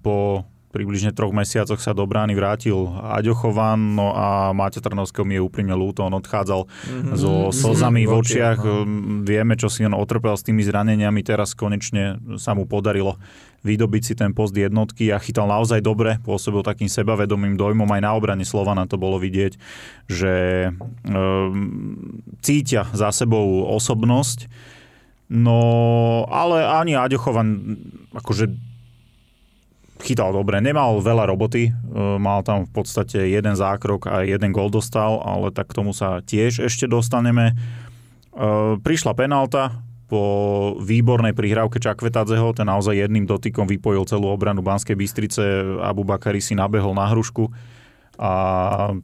po 0.00 0.48
približne 0.68 1.16
troch 1.16 1.32
mesiacoch 1.32 1.80
sa 1.80 1.96
do 1.96 2.04
brány 2.04 2.36
vrátil 2.36 2.76
Aďo 3.00 3.32
Chovan, 3.32 3.96
no 3.96 4.12
a 4.12 4.52
Máťa 4.52 4.84
Trnovského 4.84 5.24
mi 5.24 5.40
je 5.40 5.42
úprimne 5.42 5.72
ľúto, 5.72 6.04
on 6.04 6.12
odchádzal 6.14 6.68
Mhm. 6.68 7.16
so 7.16 7.48
slzami 7.48 8.04
v 8.04 8.12
v 8.12 8.14
očiach. 8.20 8.58
očiach, 8.60 8.86
Vieme, 9.24 9.56
čo 9.56 9.72
si 9.72 9.82
on 9.82 9.96
otrpel 9.96 10.36
s 10.36 10.44
tými 10.44 10.60
zraneniami, 10.60 11.24
teraz 11.24 11.56
konečne 11.56 12.20
sa 12.36 12.52
mu 12.52 12.68
podarilo 12.68 13.16
vydobiť 13.58 14.02
si 14.04 14.14
ten 14.14 14.30
post 14.30 14.54
jednotky 14.54 15.10
a 15.10 15.18
chytal 15.18 15.50
naozaj 15.50 15.82
dobre, 15.82 16.22
pôsobil 16.22 16.62
takým 16.62 16.86
sebavedomým 16.86 17.58
dojmom. 17.58 17.90
Aj 17.90 17.98
na 17.98 18.14
obrane 18.14 18.46
Slovana 18.46 18.86
to 18.86 18.94
bolo 18.94 19.18
vidieť, 19.18 19.58
že 20.06 20.34
um, 21.02 22.22
cítia 22.38 22.86
za 22.94 23.10
sebou 23.10 23.66
osobnosť, 23.66 24.46
no 25.28 25.58
ale 26.30 26.62
ani 26.64 26.94
Aďo 26.94 27.18
Chovan 27.18 27.76
akože 28.14 28.67
chytal 29.98 30.30
dobre, 30.30 30.58
nemal 30.58 30.98
veľa 30.98 31.26
roboty, 31.26 31.68
e, 31.68 31.72
mal 32.18 32.40
tam 32.42 32.64
v 32.64 32.72
podstate 32.72 33.28
jeden 33.28 33.54
zákrok 33.54 34.06
a 34.06 34.22
jeden 34.22 34.50
gol 34.50 34.70
dostal, 34.70 35.18
ale 35.20 35.50
tak 35.50 35.70
k 35.70 35.76
tomu 35.76 35.90
sa 35.90 36.22
tiež 36.22 36.62
ešte 36.62 36.86
dostaneme. 36.86 37.52
E, 37.52 37.54
prišla 38.78 39.12
penálta 39.12 39.82
po 40.08 40.22
výbornej 40.80 41.36
prihrávke 41.36 41.76
Čakvetadzeho, 41.76 42.56
ten 42.56 42.64
naozaj 42.64 42.96
jedným 42.96 43.28
dotykom 43.28 43.68
vypojil 43.68 44.08
celú 44.08 44.32
obranu 44.32 44.64
Banskej 44.64 44.96
Bystrice, 44.96 45.42
Abu 45.84 46.00
Bakari 46.00 46.40
si 46.40 46.56
nabehol 46.56 46.96
na 46.96 47.04
hrušku 47.12 47.52
a 48.18 48.32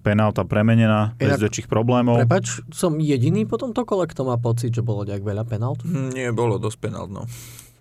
penálta 0.02 0.42
premenená 0.42 1.14
bez 1.14 1.38
Inak- 1.38 1.46
väčších 1.46 1.68
problémov. 1.70 2.18
Prepač, 2.26 2.58
som 2.74 2.98
jediný 2.98 3.46
po 3.46 3.60
tomto 3.60 3.86
kole, 3.86 4.10
kto 4.10 4.26
má 4.26 4.34
pocit, 4.40 4.74
že 4.74 4.82
bolo 4.82 5.06
nejak 5.06 5.22
veľa 5.22 5.44
penalt. 5.46 5.84
Hm, 5.86 6.10
Nie, 6.10 6.34
bolo 6.34 6.58
dosť 6.58 6.78
penalt, 6.82 7.10
no. 7.14 7.22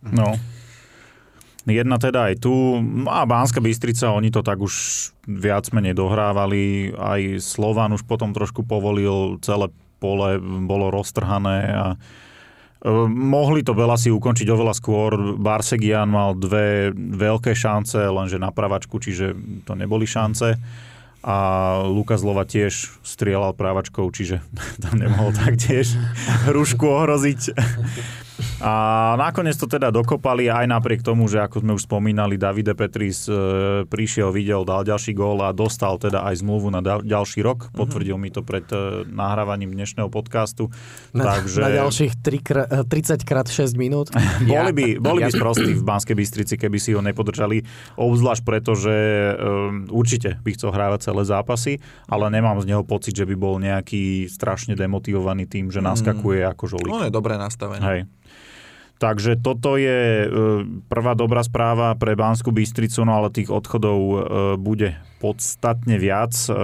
No. 0.03 0.35
Jedna 1.63 1.95
teda 1.95 2.27
aj 2.27 2.43
tu. 2.43 2.83
No 2.83 3.07
a 3.07 3.23
Bánska 3.23 3.63
Bystrica, 3.63 4.11
oni 4.11 4.27
to 4.35 4.43
tak 4.43 4.59
už 4.59 4.73
viac 5.23 5.63
menej 5.71 5.95
dohrávali. 5.95 6.91
Aj 6.91 7.21
Slovan 7.39 7.95
už 7.95 8.03
potom 8.03 8.35
trošku 8.35 8.67
povolil, 8.67 9.39
celé 9.39 9.71
pole 10.03 10.43
bolo 10.43 10.91
roztrhané 10.91 11.59
a 11.71 11.85
e, 11.95 11.97
mohli 13.07 13.63
to 13.63 13.71
veľa 13.71 13.95
si 13.95 14.11
ukončiť 14.11 14.47
oveľa 14.51 14.75
skôr. 14.75 15.39
Barsegian 15.39 16.11
mal 16.11 16.35
dve 16.35 16.91
veľké 16.95 17.55
šance, 17.55 17.95
lenže 17.95 18.35
na 18.35 18.51
pravačku, 18.51 18.99
čiže 18.99 19.31
to 19.63 19.79
neboli 19.79 20.03
šance. 20.03 20.59
A 21.23 21.37
Lukas 21.87 22.19
Lova 22.19 22.43
tiež 22.43 22.99
strieľal 22.99 23.55
právačkou, 23.55 24.03
čiže 24.11 24.43
tam 24.83 24.99
nemohol 24.99 25.31
taktiež 25.31 25.95
hrušku 26.51 26.83
ohroziť. 26.83 27.55
A 28.63 28.71
nakoniec 29.19 29.59
to 29.59 29.67
teda 29.67 29.91
dokopali 29.91 30.47
aj 30.47 30.65
napriek 30.65 31.03
tomu, 31.03 31.27
že 31.27 31.43
ako 31.43 31.61
sme 31.61 31.71
už 31.75 31.85
spomínali, 31.85 32.39
Davide 32.39 32.73
Petris 32.73 33.27
e, 33.27 33.35
prišiel, 33.85 34.31
videl, 34.33 34.63
dal 34.63 34.87
ďalší 34.87 35.11
gól 35.13 35.43
a 35.43 35.51
dostal 35.51 35.99
teda 35.99 36.23
aj 36.25 36.41
zmluvu 36.41 36.71
na 36.73 36.79
ďal- 36.79 37.03
ďalší 37.03 37.43
rok. 37.43 37.69
Potvrdil 37.75 38.15
mi 38.17 38.31
to 38.31 38.41
pred 38.41 38.65
e, 38.71 39.05
nahrávaním 39.05 39.75
dnešného 39.75 40.07
podcastu. 40.07 40.71
Na, 41.11 41.37
Takže 41.37 41.59
na 41.61 41.69
ďalších 41.85 42.13
3 42.23 42.39
kr- 42.39 42.67
30 42.87 43.27
krát 43.27 43.45
6 43.51 43.75
minút. 43.75 44.09
boli 44.49 44.71
by, 44.71 44.85
boli 44.97 45.19
by 45.27 45.31
sprostí 45.31 45.71
v 45.75 45.83
Banskej 45.83 46.15
Bystrici, 46.15 46.55
keby 46.55 46.77
si 46.79 46.95
ho 46.95 47.03
nepodržali. 47.03 47.61
Obzvlášť 47.99 48.41
preto, 48.47 48.73
že 48.73 48.95
um, 49.35 49.91
určite 49.91 50.39
by 50.41 50.49
chcel 50.55 50.71
hrávať 50.71 51.11
celé 51.11 51.23
zápasy, 51.27 51.73
ale 52.07 52.31
nemám 52.31 52.57
z 52.63 52.69
neho 52.71 52.83
pocit, 52.87 53.13
že 53.13 53.27
by 53.27 53.35
bol 53.35 53.59
nejaký 53.59 54.31
strašne 54.31 54.73
demotivovaný 54.73 55.45
tým, 55.45 55.69
že 55.69 55.83
naskakuje 55.83 56.47
ako 56.47 56.63
žolík. 56.79 56.91
On 56.93 57.03
je 57.05 57.13
dobre 57.13 57.35
nastavený. 57.35 57.83
Hej. 57.83 58.01
Takže 58.93 59.35
toto 59.35 59.75
je 59.75 59.99
e, 60.23 60.27
prvá 60.87 61.11
dobrá 61.11 61.43
správa 61.43 61.91
pre 61.91 62.15
Banskú 62.15 62.55
Bystricu, 62.55 63.03
no 63.03 63.19
ale 63.19 63.35
tých 63.35 63.51
odchodov 63.51 63.99
e, 63.99 64.15
bude 64.55 64.95
podstatne 65.19 65.99
viac. 65.99 66.31
E, 66.47 66.55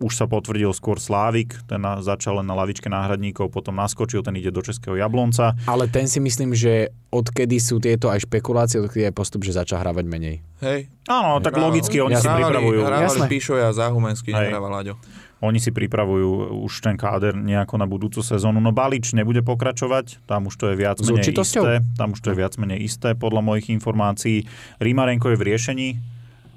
Už 0.00 0.12
sa 0.14 0.24
potvrdil 0.24 0.72
skôr 0.72 0.96
Slávik, 0.96 1.60
ten 1.68 1.84
začal 2.00 2.40
len 2.40 2.48
na 2.48 2.56
lavičke 2.56 2.88
náhradníkov, 2.88 3.52
potom 3.52 3.76
naskočil, 3.76 4.24
ten 4.24 4.40
ide 4.40 4.48
do 4.48 4.64
Českého 4.64 4.96
Jablonca. 4.96 5.52
Ale 5.68 5.84
ten 5.84 6.08
si 6.08 6.16
myslím, 6.16 6.56
že 6.56 6.88
odkedy 7.12 7.60
sú 7.60 7.76
tieto 7.76 8.08
aj 8.08 8.24
špekulácie, 8.24 8.80
odkedy 8.80 9.04
je 9.04 9.12
postup, 9.12 9.44
že 9.44 9.52
začal 9.52 9.84
hrávať 9.84 10.04
menej. 10.08 10.40
Hej. 10.64 10.88
Áno, 11.04 11.44
tak 11.44 11.60
Áno. 11.60 11.68
logicky 11.68 12.00
oni 12.00 12.16
si 12.16 12.24
Hrávali- 12.24 12.56
pripravujú. 12.56 12.80
Hrávali 12.80 13.04
Jasné. 13.20 13.26
Píšo 13.28 13.52
a 13.54 13.68
Záhumenský, 13.68 14.32
nehrával 14.32 14.80
Láďo. 14.80 14.96
Oni 15.44 15.60
si 15.60 15.70
pripravujú 15.70 16.64
už 16.64 16.80
ten 16.80 16.96
káder 16.96 17.36
nejako 17.36 17.76
na 17.76 17.84
budúcu 17.84 18.24
sezónu. 18.24 18.58
No 18.64 18.72
Balič 18.72 19.12
nebude 19.12 19.44
pokračovať, 19.44 20.24
tam 20.24 20.48
už 20.48 20.54
to 20.56 20.64
je 20.72 20.74
viac 20.80 20.96
menej 21.04 21.36
isté. 21.36 21.84
Tam 22.00 22.16
už 22.16 22.20
to 22.24 22.32
je 22.32 22.36
viac 22.40 22.56
menej 22.56 22.80
isté 22.80 23.12
podľa 23.12 23.44
mojich 23.44 23.68
informácií. 23.68 24.48
Rímarenko 24.80 25.32
je 25.32 25.36
v 25.36 25.46
riešení. 25.52 25.88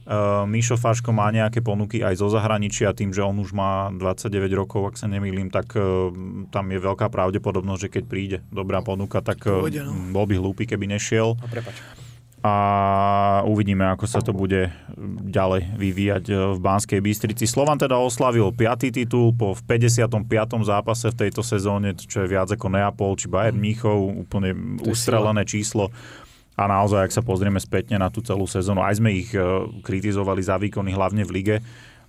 Uh, 0.07 0.47
Mišo 0.47 0.79
Faško 0.79 1.11
má 1.11 1.27
nejaké 1.35 1.59
ponuky 1.59 1.99
aj 1.99 2.15
zo 2.23 2.31
zahraničia, 2.31 2.95
tým, 2.95 3.11
že 3.11 3.19
on 3.19 3.43
už 3.43 3.51
má 3.51 3.91
29 3.91 4.47
rokov, 4.55 4.87
ak 4.87 4.95
sa 4.95 5.11
nemýlim, 5.11 5.51
tak 5.51 5.75
uh, 5.75 6.07
tam 6.47 6.71
je 6.71 6.79
veľká 6.79 7.11
pravdepodobnosť, 7.11 7.81
že 7.83 7.91
keď 7.91 8.03
príde 8.07 8.37
dobrá 8.47 8.79
ponuka, 8.79 9.19
tak 9.19 9.43
uh, 9.43 9.67
bol 10.15 10.23
by 10.23 10.35
hlúpy, 10.39 10.63
keby 10.63 10.87
nešiel 10.95 11.35
A 11.43 11.51
prepač. 11.51 12.06
A 12.47 13.43
uvidíme, 13.43 13.83
ako 13.83 14.05
sa 14.07 14.23
to 14.23 14.31
bude 14.31 14.71
ďalej 15.27 15.67
vyvíjať 15.75 16.23
e, 16.31 16.33
v 16.55 16.59
Banskej 16.63 17.03
Bystrici. 17.03 17.43
Slovan 17.43 17.75
teda 17.75 17.99
oslavil 17.99 18.55
5. 18.55 18.95
titul 18.95 19.35
po 19.35 19.51
v 19.51 19.61
55. 19.67 20.23
zápase 20.63 21.11
v 21.11 21.19
tejto 21.27 21.43
sezóne, 21.43 21.91
čo 21.99 22.23
je 22.23 22.31
viac 22.31 22.47
ako 22.47 22.71
Neapol 22.71 23.19
či 23.19 23.27
Bayern 23.27 23.59
Mníchov, 23.59 24.23
úplne 24.23 24.79
ustrelené 24.87 25.43
číslo. 25.43 25.91
A 26.57 26.65
naozaj, 26.65 27.11
ak 27.11 27.13
sa 27.13 27.21
pozrieme 27.21 27.59
spätne 27.59 27.99
na 27.99 28.09
tú 28.09 28.23
celú 28.23 28.47
sezónu, 28.47 28.81
aj 28.81 28.97
sme 28.97 29.11
ich 29.11 29.29
e, 29.35 29.43
kritizovali 29.83 30.39
za 30.39 30.55
výkony 30.55 30.95
hlavne 30.95 31.27
v 31.27 31.31
lige, 31.35 31.55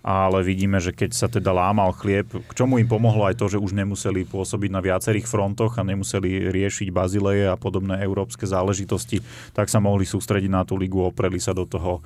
ale 0.03 0.47
vidíme, 0.47 0.79
že 0.79 0.95
keď 0.95 1.11
sa 1.11 1.27
teda 1.27 1.51
lámal 1.51 1.91
chlieb, 1.93 2.31
k 2.31 2.53
čomu 2.55 2.79
im 2.79 2.87
pomohlo 2.87 3.27
aj 3.27 3.37
to, 3.37 3.51
že 3.51 3.59
už 3.59 3.75
nemuseli 3.75 4.25
pôsobiť 4.25 4.71
na 4.71 4.81
viacerých 4.81 5.27
frontoch 5.27 5.77
a 5.77 5.87
nemuseli 5.87 6.49
riešiť 6.55 6.89
Bazileje 6.95 7.51
a 7.51 7.59
podobné 7.59 8.01
európske 8.07 8.47
záležitosti, 8.47 9.21
tak 9.53 9.67
sa 9.67 9.83
mohli 9.83 10.07
sústrediť 10.07 10.51
na 10.51 10.63
tú 10.63 10.79
ligu, 10.79 11.03
opreli 11.03 11.43
sa 11.43 11.53
do 11.53 11.67
toho 11.67 12.01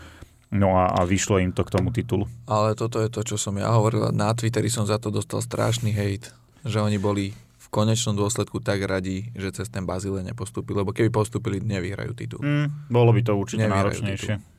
No 0.52 0.76
a, 0.76 1.00
a 1.00 1.08
vyšlo 1.08 1.40
im 1.40 1.48
to 1.48 1.64
k 1.64 1.72
tomu 1.72 1.88
titulu. 1.96 2.28
Ale 2.44 2.76
toto 2.76 3.00
je 3.00 3.08
to, 3.08 3.24
čo 3.24 3.40
som 3.40 3.56
ja 3.56 3.72
hovoril. 3.72 4.12
Na 4.12 4.36
Twitteri 4.36 4.68
som 4.68 4.84
za 4.84 5.00
to 5.00 5.08
dostal 5.08 5.40
strašný 5.40 5.96
hejt, 5.96 6.28
že 6.68 6.76
oni 6.76 7.00
boli 7.00 7.32
v 7.32 7.66
konečnom 7.72 8.12
dôsledku 8.12 8.60
tak 8.60 8.84
radi, 8.84 9.32
že 9.32 9.48
cez 9.48 9.72
ten 9.72 9.88
Bazile 9.88 10.20
nepostúpili, 10.20 10.84
lebo 10.84 10.92
keby 10.92 11.08
postúpili, 11.08 11.56
nevyhrajú 11.64 12.12
titul. 12.12 12.44
Mm, 12.44 12.68
bolo 12.92 13.16
by 13.16 13.24
to 13.24 13.32
určite 13.32 13.64
Nevyhrajú 13.64 13.96
náročnejšie. 13.96 14.51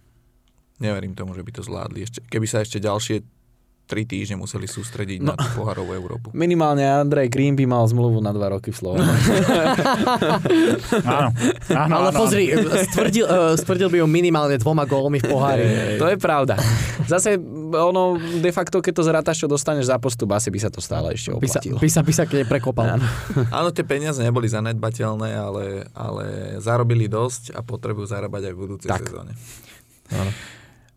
Neverím 0.83 1.13
tomu, 1.13 1.31
že 1.31 1.39
by 1.39 1.51
to 1.51 1.61
zvládli. 1.61 2.03
Ešte, 2.03 2.19
keby 2.21 2.45
sa 2.45 2.59
ešte 2.59 2.77
ďalšie 2.77 3.23
tri 3.83 4.03
týždne 4.03 4.35
museli 4.37 4.63
sústrediť 4.65 5.19
No. 5.21 5.31
na 5.31 5.43
poharovú 5.51 5.91
Európu. 5.91 6.31
Minimálne 6.33 6.83
Andrej 6.83 7.27
Green 7.27 7.51
by 7.53 7.65
mal 7.65 7.83
zmluvu 7.83 8.19
na 8.19 8.31
dva 8.31 8.47
roky 8.49 8.69
v 8.69 8.77
Slovensku. 8.77 9.11
Áno, 11.03 11.29
áno, 11.69 11.93
Ale 11.93 12.07
áno, 12.07 12.15
pozri, 12.15 12.47
stvrdil, 12.87 13.25
uh, 13.25 13.53
stvrdil 13.53 13.89
by 13.89 13.97
ju 13.97 14.07
minimálne 14.07 14.55
dvoma 14.55 14.83
gólmi 14.83 15.17
v 15.17 15.27
pohári. 15.27 15.63
to 15.97 16.05
je 16.05 16.15
pravda. 16.15 16.55
Zase 17.03 17.35
ono, 17.69 18.15
de 18.17 18.49
facto, 18.49 18.79
keď 18.79 18.93
to 18.93 19.03
zrátaš, 19.03 19.37
čo 19.37 19.47
dostaneš 19.47 19.85
za 19.85 19.97
postup, 19.97 20.31
asi 20.31 20.47
by 20.47 20.59
sa 20.59 20.69
to 20.69 20.79
stále 20.79 21.11
ešte 21.11 21.33
By 21.33 21.43
sa, 21.43 21.59
oplatilo. 21.59 21.77
by 21.77 21.89
sa, 21.89 22.01
by 22.01 22.13
sa 22.13 22.23
keď 22.23 22.39
prekopal. 22.45 22.97
Áno, 23.49 23.67
tie 23.69 23.83
peniaze 23.83 24.19
neboli 24.19 24.47
zanedbateľné, 24.47 25.29
ale, 25.29 25.63
ale 25.91 26.25
zarobili 26.57 27.05
dosť 27.05 27.51
a 27.51 27.59
potrebujú 27.59 28.05
zarábať 28.05 28.47
aj 28.47 28.53
v 28.53 28.57
budúcej 28.57 28.89
Tak. 28.89 29.01
sezóne. 29.03 29.35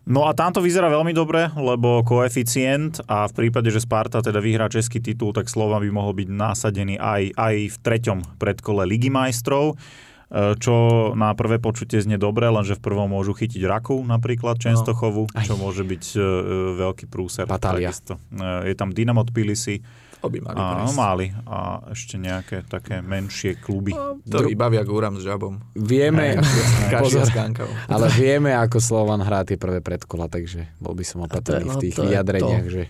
No 0.06 0.22
a 0.22 0.38
tam 0.38 0.54
to 0.54 0.62
vyzerá 0.62 0.86
veľmi 0.86 1.10
dobre, 1.10 1.50
lebo 1.58 2.06
koeficient 2.06 3.02
a 3.10 3.26
v 3.26 3.32
prípade, 3.34 3.74
že 3.74 3.82
Sparta 3.82 4.22
teda 4.22 4.38
vyhrá 4.38 4.70
český 4.70 5.02
titul, 5.02 5.34
tak 5.34 5.50
Slovan 5.50 5.82
by 5.82 5.90
mohol 5.90 6.14
byť 6.14 6.28
nasadený 6.30 6.94
aj, 6.94 7.34
aj 7.34 7.54
v 7.74 7.76
treťom 7.82 8.18
predkole 8.38 8.86
Ligy 8.86 9.10
majstrov, 9.10 9.74
e, 9.74 10.54
čo 10.62 11.10
na 11.18 11.34
prvé 11.34 11.58
počutie 11.58 11.98
znie 11.98 12.22
dobre, 12.22 12.46
lenže 12.46 12.78
v 12.78 12.86
prvom 12.86 13.10
môžu 13.10 13.34
chytiť 13.34 13.66
Raku 13.66 14.06
napríklad 14.06 14.62
Čenstochovu, 14.62 15.26
Aj. 15.34 15.42
čo 15.42 15.58
môže 15.58 15.82
byť 15.82 16.04
e, 16.14 16.18
veľký 16.86 17.10
prúser. 17.10 17.50
Batália. 17.50 17.90
takisto. 17.90 18.22
E, 18.30 18.70
Je 18.70 18.78
tam 18.78 18.94
Dynamo 18.94 19.26
Tbilisi, 19.26 19.82
To 20.26 20.32
by 20.32 20.40
mali 20.42 20.58
a, 20.58 20.66
prísť. 20.74 20.96
mali 20.96 21.26
a 21.46 21.56
ešte 21.88 22.14
nejaké 22.16 22.56
také 22.62 22.98
menšie 22.98 23.56
kluby. 23.56 23.94
To 24.26 24.42
vybavia 24.42 24.82
Gúram 24.82 25.14
s 25.14 25.22
Žabom. 25.22 25.62
Vieme, 25.72 26.42
Kašia 26.92 27.22
pozor, 27.22 27.26
ale 27.86 28.06
vieme, 28.12 28.50
ako 28.52 28.78
Slovan 28.78 29.22
hrá 29.22 29.42
tie 29.42 29.54
prvé 29.54 29.78
predkola, 29.78 30.26
takže 30.26 30.66
bol 30.76 30.92
by 30.92 31.04
som 31.06 31.22
opatrný 31.22 31.64
no, 31.64 31.78
v 31.78 31.82
tých 31.82 31.96
vyjadreniach, 31.96 32.66
to. 32.66 32.72
že, 32.74 32.82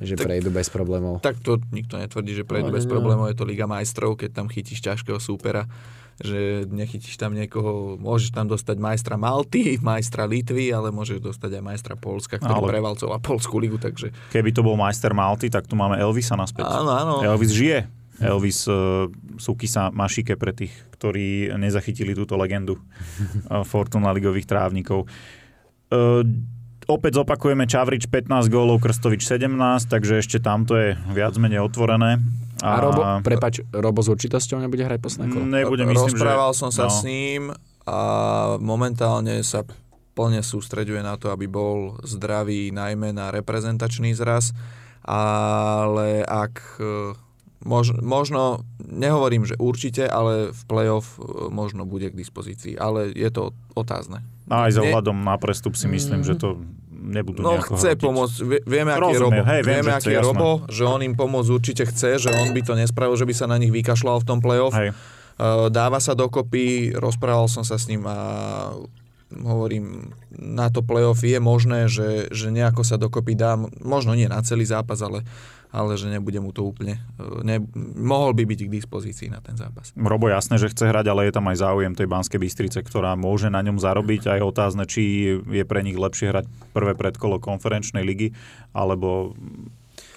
že 0.00 0.14
Tak- 0.14 0.26
prejdú 0.28 0.52
bez 0.52 0.68
problémov. 0.68 1.18
Tak 1.20 1.40
to 1.40 1.56
nikto 1.70 1.96
netvrdí, 1.96 2.32
že 2.32 2.44
prejdu 2.44 2.68
No, 2.68 2.76
bez 2.76 2.84
problémov. 2.84 3.26
Je 3.28 3.36
to 3.36 3.48
Liga 3.48 3.64
majstrov, 3.64 4.14
keď 4.14 4.30
tam 4.36 4.46
chytíš 4.46 4.80
ťažkého 4.80 5.18
súpera, 5.18 5.64
že 6.20 6.68
nechytíš 6.68 7.16
tam 7.16 7.32
niekoho, 7.32 7.96
môžeš 7.96 8.36
tam 8.36 8.44
dostať 8.44 8.76
majstra 8.76 9.16
Malty, 9.16 9.76
majstra 9.82 10.28
Litvy, 10.28 10.68
ale 10.70 10.92
môžeš 10.92 11.24
dostať 11.24 11.58
aj 11.58 11.62
majstra 11.64 11.94
Polska, 11.96 12.36
ktorý 12.36 12.60
Ale- 12.60 12.72
prevalcoval 12.76 13.18
Polskú 13.24 13.56
ligu, 13.56 13.80
takže 13.80 14.12
Keby 14.30 14.52
to 14.52 14.60
bol 14.60 14.76
majster 14.76 15.16
Malty, 15.16 15.48
tak 15.48 15.64
tu 15.64 15.74
máme 15.74 15.96
Elvisa 15.96 16.36
naspäť. 16.36 16.68
áno, 16.68 16.92
áno. 16.92 17.14
Elvis 17.24 17.52
žije. 17.56 17.88
Elvis 18.20 18.68
uh, 18.68 19.08
Sukisa 19.40 19.88
Mašike 19.88 20.36
pre 20.36 20.52
tých, 20.52 20.76
ktorí 20.92 21.56
nezachytili 21.56 22.12
túto 22.12 22.36
legendu 22.36 22.76
uh, 22.76 23.64
Fortuna 23.64 24.12
ligových 24.12 24.44
trávnikov. 24.44 25.08
Uh, 25.88 26.20
opäť 26.90 27.22
zopakujeme 27.22 27.64
Čavrič 27.64 28.10
15 28.10 28.50
gólov, 28.50 28.82
Krstovič 28.82 29.22
17, 29.22 29.46
takže 29.86 30.20
ešte 30.20 30.42
tamto 30.42 30.74
je 30.74 30.98
viac 31.14 31.34
menej 31.38 31.62
otvorené. 31.62 32.18
A 32.60 32.76
Robo, 32.76 33.02
prepač, 33.24 33.64
Robo 33.72 34.04
s 34.04 34.12
určitosťou 34.12 34.60
nebude 34.60 34.84
hrať 34.84 35.00
posledné 35.00 35.26
kolo? 35.32 35.44
Nebude, 35.48 35.84
myslím, 35.88 36.12
Rozprával 36.12 36.52
že... 36.52 36.58
som 36.60 36.70
sa 36.74 36.86
no. 36.86 36.92
s 36.92 37.00
ním 37.08 37.54
a 37.88 37.98
momentálne 38.60 39.40
sa 39.40 39.64
plne 40.12 40.44
sústreďuje 40.44 41.00
na 41.00 41.16
to, 41.16 41.32
aby 41.32 41.48
bol 41.48 41.96
zdravý 42.04 42.68
najmä 42.74 43.16
na 43.16 43.32
reprezentačný 43.32 44.12
zraz, 44.12 44.52
ale 45.06 46.20
ak 46.28 46.76
Mož, 47.60 47.92
možno, 48.00 48.64
nehovorím, 48.80 49.44
že 49.44 49.52
určite, 49.60 50.08
ale 50.08 50.48
v 50.48 50.62
play-off 50.64 51.20
e, 51.20 51.52
možno 51.52 51.84
bude 51.84 52.08
k 52.08 52.16
dispozícii, 52.16 52.72
ale 52.74 53.12
je 53.12 53.28
to 53.28 53.52
otázne. 53.76 54.24
A 54.48 54.64
aj 54.64 54.80
za 54.80 54.82
ohľadom 54.82 55.20
na 55.20 55.36
prestup 55.36 55.76
si 55.76 55.84
myslím, 55.84 56.24
že 56.24 56.40
to 56.40 56.56
nebudú 56.88 57.44
No 57.44 57.60
chce 57.60 57.96
hradiť. 57.96 58.00
pomôcť, 58.00 58.36
Vie- 58.48 58.64
vieme, 58.64 58.96
aký 58.96 59.12
je 59.12 59.20
Robo, 59.20 59.42
hej, 59.44 59.60
viem, 59.60 59.84
vieme, 59.84 59.90
že 59.92 59.96
aký 60.00 60.12
je. 60.16 60.20
Robo, 60.24 60.50
že 60.72 60.82
on 60.88 61.00
im 61.04 61.12
pomôcť 61.12 61.48
určite 61.52 61.84
chce, 61.84 62.16
že 62.16 62.28
on 62.32 62.52
by 62.56 62.60
to 62.64 62.72
nespravil, 62.76 63.16
že 63.16 63.28
by 63.28 63.34
sa 63.36 63.44
na 63.44 63.60
nich 63.60 63.72
vykašľal 63.72 64.20
v 64.20 64.26
tom 64.28 64.38
play-off. 64.40 64.72
Hej. 64.72 64.96
Uh, 65.40 65.68
dáva 65.72 66.00
sa 66.00 66.12
dokopy, 66.12 66.92
rozprával 66.92 67.48
som 67.48 67.64
sa 67.64 67.80
s 67.80 67.88
ním 67.88 68.04
a 68.04 68.16
hovorím, 69.30 70.10
na 70.34 70.68
to 70.74 70.82
playoff 70.82 71.22
je 71.22 71.38
možné, 71.38 71.86
že, 71.86 72.26
že 72.34 72.50
nejako 72.50 72.82
sa 72.82 72.98
dokopy 72.98 73.38
dá, 73.38 73.54
možno 73.78 74.18
nie 74.18 74.26
na 74.26 74.42
celý 74.42 74.66
zápas, 74.66 74.98
ale, 75.00 75.22
ale 75.70 75.94
že 75.94 76.10
nebude 76.10 76.38
mu 76.42 76.50
to 76.50 76.66
úplne, 76.66 76.98
uh, 77.18 77.42
ne, 77.46 77.62
mohol 77.98 78.34
by 78.34 78.46
byť 78.46 78.60
k 78.66 78.70
dispozícii 78.70 79.28
na 79.30 79.38
ten 79.38 79.54
zápas. 79.54 79.94
Robo 79.94 80.26
jasné, 80.26 80.58
že 80.58 80.70
chce 80.70 80.90
hrať, 80.90 81.06
ale 81.10 81.30
je 81.30 81.34
tam 81.34 81.46
aj 81.46 81.62
záujem 81.62 81.94
tej 81.94 82.10
Banskej 82.10 82.42
Bystrice, 82.42 82.82
ktorá 82.82 83.14
môže 83.14 83.48
na 83.48 83.62
ňom 83.62 83.78
zarobiť. 83.78 84.26
A 84.26 84.38
je 84.38 84.42
otázne, 84.42 84.84
či 84.84 85.34
je 85.38 85.64
pre 85.66 85.86
nich 85.86 85.98
lepšie 85.98 86.34
hrať 86.34 86.46
prvé 86.74 86.92
predkolo 86.98 87.38
konferenčnej 87.38 88.02
ligy, 88.02 88.34
alebo 88.74 89.34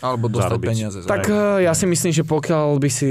Alebo 0.03 0.27
dostať 0.27 0.51
Zarobiť. 0.51 0.67
peniaze 0.67 0.97
Tak 1.01 1.23
eh, 1.25 1.63
ja 1.63 1.71
si 1.71 1.85
myslím, 1.85 2.11
že 2.11 2.23
pokiaľ 2.23 2.75
by 2.75 2.89
si 2.89 3.09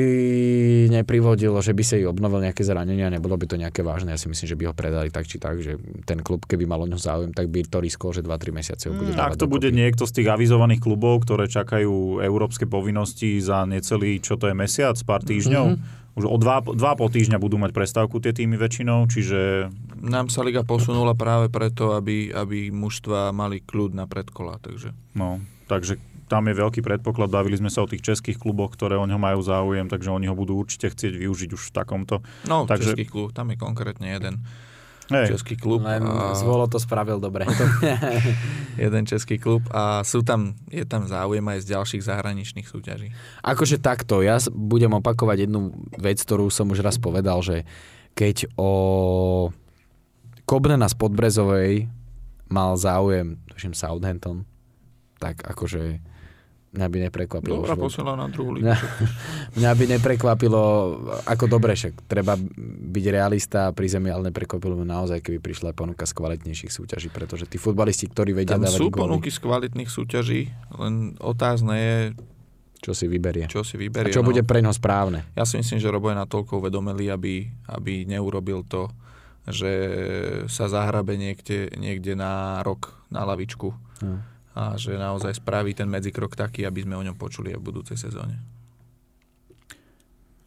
neprivodil, 0.87 1.57
že 1.57 1.73
by 1.73 1.81
si 1.81 2.05
obnovil 2.05 2.43
nejaké 2.43 2.61
zranenia, 2.61 3.09
nebolo 3.09 3.35
by 3.35 3.47
to 3.47 3.57
nejaké 3.57 3.81
vážne, 3.81 4.11
ja 4.11 4.21
si 4.21 4.29
myslím, 4.29 4.45
že 4.45 4.55
by 4.55 4.65
ho 4.67 4.75
predali 4.75 5.09
tak 5.09 5.25
či 5.25 5.37
tak, 5.37 5.57
že 5.59 5.77
ten 6.03 6.21
klub, 6.21 6.45
keby 6.45 6.65
mal 6.65 6.79
o 6.79 6.87
ňo 6.87 6.97
záujem, 6.97 7.31
tak 7.31 7.49
by 7.49 7.65
to 7.65 7.79
riskol, 7.79 8.11
že 8.11 8.21
2-3 8.21 8.29
mesiace 8.53 8.85
ho 8.85 8.95
bude 8.95 9.11
Mm, 9.11 9.17
dávať 9.17 9.25
Ak 9.27 9.39
to 9.39 9.47
bude 9.47 9.65
dokopy. 9.65 9.79
niekto 9.79 10.05
z 10.05 10.13
tých 10.15 10.29
avizovaných 10.29 10.81
klubov, 10.81 11.23
ktoré 11.23 11.47
čakajú 11.47 11.93
európske 12.21 12.65
povinnosti 12.65 13.39
za 13.39 13.65
necelý, 13.65 14.19
čo 14.19 14.37
to 14.37 14.47
je 14.47 14.55
mesiac, 14.55 14.95
pár 15.01 15.23
týždňov, 15.23 15.67
Mhm. 15.71 16.01
už 16.13 16.25
o 16.27 16.37
dva, 16.37 16.61
dva 16.61 16.93
po 16.93 17.09
týždňa 17.09 17.39
budú 17.39 17.57
mať 17.57 17.73
prestávku 17.73 18.21
tie 18.21 18.31
týmy 18.31 18.57
väčšinou, 18.59 19.09
čiže 19.09 19.73
Nám 19.99 20.29
sa 20.29 20.43
liga 20.43 20.61
posunula 20.61 21.15
práve 21.15 21.49
preto, 21.49 21.95
aby, 21.95 22.29
aby 22.29 22.69
mužstva 22.69 23.31
mali 23.31 23.61
kľud 23.61 23.95
na 23.95 24.05
predkola, 24.05 24.59
takže 24.59 24.91
no, 25.13 25.39
takže 25.65 25.97
tam 26.29 26.49
je 26.49 26.55
veľký 26.55 26.81
predpoklad, 26.81 27.29
bavili 27.33 27.59
sme 27.59 27.69
sa 27.69 27.85
o 27.85 27.91
tých 27.91 28.03
českých 28.05 28.39
kluboch, 28.41 28.73
ktoré 28.75 28.97
o 28.99 29.07
ňo 29.07 29.19
majú 29.19 29.41
záujem, 29.43 29.87
takže 29.87 30.11
oni 30.11 30.27
ho 30.31 30.37
budú 30.37 30.57
určite 30.59 30.91
chcieť 30.93 31.19
využiť 31.19 31.51
už 31.55 31.63
v 31.69 31.73
takomto. 31.73 32.21
no, 32.49 32.65
Takže- 32.65 32.95
český 32.97 33.07
klub, 33.09 33.31
tam 33.35 33.53
je 33.53 33.57
konkrétne 33.61 34.09
jeden 34.09 34.45
Hej, 35.13 35.37
český 35.37 35.61
klub. 35.61 35.85
Len 35.85 36.01
a- 36.01 36.33
zvolo 36.33 36.65
to 36.71 36.81
spravil 36.81 37.21
dobre. 37.21 37.45
jeden 38.85 39.03
český 39.05 39.37
klub 39.37 39.61
a 39.69 40.01
sú 40.07 40.25
tam, 40.25 40.57
je 40.73 40.87
tam 40.89 41.05
záujem 41.05 41.45
aj 41.45 41.59
z 41.67 41.67
ďalších 41.77 42.03
zahraničných 42.07 42.65
súťaží. 42.65 43.13
Akože 43.45 43.83
takto, 43.83 44.25
ja 44.25 44.41
budem 44.49 44.95
opakovať 44.97 45.49
jednu 45.49 45.75
vec, 46.01 46.23
ktorú 46.23 46.49
som 46.49 46.71
už 46.73 46.81
raz 46.81 46.97
povedal, 46.97 47.45
že 47.45 47.69
keď 48.17 48.49
o 48.57 49.51
Kobnena 50.49 50.89
z 50.89 50.97
Podbrezovej 50.97 51.73
mal 52.53 52.77
záujem, 52.77 53.41
tuším 53.49 53.73
Southampton, 53.73 54.45
tak 55.17 55.41
akože 55.45 56.12
mňa 56.73 56.87
by 56.89 56.99
neprekvapilo. 57.09 57.61
Dobrá 57.61 57.77
posiela 57.77 58.17
na 58.17 58.33
druhú 58.33 58.57
ligu. 58.57 58.65
Mňa, 58.65 58.77
mňa 59.61 59.71
by 59.77 59.85
neprekvapilo, 59.99 60.63
ako 61.29 61.45
dobre, 61.45 61.77
však 61.77 62.09
treba 62.09 62.41
byť 62.93 63.05
realista 63.13 63.69
pri 63.77 63.87
zemi, 63.93 64.09
ale 64.09 64.33
neprekvapilo 64.33 64.81
ma 64.81 64.87
naozaj, 64.89 65.21
keby 65.21 65.39
prišla 65.39 65.77
ponuka 65.77 66.09
z 66.09 66.13
kvalitnejších 66.17 66.73
súťaží, 66.73 67.09
pretože 67.13 67.45
tí 67.45 67.61
futbalisti, 67.61 68.09
ktorí 68.09 68.33
vedia 68.33 68.57
Tam 68.57 68.65
dávať 68.65 68.81
sú 68.81 68.89
góly, 68.89 69.01
ponuky 69.05 69.29
z 69.29 69.39
kvalitných 69.45 69.91
súťaží, 69.93 70.41
len 70.81 71.21
otázne 71.21 71.75
je, 71.77 71.97
čo 72.83 72.93
si 72.97 73.07
vyberie. 73.07 73.47
čo 73.47 73.63
si 73.63 73.77
A 73.77 73.81
vyberie. 73.85 74.11
čo 74.11 74.25
no. 74.25 74.33
bude 74.33 74.43
pre 74.43 74.65
ňo 74.65 74.73
správne. 74.73 75.29
Ja 75.37 75.45
si 75.45 75.61
myslím, 75.61 75.79
že 75.79 75.93
Robo 75.93 76.09
je 76.09 76.19
natoľko 76.19 76.59
uvedomelý, 76.59 77.13
aby, 77.13 77.53
aby 77.69 78.09
neurobil 78.09 78.65
to, 78.67 78.91
že 79.47 79.71
sa 80.47 80.71
zahrabe 80.71 81.19
niekde, 81.19 81.69
niekde 81.75 82.15
na 82.15 82.63
rok 82.63 82.95
na 83.13 83.27
lavičku 83.27 83.75
No. 84.03 84.19
A 84.53 84.77
že 84.77 85.01
naozaj 85.01 85.41
spraví 85.41 85.73
ten 85.73 85.89
medzikrok 85.89 86.37
taký, 86.37 86.69
aby 86.69 86.85
sme 86.85 87.01
o 87.01 87.05
ňom 87.05 87.17
počuli 87.17 87.57
aj 87.57 87.59
v 87.61 87.67
budúcej 87.73 87.97
sezóne. 87.97 88.37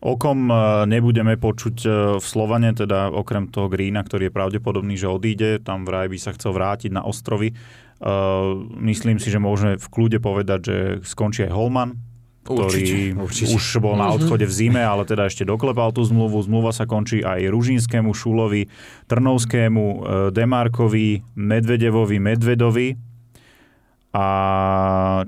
Okom 0.06 0.54
e, 0.54 0.56
nebudeme 0.86 1.34
počuť 1.34 1.78
e, 1.82 1.90
v 2.22 2.26
Slovane, 2.26 2.78
teda 2.78 3.10
okrem 3.10 3.50
toho 3.50 3.66
Greena, 3.66 4.06
ktorý 4.06 4.30
je 4.30 4.38
pravdepodobný, 4.38 4.94
že 4.94 5.10
odíde, 5.10 5.58
tam 5.66 5.82
vraj 5.82 6.06
by 6.14 6.18
sa 6.22 6.38
chcel 6.38 6.54
vrátiť 6.54 6.94
na 6.94 7.02
ostrovy. 7.02 7.58
Uh, 7.96 8.68
myslím 8.84 9.24
si, 9.24 9.32
že 9.32 9.40
môžeme 9.40 9.80
v 9.80 9.88
kľude 9.88 10.20
povedať, 10.20 10.60
že 10.68 10.78
skončí 11.08 11.48
aj 11.48 11.56
Holman, 11.56 11.96
ktorý 12.44 13.16
Určite, 13.16 13.24
určite. 13.24 13.54
už 13.56 13.64
bol 13.80 13.96
na 13.96 14.12
odchode 14.12 14.44
v 14.44 14.52
zime, 14.52 14.84
ale 14.84 15.08
teda 15.08 15.32
ešte 15.32 15.48
doklepal 15.48 15.96
tú 15.96 16.04
zmluvu. 16.04 16.44
Zmluva 16.44 16.76
sa 16.76 16.84
končí 16.84 17.24
aj 17.24 17.48
Ružinskému, 17.48 18.12
Šulovi, 18.12 18.68
Trnovskému, 19.08 19.86
Demarkovi, 20.36 21.24
Medvedevovi, 21.40 22.18
Medvedovi. 22.20 23.15
A 24.16 24.24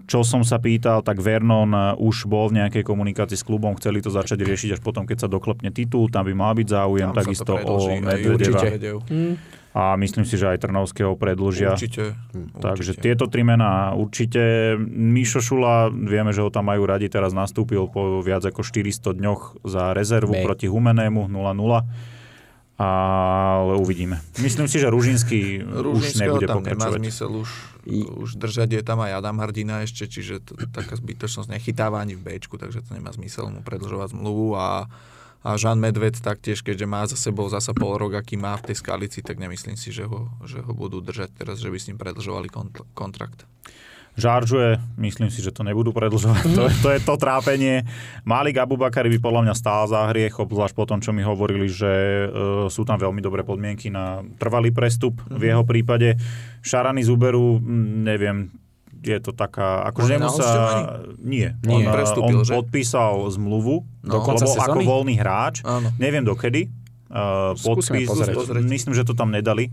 čo 0.07 0.23
som 0.23 0.47
sa 0.47 0.63
pýtal, 0.63 1.03
tak 1.03 1.19
Vernon 1.19 1.67
e, 1.75 1.99
už 1.99 2.23
bol 2.23 2.47
v 2.47 2.63
nejakej 2.63 2.87
komunikácii 2.87 3.35
s 3.35 3.43
klubom, 3.43 3.75
chceli 3.75 3.99
to 3.99 4.07
začať 4.07 4.39
riešiť 4.47 4.79
až 4.79 4.81
potom, 4.81 5.03
keď 5.03 5.17
sa 5.17 5.27
doklepne 5.27 5.75
titul, 5.75 6.07
tam 6.07 6.23
by 6.23 6.31
mal 6.31 6.55
byť 6.55 6.67
záujem, 6.71 7.11
Tam 7.11 7.19
takisto 7.19 7.51
o 7.51 7.59
predĺží, 7.59 7.91
aj 7.91 7.99
Medvedeva. 7.99 8.31
určite. 8.31 8.67
A 9.77 9.93
myslím 9.99 10.25
si, 10.25 10.39
že 10.39 10.55
aj 10.55 10.63
Trnovského 10.63 11.13
predlžia. 11.19 11.75
Určite. 11.75 12.17
Takže 12.63 12.97
určite. 12.97 13.03
tieto 13.03 13.29
tri 13.29 13.43
mená 13.45 13.93
určite. 13.93 14.73
Mišo 14.89 15.37
Šula, 15.37 15.93
vieme, 15.93 16.33
že 16.33 16.41
ho 16.41 16.49
tam 16.49 16.71
majú 16.71 16.89
radi, 16.89 17.11
teraz 17.11 17.35
nastúpil 17.35 17.85
po 17.91 18.23
viac 18.25 18.41
ako 18.41 18.65
400 18.65 19.13
dňoch 19.13 19.67
za 19.67 19.93
rezervu 19.93 20.33
Bej. 20.33 20.47
proti 20.47 20.65
Humenému 20.71 21.29
0-0. 21.29 22.16
Ale 22.77 23.73
uvidíme. 23.81 24.21
Myslím 24.37 24.69
si, 24.69 24.77
že 24.77 24.93
Ružinský 24.93 25.65
už 25.65 26.21
nebude 26.21 26.45
tam 26.45 26.61
nemá 26.61 26.93
pokračovať. 26.93 26.99
zmysel 27.01 27.29
už, 27.33 27.49
už 28.21 28.29
držať, 28.37 28.69
je 28.77 28.83
tam 28.85 29.01
aj 29.01 29.17
Adam 29.17 29.41
Hrdina 29.41 29.81
ešte, 29.81 30.05
čiže 30.05 30.45
to, 30.45 30.53
taká 30.69 30.93
zbytočnosť 30.93 31.49
nechytáva 31.49 31.97
ani 32.05 32.13
v 32.13 32.21
Bčku, 32.21 32.61
takže 32.61 32.85
to 32.85 32.93
nemá 32.93 33.09
zmysel 33.17 33.49
mu 33.49 33.65
predlžovať 33.65 34.13
zmluvu 34.13 34.53
a, 34.53 34.85
a 35.41 35.49
Žan 35.57 35.81
Medved 35.81 36.21
taktiež, 36.21 36.61
keďže 36.61 36.85
má 36.85 37.01
za 37.09 37.17
sebou 37.17 37.49
zasa 37.49 37.73
pol 37.73 37.97
rok, 37.97 38.13
aký 38.13 38.37
má 38.37 38.53
v 38.61 38.69
tej 38.69 38.77
skalici, 38.77 39.25
tak 39.25 39.41
nemyslím 39.41 39.73
si, 39.73 39.89
že 39.89 40.05
ho, 40.05 40.29
že 40.45 40.61
ho 40.61 40.69
budú 40.69 41.01
držať 41.01 41.33
teraz, 41.33 41.57
že 41.57 41.73
by 41.73 41.77
s 41.81 41.89
ním 41.89 41.97
predlžovali 41.97 42.45
kont- 42.53 42.85
kontrakt. 42.93 43.49
Žaržuje, 44.17 44.81
myslím 44.97 45.29
si, 45.29 45.39
že 45.39 45.53
to 45.53 45.61
nebudú 45.61 45.93
predlžovať. 45.93 46.43
To, 46.49 46.61
je- 46.65 46.77
to 46.81 46.89
je 46.89 46.99
to 46.99 47.13
trápenie. 47.15 47.85
Malik 48.23 48.57
Abubakari 48.57 49.13
by 49.13 49.19
podľa 49.21 49.41
mňa 49.45 49.53
stál 49.53 49.85
za 49.85 50.09
hriech, 50.09 50.33
obzvlášť 50.35 50.73
po 50.73 50.83
tom, 50.83 50.97
čo 50.97 51.13
mi 51.13 51.21
hovorili, 51.21 51.69
že 51.69 51.91
uh, 52.25 52.29
sú 52.65 52.81
tam 52.81 52.97
veľmi 52.97 53.21
dobré 53.21 53.45
podmienky 53.45 53.87
na 53.87 54.25
trvalý 54.35 54.73
prestup 54.73 55.21
v 55.23 55.53
jeho 55.53 55.61
prípade. 55.61 56.17
Šarany 56.59 57.05
z 57.05 57.09
Uberu, 57.09 57.61
neviem, 58.01 58.49
je 58.97 59.21
to 59.21 59.31
taká... 59.31 59.85
Akože 59.85 60.17
sa... 60.33 60.49
Nie. 61.21 61.53
Nie. 61.61 61.85
On, 61.85 61.85
uh, 61.85 61.93
Prestúpil, 61.93 62.37
on 62.41 62.43
že? 62.43 62.53
podpísal 62.53 63.21
zmluvu, 63.29 63.85
No. 64.01 64.17
Do 64.17 64.19
konca 64.25 64.43
lebo 64.43 64.57
ako 64.57 64.79
voľný 64.81 65.15
hráč. 65.15 65.61
Áno. 65.61 65.93
Neviem 65.95 66.25
dokedy. 66.25 66.73
Uh, 67.07 67.53
podpis, 67.55 68.09
myslím, 68.65 68.91
že 68.91 69.05
to 69.05 69.13
tam 69.13 69.31
nedali 69.31 69.69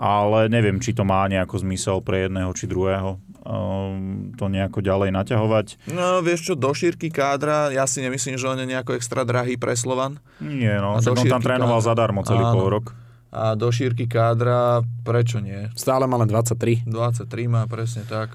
ale 0.00 0.48
neviem, 0.48 0.80
či 0.80 0.96
to 0.96 1.04
má 1.04 1.28
nejako 1.28 1.60
zmysel 1.60 2.00
pre 2.00 2.24
jedného 2.24 2.48
či 2.56 2.64
druhého 2.64 3.20
um, 3.44 4.32
to 4.36 4.48
nejako 4.48 4.80
ďalej 4.80 5.12
naťahovať. 5.12 5.66
No 5.92 6.24
vieš 6.24 6.52
čo, 6.52 6.54
do 6.56 6.72
šírky 6.72 7.12
kádra, 7.12 7.68
ja 7.68 7.84
si 7.84 8.00
nemyslím, 8.00 8.40
že 8.40 8.48
on 8.48 8.56
je 8.60 8.66
nejako 8.68 8.96
extra 8.96 9.28
drahý 9.28 9.60
pre 9.60 9.76
Slovan. 9.76 10.20
Nie, 10.40 10.80
no, 10.80 10.96
on 10.96 11.04
tam 11.04 11.44
trénoval 11.44 11.80
kádra. 11.84 11.88
zadarmo 11.92 12.20
celý 12.24 12.44
Áno. 12.44 12.56
pol 12.56 12.66
rok. 12.80 12.86
A 13.30 13.54
do 13.54 13.70
šírky 13.70 14.10
kádra, 14.10 14.82
prečo 15.06 15.38
nie? 15.38 15.70
Stále 15.78 16.08
má 16.10 16.18
len 16.18 16.26
23. 16.26 16.82
23 16.88 17.28
má 17.46 17.62
presne 17.70 18.02
tak. 18.02 18.34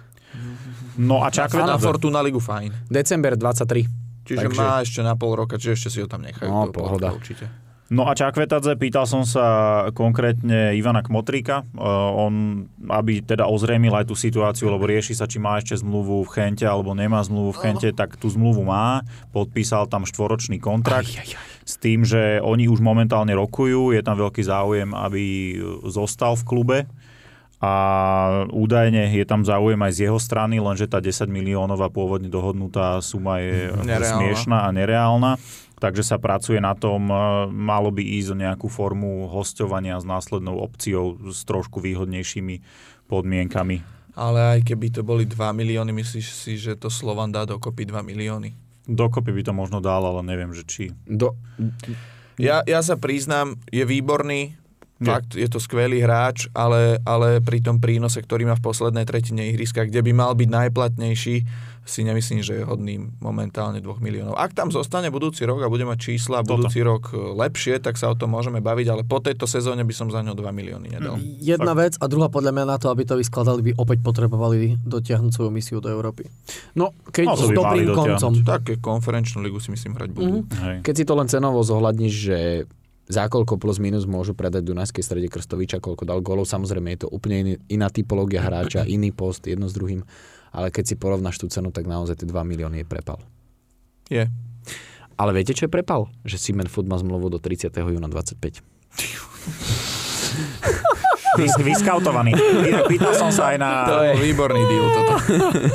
No 0.96 1.24
A 1.24 1.32
a 1.32 1.48
na. 1.68 1.76
Fortuna 1.76 2.24
ligu 2.24 2.40
fajn. 2.40 2.88
December 2.88 3.36
23. 3.36 3.88
Čiže 4.26 4.48
Takže- 4.48 4.58
má 4.58 4.82
ešte 4.82 5.02
na 5.04 5.14
pol 5.20 5.36
roka, 5.36 5.60
čiže 5.60 5.74
ešte 5.76 5.90
si 5.92 6.00
ho 6.02 6.08
tam 6.08 6.24
nechajú. 6.24 6.48
No, 6.48 6.72
pohoda. 6.72 7.12
Určite. 7.12 7.65
No 7.86 8.10
a 8.10 8.18
Čakvetadze, 8.18 8.74
pýtal 8.82 9.06
som 9.06 9.22
sa 9.22 9.46
konkrétne 9.94 10.74
Ivana 10.74 11.06
Kmotríka, 11.06 11.62
uh, 11.78 12.18
on, 12.18 12.66
aby 12.90 13.22
teda 13.22 13.46
ozrejmil 13.46 13.94
aj 13.94 14.10
tú 14.10 14.18
situáciu, 14.18 14.74
lebo 14.74 14.90
rieši 14.90 15.14
sa, 15.14 15.30
či 15.30 15.38
má 15.38 15.62
ešte 15.62 15.86
zmluvu 15.86 16.26
v 16.26 16.34
Chente 16.34 16.66
alebo 16.66 16.98
nemá 16.98 17.22
zmluvu 17.22 17.54
v 17.54 17.62
Chente, 17.62 17.90
tak 17.94 18.18
tú 18.18 18.26
zmluvu 18.26 18.66
má, 18.66 19.06
podpísal 19.30 19.86
tam 19.86 20.02
štvoročný 20.02 20.58
kontrakt 20.58 21.14
s 21.62 21.78
tým, 21.78 22.02
že 22.02 22.42
oni 22.42 22.66
už 22.66 22.82
momentálne 22.82 23.38
rokujú, 23.38 23.94
je 23.94 24.02
tam 24.02 24.18
veľký 24.18 24.42
záujem, 24.42 24.90
aby 24.90 25.54
zostal 25.86 26.34
v 26.34 26.44
klube 26.46 26.78
a 27.66 27.74
údajne 28.52 29.16
je 29.16 29.26
tam 29.26 29.42
záujem 29.48 29.80
aj 29.80 29.92
z 29.96 30.00
jeho 30.06 30.20
strany, 30.20 30.60
lenže 30.60 30.92
tá 30.92 31.00
10 31.00 31.26
miliónová 31.32 31.88
pôvodne 31.88 32.28
dohodnutá 32.28 33.00
suma 33.00 33.40
je 33.40 33.72
Nereálna. 33.72 34.06
smiešná 34.06 34.58
a 34.68 34.70
nereálna. 34.76 35.32
Takže 35.76 36.08
sa 36.08 36.16
pracuje 36.16 36.64
na 36.64 36.72
tom, 36.72 37.12
e, 37.12 37.16
malo 37.52 37.92
by 37.92 38.00
ísť 38.00 38.30
o 38.32 38.40
nejakú 38.40 38.68
formu 38.72 39.28
hostovania 39.28 40.00
s 40.00 40.08
následnou 40.08 40.56
opciou 40.64 41.20
s 41.28 41.44
trošku 41.44 41.84
výhodnejšími 41.84 42.64
podmienkami. 43.12 43.84
Ale 44.16 44.40
aj 44.56 44.60
keby 44.64 44.96
to 44.96 45.04
boli 45.04 45.28
2 45.28 45.36
milióny, 45.52 45.92
myslíš 45.92 46.28
si, 46.32 46.56
že 46.56 46.80
to 46.80 46.88
Slovan 46.88 47.36
dá 47.36 47.44
dokopy 47.44 47.84
2 47.84 48.00
milióny? 48.00 48.56
Dokopy 48.88 49.36
by 49.36 49.42
to 49.44 49.54
možno 49.54 49.84
dal, 49.84 50.06
ale 50.08 50.24
neviem, 50.24 50.56
že 50.56 50.64
či. 50.64 50.84
Do, 51.04 51.36
Ja, 52.40 52.64
ja 52.64 52.80
sa 52.84 52.96
priznám, 52.96 53.60
je 53.72 53.84
výborný, 53.84 54.56
Je. 55.00 55.08
fakt 55.08 55.36
je 55.36 55.48
to 55.52 55.60
skvelý 55.60 56.00
hráč, 56.04 56.48
ale, 56.56 57.04
ale 57.04 57.44
pri 57.44 57.60
tom 57.60 57.84
prínose, 57.84 58.20
ktorý 58.24 58.48
má 58.48 58.56
v 58.56 58.64
poslednej 58.64 59.04
tretine 59.04 59.52
ihriska, 59.52 59.88
kde 59.88 60.00
by 60.00 60.12
mal 60.16 60.32
byť 60.36 60.48
najplatnejší, 60.48 61.36
si 61.86 62.02
nemyslím, 62.02 62.42
že 62.42 62.60
je 62.60 62.64
hodný 62.66 62.98
momentálne 63.22 63.78
2 63.78 64.02
miliónov. 64.02 64.34
Ak 64.34 64.58
tam 64.58 64.74
zostane 64.74 65.14
budúci 65.14 65.46
rok 65.46 65.62
a 65.62 65.70
bude 65.70 65.86
mať 65.86 66.12
čísla 66.12 66.42
Toto. 66.42 66.58
budúci 66.58 66.82
rok 66.82 67.14
e, 67.14 67.38
lepšie, 67.38 67.78
tak 67.78 68.02
sa 68.02 68.10
o 68.10 68.18
tom 68.18 68.34
môžeme 68.34 68.58
baviť, 68.58 68.88
ale 68.90 69.02
po 69.06 69.22
tejto 69.22 69.46
sezóne 69.46 69.86
by 69.86 69.94
som 69.94 70.10
za 70.10 70.26
ňo 70.26 70.34
2 70.34 70.42
milióny 70.50 70.98
nedal. 70.98 71.22
Jedna 71.38 71.78
vec 71.78 71.94
a 72.02 72.10
druhá 72.10 72.28
podľa 72.28 72.58
mňa 72.58 72.66
na 72.66 72.78
to, 72.82 72.90
aby 72.90 73.06
to 73.06 73.22
vyskladali, 73.22 73.62
by 73.62 73.72
opäť 73.78 74.02
potrebovali 74.02 74.82
dotiahnuť 74.82 75.32
svoju 75.32 75.52
misiu 75.54 75.78
do 75.78 75.94
Európy. 75.94 76.26
no, 76.74 76.90
keď, 77.14 77.26
No, 77.26 77.38
S 77.38 77.54
dobrým 77.54 77.90
koncom. 77.94 78.32
Také 78.42 78.82
konferenčnú 78.82 79.46
ligu 79.46 79.62
si 79.62 79.70
myslím 79.70 79.94
hrať 79.94 80.10
budú. 80.10 80.42
Hej. 80.66 80.82
keď 80.82 80.94
si 80.98 81.06
to 81.06 81.14
len 81.14 81.30
cenovo 81.30 81.62
zohľadníš, 81.62 82.14
že 82.14 82.40
za 83.06 83.30
koľko 83.30 83.62
plus 83.62 83.78
minus 83.78 84.10
môžu 84.10 84.34
predať 84.34 84.66
Dunajskej 84.66 85.06
strede 85.06 85.30
Krstoviča, 85.30 85.78
koľko 85.78 86.10
dal 86.10 86.26
golov, 86.26 86.50
samozrejme 86.50 86.98
je 86.98 87.00
to 87.06 87.08
úplne 87.14 87.62
iná 87.70 87.94
typológia 87.94 88.42
hráča, 88.42 88.82
iný 88.96 89.14
post, 89.14 89.46
jedno 89.46 89.70
s 89.70 89.78
druhým, 89.78 90.02
ale 90.56 90.72
keď 90.72 90.84
si 90.88 90.96
porovnáš 90.96 91.36
tú 91.36 91.52
cenu, 91.52 91.76
tak 91.76 91.84
naozaj 91.84 92.24
tie 92.24 92.28
2 92.32 92.32
milióny 92.32 92.82
je 92.82 92.88
prepal. 92.88 93.20
Je. 94.08 94.32
Ale 95.20 95.32
viete, 95.36 95.52
čo 95.52 95.68
je 95.68 95.72
prepal? 95.72 96.08
Že 96.24 96.38
Simen 96.40 96.72
Food 96.72 96.88
má 96.88 96.96
zmluvu 96.96 97.28
do 97.28 97.40
30. 97.44 97.76
júna 97.76 98.08
25. 98.08 98.64
Vys, 101.36 101.52
vyskautovaný. 101.60 102.32
Pýtal 102.88 103.12
som 103.12 103.28
sa 103.28 103.52
aj 103.52 103.58
na... 103.60 103.70
To 103.92 104.00
je 104.08 104.14
výborný 104.24 104.64
deal 104.72 104.88
toto. 104.88 105.14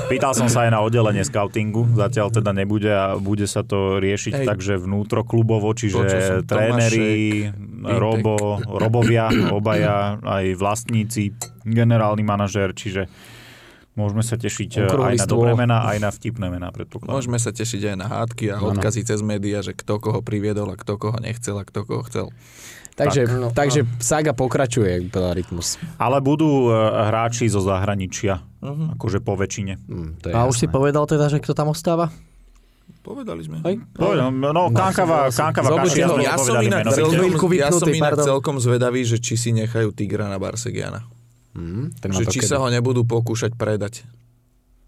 Pýtal 0.08 0.32
som 0.32 0.48
sa 0.48 0.64
aj 0.64 0.70
na 0.72 0.80
oddelenie 0.80 1.20
scoutingu, 1.20 1.84
zatiaľ 2.00 2.32
teda 2.32 2.56
nebude 2.56 2.88
a 2.88 3.20
bude 3.20 3.44
sa 3.44 3.60
to 3.60 4.00
riešiť 4.00 4.40
Hej. 4.40 4.46
takže 4.48 4.80
vnútroklubovo, 4.80 5.68
čiže 5.76 6.48
tréneri, 6.48 7.52
Robo, 7.84 8.56
Robovia, 8.64 9.28
obaja, 9.52 10.16
aj 10.24 10.56
vlastníci, 10.56 11.36
generálny 11.68 12.24
manažér, 12.24 12.72
čiže 12.72 13.12
môžeme 13.94 14.22
sa 14.22 14.36
tešiť 14.36 14.70
eh, 14.76 14.90
aj 14.90 15.16
na 15.20 15.26
dobré 15.26 15.52
mená, 15.54 15.86
aj 15.86 15.98
na 15.98 16.10
vtipné 16.10 16.46
mená, 16.48 16.68
predpokladám. 16.70 17.14
Môžeme 17.16 17.38
sa 17.38 17.50
tešiť 17.50 17.94
aj 17.94 17.96
na 17.98 18.06
hádky 18.06 18.44
a 18.50 18.56
odkazy 18.62 19.02
cez 19.04 19.20
médiá, 19.20 19.60
že 19.60 19.74
kto 19.74 19.98
koho 19.98 20.20
priviedol 20.20 20.70
a 20.70 20.76
kto 20.78 20.96
koho 20.96 21.16
nechcel 21.18 21.58
a 21.58 21.64
kto 21.66 21.84
koho 21.84 22.02
chcel. 22.06 22.26
Takže, 22.90 23.24
Tak, 23.24 23.38
no, 23.38 23.48
takže 23.48 23.86
saga 23.96 24.36
pokračuje, 24.36 25.08
rytmus. 25.32 25.80
Ale 25.96 26.20
budú 26.20 26.68
eh, 26.68 26.76
hráči 27.08 27.48
zo 27.48 27.62
zahraničia, 27.64 28.44
Uh-huh. 28.60 28.92
akože 28.92 29.24
po 29.24 29.40
väčšine. 29.40 29.80
Hm, 29.88 30.20
to 30.20 30.24
je 30.28 30.32
A 30.36 30.44
už 30.44 30.52
si 30.52 30.68
jasné. 30.68 30.76
povedal 30.76 31.08
teda, 31.08 31.32
že 31.32 31.40
kto 31.40 31.56
tam 31.56 31.72
ostáva? 31.72 32.12
Povedali 33.00 33.40
sme. 33.40 33.64
Hej? 33.64 33.80
Povedal, 33.96 34.28
no, 34.28 34.68
Kankava, 34.68 35.32
Kankava, 35.32 35.72
Zobudil 35.72 35.88
Kašia 35.88 36.04
ho. 36.04 36.12
sme 36.12 36.24
Ja 36.28 36.36
som 36.36 36.54
inak, 36.60 36.84
celkom, 36.92 37.50
ja 37.56 37.68
som 37.72 37.88
inak 37.88 38.20
celkom 38.20 38.56
zvedavý, 38.60 39.00
že 39.08 39.16
či 39.16 39.40
si 39.40 39.56
nechajú 39.56 39.96
Tigra 39.96 40.28
na 40.28 40.36
Barsegiana. 40.36 41.08
Tak 41.98 42.08
na 42.14 42.18
Že 42.22 42.24
či 42.30 42.38
kedy? 42.42 42.50
sa 42.50 42.62
ho 42.62 42.68
nebudú 42.70 43.02
pokúšať 43.02 43.58
predať. 43.58 44.06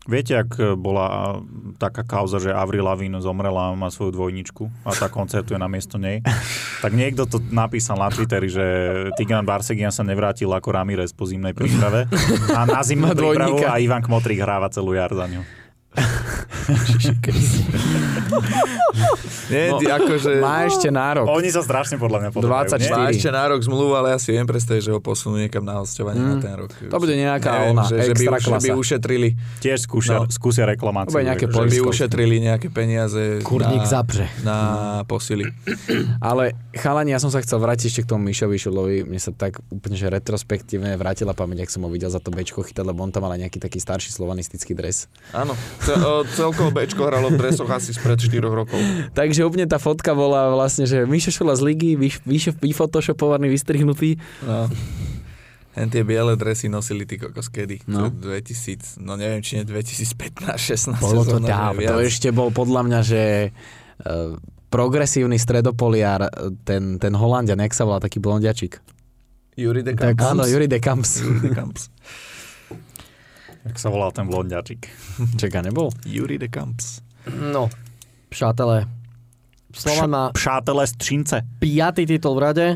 Viete, 0.02 0.34
ak 0.34 0.74
bola 0.82 1.39
taká 1.78 2.02
kauza, 2.02 2.43
že 2.43 2.51
Avril 2.51 2.82
Lavigne 2.82 3.22
zomrela 3.22 3.70
a 3.70 3.78
má 3.78 3.86
svoju 3.86 4.10
dvojničku 4.10 4.82
a 4.82 4.98
tá 4.98 5.06
koncertuje 5.06 5.55
na 5.55 5.70
miesto 5.70 5.94
nej, 5.94 6.26
tak 6.82 6.90
niekto 6.90 7.22
to 7.22 7.39
napísal 7.55 8.02
na 8.02 8.10
Twitteri, 8.10 8.51
že 8.51 8.66
Tigran 9.14 9.47
Barsegian 9.47 9.94
sa 9.94 10.02
nevrátil 10.02 10.51
ako 10.51 10.74
Ramirez 10.74 11.14
po 11.14 11.22
zimnej 11.22 11.55
príprave 11.55 12.10
a 12.59 12.66
na 12.66 12.82
zimnú 12.82 13.14
prípravu 13.14 13.62
a 13.62 13.78
Ivan 13.78 14.02
Kmotrík 14.02 14.43
hráva 14.43 14.74
celú 14.74 14.90
jar 14.90 15.14
za 15.14 15.30
ňu. 15.30 15.47
Nie, 19.48 19.69
No, 19.69 19.77
ty 19.77 19.86
akože... 19.86 20.40
Má 20.40 20.64
ešte 20.64 20.89
nárok. 20.89 21.28
Oni 21.28 21.48
sa 21.48 21.60
strašne 21.60 21.97
podľa 21.97 22.19
mňa 22.19 22.31
podobajú. 22.31 22.73
24. 22.73 22.81
nie? 22.81 22.89
Má 22.89 23.05
ešte 23.10 23.31
nárok 23.31 23.60
zmluvu, 23.60 23.93
ale 23.93 24.06
ja 24.10 24.19
si 24.19 24.31
viem 24.31 24.44
predstaviť, 24.44 24.82
že 24.82 24.90
ho 24.90 25.01
posunú 25.01 25.36
niekam 25.36 25.60
na 25.60 25.77
hostovanie 25.77 26.20
Mm. 26.23 26.28
na 26.28 26.36
ten 26.39 26.55
rok. 26.55 26.70
To 26.73 26.97
bude 26.97 27.12
nejaká 27.12 27.51
Neviem, 27.52 27.73
ona, 27.74 27.82
že, 27.82 27.94
že, 27.98 28.12
by, 28.14 28.24
extra 28.31 28.32
už, 28.32 28.40
že 28.40 28.60
by 28.62 28.70
ušetrili, 28.74 29.28
Tiež 29.59 29.78
skúsia, 29.81 30.14
No. 30.14 30.31
skúsia 30.31 30.64
reklamáciu. 30.64 31.10
To 31.10 31.14
bude 31.14 31.27
nejaké 31.27 31.47
že 31.47 31.52
by 31.52 31.78
ušetrili 31.82 32.36
nejaké 32.39 32.69
peniaze 32.69 33.43
Kurník 33.43 33.82
na, 33.82 33.90
zapře. 33.90 34.24
na 34.40 34.56
posily. 35.05 35.44
Ale 36.23 36.55
chalani, 36.73 37.10
ja 37.10 37.19
som 37.19 37.28
sa 37.28 37.40
chcel 37.40 37.59
vrátiť 37.59 37.86
ešte 37.89 38.01
k 38.02 38.09
tomu 38.09 38.31
Mišovi 38.31 38.56
Šulovi. 38.56 38.97
Mne 39.02 39.19
sa 39.19 39.31
tak 39.31 39.60
úplne, 39.69 39.94
že 39.94 40.09
retrospektívne 40.09 40.94
vrátila 40.94 41.32
pamäť, 41.32 41.66
ak 41.66 41.70
som 41.70 41.82
ho 41.82 41.90
videl 41.90 42.09
za 42.09 42.16
to 42.16 42.31
bečko 42.31 42.62
chytať, 42.62 42.85
lebo 42.85 43.02
on 43.02 43.10
tam 43.10 43.23
mal 43.23 43.32
aj 43.32 43.43
nejaký 43.43 43.59
taký 43.59 43.77
starší 43.77 44.09
slovanistický 44.09 44.73
dres. 44.73 45.10
Áno, 45.32 45.52
celkovo 46.39 46.71
Bčko 46.71 47.03
hralo 47.09 47.29
v 47.33 47.37
dresoch 47.39 47.69
asi 47.69 47.93
spred 47.93 48.19
4 48.19 48.43
rokov. 48.43 48.79
Takže 49.13 49.43
úplne 49.43 49.67
tá 49.67 49.83
fotka 49.83 50.15
bola 50.15 50.55
vlastne, 50.55 50.87
že 50.87 51.05
Mišo 51.05 51.35
Šula 51.35 51.59
z 51.59 51.63
ligy, 51.67 51.91
vyš- 51.99 52.57
vyfotoshopovaný, 52.59 53.51
vystrihnutý. 53.51 54.17
No. 54.47 54.71
Len 55.73 55.89
tie 55.89 56.05
biele 56.05 56.37
dresy 56.37 56.69
nosili 56.69 57.09
ty 57.09 57.17
kokos 57.17 57.49
kedy? 57.49 57.89
No. 57.89 58.07
No. 58.07 58.13
2000, 58.13 59.01
no 59.01 59.17
neviem, 59.17 59.41
či 59.41 59.57
nie 59.57 59.65
2015, 59.65 60.61
16 60.61 61.01
Bolo 61.01 61.25
to 61.25 61.41
Dávno. 61.41 61.81
To 61.81 62.05
ešte 62.05 62.29
bol 62.29 62.53
podľa 62.53 62.85
mňa, 62.85 63.01
že 63.01 63.23
uh, 64.05 64.37
progresívny 64.69 65.37
stredopoliar, 65.41 66.29
e, 66.29 66.53
ten, 66.65 66.97
ten 66.97 67.13
Holandian, 67.13 67.61
jak 67.61 67.77
sa 67.77 67.85
volá, 67.85 68.01
taký 68.01 68.21
blondiačik. 68.21 68.81
Yuri 69.57 69.85
de 69.85 69.93
Tak 69.93 70.17
Camps. 70.17 70.33
Áno, 70.33 70.43
Juri 70.49 70.65
de 70.65 70.81
Camps. 70.81 71.21
Yuri 71.21 71.41
de 71.45 71.51
Camps. 71.53 71.83
Jak 73.62 73.78
sa 73.78 73.89
volal 73.94 74.10
ten 74.10 74.26
blondiačik. 74.26 74.90
Čaká, 75.40 75.62
nebol? 75.62 75.94
Yuri 76.06 76.39
de 76.39 76.48
Camps. 76.51 76.98
No, 77.30 77.70
přátelé, 78.28 78.86
Slovan 79.72 80.10
má 80.10 80.30
Přátelé 80.32 80.86
z 80.86 80.93
Třince. 80.93 81.43
piatý 81.59 82.06
titul 82.06 82.34
v 82.34 82.39
rade. 82.39 82.66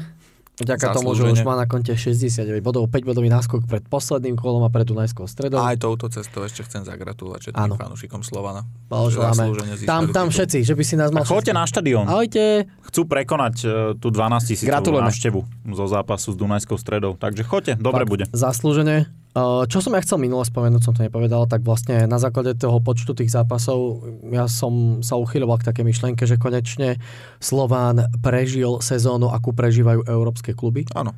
Vďaka 0.56 0.96
tomu, 0.96 1.12
že 1.12 1.28
už 1.28 1.44
má 1.44 1.52
na 1.52 1.68
konte 1.68 1.92
69 1.92 2.64
bodov, 2.64 2.88
5 2.88 3.04
bodový 3.04 3.28
náskok 3.28 3.68
pred 3.68 3.84
posledným 3.84 4.40
kolom 4.40 4.64
a 4.64 4.72
pred 4.72 4.88
Dunajskou 4.88 5.28
stredou. 5.28 5.60
A 5.60 5.76
aj 5.76 5.84
touto 5.84 6.08
cestou 6.08 6.48
ešte 6.48 6.64
chcem 6.64 6.80
zagratulovať 6.80 7.52
všetkým 7.52 7.76
fanúšikom 7.76 8.24
Slovana. 8.24 8.64
Blahoželáme. 8.88 9.52
Tam, 9.84 10.08
tam 10.08 10.32
titul. 10.32 10.40
všetci, 10.40 10.58
že 10.64 10.72
by 10.72 10.82
si 10.88 10.94
nás 10.96 11.12
A 11.12 11.20
mal... 11.20 11.28
choďte 11.28 11.52
na 11.52 11.68
štadión. 11.68 12.08
Ahojte. 12.08 12.64
Chcú 12.88 13.04
prekonať 13.04 13.54
e, 13.68 13.68
tú 14.00 14.08
12 14.08 14.56
tisícovú 14.56 14.96
návštevu 14.96 15.40
zo 15.76 15.84
zápasu 15.92 16.32
s 16.32 16.36
Dunajskou 16.40 16.80
stredou. 16.80 17.20
Takže 17.20 17.44
choďte, 17.44 17.72
dobre 17.76 18.08
Fakt, 18.08 18.12
bude. 18.16 18.24
Zaslúžene. 18.32 19.12
Uh, 19.36 19.68
Čo 19.68 19.84
som 19.84 19.92
ja 19.92 20.00
chcel 20.00 20.16
minule 20.16 20.48
spomenúť, 20.48 20.80
som 20.80 20.96
to 20.96 21.04
nepovedal, 21.04 21.44
tak 21.44 21.60
vlastne 21.60 22.08
na 22.08 22.16
základe 22.16 22.56
toho 22.56 22.80
počtu 22.80 23.12
tých 23.12 23.28
zápasov 23.28 24.00
ja 24.32 24.48
som 24.48 25.04
sa 25.04 25.20
uchyľoval 25.20 25.60
k 25.60 25.68
také 25.68 25.84
myšlenke, 25.84 26.24
že 26.24 26.40
konečne 26.40 26.96
Slován 27.36 28.08
prežil 28.24 28.80
sezónu, 28.80 29.28
akú 29.28 29.52
prežívajú 29.52 30.08
európske 30.08 30.56
kluby 30.56 30.88
Áno. 30.96 31.12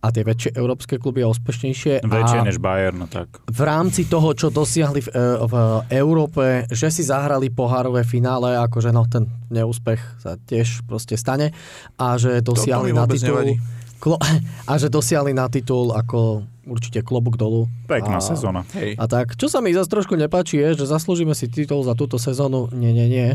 a 0.00 0.06
tie 0.08 0.24
väčšie 0.24 0.56
európske 0.56 0.96
kluby 0.96 1.20
a 1.20 1.28
úspešniejšie. 1.28 2.08
Väčšie 2.08 2.38
a 2.40 2.48
než 2.48 2.56
Bayern, 2.56 3.04
no 3.04 3.06
tak. 3.06 3.36
v 3.44 3.60
rámci 3.60 4.08
toho, 4.08 4.32
čo 4.32 4.48
dosiahli 4.48 5.04
v, 5.04 5.08
e, 5.12 5.24
v 5.44 5.54
Európe, 5.92 6.64
že 6.72 6.88
si 6.88 7.04
zahrali 7.04 7.52
pohárové 7.52 8.00
finále, 8.00 8.56
akože 8.64 8.96
no 8.96 9.04
ten 9.12 9.28
neúspech 9.52 10.24
sa 10.24 10.40
tiež 10.40 10.88
proste 10.88 11.20
stane 11.20 11.52
a 12.00 12.16
že 12.16 12.40
dosiahli 12.40 12.96
na 12.96 13.04
titul 13.04 13.44
nevadí. 13.44 13.60
Klo, 13.98 14.16
a 14.70 14.72
že 14.78 14.88
dosiahli 14.88 15.34
na 15.34 15.50
titul 15.50 15.92
ako 15.92 16.46
určite 16.68 17.00
klobúk 17.00 17.40
dolu. 17.40 17.64
Pekná 17.88 18.20
a, 18.20 18.22
sezóna. 18.22 18.62
Hej. 18.76 19.00
A 19.00 19.08
tak, 19.08 19.34
čo 19.40 19.48
sa 19.48 19.64
mi 19.64 19.72
zase 19.72 19.88
trošku 19.88 20.14
nepáči 20.14 20.60
je, 20.60 20.84
že 20.84 20.84
zaslúžime 20.84 21.32
si 21.32 21.48
titul 21.48 21.80
za 21.80 21.96
túto 21.96 22.20
sezónu. 22.20 22.68
Nie, 22.76 22.92
nie, 22.92 23.08
nie. 23.08 23.28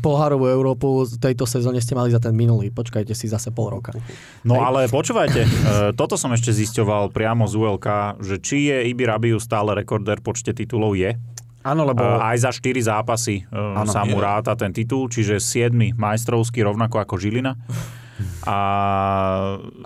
Pohárovú 0.00 0.48
Európu 0.48 1.04
v 1.04 1.20
tejto 1.20 1.44
sezóne 1.44 1.84
ste 1.84 1.92
mali 1.92 2.08
za 2.08 2.18
ten 2.18 2.32
minulý. 2.32 2.72
Počkajte 2.72 3.12
si 3.12 3.28
zase 3.28 3.52
pol 3.52 3.78
roka. 3.78 3.92
No 4.42 4.64
ale 4.64 4.88
počúvajte, 4.88 5.40
e, 5.46 5.48
toto 5.92 6.16
som 6.16 6.32
ešte 6.32 6.50
zisťoval 6.50 7.12
priamo 7.12 7.44
z 7.44 7.54
ULK, 7.60 7.86
že 8.24 8.40
či 8.40 8.72
je 8.72 8.88
Ibi 8.88 9.04
Rabiu 9.04 9.36
stále 9.36 9.76
rekordér 9.76 10.24
počte 10.24 10.56
titulov 10.56 10.96
je. 10.96 11.14
Áno, 11.68 11.84
lebo... 11.84 12.00
E, 12.00 12.08
Aj 12.24 12.38
za 12.40 12.48
4 12.48 12.64
zápasy 12.80 13.44
e, 13.44 13.52
Áno. 13.52 13.84
sa 13.84 14.08
mu 14.08 14.16
Je. 14.16 14.24
ráta 14.24 14.56
ten 14.56 14.72
titul, 14.72 15.12
čiže 15.12 15.36
7 15.36 15.92
majstrovský 15.98 16.64
rovnako 16.64 17.04
ako 17.04 17.14
Žilina. 17.20 17.52
A 18.44 18.56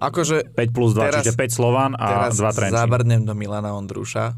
Akože 0.00 0.48
5 0.54 0.76
plus 0.76 0.92
2, 0.96 1.08
Teraz- 1.08 1.24
čiže 1.24 1.36
5 1.36 1.52
Slovan 1.52 1.92
a 1.94 2.06
teraz 2.30 2.40
2 2.40 2.52
Trenčín. 2.52 2.76
zabrnem 2.76 3.22
do 3.24 3.34
Milana 3.36 3.76
Ondruša, 3.76 4.34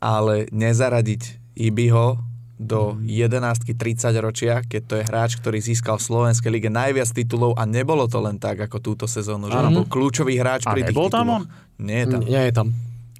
ale 0.00 0.48
nezaradiť 0.52 1.40
Ibiho 1.56 2.20
do 2.56 2.96
11 3.04 3.76
30 3.76 4.16
ročia, 4.16 4.64
keď 4.64 4.82
to 4.88 4.94
je 4.96 5.04
hráč, 5.04 5.36
ktorý 5.36 5.60
získal 5.60 6.00
v 6.00 6.04
Slovenskej 6.08 6.48
lige 6.48 6.72
najviac 6.72 7.12
titulov 7.12 7.52
a 7.60 7.68
nebolo 7.68 8.08
to 8.08 8.16
len 8.24 8.40
tak 8.40 8.56
ako 8.56 8.80
túto 8.80 9.04
sezónu, 9.04 9.52
že 9.52 9.56
on 9.60 9.84
bol 9.84 9.88
kľúčový 9.88 10.40
hráč 10.40 10.64
A 10.64 10.72
pri 10.72 10.88
tých 10.88 10.96
nebol 10.96 11.12
tam 11.12 11.28
tituloch. 11.28 11.44
Nie 11.76 11.98
je 12.00 12.06
tam. 12.08 12.20
Nie 12.24 12.42
je 12.48 12.52
tam. 12.56 12.68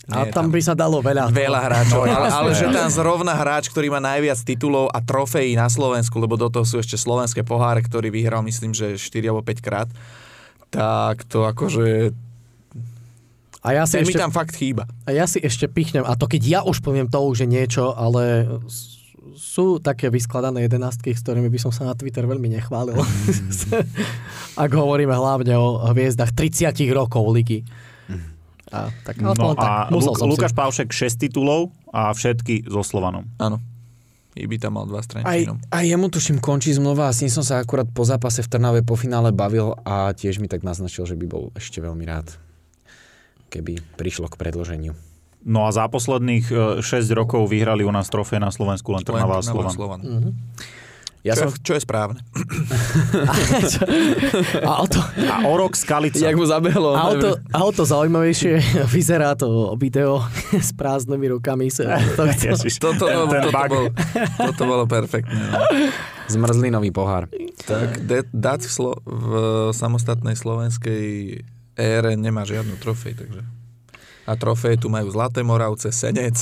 A 0.06 0.22
Nie 0.22 0.30
tam 0.30 0.46
tam. 0.46 0.54
by 0.54 0.60
sa 0.62 0.74
dalo 0.78 1.02
veľa. 1.02 1.34
Veľa 1.34 1.60
hráčov, 1.66 2.06
No, 2.06 2.14
ale, 2.14 2.30
ale 2.30 2.50
že 2.54 2.70
tam 2.70 2.86
zrovna 2.86 3.34
hráč, 3.34 3.66
ktorý 3.66 3.90
má 3.90 3.98
najviac 3.98 4.38
titulov 4.38 4.86
a 4.94 5.02
trofejí 5.02 5.58
na 5.58 5.66
Slovensku, 5.66 6.22
lebo 6.22 6.38
do 6.38 6.46
toho 6.46 6.62
sú 6.62 6.78
ešte 6.78 6.94
slovenské 6.94 7.42
poháre, 7.42 7.82
ktorý 7.82 8.14
vyhral 8.14 8.46
myslím, 8.46 8.70
že 8.70 8.94
4 8.94 9.34
alebo 9.34 9.42
5 9.42 9.58
krát, 9.66 9.90
tak 10.70 11.26
to 11.26 11.42
akože 11.42 12.14
A 13.66 13.74
ja 13.74 13.82
si 13.82 13.98
ten 13.98 14.06
mi 14.06 14.14
ešte 14.14 14.22
tam 14.22 14.30
fakt 14.30 14.54
chýba. 14.54 14.86
A 15.06 15.10
ja 15.10 15.26
si 15.26 15.42
ešte 15.42 15.66
pichnem, 15.66 16.06
a 16.06 16.14
to 16.14 16.30
keď 16.30 16.42
ja 16.46 16.60
už 16.62 16.78
poviem 16.86 17.10
to 17.10 17.18
už 17.26 17.42
je 17.42 17.48
niečo, 17.50 17.90
ale 17.90 18.46
sú 19.34 19.82
také 19.82 20.06
vyskladané 20.06 20.70
jedenastky, 20.70 21.10
s 21.12 21.20
ktorými 21.26 21.50
by 21.50 21.58
som 21.60 21.74
sa 21.74 21.82
na 21.82 21.98
Twitter 21.98 22.22
veľmi 22.24 22.46
nechválil. 22.46 22.94
Ak 24.64 24.70
hovoríme 24.70 25.12
hlavne 25.12 25.58
o 25.58 25.82
hviezdach 25.92 26.30
30 26.30 26.72
rokov 26.94 27.26
ligy. 27.34 27.66
A, 28.68 28.90
tak, 29.00 29.18
No 29.18 29.30
no, 29.30 29.52
tak, 29.52 29.60
a 29.60 29.70
musel 29.88 30.10
Luk- 30.10 30.18
som 30.18 30.26
Lukáš 30.28 30.50
si. 30.50 30.56
Pavšek 30.56 30.88
6 30.90 31.22
titulov 31.22 31.70
a 31.88 32.10
všetky 32.10 32.66
so 32.66 32.80
Slovanom. 32.80 33.30
Áno. 33.36 33.62
Iby 34.32 34.58
tam 34.58 34.74
mal 34.74 34.84
dva 34.84 34.98
s 34.98 35.08
Aj, 35.08 35.16
Trenčínom. 35.16 35.56
aj 35.66 35.84
jemu 35.86 36.06
tuším 36.06 36.38
končí 36.38 36.68
zmluva 36.70 37.08
a 37.08 37.14
s 37.14 37.20
ním 37.20 37.30
som 37.30 37.40
sa 37.40 37.56
akurát 37.56 37.86
po 37.86 38.02
zápase 38.02 38.40
v 38.40 38.48
Trnave 38.48 38.82
po 38.82 38.92
finále 38.92 39.30
bavil 39.30 39.72
a 39.80 40.12
tiež 40.12 40.36
mi 40.36 40.44
tak 40.44 40.60
naznačil, 40.60 41.04
že 41.04 41.14
by 41.14 41.24
bol 41.24 41.48
ešte 41.52 41.78
veľmi 41.78 42.04
rád, 42.04 42.36
keby 43.48 43.80
prišlo 43.96 44.26
k 44.26 44.36
predloženiu. 44.36 44.92
No 45.40 45.62
a 45.62 45.70
za 45.70 45.86
posledných 45.86 46.50
6 46.76 46.84
rokov 47.12 47.46
vyhrali 47.46 47.80
u 47.80 47.88
nás 47.88 48.06
trofé 48.06 48.36
na 48.36 48.50
Slovensku 48.50 48.90
len 48.90 49.00
Trnava 49.00 49.38
a 49.38 49.42
Slovan. 49.42 49.72
Slovan. 49.72 50.00
Mhm. 50.02 50.30
Ja 51.26 51.34
čo, 51.34 51.40
som, 51.42 51.48
je, 51.50 51.58
čo 51.60 51.72
je 51.74 51.82
správne. 51.82 52.20
Auto, 54.62 55.00
A 55.26 55.42
o 55.42 55.56
rok 55.56 55.74
Skalica. 55.74 56.18
jak 56.20 56.36
mu 56.36 56.44
zabehlo. 56.44 56.94
auto, 56.94 57.34
auto 57.50 57.82
zaujímavejšie 57.82 58.62
vyzerá 58.94 59.34
to 59.34 59.46
video 59.74 60.22
s 60.56 60.70
prázdnymi 60.70 61.28
rukami. 61.30 61.66
Sa, 61.66 61.98
to, 62.14 62.26
Ježiš, 62.28 62.78
Toto, 62.78 63.06
ten, 63.06 63.18
toto, 63.18 63.50
bug. 63.50 63.68
bolo, 63.68 63.88
toto 64.38 64.62
bolo 64.64 64.84
perfektné. 64.84 65.34
No. 65.34 65.58
Zmrzlinový 66.26 66.90
pohár. 66.90 67.26
Tak 67.60 68.02
de- 68.02 68.26
dať 68.28 68.60
v, 68.62 68.72
slo- 68.72 69.00
v 69.02 69.30
samostatnej 69.70 70.34
slovenskej 70.34 71.04
ére 71.74 72.12
nemá 72.14 72.42
žiadnu 72.42 72.78
trofej, 72.78 73.14
takže... 73.14 73.42
A 74.26 74.34
trofej 74.34 74.74
tu 74.76 74.86
majú 74.86 75.06
Zlaté 75.06 75.42
Moravce, 75.42 75.90
Senec. 75.90 76.34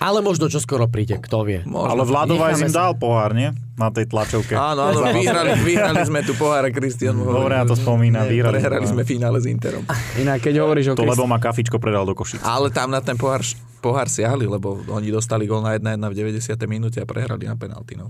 Ale 0.00 0.24
možno 0.24 0.48
čo 0.48 0.56
skoro 0.64 0.88
príde, 0.88 1.20
kto 1.20 1.44
vie. 1.44 1.60
Možno. 1.68 1.92
Ale 1.92 2.02
Necháme 2.08 2.56
im 2.56 2.72
dal 2.72 2.96
pohár, 2.96 3.36
nie? 3.36 3.52
Na 3.76 3.92
tej 3.92 4.08
tlačovke. 4.08 4.56
Áno, 4.56 4.88
áno, 4.88 5.04
vyhrali, 5.12 5.60
vyhrali 5.60 6.00
sme 6.08 6.24
tu 6.24 6.32
pohár 6.40 6.64
a 6.64 6.72
Kristian 6.72 7.20
Dobre, 7.20 7.60
ja 7.60 7.68
to 7.68 7.76
spomínam, 7.76 8.24
vyhrali 8.24 8.56
sme 8.56 8.64
Prehrali 8.64 8.84
pohár. 8.88 8.94
sme 8.96 9.02
finále 9.04 9.36
s 9.40 9.46
Interom. 9.46 9.84
Inak 10.16 10.40
keď 10.40 10.64
hovoríš 10.64 10.92
o 10.92 10.94
To 10.96 11.04
lebo 11.04 11.28
ma 11.28 11.36
kafičko 11.36 11.76
predal 11.76 12.08
do 12.08 12.16
Košic. 12.16 12.40
Ale 12.40 12.72
tam 12.72 12.96
na 12.96 13.04
ten 13.04 13.20
pohár, 13.20 13.44
pohár 13.84 14.08
siahli, 14.08 14.48
lebo 14.48 14.80
oni 14.88 15.12
dostali 15.12 15.44
gol 15.44 15.60
na 15.60 15.76
1-1 15.76 16.00
v 16.00 16.14
90. 16.32 16.56
minúte 16.64 16.98
a 17.00 17.04
prehrali 17.04 17.44
na 17.44 17.60
penalty. 17.60 18.00
No. 18.00 18.08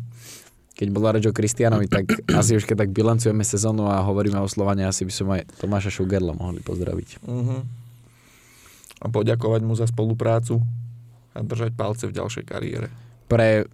keď 0.78 0.88
bola 0.94 1.12
reč 1.12 1.26
o 1.28 1.34
Kristianovi, 1.34 1.90
tak 1.90 2.08
asi 2.40 2.54
už 2.54 2.64
keď 2.70 2.86
tak 2.86 2.90
bilancujeme 2.94 3.42
sezónu 3.42 3.90
a 3.90 4.00
hovoríme 4.00 4.38
o 4.38 4.48
Slovane, 4.48 4.86
asi 4.86 5.04
by 5.04 5.12
som 5.12 5.26
aj 5.28 5.44
Tomáša 5.58 5.90
Šugerla 5.90 6.32
mohli 6.38 6.62
pozdraviť. 6.64 7.20
Uh-huh. 7.26 7.60
A 9.00 9.06
poďakovať 9.12 9.60
mu 9.60 9.74
za 9.76 9.84
spoluprácu 9.84 10.64
a 11.40 11.42
držať 11.42 11.72
palce 11.72 12.04
v 12.04 12.12
ďalšej 12.12 12.44
kariére. 12.44 12.92
Pre 13.32 13.64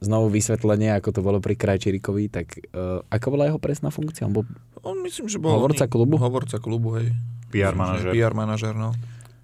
znovu 0.00 0.30
vysvetlenie, 0.30 0.94
ako 0.96 1.10
to 1.10 1.20
bolo 1.20 1.42
pri 1.42 1.58
Krajčírikovi, 1.58 2.30
tak 2.30 2.54
uh, 2.70 3.02
ako 3.10 3.26
bola 3.34 3.50
jeho 3.50 3.58
presná 3.58 3.90
funkcia? 3.90 4.24
On 4.30 4.32
bol 4.32 4.46
On 4.80 4.96
myslím, 5.04 5.28
že 5.28 5.36
bol... 5.36 5.52
Hovorca 5.52 5.84
klubu? 5.90 6.16
Hovorca 6.16 6.56
klubu, 6.56 6.96
hej. 6.96 7.12
PR 7.52 7.74
Myslím, 7.74 7.76
že 7.76 7.76
manažer. 7.76 8.10
PR 8.16 8.32
manažer, 8.32 8.74
no. 8.78 8.96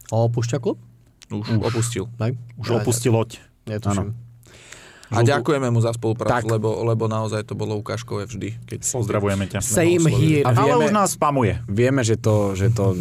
Opúšťa 0.09 0.62
klub? 0.62 0.80
Už, 1.28 1.44
Už. 1.44 1.60
opustil. 1.60 2.05
Nej? 2.22 2.38
Už 2.56 2.78
opustil 2.80 3.12
loď. 3.12 3.43
Netuším. 3.66 4.14
A 5.09 5.23
ďakujeme 5.23 5.69
mu 5.69 5.78
za 5.78 5.91
spoluprácu, 5.91 6.35
Tak. 6.41 6.51
lebo, 6.51 6.83
lebo 6.83 7.07
naozaj 7.07 7.43
to 7.43 7.53
bolo 7.53 7.77
ukážkové 7.77 8.24
vždy. 8.24 8.59
Keď 8.65 8.78
Pozdravujeme 8.83 9.47
ťa. 9.47 9.59
Same 9.61 10.03
here. 10.09 10.43
A 10.43 10.51
Ale 10.51 10.74
vieme- 10.74 10.85
už 10.85 10.93
nás 10.93 11.11
spamuje. 11.12 11.62
Vieme, 11.65 12.01
že 12.01 12.15
to, 12.15 12.53
že 12.53 12.70
to 12.70 12.99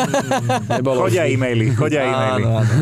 nebolo... 0.72 1.04
Chodia 1.04 1.22
vždy. 1.22 1.34
e-maily, 1.34 1.66
chodia 1.72 2.00
e-maily. 2.02 2.42
Áno, 2.42 2.50
áno. 2.56 2.72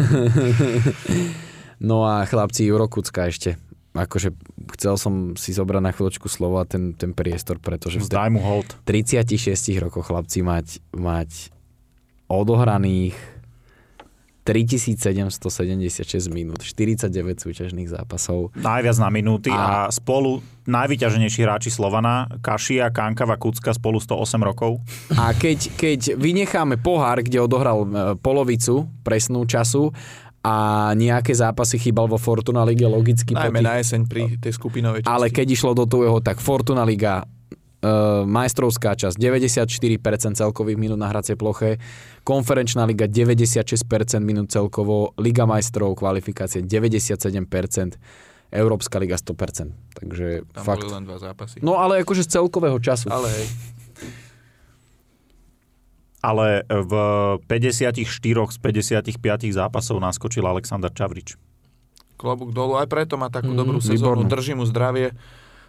No 1.78 2.04
a 2.04 2.22
chlapci 2.22 2.62
Jurokucka 2.62 3.26
ešte. 3.26 3.56
Akože 3.90 4.30
chcel 4.76 4.94
som 4.94 5.14
si 5.34 5.50
zobrať 5.50 5.80
na 5.80 5.90
chvíľočku 5.90 6.28
slovo 6.28 6.56
a 6.56 6.64
ten, 6.64 6.94
ten 6.94 7.10
priestor, 7.10 7.58
pretože 7.58 7.98
v 7.98 8.06
Zdaj 8.06 8.28
mu 8.30 8.38
hold. 8.38 8.70
36 8.84 9.34
rokoch 9.80 10.06
chlapci 10.06 10.40
mať, 10.40 10.78
mať 10.92 11.50
odohraných 12.28 13.18
3776 14.50 15.94
minút, 16.28 16.58
49 16.58 17.06
súťažných 17.38 17.86
zápasov. 17.88 18.50
Najviac 18.54 18.96
na 18.98 19.08
minúty 19.08 19.48
a, 19.48 19.86
A- 19.86 19.90
spolu 19.90 20.42
najvyťaženejší 20.66 21.40
hráči 21.40 21.70
Slovana, 21.70 22.26
Kašia, 22.38 22.90
Kankava, 22.90 23.34
Kucka 23.34 23.70
spolu 23.70 23.98
108 23.98 24.18
rokov. 24.40 24.82
A 25.12 25.30
keď, 25.32 25.70
keď 25.74 26.00
vynecháme 26.14 26.76
pohár, 26.76 27.20
kde 27.20 27.38
odohral 27.38 27.78
e, 27.80 27.88
polovicu 28.16 28.86
presnú 29.00 29.42
času 29.44 29.90
a 30.40 30.54
nejaké 30.92 31.30
zápasy 31.30 31.76
chýbal 31.76 32.06
vo 32.06 32.16
Fortuna 32.16 32.64
Lige 32.64 32.84
logicky 32.84 33.32
Najmä 33.32 33.54
tých- 33.54 33.66
na 33.66 33.74
jeseň 33.76 34.00
pri 34.04 34.22
tej 34.36 34.52
skupinovej 34.52 35.04
časti. 35.04 35.12
Ale 35.12 35.26
keď 35.28 35.46
išlo 35.48 35.72
do 35.74 35.84
toho, 35.84 36.18
tak 36.18 36.38
Fortuna 36.38 36.82
Liga, 36.82 37.22
uh, 37.82 37.88
majstrovská 38.22 38.94
časť, 38.94 39.16
94% 39.16 40.00
celkových 40.34 40.76
minút 40.76 40.96
na 40.96 41.08
hracej 41.08 41.34
ploche, 41.34 41.76
konferenčná 42.22 42.84
liga 42.84 43.04
96% 43.04 43.84
minút 44.20 44.48
celkovo, 44.48 45.12
Liga 45.16 45.44
majstrov, 45.44 45.94
kvalifikácie 45.94 46.60
97%, 46.60 47.96
Európska 48.50 48.98
liga 48.98 49.14
100%. 49.14 49.70
Takže 49.94 50.26
Tam 50.50 50.64
fakt. 50.64 50.80
boli 50.80 50.90
len 50.92 51.04
dva 51.04 51.16
zápasy. 51.16 51.60
No 51.60 51.76
ale 51.76 52.00
akože 52.00 52.22
z 52.22 52.30
celkového 52.32 52.78
času. 52.78 53.06
Ale 53.08 53.28
hej, 53.28 53.46
Ale 56.20 56.68
v 56.68 56.92
54 57.48 57.96
z 57.96 58.58
55 58.60 59.16
zápasov 59.50 59.96
naskočil 59.98 60.44
Aleksandr 60.44 60.92
Čavrič. 60.92 61.40
klobúk 62.20 62.52
dolu. 62.52 62.76
Aj 62.76 62.84
preto 62.84 63.16
má 63.16 63.32
takú 63.32 63.48
Mhm, 63.48 63.56
dobrú 63.56 63.78
sezónu. 63.80 63.96
výbornú. 64.20 64.28
Drží 64.28 64.52
mu 64.52 64.68
zdravie. 64.68 65.16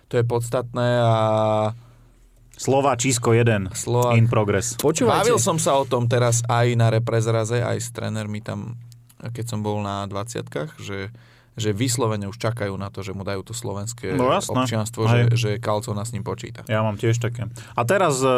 To 0.10 0.20
je 0.20 0.28
podstatné 0.28 1.00
a 1.00 1.16
Slova 2.62 2.94
Čísko 2.94 3.34
1 3.34 3.74
Slovák. 3.74 4.14
in 4.22 4.30
progress. 4.30 4.78
Počúvajte. 4.78 5.26
Bavil 5.26 5.42
som 5.42 5.58
sa 5.58 5.82
o 5.82 5.86
tom 5.90 6.06
teraz 6.06 6.46
aj 6.46 6.78
na 6.78 6.94
reprezraze, 6.94 7.58
aj 7.58 7.78
s 7.82 7.90
trénermi 7.90 8.38
tam, 8.38 8.78
keď 9.18 9.46
som 9.50 9.66
bol 9.66 9.82
na 9.82 10.06
20 10.06 10.46
že, 10.78 11.10
že 11.58 11.70
vyslovene 11.74 12.30
už 12.30 12.38
čakajú 12.38 12.78
na 12.78 12.94
to, 12.94 13.02
že 13.02 13.18
mu 13.18 13.26
dajú 13.26 13.42
to 13.42 13.58
slovenské 13.58 14.14
No 14.14 14.30
občianstvo, 14.30 15.10
Hej. 15.10 15.34
že, 15.34 15.58
že 15.58 15.58
Kalcona 15.58 16.06
s 16.06 16.14
ním 16.14 16.22
počíta. 16.22 16.62
Ja 16.70 16.86
mám 16.86 17.02
tiež 17.02 17.18
také. 17.18 17.50
A 17.74 17.82
teraz 17.82 18.22
e, 18.22 18.30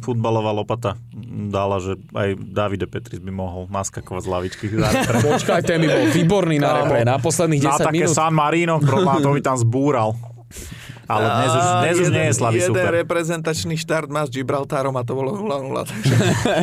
futbalová 0.00 0.56
lopata 0.56 0.96
dala, 1.52 1.76
že 1.76 2.00
aj 2.16 2.40
Davide 2.40 2.88
Petris 2.88 3.20
by 3.20 3.36
mohol 3.36 3.68
naskakovať 3.68 4.22
z 4.24 4.28
lavičky. 4.32 4.64
Počkaj, 5.28 5.60
ten 5.60 5.84
by 5.84 5.88
bol 5.92 6.06
výborný 6.08 6.56
na 6.56 6.80
repre. 6.80 7.04
Na 7.04 7.20
posledných 7.20 7.60
Na 7.68 7.76
10 7.76 7.84
také 7.84 8.00
minút. 8.00 8.16
San 8.16 8.32
Marino, 8.32 8.80
problém, 8.80 9.20
to 9.20 9.28
by 9.28 9.40
tam 9.44 9.60
zbúral. 9.60 10.16
Ale 11.12 11.26
dnes 11.28 11.52
už, 11.52 11.64
dnes 11.84 11.96
už 12.00 12.08
jeden, 12.08 12.16
nie 12.16 12.24
je 12.24 12.34
slavý 12.34 12.58
jeden 12.64 12.72
super. 12.72 12.92
reprezentačný 13.04 13.74
štart 13.76 14.08
má 14.08 14.24
s 14.24 14.30
Gibraltárom 14.32 14.96
a 14.96 15.02
to 15.04 15.12
bolo 15.12 15.36
0-0. 15.36 15.76
Takže... 15.84 16.14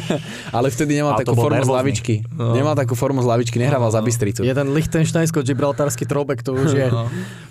Ale 0.57 0.67
vtedy 0.73 0.97
nemal 0.97 1.13
Ale 1.13 1.21
takú 1.21 1.37
formu 1.37 1.53
z 1.53 1.69
nervózny. 1.69 1.77
lavičky. 1.77 2.13
Nemal 2.33 2.73
takú 2.73 2.93
formu 2.97 3.21
z 3.21 3.27
lavičky, 3.29 3.57
nehrával 3.61 3.93
za 3.93 4.01
Bystricu. 4.01 4.41
Jeden 4.41 4.73
lichtenštajsko-gibraltársky 4.73 6.09
trobek, 6.09 6.41
to 6.41 6.57
už 6.57 6.69
je... 6.73 6.87
No. 6.89 7.05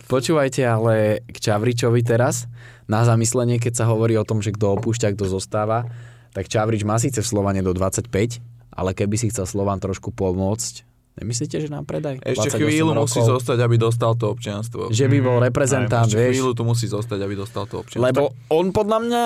Počúvajte 0.08 0.64
ale 0.64 1.22
k 1.28 1.36
Čavričovi 1.36 2.00
teraz, 2.00 2.48
na 2.88 3.04
zamyslenie, 3.04 3.60
keď 3.60 3.84
sa 3.84 3.84
hovorí 3.84 4.16
o 4.16 4.24
tom, 4.24 4.40
že 4.40 4.56
kto 4.56 4.80
opúšťa, 4.80 5.12
kto 5.12 5.28
zostáva, 5.28 5.84
tak 6.32 6.48
Čavrič 6.48 6.88
má 6.88 6.96
síce 6.96 7.20
v 7.20 7.28
Slovane 7.28 7.60
do 7.60 7.76
25, 7.76 8.08
ale 8.72 8.90
keby 8.96 9.20
si 9.20 9.28
chcel 9.28 9.44
Slovan 9.44 9.76
trošku 9.76 10.08
pomôcť, 10.08 10.87
nemyslíte, 11.18 11.56
že 11.58 11.68
nám 11.68 11.84
predaj? 11.84 12.22
Ešte 12.22 12.54
28 12.54 12.62
chvíľu 12.62 12.90
rokov, 12.94 13.10
musí 13.10 13.20
zostať, 13.26 13.58
aby 13.60 13.76
dostal 13.76 14.12
to 14.14 14.26
občianstvo. 14.30 14.82
Že 14.94 15.06
by 15.10 15.18
bol 15.18 15.36
reprezentant, 15.42 16.06
Ešte 16.06 16.18
vieš. 16.18 16.32
chvíľu 16.38 16.50
tu 16.54 16.62
musí 16.62 16.86
zostať, 16.86 17.18
aby 17.20 17.34
dostal 17.34 17.64
to 17.66 17.82
občianstvo. 17.82 18.06
Lebo 18.06 18.22
on 18.54 18.70
podľa 18.70 18.98
mňa 19.02 19.22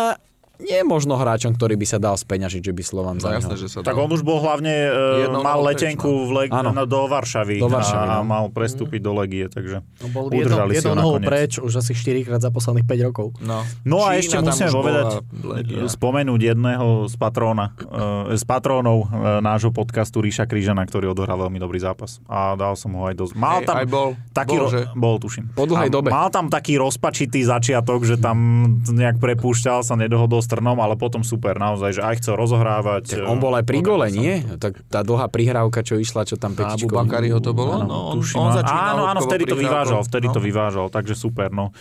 nie 0.62 0.74
je 0.74 0.84
možno 0.84 1.14
hráčom, 1.14 1.50
ktorý 1.50 1.74
by 1.74 1.84
sa 1.84 1.98
dal 1.98 2.14
speňažiť, 2.14 2.62
že 2.62 2.70
by 2.70 2.82
Slovan 2.82 3.16
No 3.16 3.22
za 3.22 3.34
jasné, 3.34 3.54
že 3.54 3.66
sa 3.66 3.78
Tak 3.80 3.92
dal. 3.92 4.02
on 4.02 4.10
už 4.10 4.22
bol 4.22 4.38
hlavne, 4.38 4.70
e, 4.70 5.22
Jednou 5.22 5.40
mal 5.40 5.58
letenku 5.60 6.06
preč, 6.08 6.22
v 6.22 6.32
leg- 6.32 6.52
Áno. 6.52 6.70
no, 6.70 6.82
do 6.84 7.00
Varšavy, 7.04 7.56
Do 7.56 7.68
Varšavy, 7.68 8.06
a 8.08 8.16
no. 8.16 8.24
mal 8.24 8.44
prestúpiť 8.48 8.98
do 8.98 9.12
Legie, 9.12 9.46
takže 9.46 9.82
No, 9.82 10.06
bol 10.08 10.28
jednou, 10.28 10.38
udržali 10.56 10.72
si 10.72 10.80
ho 10.80 10.92
jednou 10.92 11.12
nakoniec. 11.14 11.28
preč 11.28 11.52
už 11.58 11.72
asi 11.74 11.92
4 11.92 12.22
krát 12.22 12.38
za 12.38 12.48
posledných 12.48 12.84
5 12.84 13.02
rokov. 13.04 13.26
No, 13.38 13.66
No 13.82 13.96
a 14.00 14.14
Čína 14.14 14.18
ešte 14.18 14.36
musíme 14.40 14.68
už 14.68 14.74
povedať, 14.74 15.06
Legia. 15.42 15.84
spomenúť 15.86 16.40
jedného 16.46 16.86
z 17.04 17.14
patróna, 17.14 17.74
e, 17.74 18.34
z 18.34 18.44
patrónov 18.44 18.98
e, 19.02 19.06
nášho 19.40 19.70
podcastu 19.70 20.18
Ríša 20.18 20.44
Krížana, 20.44 20.82
ktorý 20.82 21.10
odohral 21.10 21.36
veľmi 21.38 21.58
dobrý 21.58 21.78
zápas. 21.78 22.22
A 22.24 22.54
dal 22.54 22.74
som 22.74 22.92
ho 22.92 23.04
aj 23.04 23.14
dosť. 23.14 23.32
Mal 23.34 23.58
tam 23.62 23.76
aj 23.76 23.86
bol, 23.86 24.08
taký 24.30 24.54
bol, 24.54 24.60
ro- 24.60 24.70
že? 24.70 24.80
bol, 24.94 25.16
tuším. 25.16 25.44
Po 25.52 25.64
dlhej 25.64 25.88
A 25.88 25.92
dobe. 25.92 26.08
Mal 26.08 26.28
tam 26.28 26.46
taký 26.46 26.76
rozpačitý 26.76 27.42
začiatok, 27.42 28.02
že 28.02 28.16
tam 28.16 28.36
nejak 28.84 29.16
prepúšťal, 29.16 29.80
sa 29.80 29.94
nedohodol 29.94 30.38
s 30.52 30.54
Trnom, 30.54 30.76
ale 30.84 31.00
potom 31.00 31.24
super, 31.24 31.56
naozaj, 31.56 31.96
že 31.96 32.02
aj 32.04 32.14
chcel 32.20 32.36
rozohrávať. 32.36 33.24
Tak 33.24 33.24
on 33.24 33.40
bol 33.40 33.56
aj 33.56 33.64
pri 33.64 33.80
gole, 33.80 34.12
nie? 34.12 34.44
Tak 34.60 34.84
tá 34.92 35.00
dlhá 35.00 35.32
prihrávka, 35.32 35.80
čo 35.80 35.96
išla, 35.96 36.28
čo 36.28 36.36
tam 36.36 36.52
Na 36.52 36.76
Petičko... 36.76 36.92
Abu 36.92 37.08
Bakariho 37.08 37.40
to 37.40 37.56
bolo? 37.56 37.80
Áno, 37.80 37.88
No, 37.88 37.98
on, 38.12 38.20
tuším, 38.20 38.36
on 38.36 38.50
áno. 38.52 38.56
začínal 38.60 38.84
áno, 38.92 39.02
áno, 39.08 39.20
vtedy 39.24 39.44
to 39.48 39.56
vyvážal, 39.56 40.00
vtedy 40.04 40.26
no. 40.28 40.34
to 40.36 40.40
vyvážal, 40.44 40.86
takže 40.92 41.14
super, 41.16 41.48
no. 41.48 41.72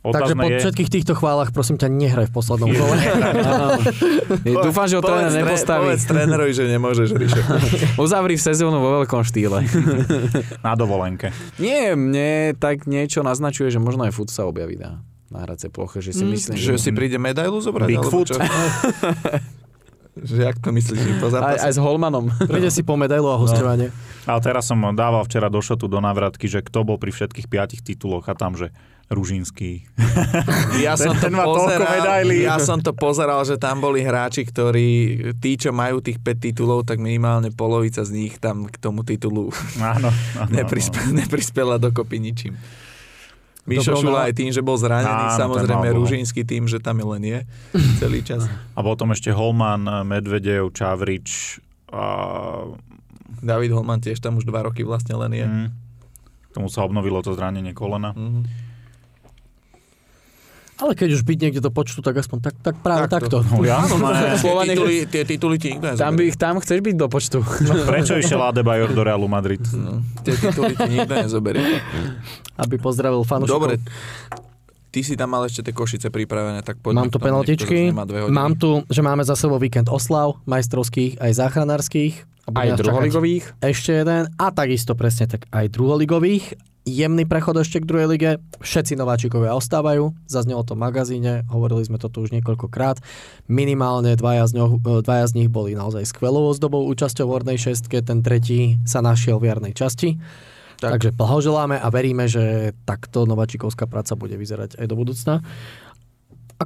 Takže 0.00 0.32
po 0.32 0.48
Otázne 0.48 0.56
je, 0.56 0.60
všetkých 0.64 0.90
týchto 0.96 1.12
chválach 1.12 1.52
prosím 1.52 1.76
ťa 1.76 1.92
nehraj 1.92 2.26
v 2.28 2.32
poslednom 2.32 2.72
kole. 2.72 2.96
Dúfam, 4.64 4.88
že 4.88 4.96
ho 4.96 5.04
tréner 5.04 5.28
nepostaví. 5.28 5.92
Povedz 5.92 6.08
trénerovi, 6.08 6.52
že 6.56 6.64
nemôžeš, 6.72 7.08
Ríšo. 7.20 7.42
Uzavri 8.08 8.40
sezónu 8.40 8.80
vo 8.80 9.04
veľkom 9.04 9.20
štýle. 9.20 9.60
na 10.64 10.72
dovolenke. 10.72 11.36
Nie, 11.60 11.92
mne 12.00 12.56
tak 12.56 12.88
niečo 12.88 13.20
naznačuje, 13.20 13.68
že 13.68 13.76
možno 13.76 14.08
aj 14.08 14.16
fut 14.16 14.32
sa 14.32 14.48
objaví 14.48 14.80
na, 14.80 15.04
na 15.30 15.46
hracej 15.46 15.70
ploche, 15.70 16.02
že 16.02 16.10
si 16.10 16.26
Mm, 16.26 16.30
myslím, 16.34 16.54
Že 16.58 16.74
si 16.76 16.90
príde 16.90 17.16
medailu 17.16 17.62
zobrať? 17.62 17.86
Bigfoot? 17.86 18.28
že 20.20 20.36
jak 20.42 20.58
to 20.58 20.74
myslíš, 20.74 20.98
že 20.98 21.14
po 21.22 21.30
aj, 21.30 21.34
zápase? 21.38 21.62
aj 21.64 21.72
s 21.72 21.78
Holmanom. 21.78 22.24
Príde 22.50 22.68
si 22.68 22.82
po 22.82 22.98
medailu 22.98 23.30
a 23.30 23.38
hostovanie. 23.38 23.94
Ale 24.26 24.40
teraz 24.42 24.66
som 24.66 24.76
dával 24.92 25.22
včera 25.24 25.46
do 25.48 25.62
šotu 25.62 25.86
do 25.86 26.02
návratky, 26.02 26.50
že 26.50 26.60
kto 26.60 26.82
bol 26.82 26.98
pri 26.98 27.14
všetkých 27.14 27.46
piatich 27.46 27.80
tituloch 27.80 28.26
a 28.26 28.34
tam, 28.34 28.58
že 28.58 28.74
Ružinský. 29.10 29.82
Ja 30.86 30.94
som, 30.94 31.18
to 31.18 31.26
ten 31.28 31.34
má 31.34 31.44
toľko 31.44 31.82
pozeral, 31.82 32.24
ja 32.30 32.56
som 32.62 32.78
to 32.78 32.94
pozeral, 32.94 33.42
že 33.42 33.58
tam 33.58 33.82
boli 33.82 34.00
hráči, 34.00 34.46
ktorí, 34.46 34.88
tí, 35.42 35.58
čo 35.58 35.74
majú 35.74 35.98
tých 35.98 36.22
5 36.22 36.46
titulov, 36.46 36.86
tak 36.86 37.02
minimálne 37.02 37.50
polovica 37.52 38.00
z 38.06 38.10
nich 38.14 38.38
tam 38.38 38.70
k 38.70 38.76
tomu 38.78 39.02
titulu 39.02 39.50
Áno, 39.82 40.08
áno, 40.38 40.48
neprispe, 40.48 41.02
neprispela 41.10 41.76
dokopy 41.76 42.16
ničím. 42.22 42.54
Mišo 43.68 43.92
Šula 43.98 44.24
no. 44.24 44.26
aj 44.28 44.32
tým, 44.32 44.50
že 44.50 44.64
bol 44.64 44.80
zranený, 44.80 45.36
Áno, 45.36 45.36
samozrejme 45.36 45.88
bol. 45.92 46.04
Ružinský 46.04 46.48
tým, 46.48 46.64
že 46.64 46.80
tam 46.80 46.96
je 46.96 47.06
len 47.06 47.22
je 47.22 47.38
celý 48.00 48.24
čas. 48.24 48.48
A 48.78 48.80
potom 48.80 49.12
ešte 49.12 49.28
Holman, 49.34 49.84
Medvedev, 50.08 50.72
Čavrič 50.72 51.60
a 51.90 52.02
David 53.42 53.74
Holman 53.74 53.98
tiež 53.98 54.22
tam 54.22 54.38
už 54.38 54.46
dva 54.46 54.62
roky 54.62 54.86
vlastne 54.86 55.18
len 55.18 55.32
je. 55.34 55.42
mm, 55.42 55.68
tomu 56.54 56.70
sa 56.70 56.86
obnovilo 56.86 57.18
to 57.20 57.34
zranenie 57.34 57.74
kolena. 57.74 58.14
Mhm. 58.14 58.69
Ale 60.80 60.92
keď 60.96 61.08
už 61.20 61.22
byť 61.28 61.38
niekde 61.38 61.60
do 61.60 61.68
počtu, 61.68 62.00
tak 62.00 62.16
aspoň 62.16 62.38
tak, 62.40 62.54
tak 62.64 62.74
práve 62.80 63.04
Takto. 63.04 63.44
takto. 63.44 63.60
No 63.60 63.60
jasné. 63.60 64.00
Tie, 64.00 64.38
Slovane- 64.40 64.72
tituly, 64.72 64.96
tie 65.04 65.22
tituly 65.28 65.56
ti 65.60 65.76
nikto 65.76 65.92
Tam, 65.94 66.12
by, 66.16 66.24
tam 66.34 66.54
chceš 66.64 66.78
byť 66.80 66.96
do 66.96 67.06
počtu. 67.12 67.38
Prečo 67.90 68.16
išiel 68.16 68.40
Adebayor 68.40 68.88
do 68.96 69.02
Realu 69.04 69.28
Madrid? 69.28 69.60
No, 69.76 70.00
tie 70.24 70.32
tituly 70.32 70.72
ti 70.72 70.88
nikto 70.88 71.12
nezoberie. 71.12 71.84
Aby 72.56 72.80
pozdravil 72.80 73.20
fanúšikov. 73.28 73.60
Dobre, 73.60 73.74
ty 74.90 75.00
si 75.04 75.14
tam 75.14 75.36
mal 75.36 75.44
ešte 75.44 75.68
tie 75.68 75.74
košice 75.76 76.08
pripravené, 76.08 76.64
tak 76.64 76.80
poďme 76.80 77.06
Mám 77.06 77.10
tu 77.12 77.18
penaltičky, 77.20 77.92
mám 78.32 78.56
tu, 78.56 78.82
že 78.88 79.00
máme 79.04 79.22
za 79.22 79.36
sebou 79.36 79.60
víkend 79.60 79.86
oslav, 79.92 80.40
majstrovských 80.48 81.20
aj 81.20 81.32
záchranárskych. 81.36 82.14
Aj 82.50 82.74
druholigových. 82.74 83.46
Ešte 83.62 84.02
jeden 84.02 84.26
a 84.26 84.46
takisto 84.50 84.98
presne 84.98 85.30
tak 85.30 85.46
aj 85.54 85.70
druholigových. 85.70 86.69
Jemný 86.88 87.28
prechod 87.28 87.60
ešte 87.60 87.84
k 87.84 87.88
druhej 87.88 88.08
lige. 88.08 88.30
Všetci 88.64 88.96
nováčikovia 88.96 89.52
ostávajú. 89.52 90.16
Zaznelo 90.24 90.64
to 90.64 90.72
v 90.72 90.80
magazíne, 90.80 91.44
hovorili 91.52 91.84
sme 91.84 92.00
to 92.00 92.08
tu 92.08 92.24
už 92.24 92.32
niekoľkokrát. 92.32 93.04
Minimálne 93.52 94.16
dvaja 94.16 94.48
z, 94.48 94.56
ňoh, 94.56 94.72
e, 94.80 95.04
dvaja 95.04 95.28
z 95.28 95.36
nich 95.36 95.52
boli 95.52 95.76
naozaj 95.76 96.08
skvelou 96.08 96.48
ozdobou 96.48 96.88
účasťou 96.88 97.28
v 97.28 97.34
hornej 97.36 97.58
šestke, 97.60 98.00
ten 98.00 98.24
tretí 98.24 98.80
sa 98.88 99.04
našiel 99.04 99.36
v 99.36 99.52
jarnej 99.52 99.76
časti. 99.76 100.16
Tak. 100.80 100.96
Takže 100.96 101.12
blahoželáme 101.12 101.76
a 101.76 101.86
veríme, 101.92 102.24
že 102.24 102.72
takto 102.88 103.28
nováčikovská 103.28 103.84
práca 103.84 104.16
bude 104.16 104.40
vyzerať 104.40 104.80
aj 104.80 104.86
do 104.88 104.96
budúcna. 104.96 105.44
A 106.56 106.62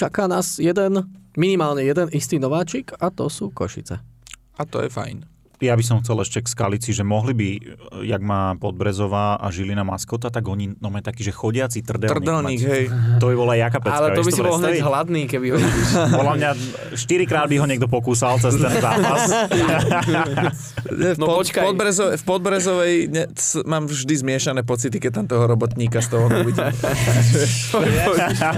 čaká 0.00 0.24
nás 0.24 0.56
jeden, 0.56 1.04
minimálne 1.36 1.84
jeden 1.84 2.08
istý 2.16 2.40
nováčik 2.40 2.96
a 2.96 3.12
to 3.12 3.28
sú 3.28 3.52
Košice. 3.52 4.00
A 4.56 4.62
to 4.64 4.80
je 4.80 4.88
fajn. 4.88 5.39
Ja 5.60 5.76
by 5.76 5.84
som 5.84 6.00
chcel 6.00 6.16
ešte 6.24 6.40
k 6.40 6.48
Skalici, 6.48 6.96
že 6.96 7.04
mohli 7.04 7.36
by, 7.36 7.48
jak 8.00 8.22
má 8.24 8.56
Podbrezová 8.56 9.36
a 9.36 9.52
Žilina 9.52 9.84
maskota, 9.84 10.32
tak 10.32 10.48
oni 10.48 10.72
no 10.80 10.88
máme 10.88 11.04
taký, 11.04 11.20
že 11.20 11.36
chodiaci 11.36 11.84
trdelník. 11.84 12.16
Trdelník, 12.16 12.60
mať. 12.64 12.70
hej. 12.72 12.84
To 13.20 13.28
by 13.28 13.34
bola 13.36 13.52
jaká 13.60 13.76
pecka. 13.76 14.00
Ale 14.00 14.08
to 14.16 14.24
by 14.24 14.30
si 14.32 14.40
bol 14.40 14.56
hneď 14.56 14.80
hladný, 14.80 15.22
keby 15.28 15.46
ho. 15.52 15.56
Podľa 16.20 16.34
mňa 16.40 16.50
štyrikrát 16.96 17.44
by 17.44 17.56
ho 17.60 17.66
niekto 17.68 17.92
pokúsal 17.92 18.40
cez 18.40 18.56
ten 18.56 18.72
zápas. 18.80 19.28
v, 20.88 21.16
No 21.20 21.28
pod, 21.28 21.44
počkaj. 21.44 21.60
v, 21.60 21.66
Podbrezovej, 21.68 22.14
v 22.16 22.24
Podbrezovej 22.24 22.94
ne, 23.12 23.24
c, 23.36 23.60
mám 23.68 23.84
vždy 23.84 24.14
zmiešané 24.16 24.64
pocity, 24.64 24.96
keď 24.96 25.12
tam 25.20 25.26
toho 25.28 25.44
robotníka 25.44 26.00
z 26.00 26.08
toho 26.08 26.24
uvidím. 26.24 26.72
Čo 27.68 27.84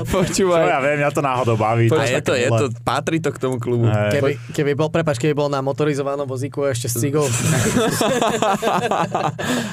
Počúvaj. 0.07 0.71
ja 0.71 0.79
viem, 0.79 1.03
mňa 1.03 1.11
to 1.11 1.19
náhodou 1.19 1.59
baví. 1.59 1.91
A 1.91 2.07
je 2.07 2.23
to, 2.23 2.39
je 2.39 2.47
to, 2.47 2.67
patrí 2.87 3.19
to 3.19 3.35
k 3.35 3.43
tomu 3.43 3.59
klubu. 3.59 3.91
Keby, 3.91 4.55
keby 4.55 4.71
bol, 4.79 4.87
prepač, 4.87 5.19
keby 5.19 5.35
bol 5.35 5.51
na 5.51 5.59
motorizovanom 5.59 6.31
vozíku 6.31 6.63
ešte 6.71 6.92
s 6.93 7.01
cigou. 7.01 7.25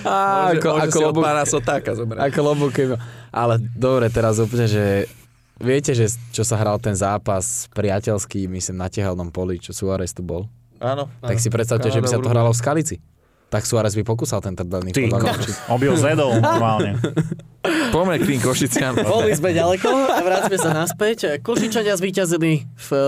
Á, 0.08 0.56
Môže, 0.56 0.60
ako, 0.60 0.68
môže 0.72 0.88
ako, 0.88 1.00
si 1.00 1.20
pána 1.20 1.44
Sotáka 1.44 1.92
zobrať. 1.94 2.20
ako 2.24 2.40
lobuk, 2.42 2.72
keby- 2.72 3.00
Ale 3.30 3.60
dobre, 3.76 4.08
teraz 4.08 4.40
úplne, 4.40 4.66
že 4.66 5.06
viete, 5.60 5.92
že 5.92 6.08
čo 6.32 6.48
sa 6.48 6.56
hral 6.56 6.80
ten 6.80 6.96
zápas 6.96 7.68
priateľský, 7.76 8.48
myslím, 8.48 8.80
na 8.80 8.88
tehelnom 8.88 9.30
poli, 9.30 9.60
čo 9.60 9.76
Suárez 9.76 10.16
tu 10.16 10.24
bol. 10.24 10.48
Áno. 10.80 11.12
Tak 11.20 11.38
si 11.38 11.52
predstavte, 11.52 11.92
že 11.92 12.00
by 12.00 12.08
sa 12.08 12.18
to 12.18 12.24
Kanada, 12.24 12.34
hralo 12.40 12.56
v 12.56 12.58
Skalici. 12.58 12.96
Tak 13.50 13.66
Suárez 13.66 13.98
by 13.98 14.04
pokúsal 14.06 14.40
ten 14.40 14.56
trdelník. 14.56 14.96
Ty, 14.96 15.10
by 15.10 15.86
ho 15.90 15.98
zedol 15.98 16.38
normálne. 16.40 16.96
Poďme 17.94 18.22
k 18.22 18.24
tým 18.24 18.40
Košiciam. 18.40 18.94
Boli 18.96 19.36
sme 19.36 19.52
ďaleko 19.52 19.90
a 19.90 20.22
vráťme 20.24 20.56
sa 20.56 20.72
naspäť. 20.72 21.44
Košičania 21.44 21.98
zvíťazili 21.98 22.64
v 22.64 22.90
e, 22.94 23.02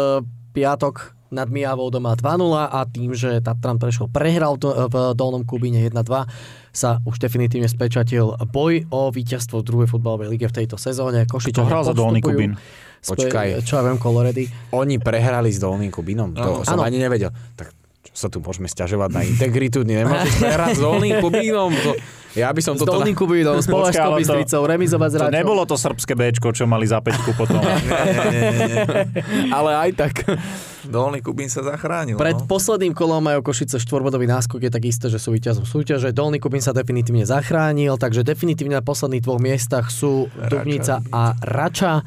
piatok 0.51 1.15
nad 1.31 1.47
Mijavou 1.47 1.87
doma 1.87 2.13
2-0 2.13 2.27
a 2.67 2.79
tým, 2.83 3.15
že 3.15 3.39
Tatran 3.39 3.79
Prešov 3.79 4.11
prehral 4.11 4.59
v 4.59 5.15
Dolnom 5.15 5.47
Kubíne 5.47 5.79
1-2, 5.87 6.27
sa 6.71 6.99
už 7.07 7.19
definitívne 7.19 7.71
spečatil 7.71 8.35
boj 8.51 8.87
o 8.91 9.11
víťazstvo 9.11 9.63
v 9.63 9.65
druhej 9.65 9.87
futbalovej 9.87 10.27
lige 10.27 10.47
v 10.51 10.63
tejto 10.63 10.75
sezóne. 10.75 11.23
To 11.27 11.39
Košičania 11.39 11.67
hral 11.71 11.83
za 11.87 11.95
Dolný 11.95 12.19
Kubín. 12.19 12.59
Počkaj. 13.01 13.65
Čo 13.65 13.79
ja 13.79 13.83
viem, 13.87 13.97
Koloredy. 13.97 14.45
Oni 14.75 15.01
prehrali 15.01 15.49
s 15.49 15.57
Dolným 15.57 15.89
Kubinom. 15.89 16.37
To 16.37 16.61
Áno. 16.61 16.67
som 16.67 16.77
Áno. 16.77 16.85
ani 16.85 17.01
nevedel. 17.01 17.33
Tak 17.57 17.73
čo 18.11 18.13
sa 18.13 18.27
tu 18.27 18.43
môžeme 18.43 18.67
stiažovať 18.67 19.09
na 19.09 19.21
integritu? 19.23 19.87
Nemôžeš 19.87 20.35
prehrať 20.37 20.77
s 20.77 20.81
Dolným 20.83 21.17
Kubinom. 21.23 21.71
To, 21.71 21.91
ja 22.35 22.51
by 22.51 22.61
som 22.61 22.75
S 22.75 22.83
toto... 22.83 22.99
Dolným 22.99 23.15
Kubínom, 23.15 23.57
s 23.57 23.67
Považskou 23.71 24.19
Bystricou, 24.19 24.61
remizovať 24.67 25.09
s 25.11 25.15
nebolo 25.31 25.63
to 25.63 25.79
srbské 25.79 26.13
Bčko, 26.13 26.51
čo 26.51 26.67
mali 26.67 26.85
za 26.85 26.99
peťku 26.99 27.33
potom. 27.33 27.59
Ale 29.57 29.71
aj 29.75 29.89
tak. 29.95 30.13
Dolný 30.89 31.21
Kubín 31.21 31.51
sa 31.51 31.61
zachránil. 31.61 32.17
Pred 32.17 32.43
no. 32.43 32.47
posledným 32.49 32.97
kolom 32.97 33.21
majú 33.21 33.45
Košice 33.45 33.77
štvorbodový 33.77 34.25
náskok, 34.25 34.65
je 34.65 34.71
tak 34.73 34.83
isté, 34.87 35.05
že 35.11 35.21
sú 35.21 35.35
víťazom 35.35 35.67
súťaže. 35.67 36.09
Dolný 36.09 36.41
Kubín 36.41 36.63
sa 36.63 36.73
definitívne 36.73 37.27
zachránil, 37.27 37.99
takže 38.01 38.25
definitívne 38.25 38.79
na 38.79 38.85
posledných 38.85 39.21
dvoch 39.21 39.37
miestach 39.37 39.93
sú 39.93 40.31
Rača, 40.33 40.49
Dubnica 40.49 40.95
a 41.13 41.23
Rača. 41.45 42.01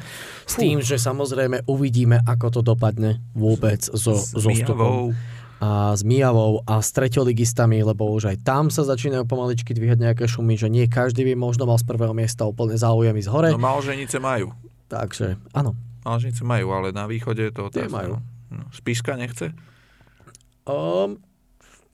S 0.48 0.55
tým, 0.59 0.82
že 0.82 0.98
samozrejme 0.98 1.70
uvidíme, 1.70 2.18
ako 2.26 2.46
to 2.51 2.60
dopadne 2.66 3.22
vôbec 3.38 3.84
so, 3.84 4.18
S 4.18 4.34
so 4.34 4.51
stupom 4.51 4.76
Mijavou. 4.76 5.05
a 5.62 5.94
s 5.94 6.02
Mijavou 6.02 6.52
a 6.66 6.82
s 6.82 6.90
treťoligistami, 6.90 7.78
lebo 7.86 8.10
už 8.10 8.34
aj 8.34 8.36
tam 8.42 8.74
sa 8.74 8.82
začínajú 8.82 9.24
pomaličky 9.24 9.70
dvíhať 9.70 9.98
nejaké 10.02 10.24
šumy, 10.26 10.59
že 10.59 10.66
nie 10.66 10.90
každý 10.90 11.22
by 11.30 11.38
možno 11.38 11.70
mal 11.70 11.78
z 11.78 11.86
prvého 11.86 12.12
miesta 12.12 12.42
úplne 12.42 12.74
záujem 12.74 13.14
ísť 13.14 13.30
hore. 13.30 13.48
No 13.55 13.62
Malženice 13.62 14.18
majú. 14.18 14.51
Takže 14.90 15.38
áno. 15.55 15.78
Malženice 16.05 16.44
majú, 16.44 16.74
ale 16.76 16.92
na 16.92 17.09
východe 17.09 17.48
je 17.48 17.52
to 17.55 17.72
otázka. 17.72 17.88
majú. 17.88 18.20
No. 18.55 18.62
No, 18.64 18.70
Spiška 18.70 19.18
nechce? 19.18 19.51
Um, 20.64 21.20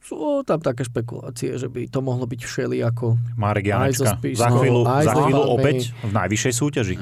sú 0.01 0.41
tam 0.49 0.65
také 0.65 0.81
špekulácie, 0.89 1.61
že 1.61 1.69
by 1.69 1.85
to 1.93 2.01
mohlo 2.01 2.25
byť 2.25 2.41
všelijako. 2.41 3.21
Marek 3.37 3.69
Aj 3.69 3.93
so 3.93 4.09
Janečka. 4.09 4.33
Za 4.33 4.49
chvíľu, 4.49 4.81
aj 4.89 5.05
za 5.05 5.15
chvíľu 5.15 5.43
opäť 5.45 5.79
v 6.01 6.13
najvyššej 6.17 6.55
súťaži. 6.57 6.95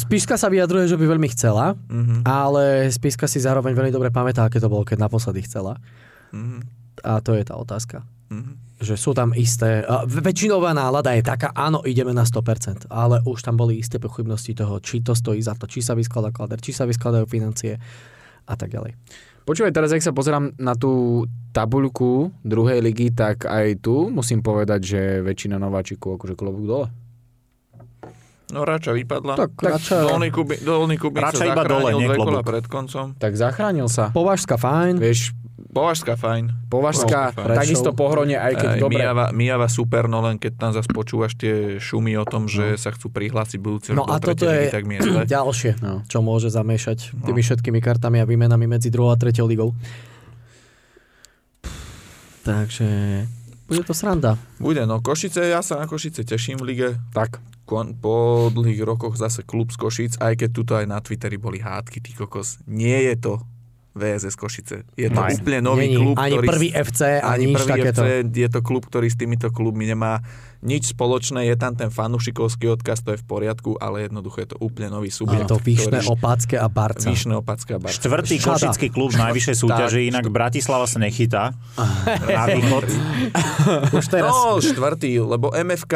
Spiška 0.00 0.40
sa 0.40 0.48
vyjadruje, 0.48 0.88
že 0.88 0.96
by 0.96 1.04
veľmi 1.04 1.28
chcela, 1.36 1.76
Mhm. 1.76 2.24
ale 2.24 2.88
Spiška 2.88 3.28
si 3.28 3.36
zároveň 3.38 3.76
veľmi 3.76 3.92
dobre 3.92 4.08
pamätá, 4.08 4.48
aké 4.48 4.58
to 4.58 4.72
bolo, 4.72 4.82
keď 4.82 4.96
naposledy 5.06 5.44
chcela. 5.44 5.76
Mhm. 6.32 6.58
A 7.04 7.20
to 7.20 7.36
je 7.36 7.44
tá 7.44 7.54
otázka. 7.54 8.02
Mhm. 8.32 8.80
Že 8.80 8.94
sú 8.94 9.10
tam 9.10 9.34
isté... 9.34 9.82
Väčšinová 10.06 10.70
nálada 10.70 11.10
je 11.10 11.22
taká, 11.26 11.50
áno, 11.50 11.82
ideme 11.82 12.14
na 12.14 12.22
100%, 12.22 12.86
ale 12.88 13.18
už 13.26 13.42
tam 13.42 13.58
boli 13.58 13.76
isté 13.82 13.98
pochybnosti 13.98 14.54
toho, 14.54 14.78
či 14.78 15.02
to 15.02 15.18
stojí 15.18 15.42
za 15.42 15.58
to, 15.58 15.66
či 15.66 15.82
sa 15.82 15.98
vyskladá 15.98 16.30
klader, 16.30 16.62
či 16.62 16.70
sa 16.70 16.86
vyskladajú 16.86 17.26
financie 17.26 17.74
a 18.48 18.54
tak 18.56 18.72
ďalej. 18.72 18.96
Počúvaj, 19.44 19.72
teraz, 19.72 19.92
ak 19.96 20.04
sa 20.04 20.12
pozerám 20.12 20.52
na 20.60 20.76
tú 20.76 21.24
tabuľku 21.56 22.32
druhej 22.44 22.84
ligy, 22.84 23.12
tak 23.16 23.48
aj 23.48 23.80
tu 23.80 24.12
musím 24.12 24.44
povedať, 24.44 24.80
že 24.84 25.00
väčšina 25.24 25.56
nováčikov 25.56 26.20
akože 26.20 26.36
klobúk 26.36 26.64
dole. 26.68 26.88
No 28.48 28.64
Rača 28.64 28.90
vypadla. 28.90 29.36
Tak, 29.36 29.50
Rača- 29.54 30.02
Dolný 30.02 30.28
Kubín, 30.28 30.56
Dolný 30.58 30.96
Kubín 30.96 31.20
Rača 31.20 31.36
sa 31.38 31.44
iba 31.46 31.62
dole, 31.62 31.92
nie 31.92 32.08
pred 32.40 32.64
koncom. 32.64 33.12
Tak 33.14 33.32
zachránil 33.34 33.86
sa. 33.86 34.08
Považská 34.10 34.56
fajn. 34.56 34.96
Vieš, 34.96 35.36
Považská 35.68 36.16
fajn. 36.16 36.64
Považská, 36.66 37.30
Považská, 37.30 37.54
takisto 37.54 37.92
pohronie, 37.92 38.34
aj 38.34 38.56
keď 38.56 38.68
Aj 38.70 38.80
dobre. 38.80 38.98
Mijava, 38.98 39.24
Mijava 39.30 39.68
super, 39.68 40.08
no 40.08 40.24
len 40.24 40.34
keď 40.34 40.52
tam 40.56 40.70
zase 40.72 40.88
počúvaš 40.88 41.36
tie 41.36 41.76
šumy 41.76 42.16
o 42.16 42.24
tom, 42.24 42.48
že 42.48 42.72
sa 42.74 42.88
chcú 42.88 43.12
prihlásiť 43.12 43.58
budúci 43.60 43.92
No 43.92 44.02
a 44.02 44.16
toto 44.16 44.48
je 44.48 44.72
tak 44.72 44.88
mi 44.88 44.96
je 44.96 45.04
zle. 45.04 45.28
ďalšie, 45.28 45.76
No. 45.78 46.00
čo 46.08 46.18
môže 46.18 46.48
zamiešať 46.48 47.12
tými 47.20 47.44
všetkými 47.44 47.78
kartami 47.78 48.16
a 48.16 48.24
výmenami 48.24 48.64
medzi 48.66 48.88
druhou 48.88 49.12
a 49.12 49.20
treťou 49.20 49.44
ligou. 49.44 49.76
Takže 52.42 52.88
bude 53.68 53.84
to 53.84 53.92
sranda. 53.92 54.40
Bude, 54.56 54.82
no 54.82 54.98
Košice, 54.98 55.44
ja 55.44 55.60
sa 55.60 55.76
na 55.76 55.84
Košice 55.84 56.24
teším 56.24 56.56
v 56.56 56.64
lige. 56.66 56.88
Tak. 57.12 57.36
Kon- 57.68 57.92
po 57.92 58.48
dlhých 58.48 58.80
rokoch 58.80 59.20
zase 59.20 59.44
klub 59.44 59.68
z 59.68 59.76
Košic, 59.76 60.12
aj 60.24 60.40
keď 60.40 60.48
tuto 60.56 60.72
aj 60.80 60.88
na 60.88 61.04
Twitteri 61.04 61.36
boli 61.36 61.60
hádky, 61.60 62.00
ty 62.00 62.16
kokos. 62.16 62.64
Nie 62.64 63.04
je 63.12 63.14
to 63.20 63.34
VSS 63.98 64.32
Košice. 64.32 64.86
Je 64.94 65.06
to 65.06 65.18
Aj. 65.18 65.34
úplne 65.34 65.58
nový 65.60 65.84
Není 65.84 65.96
klub, 65.98 66.14
ani 66.14 66.32
ktorý... 66.32 66.46
prvý 66.46 66.68
FC, 66.70 67.00
ani, 67.18 67.44
nič 67.44 67.56
prvý 67.58 67.70
takéto. 67.74 68.00
FC, 68.00 68.10
je 68.32 68.48
to 68.48 68.60
klub, 68.60 68.82
ktorý 68.82 69.06
s 69.06 69.16
týmito 69.16 69.48
klubmi 69.48 69.84
nemá 69.84 70.22
nič 70.58 70.90
spoločné, 70.90 71.44
je 71.44 71.54
tam 71.54 71.70
ten 71.72 71.86
fanušikovský 71.86 72.66
odkaz, 72.72 72.98
to 73.00 73.12
je 73.12 73.18
v 73.18 73.26
poriadku, 73.28 73.70
ale 73.76 74.04
jednoducho 74.04 74.38
je 74.40 74.48
to 74.48 74.58
úplne 74.58 74.88
nový 74.88 75.06
Je 75.06 75.14
subjekt. 75.16 75.46
to 75.46 75.54
Vyšné, 75.56 75.98
ktorý- 76.00 76.10
Opácké 76.10 76.56
a 76.56 76.66
Barca. 76.66 77.06
Vyšné 77.06 77.34
Opacká 77.36 77.74
Barca. 77.76 77.94
Štvrtý 77.96 78.34
Škoda. 78.36 78.50
košický 78.56 78.86
klub 78.88 79.10
v 79.10 79.18
najvyššej 79.20 79.56
súťaži, 79.56 80.00
inak 80.08 80.26
Bratislava 80.28 80.82
sa 80.84 80.98
nechytá 80.98 81.54
na 82.26 82.44
východ. 82.48 82.90
Už 83.94 84.06
teraz. 84.08 84.28
No, 84.28 84.58
štvrtý, 84.58 85.18
lebo 85.20 85.50
MFK, 85.52 85.94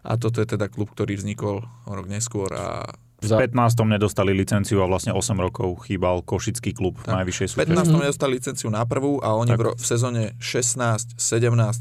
a 0.03 0.19
toto 0.19 0.43
je 0.43 0.47
teda 0.47 0.69
klub, 0.69 0.91
ktorý 0.93 1.17
vznikol 1.17 1.65
rok 1.89 2.07
neskôr 2.11 2.51
a 2.53 2.85
V 3.23 3.31
15. 3.31 3.55
nedostali 3.87 4.31
licenciu 4.31 4.83
a 4.83 4.87
vlastne 4.87 5.11
8 5.11 5.39
rokov 5.39 5.87
chýbal 5.87 6.21
košický 6.21 6.71
klub 6.71 6.99
v 6.99 7.07
Tak. 7.07 7.15
najvyššej 7.23 7.47
V 7.47 7.51
súťaži. 7.53 7.71
15. 7.71 7.89
Mhm. 7.89 8.01
nedostali 8.03 8.31
licenciu 8.35 8.69
na 8.69 8.83
prvú 8.83 9.19
a 9.19 9.33
oni 9.33 9.51
Tak. 9.51 9.59
v, 9.59 9.63
ro- 9.63 9.77
v 9.79 9.85
sezóne 9.85 10.23
16-17 10.37 11.15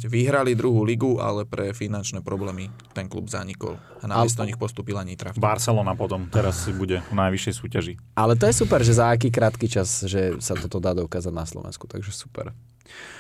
vyhrali 0.08 0.54
druhú 0.54 0.82
ligu, 0.82 1.18
ale 1.18 1.44
pre 1.44 1.72
finančné 1.72 2.22
problémy 2.22 2.70
ten 2.92 3.06
klub 3.06 3.26
zanikol. 3.28 3.82
A 4.00 4.08
namiesto 4.08 4.42
nich 4.44 4.56
postupila 4.56 5.02
Nitra. 5.02 5.34
Barcelona 5.36 5.94
potom 5.94 6.26
teraz 6.28 6.62
si 6.62 6.72
bude 6.72 7.02
v 7.02 7.14
najvyššej 7.14 7.54
súťaži. 7.56 7.94
Ale 8.14 8.34
to 8.34 8.46
je 8.46 8.54
super, 8.56 8.80
že 8.80 8.94
za 8.94 9.10
aký 9.10 9.30
krátky 9.30 9.66
čas, 9.68 10.04
že 10.04 10.38
sa 10.38 10.54
toto 10.54 10.78
dá 10.78 10.94
dokázať 10.94 11.32
na 11.32 11.44
Slovensku, 11.44 11.86
takže 11.86 12.10
super. 12.12 12.54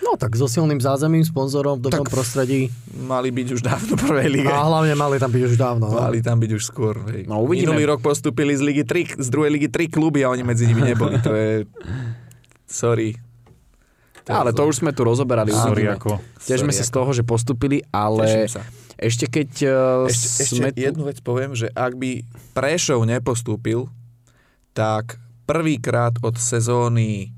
No 0.01 0.17
tak 0.17 0.33
so 0.33 0.49
silným 0.49 0.81
zázemím, 0.81 1.21
sponzorom 1.21 1.77
v 1.77 1.87
dobrom 1.87 2.03
Tak. 2.09 2.13
prostredí. 2.13 2.73
Mali 2.91 3.29
byť 3.29 3.47
už 3.53 3.61
dávno 3.61 3.93
prvej 3.95 4.27
lige. 4.33 4.49
A 4.49 4.65
hlavne 4.65 4.97
mali 4.97 5.21
tam 5.21 5.31
byť 5.31 5.43
už 5.45 5.55
dávno. 5.55 5.85
No. 5.87 6.01
Mali 6.01 6.19
tam 6.19 6.41
byť 6.41 6.51
už 6.57 6.63
skôr. 6.65 6.97
Hej. 7.13 7.29
No, 7.29 7.45
uvidíme. 7.45 7.71
Minulý 7.71 7.95
rok 7.95 8.01
postupili 8.01 8.57
z, 8.57 8.61
ligy 8.65 8.83
3, 8.83 9.21
z 9.21 9.27
druhej 9.29 9.51
ligy 9.53 9.69
3 9.69 9.93
kluby 9.93 10.25
a 10.25 10.33
oni 10.33 10.43
medzi 10.43 10.65
nimi 10.65 10.81
neboli. 10.83 11.21
To 11.21 11.31
je... 11.31 11.69
Sorry. 12.65 13.15
Ale 14.29 14.53
to 14.53 14.63
už 14.65 14.81
sme 14.81 14.91
tu 14.93 15.05
rozoberali. 15.05 15.53
Sorry, 15.53 15.85
uvidíme. 15.85 15.97
ako... 15.97 16.09
Tešíme 16.45 16.73
sa 16.73 16.85
z 16.85 16.91
toho, 16.93 17.09
že 17.13 17.23
postupili, 17.25 17.81
ale 17.89 18.47
ešte 19.01 19.25
keď 19.25 19.49
uh, 19.65 19.73
Ešte, 20.05 20.45
ešte 20.45 20.55
sme 20.61 20.69
tu... 20.69 20.81
jednu 20.81 21.03
vec 21.09 21.17
poviem, 21.25 21.57
že 21.57 21.73
ak 21.73 21.97
by 21.97 22.21
Prešov 22.53 23.01
nepostúpil, 23.09 23.89
tak 24.77 25.17
prvýkrát 25.49 26.15
od 26.21 26.37
sezóny 26.37 27.33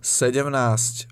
17 0.00 1.11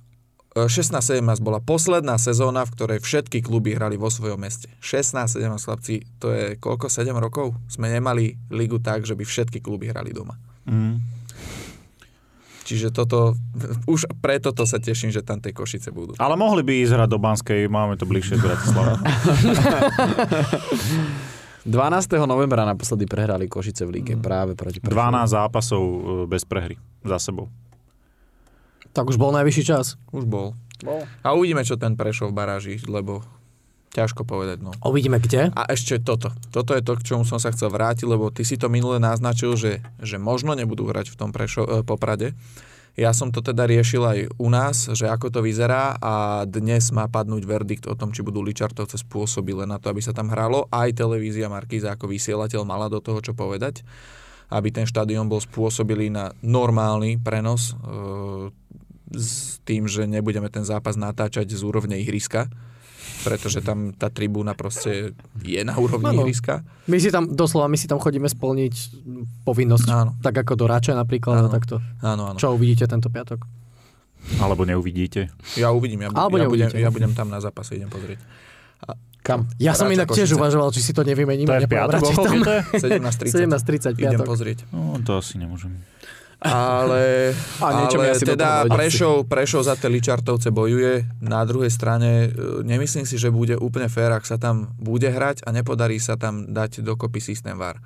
16-17 0.50 1.22
bola 1.46 1.62
posledná 1.62 2.18
sezóna, 2.18 2.66
v 2.66 2.74
ktorej 2.74 2.98
všetky 2.98 3.38
kluby 3.38 3.78
hrali 3.78 3.94
vo 3.94 4.10
svojom 4.10 4.42
meste. 4.42 4.66
16-17 4.82 5.46
chlapci, 5.62 5.94
to 6.18 6.34
je 6.34 6.58
koľko? 6.58 6.90
7 6.90 7.14
rokov? 7.14 7.54
Sme 7.70 7.86
nemali 7.86 8.34
ligu 8.50 8.82
tak, 8.82 9.06
že 9.06 9.14
by 9.14 9.22
všetky 9.22 9.62
kluby 9.62 9.94
hrali 9.94 10.10
doma. 10.10 10.34
Mm. 10.66 10.98
Čiže 12.66 12.94
toto, 12.94 13.34
už 13.90 14.06
preto 14.22 14.54
to 14.54 14.62
sa 14.62 14.78
teším, 14.78 15.10
že 15.10 15.26
tam 15.26 15.42
tie 15.42 15.50
Košice 15.50 15.90
budú. 15.90 16.14
Ale 16.18 16.38
mohli 16.38 16.62
by 16.62 16.86
ísť 16.86 16.92
hrať 16.98 17.08
do 17.10 17.18
Banskej, 17.18 17.66
máme 17.66 17.98
to 17.98 18.06
bližšie 18.06 18.38
z 18.38 18.42
Bratislava. 18.46 18.94
12. 21.66 22.16
novembra 22.24 22.64
naposledy 22.64 23.04
prehrali 23.04 23.44
Košice 23.44 23.84
v 23.84 23.90
líge 24.00 24.14
práve 24.16 24.56
proti 24.56 24.80
Prešovu. 24.80 24.96
12 24.96 25.34
zápasov 25.34 25.82
e, 25.82 25.98
bez 26.24 26.42
prehry 26.48 26.80
za 27.04 27.20
sebou. 27.20 27.52
Tak 28.90 29.06
už 29.06 29.16
bol 29.16 29.30
najvyšší 29.30 29.64
čas. 29.64 29.94
Už 30.10 30.26
bol. 30.26 30.58
Bol. 30.82 31.04
A 31.22 31.36
uvidíme, 31.36 31.62
čo 31.62 31.76
ten 31.76 31.94
Prešov 31.94 32.32
baráži, 32.32 32.80
lebo 32.88 33.22
ťažko 33.90 34.22
povedať. 34.22 34.62
No. 34.62 34.70
Uvidíme 34.86 35.18
kde. 35.18 35.50
A 35.50 35.66
ešte 35.66 35.98
toto. 35.98 36.30
Toto 36.54 36.72
je 36.78 36.82
to, 36.82 36.94
k 36.94 37.06
čomu 37.12 37.26
som 37.26 37.42
sa 37.42 37.50
chcel 37.50 37.74
vrátiť, 37.74 38.06
lebo 38.06 38.30
ty 38.30 38.46
si 38.46 38.54
to 38.54 38.70
minule 38.70 39.02
naznačil, 39.02 39.58
že, 39.58 39.82
že 39.98 40.16
možno 40.16 40.54
nebudú 40.54 40.86
hrať 40.86 41.10
v 41.10 41.18
tom 41.18 41.30
prešo, 41.34 41.66
e, 41.66 41.82
Poprade. 41.82 42.38
Ja 42.98 43.14
som 43.14 43.30
to 43.30 43.38
teda 43.38 43.70
riešil 43.70 44.02
aj 44.02 44.18
u 44.34 44.48
nás, 44.50 44.90
že 44.90 45.06
ako 45.06 45.30
to 45.30 45.40
vyzerá 45.46 45.94
a 46.02 46.42
dnes 46.42 46.90
má 46.90 47.06
padnúť 47.06 47.46
verdikt 47.46 47.84
o 47.86 47.94
tom, 47.94 48.10
či 48.10 48.26
budú 48.26 48.42
Ličartovce 48.42 48.98
spôsobile 48.98 49.62
na 49.62 49.78
to, 49.78 49.94
aby 49.94 50.02
sa 50.02 50.10
tam 50.10 50.26
hralo. 50.26 50.66
Aj 50.74 50.90
televízia 50.90 51.46
Markíza 51.46 51.94
ako 51.94 52.10
vysielateľ 52.10 52.66
mala 52.66 52.90
do 52.90 52.98
toho 52.98 53.22
čo 53.22 53.30
povedať, 53.30 53.86
aby 54.50 54.74
ten 54.74 54.90
štadión 54.90 55.30
bol 55.30 55.38
spôsobilý 55.38 56.10
na 56.10 56.34
normálny 56.42 57.22
prenos 57.22 57.72
e, 57.78 58.50
s 59.10 59.58
tým, 59.66 59.86
že 59.90 60.06
nebudeme 60.06 60.46
ten 60.48 60.62
zápas 60.62 60.94
natáčať 60.94 61.46
z 61.50 61.62
úrovne 61.62 61.98
ihriska, 61.98 62.46
pretože 63.20 63.60
tam 63.60 63.92
tá 63.92 64.08
tribúna 64.08 64.56
proste 64.56 65.12
je 65.44 65.60
na 65.60 65.76
úrovni 65.76 66.14
Áno. 66.14 66.24
ihriska. 66.24 66.64
My 66.88 66.96
si 66.96 67.12
tam, 67.12 67.28
doslova, 67.28 67.68
my 67.68 67.76
si 67.76 67.84
tam 67.84 68.00
chodíme 68.00 68.30
splniť 68.30 68.74
povinnosť. 69.44 69.86
Áno. 69.92 70.16
Tak 70.24 70.46
ako 70.46 70.52
do 70.56 70.66
Rače 70.70 70.92
napríklad. 70.96 71.44
Áno. 71.44 71.48
A 71.48 71.52
takto. 71.52 71.74
Áno, 72.00 72.22
áno. 72.32 72.38
Čo 72.40 72.56
uvidíte 72.56 72.88
tento 72.88 73.12
piatok? 73.12 73.44
Alebo 74.40 74.68
neuvidíte. 74.68 75.32
Ja 75.56 75.72
uvidím, 75.72 76.04
ja, 76.04 76.08
Alebo 76.12 76.36
ja, 76.36 76.48
budem, 76.48 76.68
ja 76.76 76.92
budem 76.92 77.12
tam 77.16 77.32
na 77.32 77.40
zápase, 77.40 77.76
idem 77.76 77.88
pozrieť. 77.88 78.20
Kam? 79.20 79.44
Ja 79.60 79.76
som 79.76 79.84
inak 79.92 80.08
tiež 80.08 80.32
uvažoval, 80.32 80.72
či 80.72 80.80
si 80.80 80.92
to 80.96 81.04
nevymeníme. 81.04 81.44
To 81.44 81.60
je 81.60 81.68
piatok, 81.68 82.00
radšej 82.00 82.16
o 82.16 82.24
tam. 82.24 82.24
koľko 82.24 82.40
to 82.40 82.52
je? 82.56 82.62
17.30. 83.28 84.00
17.30 84.00 84.00
Idem 84.00 84.20
pozrieť. 84.24 84.58
No, 84.72 84.96
to 85.04 85.20
asi 85.20 85.36
nemôžem. 85.36 85.76
Ale, 86.40 87.36
A 87.60 87.84
ale 87.84 88.16
teda. 88.16 88.64
Prešov, 88.64 89.28
Prešov 89.28 89.60
za 89.60 89.76
tie 89.76 89.92
Ličartovce 89.92 90.48
bojuje. 90.48 91.04
Na 91.20 91.44
druhej 91.44 91.68
strane 91.68 92.26
e, 92.26 92.64
nemyslím 92.64 93.04
si, 93.04 93.20
že 93.20 93.28
bude 93.28 93.60
úplne 93.60 93.92
fér, 93.92 94.16
ak 94.16 94.24
sa 94.24 94.40
tam 94.40 94.72
bude 94.76 95.04
hrať 95.04 95.44
a 95.44 95.52
nepodarí 95.52 96.00
sa 96.00 96.16
tam 96.16 96.48
dať 96.48 96.80
dokopy 96.80 97.20
systém 97.20 97.52
VAR. 97.54 97.76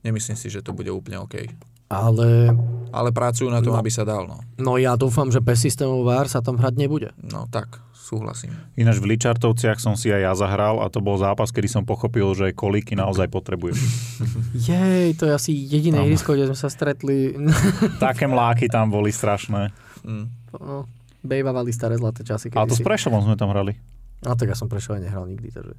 Nemyslím 0.00 0.40
si, 0.40 0.48
že 0.48 0.64
to 0.64 0.72
bude 0.72 0.88
úplne 0.88 1.20
OK. 1.20 1.52
Ale 1.88 2.52
Ale 2.92 3.10
pracujú 3.12 3.48
na 3.48 3.60
tom, 3.60 3.76
No. 3.76 3.80
aby 3.80 3.92
sa 3.92 4.08
dal. 4.08 4.24
No. 4.24 4.40
no 4.56 4.76
ja 4.76 4.96
dúfam, 4.96 5.28
že 5.28 5.44
bez 5.44 5.60
systému 5.60 6.00
VAR 6.00 6.28
sa 6.28 6.40
tam 6.40 6.56
hrať 6.56 6.74
nebude. 6.76 7.12
no 7.20 7.44
tak, 7.48 7.80
súhlasím. 8.08 8.56
Ináč 8.80 9.04
v 9.04 9.12
Ličartovciach 9.12 9.76
som 9.76 9.92
si 9.92 10.08
aj 10.08 10.20
ja 10.24 10.32
zahral 10.32 10.80
a 10.80 10.88
to 10.88 11.04
bol 11.04 11.20
zápas, 11.20 11.52
kedy 11.52 11.68
som 11.68 11.84
pochopil, 11.84 12.24
že 12.32 12.56
kolíky 12.56 12.96
naozaj 12.96 13.28
potrebujem. 13.28 13.76
Jej, 14.68 15.20
to 15.20 15.28
je 15.28 15.32
asi 15.36 15.52
jediné 15.52 16.00
ihrisko, 16.08 16.32
kde 16.32 16.48
sme 16.48 16.58
sa 16.58 16.72
stretli. 16.72 17.36
Také 18.00 18.24
mláky 18.24 18.72
tam 18.72 18.88
boli 18.88 19.12
strašné. 19.12 19.68
Mm. 20.08 20.26
no, 20.56 20.88
bejvavali 21.20 21.68
staré 21.74 22.00
zlaté 22.00 22.24
časy. 22.24 22.48
A 22.56 22.64
to 22.64 22.72
s 22.72 22.80
kedysi. 22.80 22.86
Prešovom 22.88 23.28
sme 23.28 23.36
tam 23.36 23.52
hrali. 23.52 23.76
No 24.24 24.34
tak 24.34 24.50
ja 24.50 24.56
som 24.56 24.66
prešol 24.66 24.98
aj 24.98 25.02
nehral 25.06 25.28
nikdy, 25.28 25.52
takže 25.52 25.74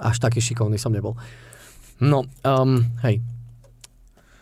až 0.00 0.16
taký 0.20 0.40
šikovný 0.40 0.80
som 0.80 0.92
nebol. 0.92 1.16
No, 2.00 2.28
um, 2.44 2.84
hej. 3.04 3.20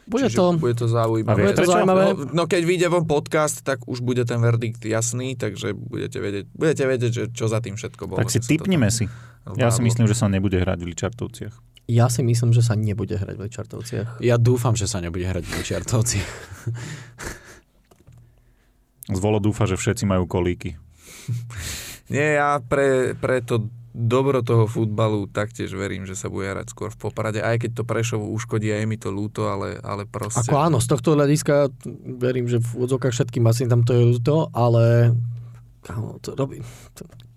Bude 0.04 0.28
Čiže 0.28 0.36
to... 0.36 0.44
bude 0.60 0.76
to 0.76 0.86
zaujímavé. 0.86 1.38
Bude 1.40 1.56
to 1.56 1.64
zaujímavé. 1.64 2.04
No, 2.12 2.24
no 2.30 2.42
keď 2.44 2.62
vyjde 2.68 2.86
von 2.92 3.08
podcast, 3.08 3.64
tak 3.64 3.88
už 3.88 4.04
bude 4.04 4.24
ten 4.28 4.36
verdikt 4.36 4.84
jasný, 4.84 5.32
takže 5.32 5.72
budete 5.72 6.20
vedieť, 6.20 6.44
budete 6.52 6.84
vedieť 6.84 7.12
že 7.12 7.24
čo 7.32 7.48
za 7.48 7.64
tým 7.64 7.80
všetko 7.80 8.02
bolo. 8.04 8.20
Tak 8.20 8.28
si 8.28 8.40
tam 8.40 8.68
si. 8.92 9.08
Ja 9.56 9.72
si 9.72 9.80
myslím, 9.80 10.04
že 10.08 10.16
sa 10.16 10.28
nebude 10.28 10.60
hrať 10.60 10.78
v 10.84 10.86
Ličartovciach. 10.92 11.54
Ja 11.84 12.08
si 12.08 12.24
myslím, 12.24 12.56
že 12.56 12.64
sa 12.64 12.80
nebude 12.80 13.12
hrať 13.16 13.36
v 13.36 13.42
Ličartovciach. 13.44 14.08
Ja 14.24 14.40
dúfam, 14.40 14.72
že 14.72 14.88
sa 14.88 15.04
nebude 15.04 15.28
hrať 15.28 15.44
v 15.44 15.52
Čiartovci. 15.60 16.18
Zvolo 19.20 19.36
dúfa, 19.36 19.68
že 19.68 19.76
všetci 19.76 20.08
majú 20.08 20.24
kolíky. 20.24 20.80
Nie, 22.08 22.40
ja 22.40 22.56
pre, 22.60 23.12
pre 23.16 23.44
to 23.44 23.68
dobro 23.94 24.42
toho 24.42 24.66
futbalu 24.66 25.30
taktiež 25.30 25.70
verím, 25.70 26.02
že 26.02 26.18
sa 26.18 26.26
bude 26.26 26.50
hrať 26.50 26.74
skôr 26.74 26.90
v 26.90 26.98
Poprade, 26.98 27.38
aj 27.38 27.62
keď 27.62 27.70
to 27.78 27.82
Prešovu 27.86 28.26
uškodí 28.34 28.74
a 28.74 28.82
je 28.82 28.86
mi 28.90 28.98
to 28.98 29.14
ľúto, 29.14 29.46
ale, 29.46 29.78
ale 29.86 30.02
proste... 30.02 30.50
Ako 30.50 30.58
áno, 30.58 30.82
z 30.82 30.90
tohto 30.90 31.14
hľadiska 31.14 31.70
verím, 32.18 32.50
že 32.50 32.58
v 32.58 32.90
odzokách 32.90 33.14
všetkým 33.14 33.46
asi 33.46 33.70
tam 33.70 33.86
to 33.86 33.94
je 33.94 34.02
ľúto, 34.02 34.50
ale 34.50 35.14
kámo, 35.86 36.18
to 36.18 36.34
robí, 36.34 36.58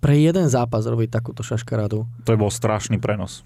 pre 0.02 0.18
jeden 0.18 0.50
zápas 0.50 0.82
robiť 0.82 1.14
takúto 1.14 1.46
šaškarádu. 1.46 2.10
To 2.26 2.32
bol 2.34 2.50
strašný 2.50 2.98
prenos. 2.98 3.46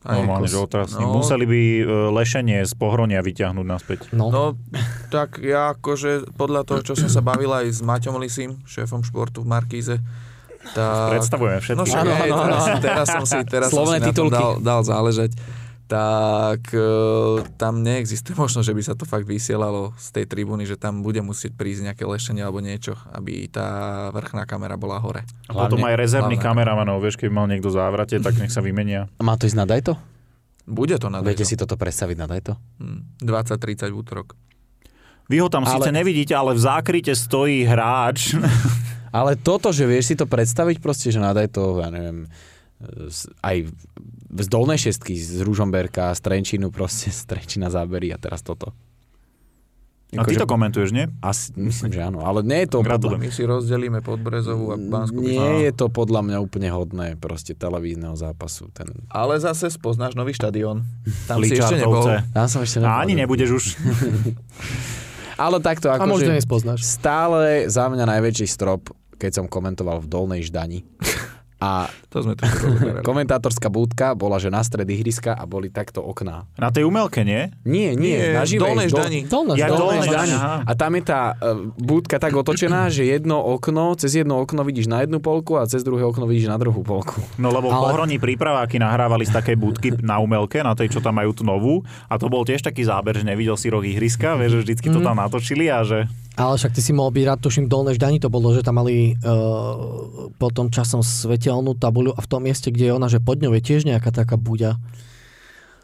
Aj 0.00 0.16
Normálne, 0.16 0.48
že 0.48 0.56
otrasný. 0.56 1.04
no. 1.04 1.20
Museli 1.20 1.44
by 1.44 1.60
e, 1.60 1.82
lešenie 2.16 2.64
z 2.64 2.72
pohronia 2.72 3.20
vyťahnuť 3.20 3.66
naspäť. 3.68 3.98
No, 4.16 4.32
No, 4.32 4.44
tak 5.12 5.44
ja 5.44 5.76
akože 5.76 6.32
podľa 6.40 6.64
toho, 6.64 6.80
čo 6.80 6.96
som 6.96 7.12
sa 7.12 7.20
bavil 7.20 7.52
aj 7.52 7.68
s 7.68 7.80
Maťom 7.84 8.16
Lisim, 8.16 8.64
šéfom 8.64 9.04
športu 9.04 9.44
v 9.44 9.52
Markíze, 9.52 10.00
tak... 10.72 11.10
Predstavujeme 11.12 11.56
No 11.56 11.62
všetkých. 11.62 11.86
však 11.86 12.00
Áno, 12.00 12.12
áno, 12.12 12.36
teraz, 12.40 12.62
áno. 12.64 12.80
teraz 12.80 13.06
som 13.08 13.24
si, 13.24 13.38
teraz 13.44 13.68
som 13.68 13.76
Slovné 13.80 13.96
si 13.96 14.00
na 14.00 14.06
tom 14.06 14.12
titulky. 14.26 14.34
dal, 14.34 14.52
dal 14.60 14.80
záležať. 14.82 15.32
tak 15.86 16.70
e, 16.70 16.86
tam 17.56 17.82
neexistuje 17.82 18.38
možnosť, 18.38 18.62
že 18.62 18.72
by 18.72 18.82
sa 18.84 18.94
to 18.94 19.02
fakt 19.02 19.26
vysielalo 19.26 19.90
z 19.96 20.08
tej 20.12 20.24
tribúny, 20.24 20.62
že 20.62 20.76
tam 20.76 21.00
bude 21.00 21.18
musieť 21.20 21.50
prísť 21.52 21.82
nejaké 21.84 22.04
lešenie 22.04 22.40
alebo 22.40 22.60
niečo, 22.60 22.94
aby 23.10 23.46
tá 23.46 23.66
vrchná 24.10 24.44
kamera 24.44 24.74
bola 24.74 24.96
hore. 24.96 25.26
A 25.44 25.52
potom 25.52 25.82
aj 25.82 25.94
rezervných 25.96 26.38
hlavne- 26.38 26.62
kameramanov, 26.62 27.00
vieš, 27.00 27.16
keď 27.16 27.28
mal 27.28 27.44
niekto 27.44 27.68
závrate, 27.68 28.16
tak 28.16 28.36
nech 28.36 28.48
sa 28.48 28.60
vymenia. 28.60 29.10
Má 29.18 29.34
to 29.34 29.44
ísť 29.44 29.56
na 29.56 29.66
Dajto? 29.66 29.98
Bude 30.62 30.94
to 30.94 31.08
na 31.08 31.18
Viete 31.20 31.42
Dejto. 31.42 31.48
si 31.48 31.58
toto 31.58 31.74
predstaviť 31.74 32.16
na 32.16 32.26
Dajto? 32.28 32.54
Hm, 32.78 33.18
20-30 33.18 33.90
v 33.90 33.96
útorok. 33.96 34.28
Vy 35.26 35.38
ho 35.38 35.48
tam 35.48 35.62
Ale- 35.62 35.74
síce 35.76 35.90
nevidíte, 35.90 36.30
ale 36.32 36.54
v 36.54 36.60
zákryte 36.60 37.10
stojí 37.10 37.62
hráč. 37.64 38.38
Ale 39.10 39.34
toto, 39.34 39.74
že 39.74 39.86
vieš 39.86 40.12
si 40.12 40.14
to 40.14 40.26
predstaviť 40.26 40.78
proste, 40.78 41.10
že 41.10 41.18
nadaj 41.18 41.50
to, 41.50 41.82
ja 41.82 41.90
neviem, 41.90 42.30
aj 43.44 43.68
z 44.30 44.46
dolnej 44.48 44.78
šestky, 44.80 45.18
z 45.18 45.42
Ružomberka, 45.44 46.14
z 46.16 46.20
Trenčínu 46.22 46.72
proste, 46.72 47.12
z 47.12 47.28
Trenčína 47.28 47.68
zábery 47.68 48.14
a 48.14 48.18
teraz 48.18 48.40
toto. 48.40 48.72
A 50.18 50.26
ty 50.26 50.34
to 50.34 50.42
komentuješ, 50.42 50.90
nie? 50.90 51.06
Asi, 51.22 51.54
myslím, 51.54 51.94
že 51.94 52.02
áno, 52.02 52.26
ale 52.26 52.42
nie 52.42 52.66
je 52.66 52.74
to 52.74 52.82
podľa, 52.82 52.98
Gratulujem. 52.98 53.20
My 53.22 53.30
si 53.30 53.42
rozdelíme 53.46 53.98
Podbrezovú 54.02 54.74
a 54.74 54.76
Banskú 54.76 55.22
nie 55.22 55.70
je 55.70 55.70
to 55.70 55.86
podľa 55.86 56.26
mňa 56.26 56.36
úplne 56.42 56.66
hodné 56.66 57.14
proste 57.14 57.54
televízneho 57.54 58.18
zápasu. 58.18 58.74
Ten... 58.74 58.90
Ale 59.06 59.38
zase 59.38 59.70
spoznáš 59.70 60.18
nový 60.18 60.34
štadión. 60.34 60.82
Tam 61.30 61.38
si 61.46 61.54
ešte 61.54 61.78
nebol. 61.78 62.02
Tam 62.34 62.46
som 62.50 62.58
ešte 62.66 62.82
A 62.82 63.06
ani 63.06 63.14
nebol. 63.14 63.38
nebudeš 63.38 63.50
už. 63.54 63.64
Ale 65.46 65.62
takto 65.62 65.88
A 65.88 65.96
možno 66.02 66.26
akože 66.26 66.36
nespoznáš. 66.42 66.80
stále 66.82 67.70
za 67.70 67.86
mňa 67.86 68.04
najväčší 68.18 68.50
strop, 68.50 68.90
keď 69.20 69.44
som 69.44 69.46
komentoval 69.46 70.00
v 70.00 70.08
Dolnej 70.08 70.40
Ždani. 70.48 70.80
A 71.60 71.92
To 72.08 72.24
sme 72.24 72.34
komentátorská 73.04 73.68
budka 73.68 74.16
bola, 74.16 74.40
že 74.40 74.48
na 74.48 74.64
stred 74.64 74.88
ihriska 74.88 75.36
a 75.36 75.44
boli 75.44 75.68
takto 75.68 76.00
okná. 76.00 76.48
Na 76.56 76.72
tej 76.72 76.88
umelke, 76.88 77.22
nie? 77.22 77.52
Nie, 77.62 77.92
nie, 77.94 78.16
Nie, 78.16 78.34
na 78.34 78.48
živej. 78.48 78.64
Dolnej 78.64 78.86
do- 78.88 78.96
Ždani. 78.96 79.20
Ja. 79.54 79.66
Dolnej. 79.68 80.00
A 80.66 80.72
tam 80.74 80.90
je 80.96 81.02
tá 81.04 81.36
uh, 81.36 81.70
budka 81.76 82.16
tak 82.16 82.32
otočená, 82.32 82.88
že 82.88 83.06
jedno 83.06 83.38
okno, 83.38 83.94
cez 83.94 84.16
jedno 84.16 84.40
okno 84.40 84.64
vidíš 84.64 84.88
na 84.88 85.04
jednu 85.04 85.20
polku 85.20 85.54
a 85.54 85.68
cez 85.68 85.84
druhé 85.84 86.02
okno 86.02 86.24
vidíš 86.24 86.48
na 86.48 86.56
druhú 86.56 86.80
polku. 86.80 87.20
No 87.36 87.52
lebo 87.52 87.68
Ale- 87.68 87.92
pohroní 87.92 88.16
prípraváky 88.16 88.80
nahrávali 88.80 89.28
z 89.28 89.36
takej 89.36 89.56
budky 89.56 89.88
na 90.00 90.18
umelke, 90.18 90.64
na 90.64 90.72
tej, 90.72 90.96
čo 90.96 91.04
tam 91.04 91.20
majú 91.20 91.36
tú 91.36 91.44
novú. 91.44 91.84
A 92.08 92.16
to 92.16 92.26
bol 92.26 92.42
tiež 92.42 92.64
taký 92.64 92.82
záber, 92.82 93.14
že 93.14 93.28
nevidel 93.28 93.54
si 93.54 93.68
roh 93.68 93.84
ihriska, 93.84 94.34
vieš, 94.34 94.58
že 94.58 94.62
vždycky 94.64 94.88
to 94.88 94.98
tam 94.98 95.20
natočili 95.20 95.68
a 95.68 95.84
že... 95.84 96.08
Ale 96.40 96.56
však 96.56 96.72
ty 96.72 96.80
si 96.80 96.96
mohol 96.96 97.12
byť 97.12 97.24
rád, 97.26 97.40
tuším, 97.42 97.68
v 97.68 97.72
Dolnej 97.74 97.94
Ždani 98.00 98.16
to 98.16 98.32
bolo, 98.32 98.56
že 98.56 98.64
tam 98.64 98.80
mali 98.80 99.12
uh, 99.12 100.30
potom 100.40 100.72
časom 100.72 101.04
svetelnú 101.50 101.74
tabuľu 101.74 102.14
a 102.14 102.22
v 102.22 102.28
tom 102.30 102.46
mieste, 102.46 102.70
kde 102.70 102.86
je 102.86 102.92
ona, 102.94 103.10
že 103.10 103.18
pod 103.18 103.42
ňou 103.42 103.50
je 103.58 103.62
tiež 103.62 103.82
nejaká 103.82 104.14
taká 104.14 104.38
buďa. 104.38 104.78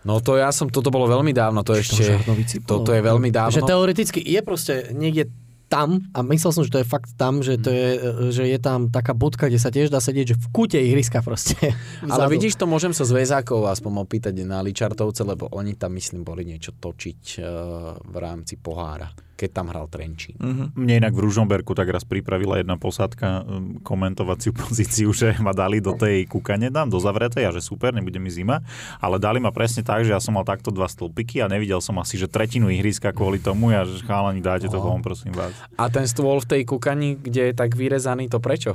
No 0.06 0.22
to 0.22 0.38
ja 0.38 0.54
som, 0.54 0.70
toto 0.70 0.94
bolo 0.94 1.10
veľmi 1.10 1.34
dávno, 1.34 1.66
to 1.66 1.74
ešte, 1.74 2.22
toto 2.62 2.94
je 2.94 3.02
veľmi 3.02 3.34
dávno. 3.34 3.50
Že 3.50 3.66
teoreticky 3.66 4.22
je 4.22 4.40
proste 4.46 4.94
niekde 4.94 5.34
tam 5.66 6.06
a 6.14 6.22
myslel 6.22 6.54
som, 6.54 6.62
že 6.62 6.70
to 6.70 6.78
je 6.78 6.86
fakt 6.86 7.18
tam, 7.18 7.42
že, 7.42 7.58
to 7.58 7.74
je, 7.74 7.88
že 8.30 8.46
je 8.46 8.58
tam 8.62 8.86
taká 8.86 9.18
budka, 9.18 9.50
kde 9.50 9.58
sa 9.58 9.74
tiež 9.74 9.90
dá 9.90 9.98
sedieť, 9.98 10.26
že 10.30 10.36
v 10.38 10.46
kúte 10.54 10.78
ihriska 10.78 11.26
proste. 11.26 11.58
Ale 12.06 12.30
Vzadu. 12.30 12.34
vidíš, 12.38 12.54
to 12.54 12.70
môžem 12.70 12.94
sa 12.94 13.02
z 13.02 13.18
väzákov 13.18 13.66
aspoň 13.66 14.06
opýtať 14.06 14.46
na 14.46 14.62
Ličartovce, 14.62 15.26
lebo 15.26 15.50
oni 15.50 15.74
tam, 15.74 15.98
myslím, 15.98 16.22
boli 16.22 16.46
niečo 16.46 16.70
točiť 16.70 17.42
uh, 17.42 17.98
v 17.98 18.16
rámci 18.22 18.62
pohára, 18.62 19.10
keď 19.36 19.50
tam 19.52 19.68
hral 19.68 19.86
Trenčín. 19.92 20.34
Mhm. 20.40 20.72
Mne 20.72 21.04
inak 21.04 21.12
v 21.12 21.28
Ružomberku 21.28 21.76
tak 21.76 21.92
raz 21.92 22.08
pripravila 22.08 22.56
jedna 22.56 22.80
posádka 22.80 23.44
um, 23.44 23.78
komentovaciu 23.84 24.56
pozíciu, 24.64 25.12
že 25.12 25.36
ma 25.44 25.52
dali 25.52 25.84
do 25.84 25.92
tej 25.92 26.24
kúkane 26.24 26.72
dám, 26.72 26.88
do 26.88 26.96
zavretej 26.96 27.44
a 27.44 27.50
že 27.52 27.60
super, 27.60 27.92
nebude 27.92 28.16
mi 28.16 28.32
zima, 28.32 28.64
ale 28.98 29.20
dali 29.20 29.38
ma 29.38 29.52
presne 29.52 29.84
tak, 29.84 30.08
že 30.08 30.16
ja 30.16 30.20
som 30.24 30.34
mal 30.34 30.48
takto 30.48 30.72
dva 30.72 30.88
stĺpiky 30.88 31.44
a 31.44 31.52
nevidel 31.52 31.78
som 31.84 31.94
asi, 32.00 32.16
že 32.16 32.26
tretinu 32.26 32.72
ihriska 32.72 33.12
kvôli 33.12 33.38
tomu 33.38 33.70
a 33.76 33.84
že 33.84 34.00
chalani, 34.02 34.40
dáte 34.40 34.72
to 34.72 34.80
von, 34.80 35.04
prosím 35.04 35.36
vás. 35.36 35.52
A 35.76 35.92
ten 35.92 36.08
stôl 36.08 36.40
v 36.40 36.48
tej 36.48 36.62
kukani, 36.64 37.20
kde 37.20 37.52
je 37.52 37.54
tak 37.54 37.76
vyrezaný, 37.76 38.32
to 38.32 38.40
prečo? 38.40 38.72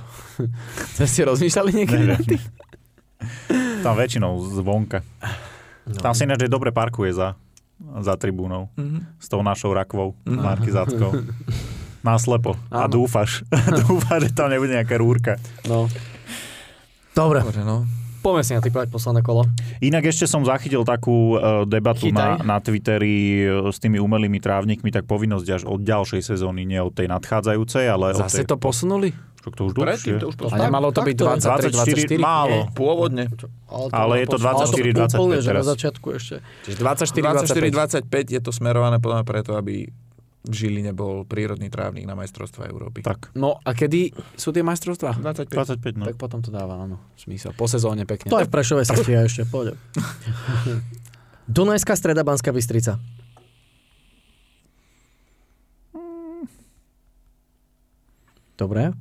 Ste 1.01 1.25
rozmýšľali 1.25 1.71
niekedy? 1.73 2.05
nad 2.05 2.21
tým? 2.21 2.41
Tam 3.81 3.97
väčšinou 3.97 4.37
zvonka. 4.61 5.01
No. 5.85 5.97
Tam 5.97 6.13
si 6.13 6.29
ináč 6.29 6.45
dobre 6.45 6.69
parkuje 6.69 7.11
za, 7.17 7.33
za 8.01 8.15
tribúnou. 8.15 8.69
Mhm. 8.77 9.19
S 9.19 9.27
tou 9.27 9.41
našou 9.41 9.73
rakvou, 9.73 10.15
markizáckou. 10.23 11.11
Náslepo. 12.01 12.57
A 12.73 12.89
Áno. 12.89 13.05
dúfaš. 13.05 13.45
dúfaš, 13.85 14.29
že 14.29 14.31
tam 14.33 14.49
nebude 14.49 14.73
nejaká 14.73 14.97
rúrka. 14.97 15.37
No. 15.69 15.85
Dobre, 17.13 17.45
Dobre, 17.45 17.61
no. 17.61 17.85
poďme 18.25 18.41
si 18.41 18.57
natypovať 18.57 18.89
posledné 18.89 19.21
kolo. 19.21 19.45
Inak 19.83 20.09
ešte 20.09 20.25
som 20.25 20.41
zachytil 20.41 20.81
takú 20.81 21.37
uh, 21.37 21.61
debatu 21.67 22.09
na, 22.09 22.39
Chytaj. 22.39 22.47
na 22.47 22.57
Twitteri 22.57 23.17
uh, 23.45 23.69
s 23.69 23.77
tými 23.77 24.01
umelými 24.01 24.41
trávnikmi, 24.41 24.89
tak 24.89 25.05
povinnosť 25.05 25.47
až 25.51 25.63
od 25.69 25.83
ďalšej 25.85 26.23
sezóny, 26.25 26.65
nie 26.65 26.81
od 26.81 26.95
tej 26.95 27.05
nadchádzajúcej, 27.11 27.85
ale 27.85 28.17
od 28.17 28.25
Zase 28.25 28.47
tej... 28.47 28.49
to 28.49 28.57
posunuli? 28.57 29.13
Čo 29.41 29.49
to 29.49 29.61
už 29.65 29.71
Predtým 29.73 30.15
to 30.17 30.29
už 30.29 30.35
A 30.35 30.39
posunul. 30.39 30.61
nemalo 30.61 30.87
to 30.89 31.01
byť 31.01 31.15
tak 31.17 31.41
to 31.41 31.49
23, 31.49 31.65
je. 31.65 31.71
24? 32.07 32.15
24 32.15 32.21
málo. 32.21 32.57
Pôvodne. 32.71 33.23
Ale 33.89 34.13
je 34.21 34.27
to 34.29 34.37
Ale 34.37 34.63
24, 34.69 35.17
25 35.17 35.17
úplne, 35.17 35.37
že 35.37 35.49
na 35.49 35.51
teraz. 35.51 35.65
začiatku 35.67 36.07
ešte. 36.13 36.35
Čiže 36.63 36.77
24, 36.77 38.05
25. 38.05 38.05
24-25 38.05 38.35
je 38.37 38.39
to 38.39 38.51
smerované 38.51 38.97
podľa 38.97 39.15
mňa 39.17 39.27
preto, 39.27 39.51
aby 39.55 39.89
v 40.41 40.49
Žiline 40.51 40.89
bol 40.91 41.21
prírodný 41.21 41.69
trávnik 41.69 42.01
na 42.03 42.13
majstrovstva 42.13 42.65
Európy. 42.65 43.01
Tak, 43.01 43.29
No 43.33 43.57
a 43.57 43.69
kedy 43.71 44.09
sú 44.33 44.49
tie 44.49 44.61
majstrovstvá? 44.61 45.13
25. 45.13 45.53
25, 45.77 46.01
no. 46.01 46.05
Tak 46.07 46.17
potom 46.17 46.41
to 46.41 46.49
dáva, 46.49 46.81
áno, 46.81 46.97
smysel. 47.13 47.53
Po 47.53 47.65
sezóne 47.65 48.05
pekne. 48.05 48.29
To 48.29 48.37
aj 48.37 48.45
v 48.45 48.51
Prešove 48.51 48.81
sa 48.81 48.93
stíha 48.93 49.21
ešte, 49.21 49.45
pôjde. 49.45 49.77
Dunajská 51.47 51.93
streda 51.93 52.21
Banská 52.21 52.49
Bystrica. 52.49 52.97
Dobre. 58.61 58.93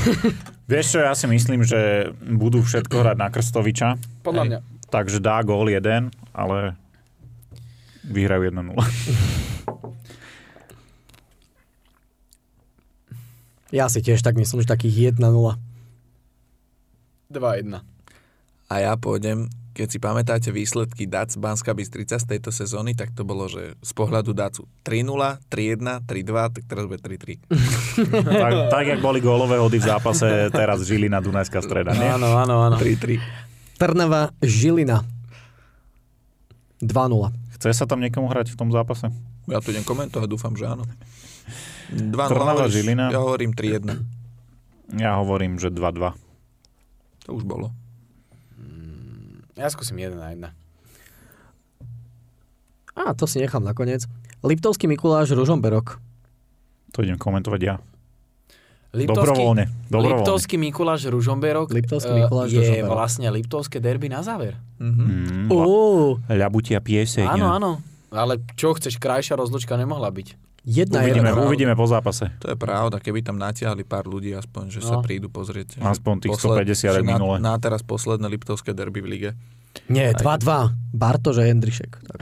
Vieš 0.70 0.86
čo, 0.94 0.98
ja 1.02 1.18
si 1.18 1.26
myslím, 1.26 1.66
že 1.66 2.14
budú 2.22 2.62
všetko 2.62 2.94
hrať 2.94 3.16
na 3.18 3.26
Krstoviča, 3.26 3.98
Podľa 4.22 4.42
mňa. 4.46 4.58
takže 4.86 5.18
dá 5.18 5.42
gól 5.42 5.66
jeden, 5.66 6.14
ale 6.30 6.78
vyhrajú 8.06 8.54
1-0. 8.54 8.70
Ja 13.70 13.86
si 13.86 14.02
tiež 14.02 14.18
tak 14.26 14.34
myslím, 14.34 14.66
že 14.66 14.74
takých 14.74 15.14
1-0. 15.14 15.22
2-1. 17.30 17.86
A 18.66 18.74
ja 18.74 18.98
pôjdem, 18.98 19.46
keď 19.80 19.88
si 19.88 19.96
pamätáte 19.96 20.48
výsledky 20.52 21.08
DAC 21.08 21.40
Banská 21.40 21.72
Bystrica 21.72 22.20
z 22.20 22.36
tejto 22.36 22.52
sezóny, 22.52 22.92
tak 22.92 23.16
to 23.16 23.24
bolo, 23.24 23.48
že 23.48 23.80
z 23.80 23.92
pohľadu 23.96 24.36
DACu 24.36 24.68
3-0, 24.84 25.40
3-1, 25.48 26.04
3-2, 26.04 26.52
tak 26.52 26.62
teraz 26.68 26.84
bude 26.84 27.00
3-3. 27.00 27.40
tak, 28.44 28.52
tak, 28.68 28.84
jak 28.84 29.00
boli 29.00 29.24
gólové 29.24 29.56
hody 29.56 29.80
v 29.80 29.88
zápase, 29.88 30.52
teraz 30.52 30.84
žili 30.84 31.08
na 31.08 31.24
Dunajská 31.24 31.64
streda, 31.64 31.96
nie? 31.96 32.12
Áno, 32.12 32.28
áno, 32.36 32.60
áno. 32.68 32.76
3-3. 32.76 33.24
Trnava 33.80 34.36
Žilina. 34.44 35.00
2-0. 36.84 37.56
Chce 37.56 37.72
sa 37.72 37.88
tam 37.88 38.04
niekomu 38.04 38.28
hrať 38.28 38.52
v 38.52 38.56
tom 38.60 38.68
zápase? 38.68 39.08
Ja 39.48 39.64
to 39.64 39.72
idem 39.72 39.88
komentovať, 39.88 40.28
dúfam, 40.28 40.52
že 40.60 40.68
áno. 40.68 40.84
2-0, 41.88 42.12
Trnava? 42.28 42.68
Žilina. 42.68 43.08
Ja 43.08 43.24
hovorím 43.24 43.56
3-1. 43.56 45.00
Ja 45.00 45.16
hovorím, 45.24 45.56
že 45.56 45.72
2-2. 45.72 46.12
To 47.24 47.30
už 47.32 47.48
bolo. 47.48 47.72
Ja 49.60 49.68
skúsim 49.68 50.00
1 50.00 50.16
na 50.16 50.32
1. 50.32 50.40
Á, 52.96 53.12
to 53.12 53.28
si 53.28 53.36
nechám 53.36 53.60
nakoniec. 53.60 54.08
Liptovský 54.40 54.88
Mikuláš 54.88 55.36
Ružomberok. 55.36 56.00
To 56.96 57.04
idem 57.04 57.20
komentovať 57.20 57.60
ja. 57.60 57.74
Liptovský, 58.90 59.20
Dobrovoľne. 59.22 59.64
Dobrovoľne. 59.86 60.24
Liptovský 60.24 60.56
Mikuláš 60.58 61.06
Ružomberok 61.06 61.70
Liptovský 61.70 62.10
eh, 62.10 62.18
Mikuláš 62.24 62.48
je 62.50 62.58
Ružomberok. 62.58 62.90
vlastne 62.90 63.26
Liptovské 63.30 63.78
derby 63.78 64.08
na 64.08 64.24
záver. 64.24 64.56
Mhm. 64.80 65.04
Mm, 65.04 65.48
Uú, 65.52 66.18
ľabutia 66.26 66.80
pieseň. 66.80 67.28
Áno, 67.28 67.46
áno. 67.52 67.70
Ale 68.10 68.42
čo 68.58 68.74
chceš, 68.74 68.98
krajšia 68.98 69.38
rozlučka 69.38 69.78
nemohla 69.78 70.10
byť. 70.10 70.49
Jedna 70.62 71.00
Uvidíme, 71.00 71.28
jedna. 71.28 71.42
uvidíme 71.42 71.72
po 71.72 71.84
zápase. 71.84 72.28
To 72.38 72.48
je 72.48 72.56
pravda, 72.56 72.96
keby 72.96 73.20
tam 73.20 73.36
natiahli 73.36 73.82
pár 73.82 74.04
ľudí, 74.04 74.32
aspoň, 74.32 74.64
že 74.70 74.80
sa 74.80 74.96
No. 74.96 75.02
prídu 75.02 75.26
pozrieť. 75.26 75.78
Aspoň 75.78 76.14
tých 76.22 76.32
posled- 76.34 76.64
150 76.68 76.92
že 76.92 77.02
na, 77.02 77.08
minule. 77.10 77.36
na 77.38 77.56
teraz 77.56 77.80
posledné 77.80 78.26
Liptovské 78.26 78.70
derby 78.70 78.98
v 78.98 79.08
lige. 79.08 79.30
Nie, 79.86 80.12
2-2. 80.12 80.74
Bartoš 80.90 81.38
a 81.38 81.44
Jendrišek. 81.44 81.90
Tak. 81.96 82.20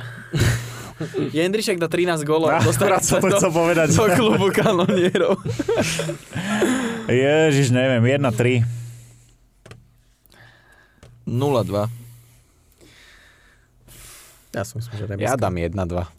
Jendrišek 1.30 1.76
dá 1.76 1.86
13 1.86 2.22
gólov 2.22 2.50
a 2.50 2.58
dostane 2.68 2.98
sa 2.98 3.18
to 3.18 3.26
do, 3.26 3.36
chcel 3.36 3.50
povedať. 3.50 3.86
do 3.88 4.04
klubu 4.10 4.50
kanonierov. 4.50 5.38
Ježiš, 7.08 7.70
neviem, 7.70 8.02
1-3. 8.04 8.66
0-2. 11.24 11.88
Ja 14.50 14.62
som 14.62 14.80
myslím, 14.80 14.94
že 14.94 15.04
Ja 15.04 15.08
remiska. 15.08 15.36
dám 15.38 15.54
1-2. 15.54 16.17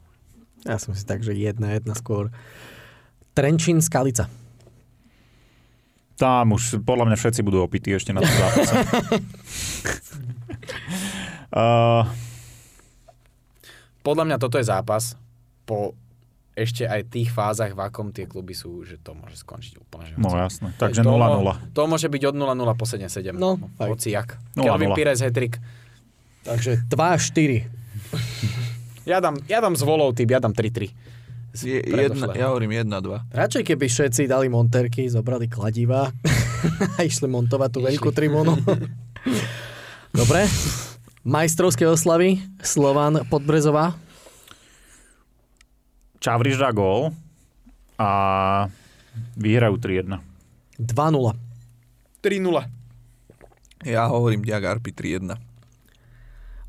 Ja 0.68 0.76
som 0.81 0.91
si 0.91 1.07
tak, 1.07 1.23
že 1.23 1.31
1-1 1.31 1.56
skôr. 1.95 2.27
Trenčín 3.31 3.80
Skalica. 3.80 4.27
Tam 6.19 6.52
už 6.52 6.84
podľa 6.84 7.07
mňa 7.07 7.15
všetci 7.15 7.40
budú 7.48 7.64
opití 7.64 7.95
ešte 7.95 8.11
na 8.11 8.19
tom 8.19 8.36
zápase. 8.36 8.76
uh, 11.56 12.03
podľa 14.07 14.23
mňa 14.27 14.36
toto 14.36 14.60
je 14.60 14.68
zápas 14.68 15.15
po 15.64 15.95
ešte 16.60 16.84
aj 16.84 17.07
tých 17.07 17.31
fázach, 17.31 17.72
v 17.72 17.80
akom 17.80 18.11
tie 18.11 18.27
kluby 18.27 18.52
sú, 18.52 18.84
že 18.84 18.99
to 18.99 19.15
môže 19.15 19.40
skončiť 19.40 19.80
úplne. 19.80 20.11
Že 20.11 20.15
No 20.19 20.36
jasné. 20.36 20.76
Takže 20.76 21.07
to, 21.07 21.15
0-0. 21.15 21.72
To 21.72 21.81
môže 21.88 22.11
byť 22.11 22.22
od 22.27 22.36
0-0 22.36 22.52
po 22.76 22.84
7-7. 22.84 23.31
No. 23.31 23.56
Hoci 23.80 24.11
jak. 24.11 24.36
0-0. 24.60 24.68
Kelvin 24.68 24.91
Pires, 24.91 25.23
hetrik. 25.23 25.56
Takže 26.44 26.84
2-4. 26.91 28.59
Ja 29.07 29.23
dám, 29.23 29.39
ja 29.47 29.59
dám 29.63 29.76
z 29.76 29.84
volov 29.88 30.15
typ, 30.15 30.27
ja 30.31 30.39
dám 30.43 30.51
3-3. 30.51 30.91
Z 31.49 31.59
Je, 31.65 31.81
jedna, 31.81 32.30
ja 32.38 32.53
hovorím 32.53 32.77
1-2. 32.85 33.34
Radšej 33.34 33.63
keby 33.73 33.85
všetci 33.89 34.30
dali 34.30 34.47
monterky, 34.53 35.09
zobrali 35.09 35.49
kladiva 35.49 36.13
a 36.95 36.99
išli 37.01 37.26
montovať 37.26 37.69
tú 37.73 37.80
veľkú 37.81 38.09
tribúnu. 38.13 38.53
Dobre. 40.19 40.45
Majstrovské 41.26 41.85
oslavy 41.89 42.39
Slovan 42.63 43.26
Podbrezová. 43.27 43.97
Čavriš 46.19 46.59
dá 46.59 46.71
gól 46.71 47.15
a 47.99 48.09
vyhrajú 49.35 49.76
3-1. 49.80 50.19
2-0. 50.80 51.35
3-0. 52.23 53.88
Ja 53.88 54.11
hovorím 54.11 54.43
Diag 54.43 54.63
Arpi 54.63 54.91
3-1. 54.91 55.35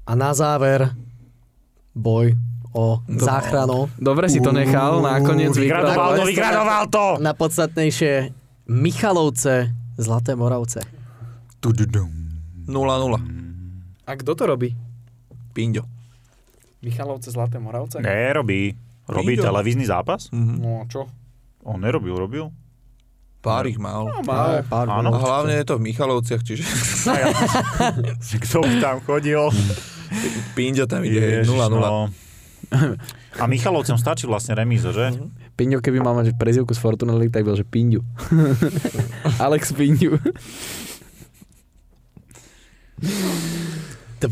A 0.06 0.12
na 0.18 0.30
záver 0.34 0.90
boj 1.92 2.34
o 2.70 3.02
No. 3.02 3.18
záchranu. 3.18 3.90
Dobre 3.96 4.26
si 4.26 4.38
to 4.38 4.50
nechal, 4.50 5.00
nakoniec 5.00 5.50
Vygradoval 5.52 6.16
to, 6.16 6.22
vygradoval. 6.24 6.82
to! 6.86 7.04
Na 7.18 7.32
podstatnejšie 7.32 8.30
Michalovce, 8.66 9.74
Zlaté 9.96 10.32
Moravce. 10.32 10.80
0-0. 11.60 12.70
A 14.02 14.12
kto 14.14 14.30
to 14.32 14.44
robí? 14.46 14.72
Pinďo. 15.52 15.82
Michalovce 16.80 17.28
Zlaté 17.28 17.58
Moravce? 17.58 17.98
Nerobí. 17.98 18.72
Robí 19.04 19.34
Videl. 19.34 19.44
televízny 19.44 19.84
zápas? 19.84 20.30
Mhm. 20.30 20.54
No 20.56 20.86
čo? 20.86 21.10
On 21.62 21.76
nerobil, 21.76 22.14
robil. 22.14 22.48
Pár 23.40 23.66
ich 23.66 23.76
mal. 23.76 24.06
Mal. 24.22 24.62
Pár 24.62 24.86
Áno. 24.86 25.10
A 25.10 25.18
hlavne 25.18 25.56
je 25.56 25.64
to 25.64 25.74
v 25.76 25.90
Michalovciach, 25.90 26.40
čiže 26.40 26.62
Kto 28.44 28.60
tam 28.78 29.00
chodil? 29.02 29.42
Pinďo 30.58 30.84
tam 30.90 31.06
ide 31.06 31.42
Ježiš, 31.42 31.50
0-0. 31.50 31.70
no. 31.70 32.10
A 33.38 33.44
Michalovcom 33.50 33.98
stačí 33.98 34.26
vlastne 34.30 34.54
remíza, 34.54 34.90
že? 34.94 35.10
Pinďo, 35.58 35.82
keby 35.82 36.02
mal 36.02 36.14
mať 36.18 36.34
prezivku 36.38 36.74
z 36.74 36.80
Fortuna 36.82 37.14
League, 37.18 37.34
tak 37.34 37.46
bol, 37.46 37.58
že 37.58 37.66
Pinďu. 37.66 38.02
Alex 39.46 39.74
Pinďu. 39.74 40.18
2-0. 43.00 44.26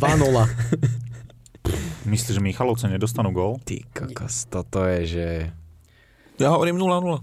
Myslíš, 2.09 2.37
že 2.37 2.43
Michalovce 2.43 2.89
nedostanú 2.89 3.33
gól? 3.33 3.61
Ty 3.65 3.85
kokos, 3.93 4.49
toto 4.49 4.85
je, 4.85 5.01
že... 5.09 5.27
Ja 6.39 6.55
hovorím 6.55 6.79
0-0. 6.79 7.21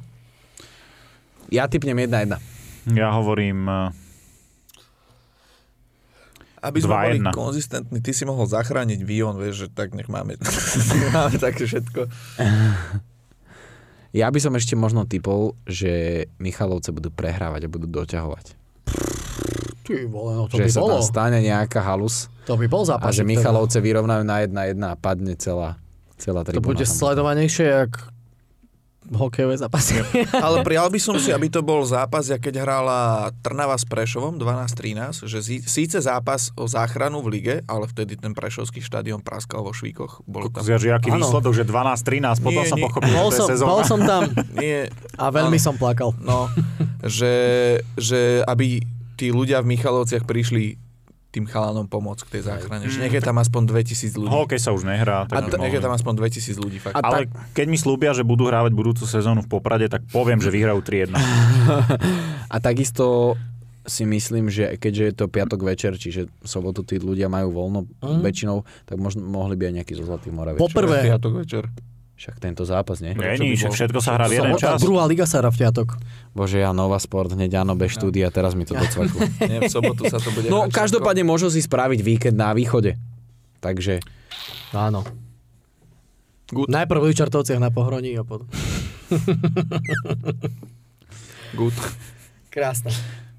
Ja 1.53 1.69
typnem 1.69 1.97
1-1. 2.05 2.37
Ja 2.93 3.13
hovorím... 3.13 3.69
Aby 6.65 6.81
sme 6.81 6.93
boli 6.95 7.19
2-1. 7.21 7.29
konzistentní, 7.31 7.97
ty 7.99 8.09
si 8.09 8.23
mohol 8.23 8.43
zachrániť 8.43 8.99
Vion, 8.99 9.37
vieš, 9.37 9.55
že 9.55 9.67
tak 9.69 9.93
nech 9.93 10.07
máme, 10.07 10.33
máme 11.13 11.37
také 11.37 11.63
všetko. 11.63 12.09
Ja 14.15 14.31
by 14.31 14.39
som 14.39 14.55
ešte 14.55 14.73
možno 14.73 15.03
typol, 15.03 15.59
že 15.67 16.23
Michalovce 16.39 16.95
budú 16.95 17.11
prehrávať 17.11 17.67
a 17.67 17.69
budú 17.69 17.83
doťahovať. 17.85 18.55
Ty 19.83 20.07
vole, 20.07 20.31
no 20.33 20.47
to 20.47 20.55
že 20.55 20.63
by 20.63 20.71
sa 20.71 20.79
bolo. 20.79 20.91
tam 20.95 21.03
stane 21.03 21.39
nejaká 21.43 21.83
halus 21.83 22.31
To 22.47 22.55
by 22.55 22.65
bol 22.65 22.81
a 22.81 22.89
zápas. 22.89 23.11
že 23.11 23.21
Michalovce 23.21 23.77
vyrovnajú 23.77 24.23
na 24.23 24.39
1-1 24.41 24.79
a 24.81 24.95
padne 24.95 25.35
celá, 25.35 25.75
celá 26.15 26.41
To 26.41 26.49
tribúna. 26.49 26.63
bude 26.71 26.85
sledovanejšie, 26.87 27.65
jak 27.67 27.91
hokejové 29.07 29.53
zápasy. 29.55 30.01
Ale 30.45 30.61
prijal 30.61 30.87
by 30.87 30.97
som 30.97 31.15
si, 31.15 31.29
aby 31.29 31.45
to 31.45 31.59
bol 31.59 31.81
zápas, 31.81 32.25
jak 32.25 32.39
keď 32.39 32.55
hrala 32.59 32.99
Trnava 33.39 33.73
s 33.73 33.83
Prešovom 33.83 34.35
12-13, 34.35 35.25
že 35.25 35.39
sí- 35.39 35.61
síce 35.61 35.97
zápas 35.99 36.49
o 36.53 36.65
záchranu 36.65 37.21
v 37.21 37.27
lige, 37.31 37.55
ale 37.65 37.85
vtedy 37.85 38.15
ten 38.15 38.31
Prešovský 38.31 38.79
štadión 38.79 39.19
praskal 39.19 39.61
vo 39.61 39.69
švíkoch. 39.69 40.25
Bolo 40.25 40.49
tam... 40.49 40.61
Že 40.61 40.89
aký 40.91 41.09
Áno. 41.09 41.21
výsledok, 41.21 41.53
že 41.53 41.63
12-13, 41.63 42.41
potom 42.41 42.61
Nie, 42.61 42.69
som 42.69 42.77
nie. 42.77 42.85
pochopil, 42.85 43.11
bol, 43.11 43.27
že 43.27 43.31
to 43.31 43.37
som, 43.37 43.47
sezóna. 43.47 43.69
bol 43.69 43.81
som 43.83 43.99
tam 44.01 44.21
Nie, 44.57 44.89
a 45.13 45.25
veľmi 45.29 45.57
Áno. 45.57 45.65
som 45.65 45.75
plakal. 45.75 46.09
no, 46.17 46.49
že, 47.01 47.35
že 47.95 48.41
aby 48.43 48.81
tí 49.15 49.29
ľudia 49.29 49.61
v 49.61 49.71
Michalovciach 49.71 50.25
prišli 50.25 50.75
tým 51.35 51.45
chalanom 51.45 51.83
pomôcť 51.83 52.23
k 52.23 52.29
tej 52.31 52.41
záchrane. 52.45 52.83
Že 52.85 52.99
nech 53.01 53.11
je 53.11 53.19
tam 53.21 53.35
aspoň 53.35 53.61
2000 53.67 54.15
ľudí. 54.15 54.31
Hokej 54.31 54.55
sa 54.57 54.71
už 54.71 54.83
nehrá. 54.83 55.21
A 55.21 55.27
Tak 55.27 55.51
t- 55.51 55.59
nech 55.59 55.69
je 55.69 55.79
tam 55.79 55.91
aspoň 55.91 56.13
2000 56.17 56.55
ľudí. 56.57 56.79
Fakt. 56.79 56.95
A 56.95 57.03
Ale 57.03 57.27
keď 57.51 57.65
mi 57.65 57.75
slúbia, 57.75 58.09
že 58.09 58.23
budú 58.23 58.45
hrávať 58.45 58.71
budúcu 58.71 59.03
sezónu 59.03 59.41
v 59.41 59.49
Poprade, 59.49 59.85
tak 59.85 60.07
poviem, 60.07 60.39
že 60.39 60.47
vyhrajú 60.47 60.79
3-1. 60.79 61.11
A 62.47 62.57
takisto 62.57 63.35
si 63.83 64.01
myslím, 64.03 64.47
že 64.47 64.75
keďže 64.75 65.03
je 65.03 65.13
to 65.13 65.25
piatok 65.27 65.61
večer, 65.61 65.93
čiže 65.93 66.25
v 66.25 66.47
sobotu 66.47 66.81
tí 66.81 66.97
ľudia 66.97 67.27
majú 67.27 67.51
voľno 67.51 67.85
Mm. 67.99 68.21
väčšinou, 68.21 68.57
tak 68.83 68.95
možno, 68.95 69.21
mohli 69.21 69.53
by 69.53 69.67
aj 69.67 69.73
nejaký 69.75 69.93
zo 69.93 70.05
Zlatých 70.05 70.31
Moraviec. 70.31 70.57
Poprvé, 70.57 71.05
Piatok 71.05 71.33
večer. 71.37 71.63
Však 72.15 72.39
tento 72.39 72.63
zápas, 72.63 73.03
nie? 73.03 73.11
Nie, 73.11 73.35
bol? 73.35 73.75
všetko 73.75 73.99
sa 73.99 74.15
hrá 74.15 74.31
v 74.31 74.39
jeden 74.39 74.55
čas. 74.55 74.79
druhá 74.79 75.03
liga 75.03 75.27
sa 75.27 75.43
hrá 75.43 75.51
v 75.51 75.67
piatok. 75.67 75.99
Bože, 76.31 76.63
ja 76.63 76.71
Nova 76.71 76.95
Sport, 76.95 77.35
hneď 77.35 77.59
áno, 77.67 77.75
bez 77.75 77.91
štúdia, 77.91 78.31
teraz 78.31 78.55
mi 78.55 78.63
to 78.63 78.71
docvaklo. 78.71 79.19
Nie, 79.51 79.67
v 79.67 79.71
sobotu 79.71 80.07
sa 80.07 80.23
to 80.23 80.31
bude 80.31 80.47
No, 80.47 80.71
každopádne 80.71 81.27
môžu 81.27 81.51
si 81.51 81.59
spraviť 81.59 81.99
víkend 81.99 82.39
na 82.39 82.55
východe. 82.55 82.95
Takže 83.59 83.99
Áno. 84.71 85.03
Good. 86.51 86.69
Najprv 86.69 86.99
v 87.01 87.07
Ličartovciach 87.09 87.57
na 87.57 87.73
pohroní 87.73 88.13
a 88.15 88.23
potom... 88.23 88.45
Good. 91.57 91.73
Krásne. 92.53 92.93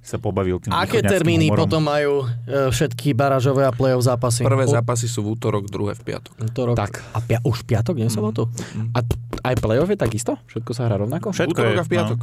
Sa 0.07 0.23
pobavil 0.23 0.63
tým 0.63 0.71
Aké 0.71 1.03
termíny 1.03 1.51
humorom. 1.51 1.67
potom 1.67 1.83
majú 1.83 2.23
e, 2.23 2.71
všetky 2.71 3.11
barážové 3.11 3.67
a 3.67 3.75
play-off 3.75 4.07
zápasy? 4.07 4.47
Prvé 4.47 4.63
U- 4.63 4.71
zápasy 4.71 5.11
sú 5.11 5.27
v 5.27 5.35
útorok, 5.35 5.67
druhé 5.67 5.99
v 5.99 6.03
piatok. 6.07 6.35
Útorok. 6.47 6.79
Tak. 6.79 7.03
A 7.11 7.19
pia- 7.19 7.43
už 7.43 7.67
piatok, 7.67 7.99
nie 7.99 8.07
sobotu? 8.07 8.47
A 8.95 9.03
t- 9.03 9.19
aj 9.43 9.59
playoff 9.59 9.91
je 9.91 9.99
takisto? 9.99 10.39
Všetko 10.47 10.71
sa 10.71 10.87
hrá 10.87 10.97
rovnako? 10.97 11.35
Všetko 11.35 11.51
útorok 11.51 11.75
je, 11.75 11.81
a 11.83 11.85
v 11.85 11.91
piatok. 11.91 12.21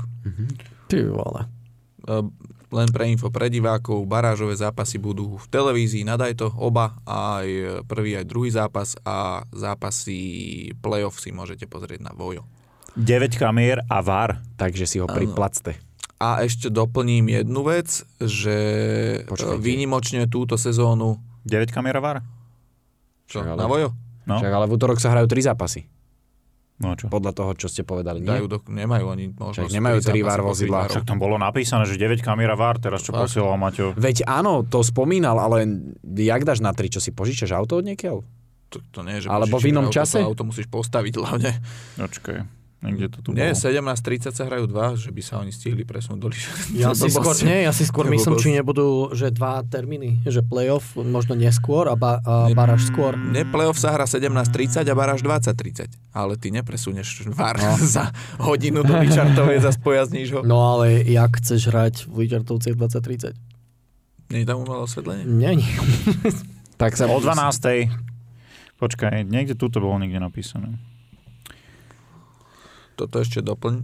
Ty 0.87 0.97
vole. 1.11 1.41
Uh, 2.03 2.23
len 2.71 2.87
pre 2.89 3.05
info 3.05 3.27
pre 3.27 3.51
divákov, 3.51 3.99
barážové 4.03 4.55
zápasy 4.55 4.95
budú 4.97 5.35
v 5.35 5.45
televízii, 5.45 6.01
nadaj 6.01 6.39
to 6.39 6.47
oba, 6.55 6.97
aj 7.03 7.45
prvý, 7.85 8.15
aj 8.15 8.25
druhý 8.25 8.49
zápas 8.49 8.95
a 9.03 9.43
zápasy 9.51 10.17
playoff 10.79 11.19
si 11.19 11.29
môžete 11.29 11.67
pozrieť 11.67 12.01
na 12.01 12.15
Vojo. 12.15 12.47
9 12.95 13.35
kamier 13.35 13.81
a 13.85 13.99
VAR. 13.99 14.41
Takže 14.55 14.85
si 14.85 14.97
ho 14.97 15.05
priplacte. 15.05 15.77
A 16.23 16.39
ešte 16.39 16.71
doplním 16.71 17.27
jednu 17.27 17.67
vec, 17.67 17.91
že 18.15 18.55
Počkajte. 19.23 19.27
Počkajte. 19.27 19.59
výnimočne 19.59 20.21
túto 20.31 20.55
sezónu... 20.55 21.19
9 21.43 21.67
kamier 21.67 21.99
a 21.99 22.01
VAR? 22.01 22.17
Čo, 23.27 23.43
Však 23.43 23.51
ale- 23.51 23.59
na 23.59 23.67
Vojo? 23.67 23.89
No, 24.23 24.39
Však 24.39 24.53
ale 24.55 24.65
v 24.65 24.71
útorok 24.71 25.03
sa 25.03 25.11
hrajú 25.11 25.27
tri 25.27 25.43
zápasy. 25.43 25.83
no 26.79 26.95
čo? 26.95 27.11
Podľa 27.11 27.35
toho, 27.35 27.51
čo 27.59 27.67
ste 27.67 27.83
povedali. 27.83 28.23
Dajú 28.23 28.47
do, 28.47 28.57
nemajú 28.63 29.05
oni 29.11 29.35
možnosť. 29.35 29.67
Však 29.67 29.75
nemajú 29.75 29.97
tri 29.99 30.19
zápasy 30.19 30.27
VAR 30.31 30.39
po 30.39 30.47
vozidlá. 30.47 30.79
tri 30.79 30.91
Však 30.95 31.03
tam 31.03 31.19
bolo 31.19 31.35
napísané, 31.35 31.83
že 31.83 31.99
9 31.99 32.23
kamier 32.23 32.47
a 32.47 32.55
VAR, 32.55 32.79
teraz 32.79 33.03
čo 33.03 33.11
Fakt? 33.11 33.27
posielal 33.27 33.59
Maťo. 33.59 33.91
Veď 33.99 34.23
áno, 34.23 34.63
to 34.63 34.79
spomínal, 34.79 35.35
ale 35.35 35.67
jak 36.07 36.47
dáš 36.47 36.63
na 36.63 36.71
tri, 36.71 36.87
čo 36.87 37.03
si 37.03 37.11
požičaš 37.11 37.51
auto 37.51 37.75
od 37.75 37.83
niekiaaľ? 37.83 38.23
To, 38.71 38.77
to 38.89 38.99
nie, 39.03 39.19
je, 39.19 39.27
že 39.27 39.27
Alebo 39.27 39.59
v 39.59 39.69
inom 39.69 39.91
auto, 39.91 39.95
čase? 39.99 40.23
To 40.23 40.31
auto 40.31 40.47
musíš 40.47 40.71
postaviť 40.71 41.13
hlavne. 41.19 41.51
Počkaj, 41.99 42.62
niekde 42.83 43.07
to 43.07 43.19
tu 43.23 43.29
Nie, 43.31 43.55
bolo. 43.55 43.95
17.30 43.95 44.35
sa 44.35 44.43
hrajú 44.43 44.67
dva, 44.67 44.99
že 44.99 45.09
by 45.09 45.21
sa 45.23 45.39
oni 45.39 45.55
stihli 45.55 45.87
presunúť 45.87 46.19
do 46.19 46.27
Liša. 46.27 46.51
Ja 46.83 46.91
si 46.91 47.07
skôr, 47.07 47.35
nie, 47.47 47.63
ja 47.63 47.71
si 47.71 47.87
skôr 47.87 48.11
myslím, 48.11 48.35
či 48.35 48.51
nebudú, 48.51 49.15
že 49.15 49.31
dva 49.31 49.63
termíny, 49.63 50.19
že 50.27 50.43
playoff 50.43 50.99
možno 50.99 51.39
neskôr 51.39 51.87
a, 51.87 51.95
ba, 51.95 52.19
a 52.21 52.51
baráž 52.51 52.91
skôr. 52.91 53.15
Ne, 53.15 53.47
playoff 53.47 53.79
sa 53.79 53.95
hrá 53.95 54.03
17.30 54.03 54.83
a 54.83 54.93
baráž 54.93 55.23
20.30. 55.23 55.87
Ale 56.11 56.35
ty 56.35 56.51
nepresunieš 56.51 57.31
VAR 57.31 57.55
no. 57.55 57.79
za 57.95 58.11
hodinu 58.43 58.83
do 58.83 58.93
Ličartovej, 58.99 59.63
za 59.65 59.71
spojazníš 59.71 60.29
ho. 60.35 60.39
No 60.43 60.75
ale 60.75 61.07
jak 61.07 61.39
chceš 61.39 61.71
hrať 61.71 61.95
v 62.11 62.27
Ličartovciach 62.27 62.75
2030? 62.75 63.53
Nie 64.33 64.43
je 64.43 64.47
tam 64.49 64.65
umelé 64.65 64.81
osvetlenie? 64.83 65.23
Nie, 65.29 65.55
nie. 65.55 65.71
Tak 66.81 66.97
sa 66.97 67.05
O 67.07 67.21
12. 67.21 67.87
Počkaj, 68.81 69.23
niekde 69.23 69.55
tu 69.55 69.71
to 69.71 69.79
bolo 69.79 69.95
niekde 70.01 70.19
napísané. 70.19 70.75
Toto 72.93 73.21
ešte 73.21 73.41
doplň 73.41 73.83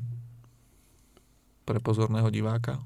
pre 1.65 1.77
pozorného 1.77 2.30
diváka. 2.34 2.81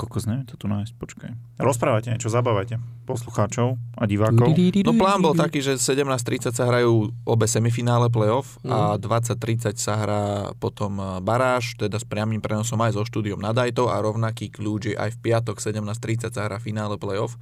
Kokos, 0.00 0.24
neviem 0.24 0.48
to 0.48 0.56
tu 0.56 0.64
nájsť, 0.64 0.96
počkaj. 0.96 1.30
Rozprávajte 1.60 2.16
niečo, 2.16 2.32
zabávajte 2.32 2.80
poslucháčov 3.04 3.76
a 4.00 4.04
divákov. 4.08 4.56
No 4.80 4.96
plán 4.96 5.20
bol 5.20 5.36
taký, 5.36 5.60
že 5.60 5.76
17.30 5.76 6.56
sa 6.56 6.64
hrajú 6.72 7.12
obe 7.28 7.44
semifinále 7.44 8.08
playoff 8.08 8.56
a 8.64 8.96
20.30 8.96 9.76
sa 9.76 10.00
hrá 10.00 10.24
potom 10.56 10.96
e, 10.96 11.04
baráž, 11.20 11.76
teda 11.76 12.00
s 12.00 12.06
priamým 12.08 12.40
prenosom 12.40 12.80
aj 12.80 12.96
so 12.96 13.04
štúdiom 13.04 13.42
na 13.42 13.52
Dajto 13.52 13.92
a 13.92 14.00
rovnaký 14.00 14.48
kľúč 14.48 14.94
je 14.94 14.96
aj 14.96 15.18
v 15.18 15.18
piatok 15.20 15.60
17.30 15.60 16.32
sa 16.32 16.48
hrá 16.48 16.56
finále 16.56 16.96
playoff 16.96 17.36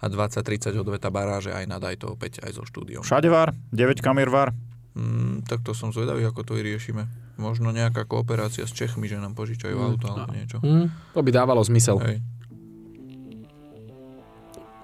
a 0.00 0.08
20.30 0.08 0.80
odveta 0.80 1.12
baráže 1.12 1.52
aj 1.54 1.68
na 1.68 1.78
Dajto 1.78 2.16
opäť 2.16 2.42
aj 2.42 2.58
so 2.58 2.64
štúdiom. 2.66 3.04
Všade 3.04 3.28
var, 3.30 3.54
9 3.70 4.00
kamier 4.00 4.32
var. 4.32 4.56
Mm, 4.90 5.46
tak 5.46 5.62
to 5.62 5.70
som 5.70 5.94
zvedavý, 5.94 6.26
ako 6.26 6.42
to 6.42 6.52
vyriešime. 6.58 7.06
Možno 7.38 7.70
nejaká 7.70 8.04
kooperácia 8.04 8.66
s 8.66 8.74
Čechmi, 8.74 9.06
že 9.06 9.22
nám 9.22 9.38
požičajú 9.38 9.76
mm. 9.78 9.84
auto 9.86 10.06
alebo 10.10 10.32
niečo. 10.34 10.58
Hm? 10.58 11.14
To 11.14 11.22
by 11.22 11.30
dávalo 11.30 11.62
zmysel. 11.62 12.02
Hej. 12.02 12.18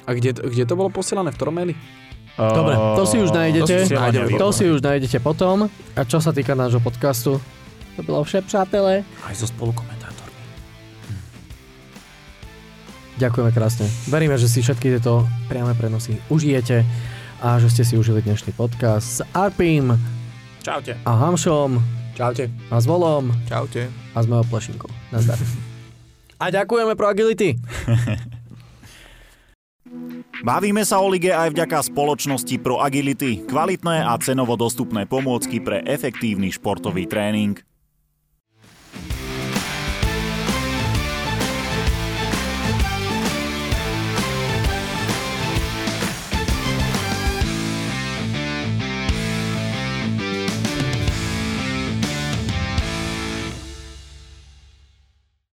A 0.06 0.14
kde, 0.14 0.38
kde 0.38 0.64
to 0.64 0.78
bolo 0.78 0.86
posielané? 0.94 1.34
V 1.34 1.36
ktorom 1.36 1.54
maili? 1.58 1.74
Dobre, 2.36 2.76
to 2.76 3.02
si 3.08 3.16
už 3.18 3.32
nájdete. 3.32 3.74
To 3.74 3.88
si 3.88 3.96
nájdeme. 3.96 4.28
To 4.38 4.48
si 4.52 4.64
už 4.68 4.80
nájdete 4.84 5.18
potom. 5.24 5.66
A 5.96 6.00
čo 6.06 6.22
sa 6.22 6.30
týka 6.30 6.54
nášho 6.54 6.78
podcastu, 6.78 7.42
to 7.96 8.00
bolo 8.04 8.22
vše, 8.22 8.44
přátelé. 8.44 9.02
Aj 9.24 9.34
so 9.34 9.48
spolukomentátormi. 9.48 10.36
Ďakujeme 13.16 13.50
krásne. 13.56 13.88
Veríme, 14.12 14.36
že 14.36 14.52
si 14.52 14.60
všetky 14.60 15.00
tieto 15.00 15.24
priame 15.48 15.72
prenosy 15.72 16.20
užijete 16.28 16.84
a 17.42 17.58
že 17.60 17.68
ste 17.70 17.84
si 17.84 17.94
užili 17.96 18.22
dnešný 18.22 18.52
podcast 18.56 19.06
s 19.06 19.20
Arpim 19.32 19.92
Čaute. 20.62 20.96
a 21.04 21.10
Hamšom 21.12 21.78
Čaute. 22.16 22.50
a 22.70 22.76
s 22.80 22.86
Volom 22.88 23.32
Čaute. 23.46 23.88
a 24.14 24.18
s 24.18 24.26
mojou 24.26 24.44
plešinkou. 24.48 24.88
Nazdar. 25.12 25.38
A 26.36 26.52
ďakujeme 26.52 26.92
pro 27.00 27.08
Agility. 27.08 27.56
Bavíme 30.44 30.84
sa 30.84 31.00
o 31.00 31.08
lige 31.08 31.32
aj 31.32 31.48
vďaka 31.48 31.88
spoločnosti 31.88 32.60
Pro 32.60 32.76
Agility, 32.76 33.48
kvalitné 33.48 34.04
a 34.04 34.12
cenovo 34.20 34.52
dostupné 34.52 35.08
pomôcky 35.08 35.64
pre 35.64 35.80
efektívny 35.88 36.52
športový 36.52 37.08
tréning. 37.08 37.56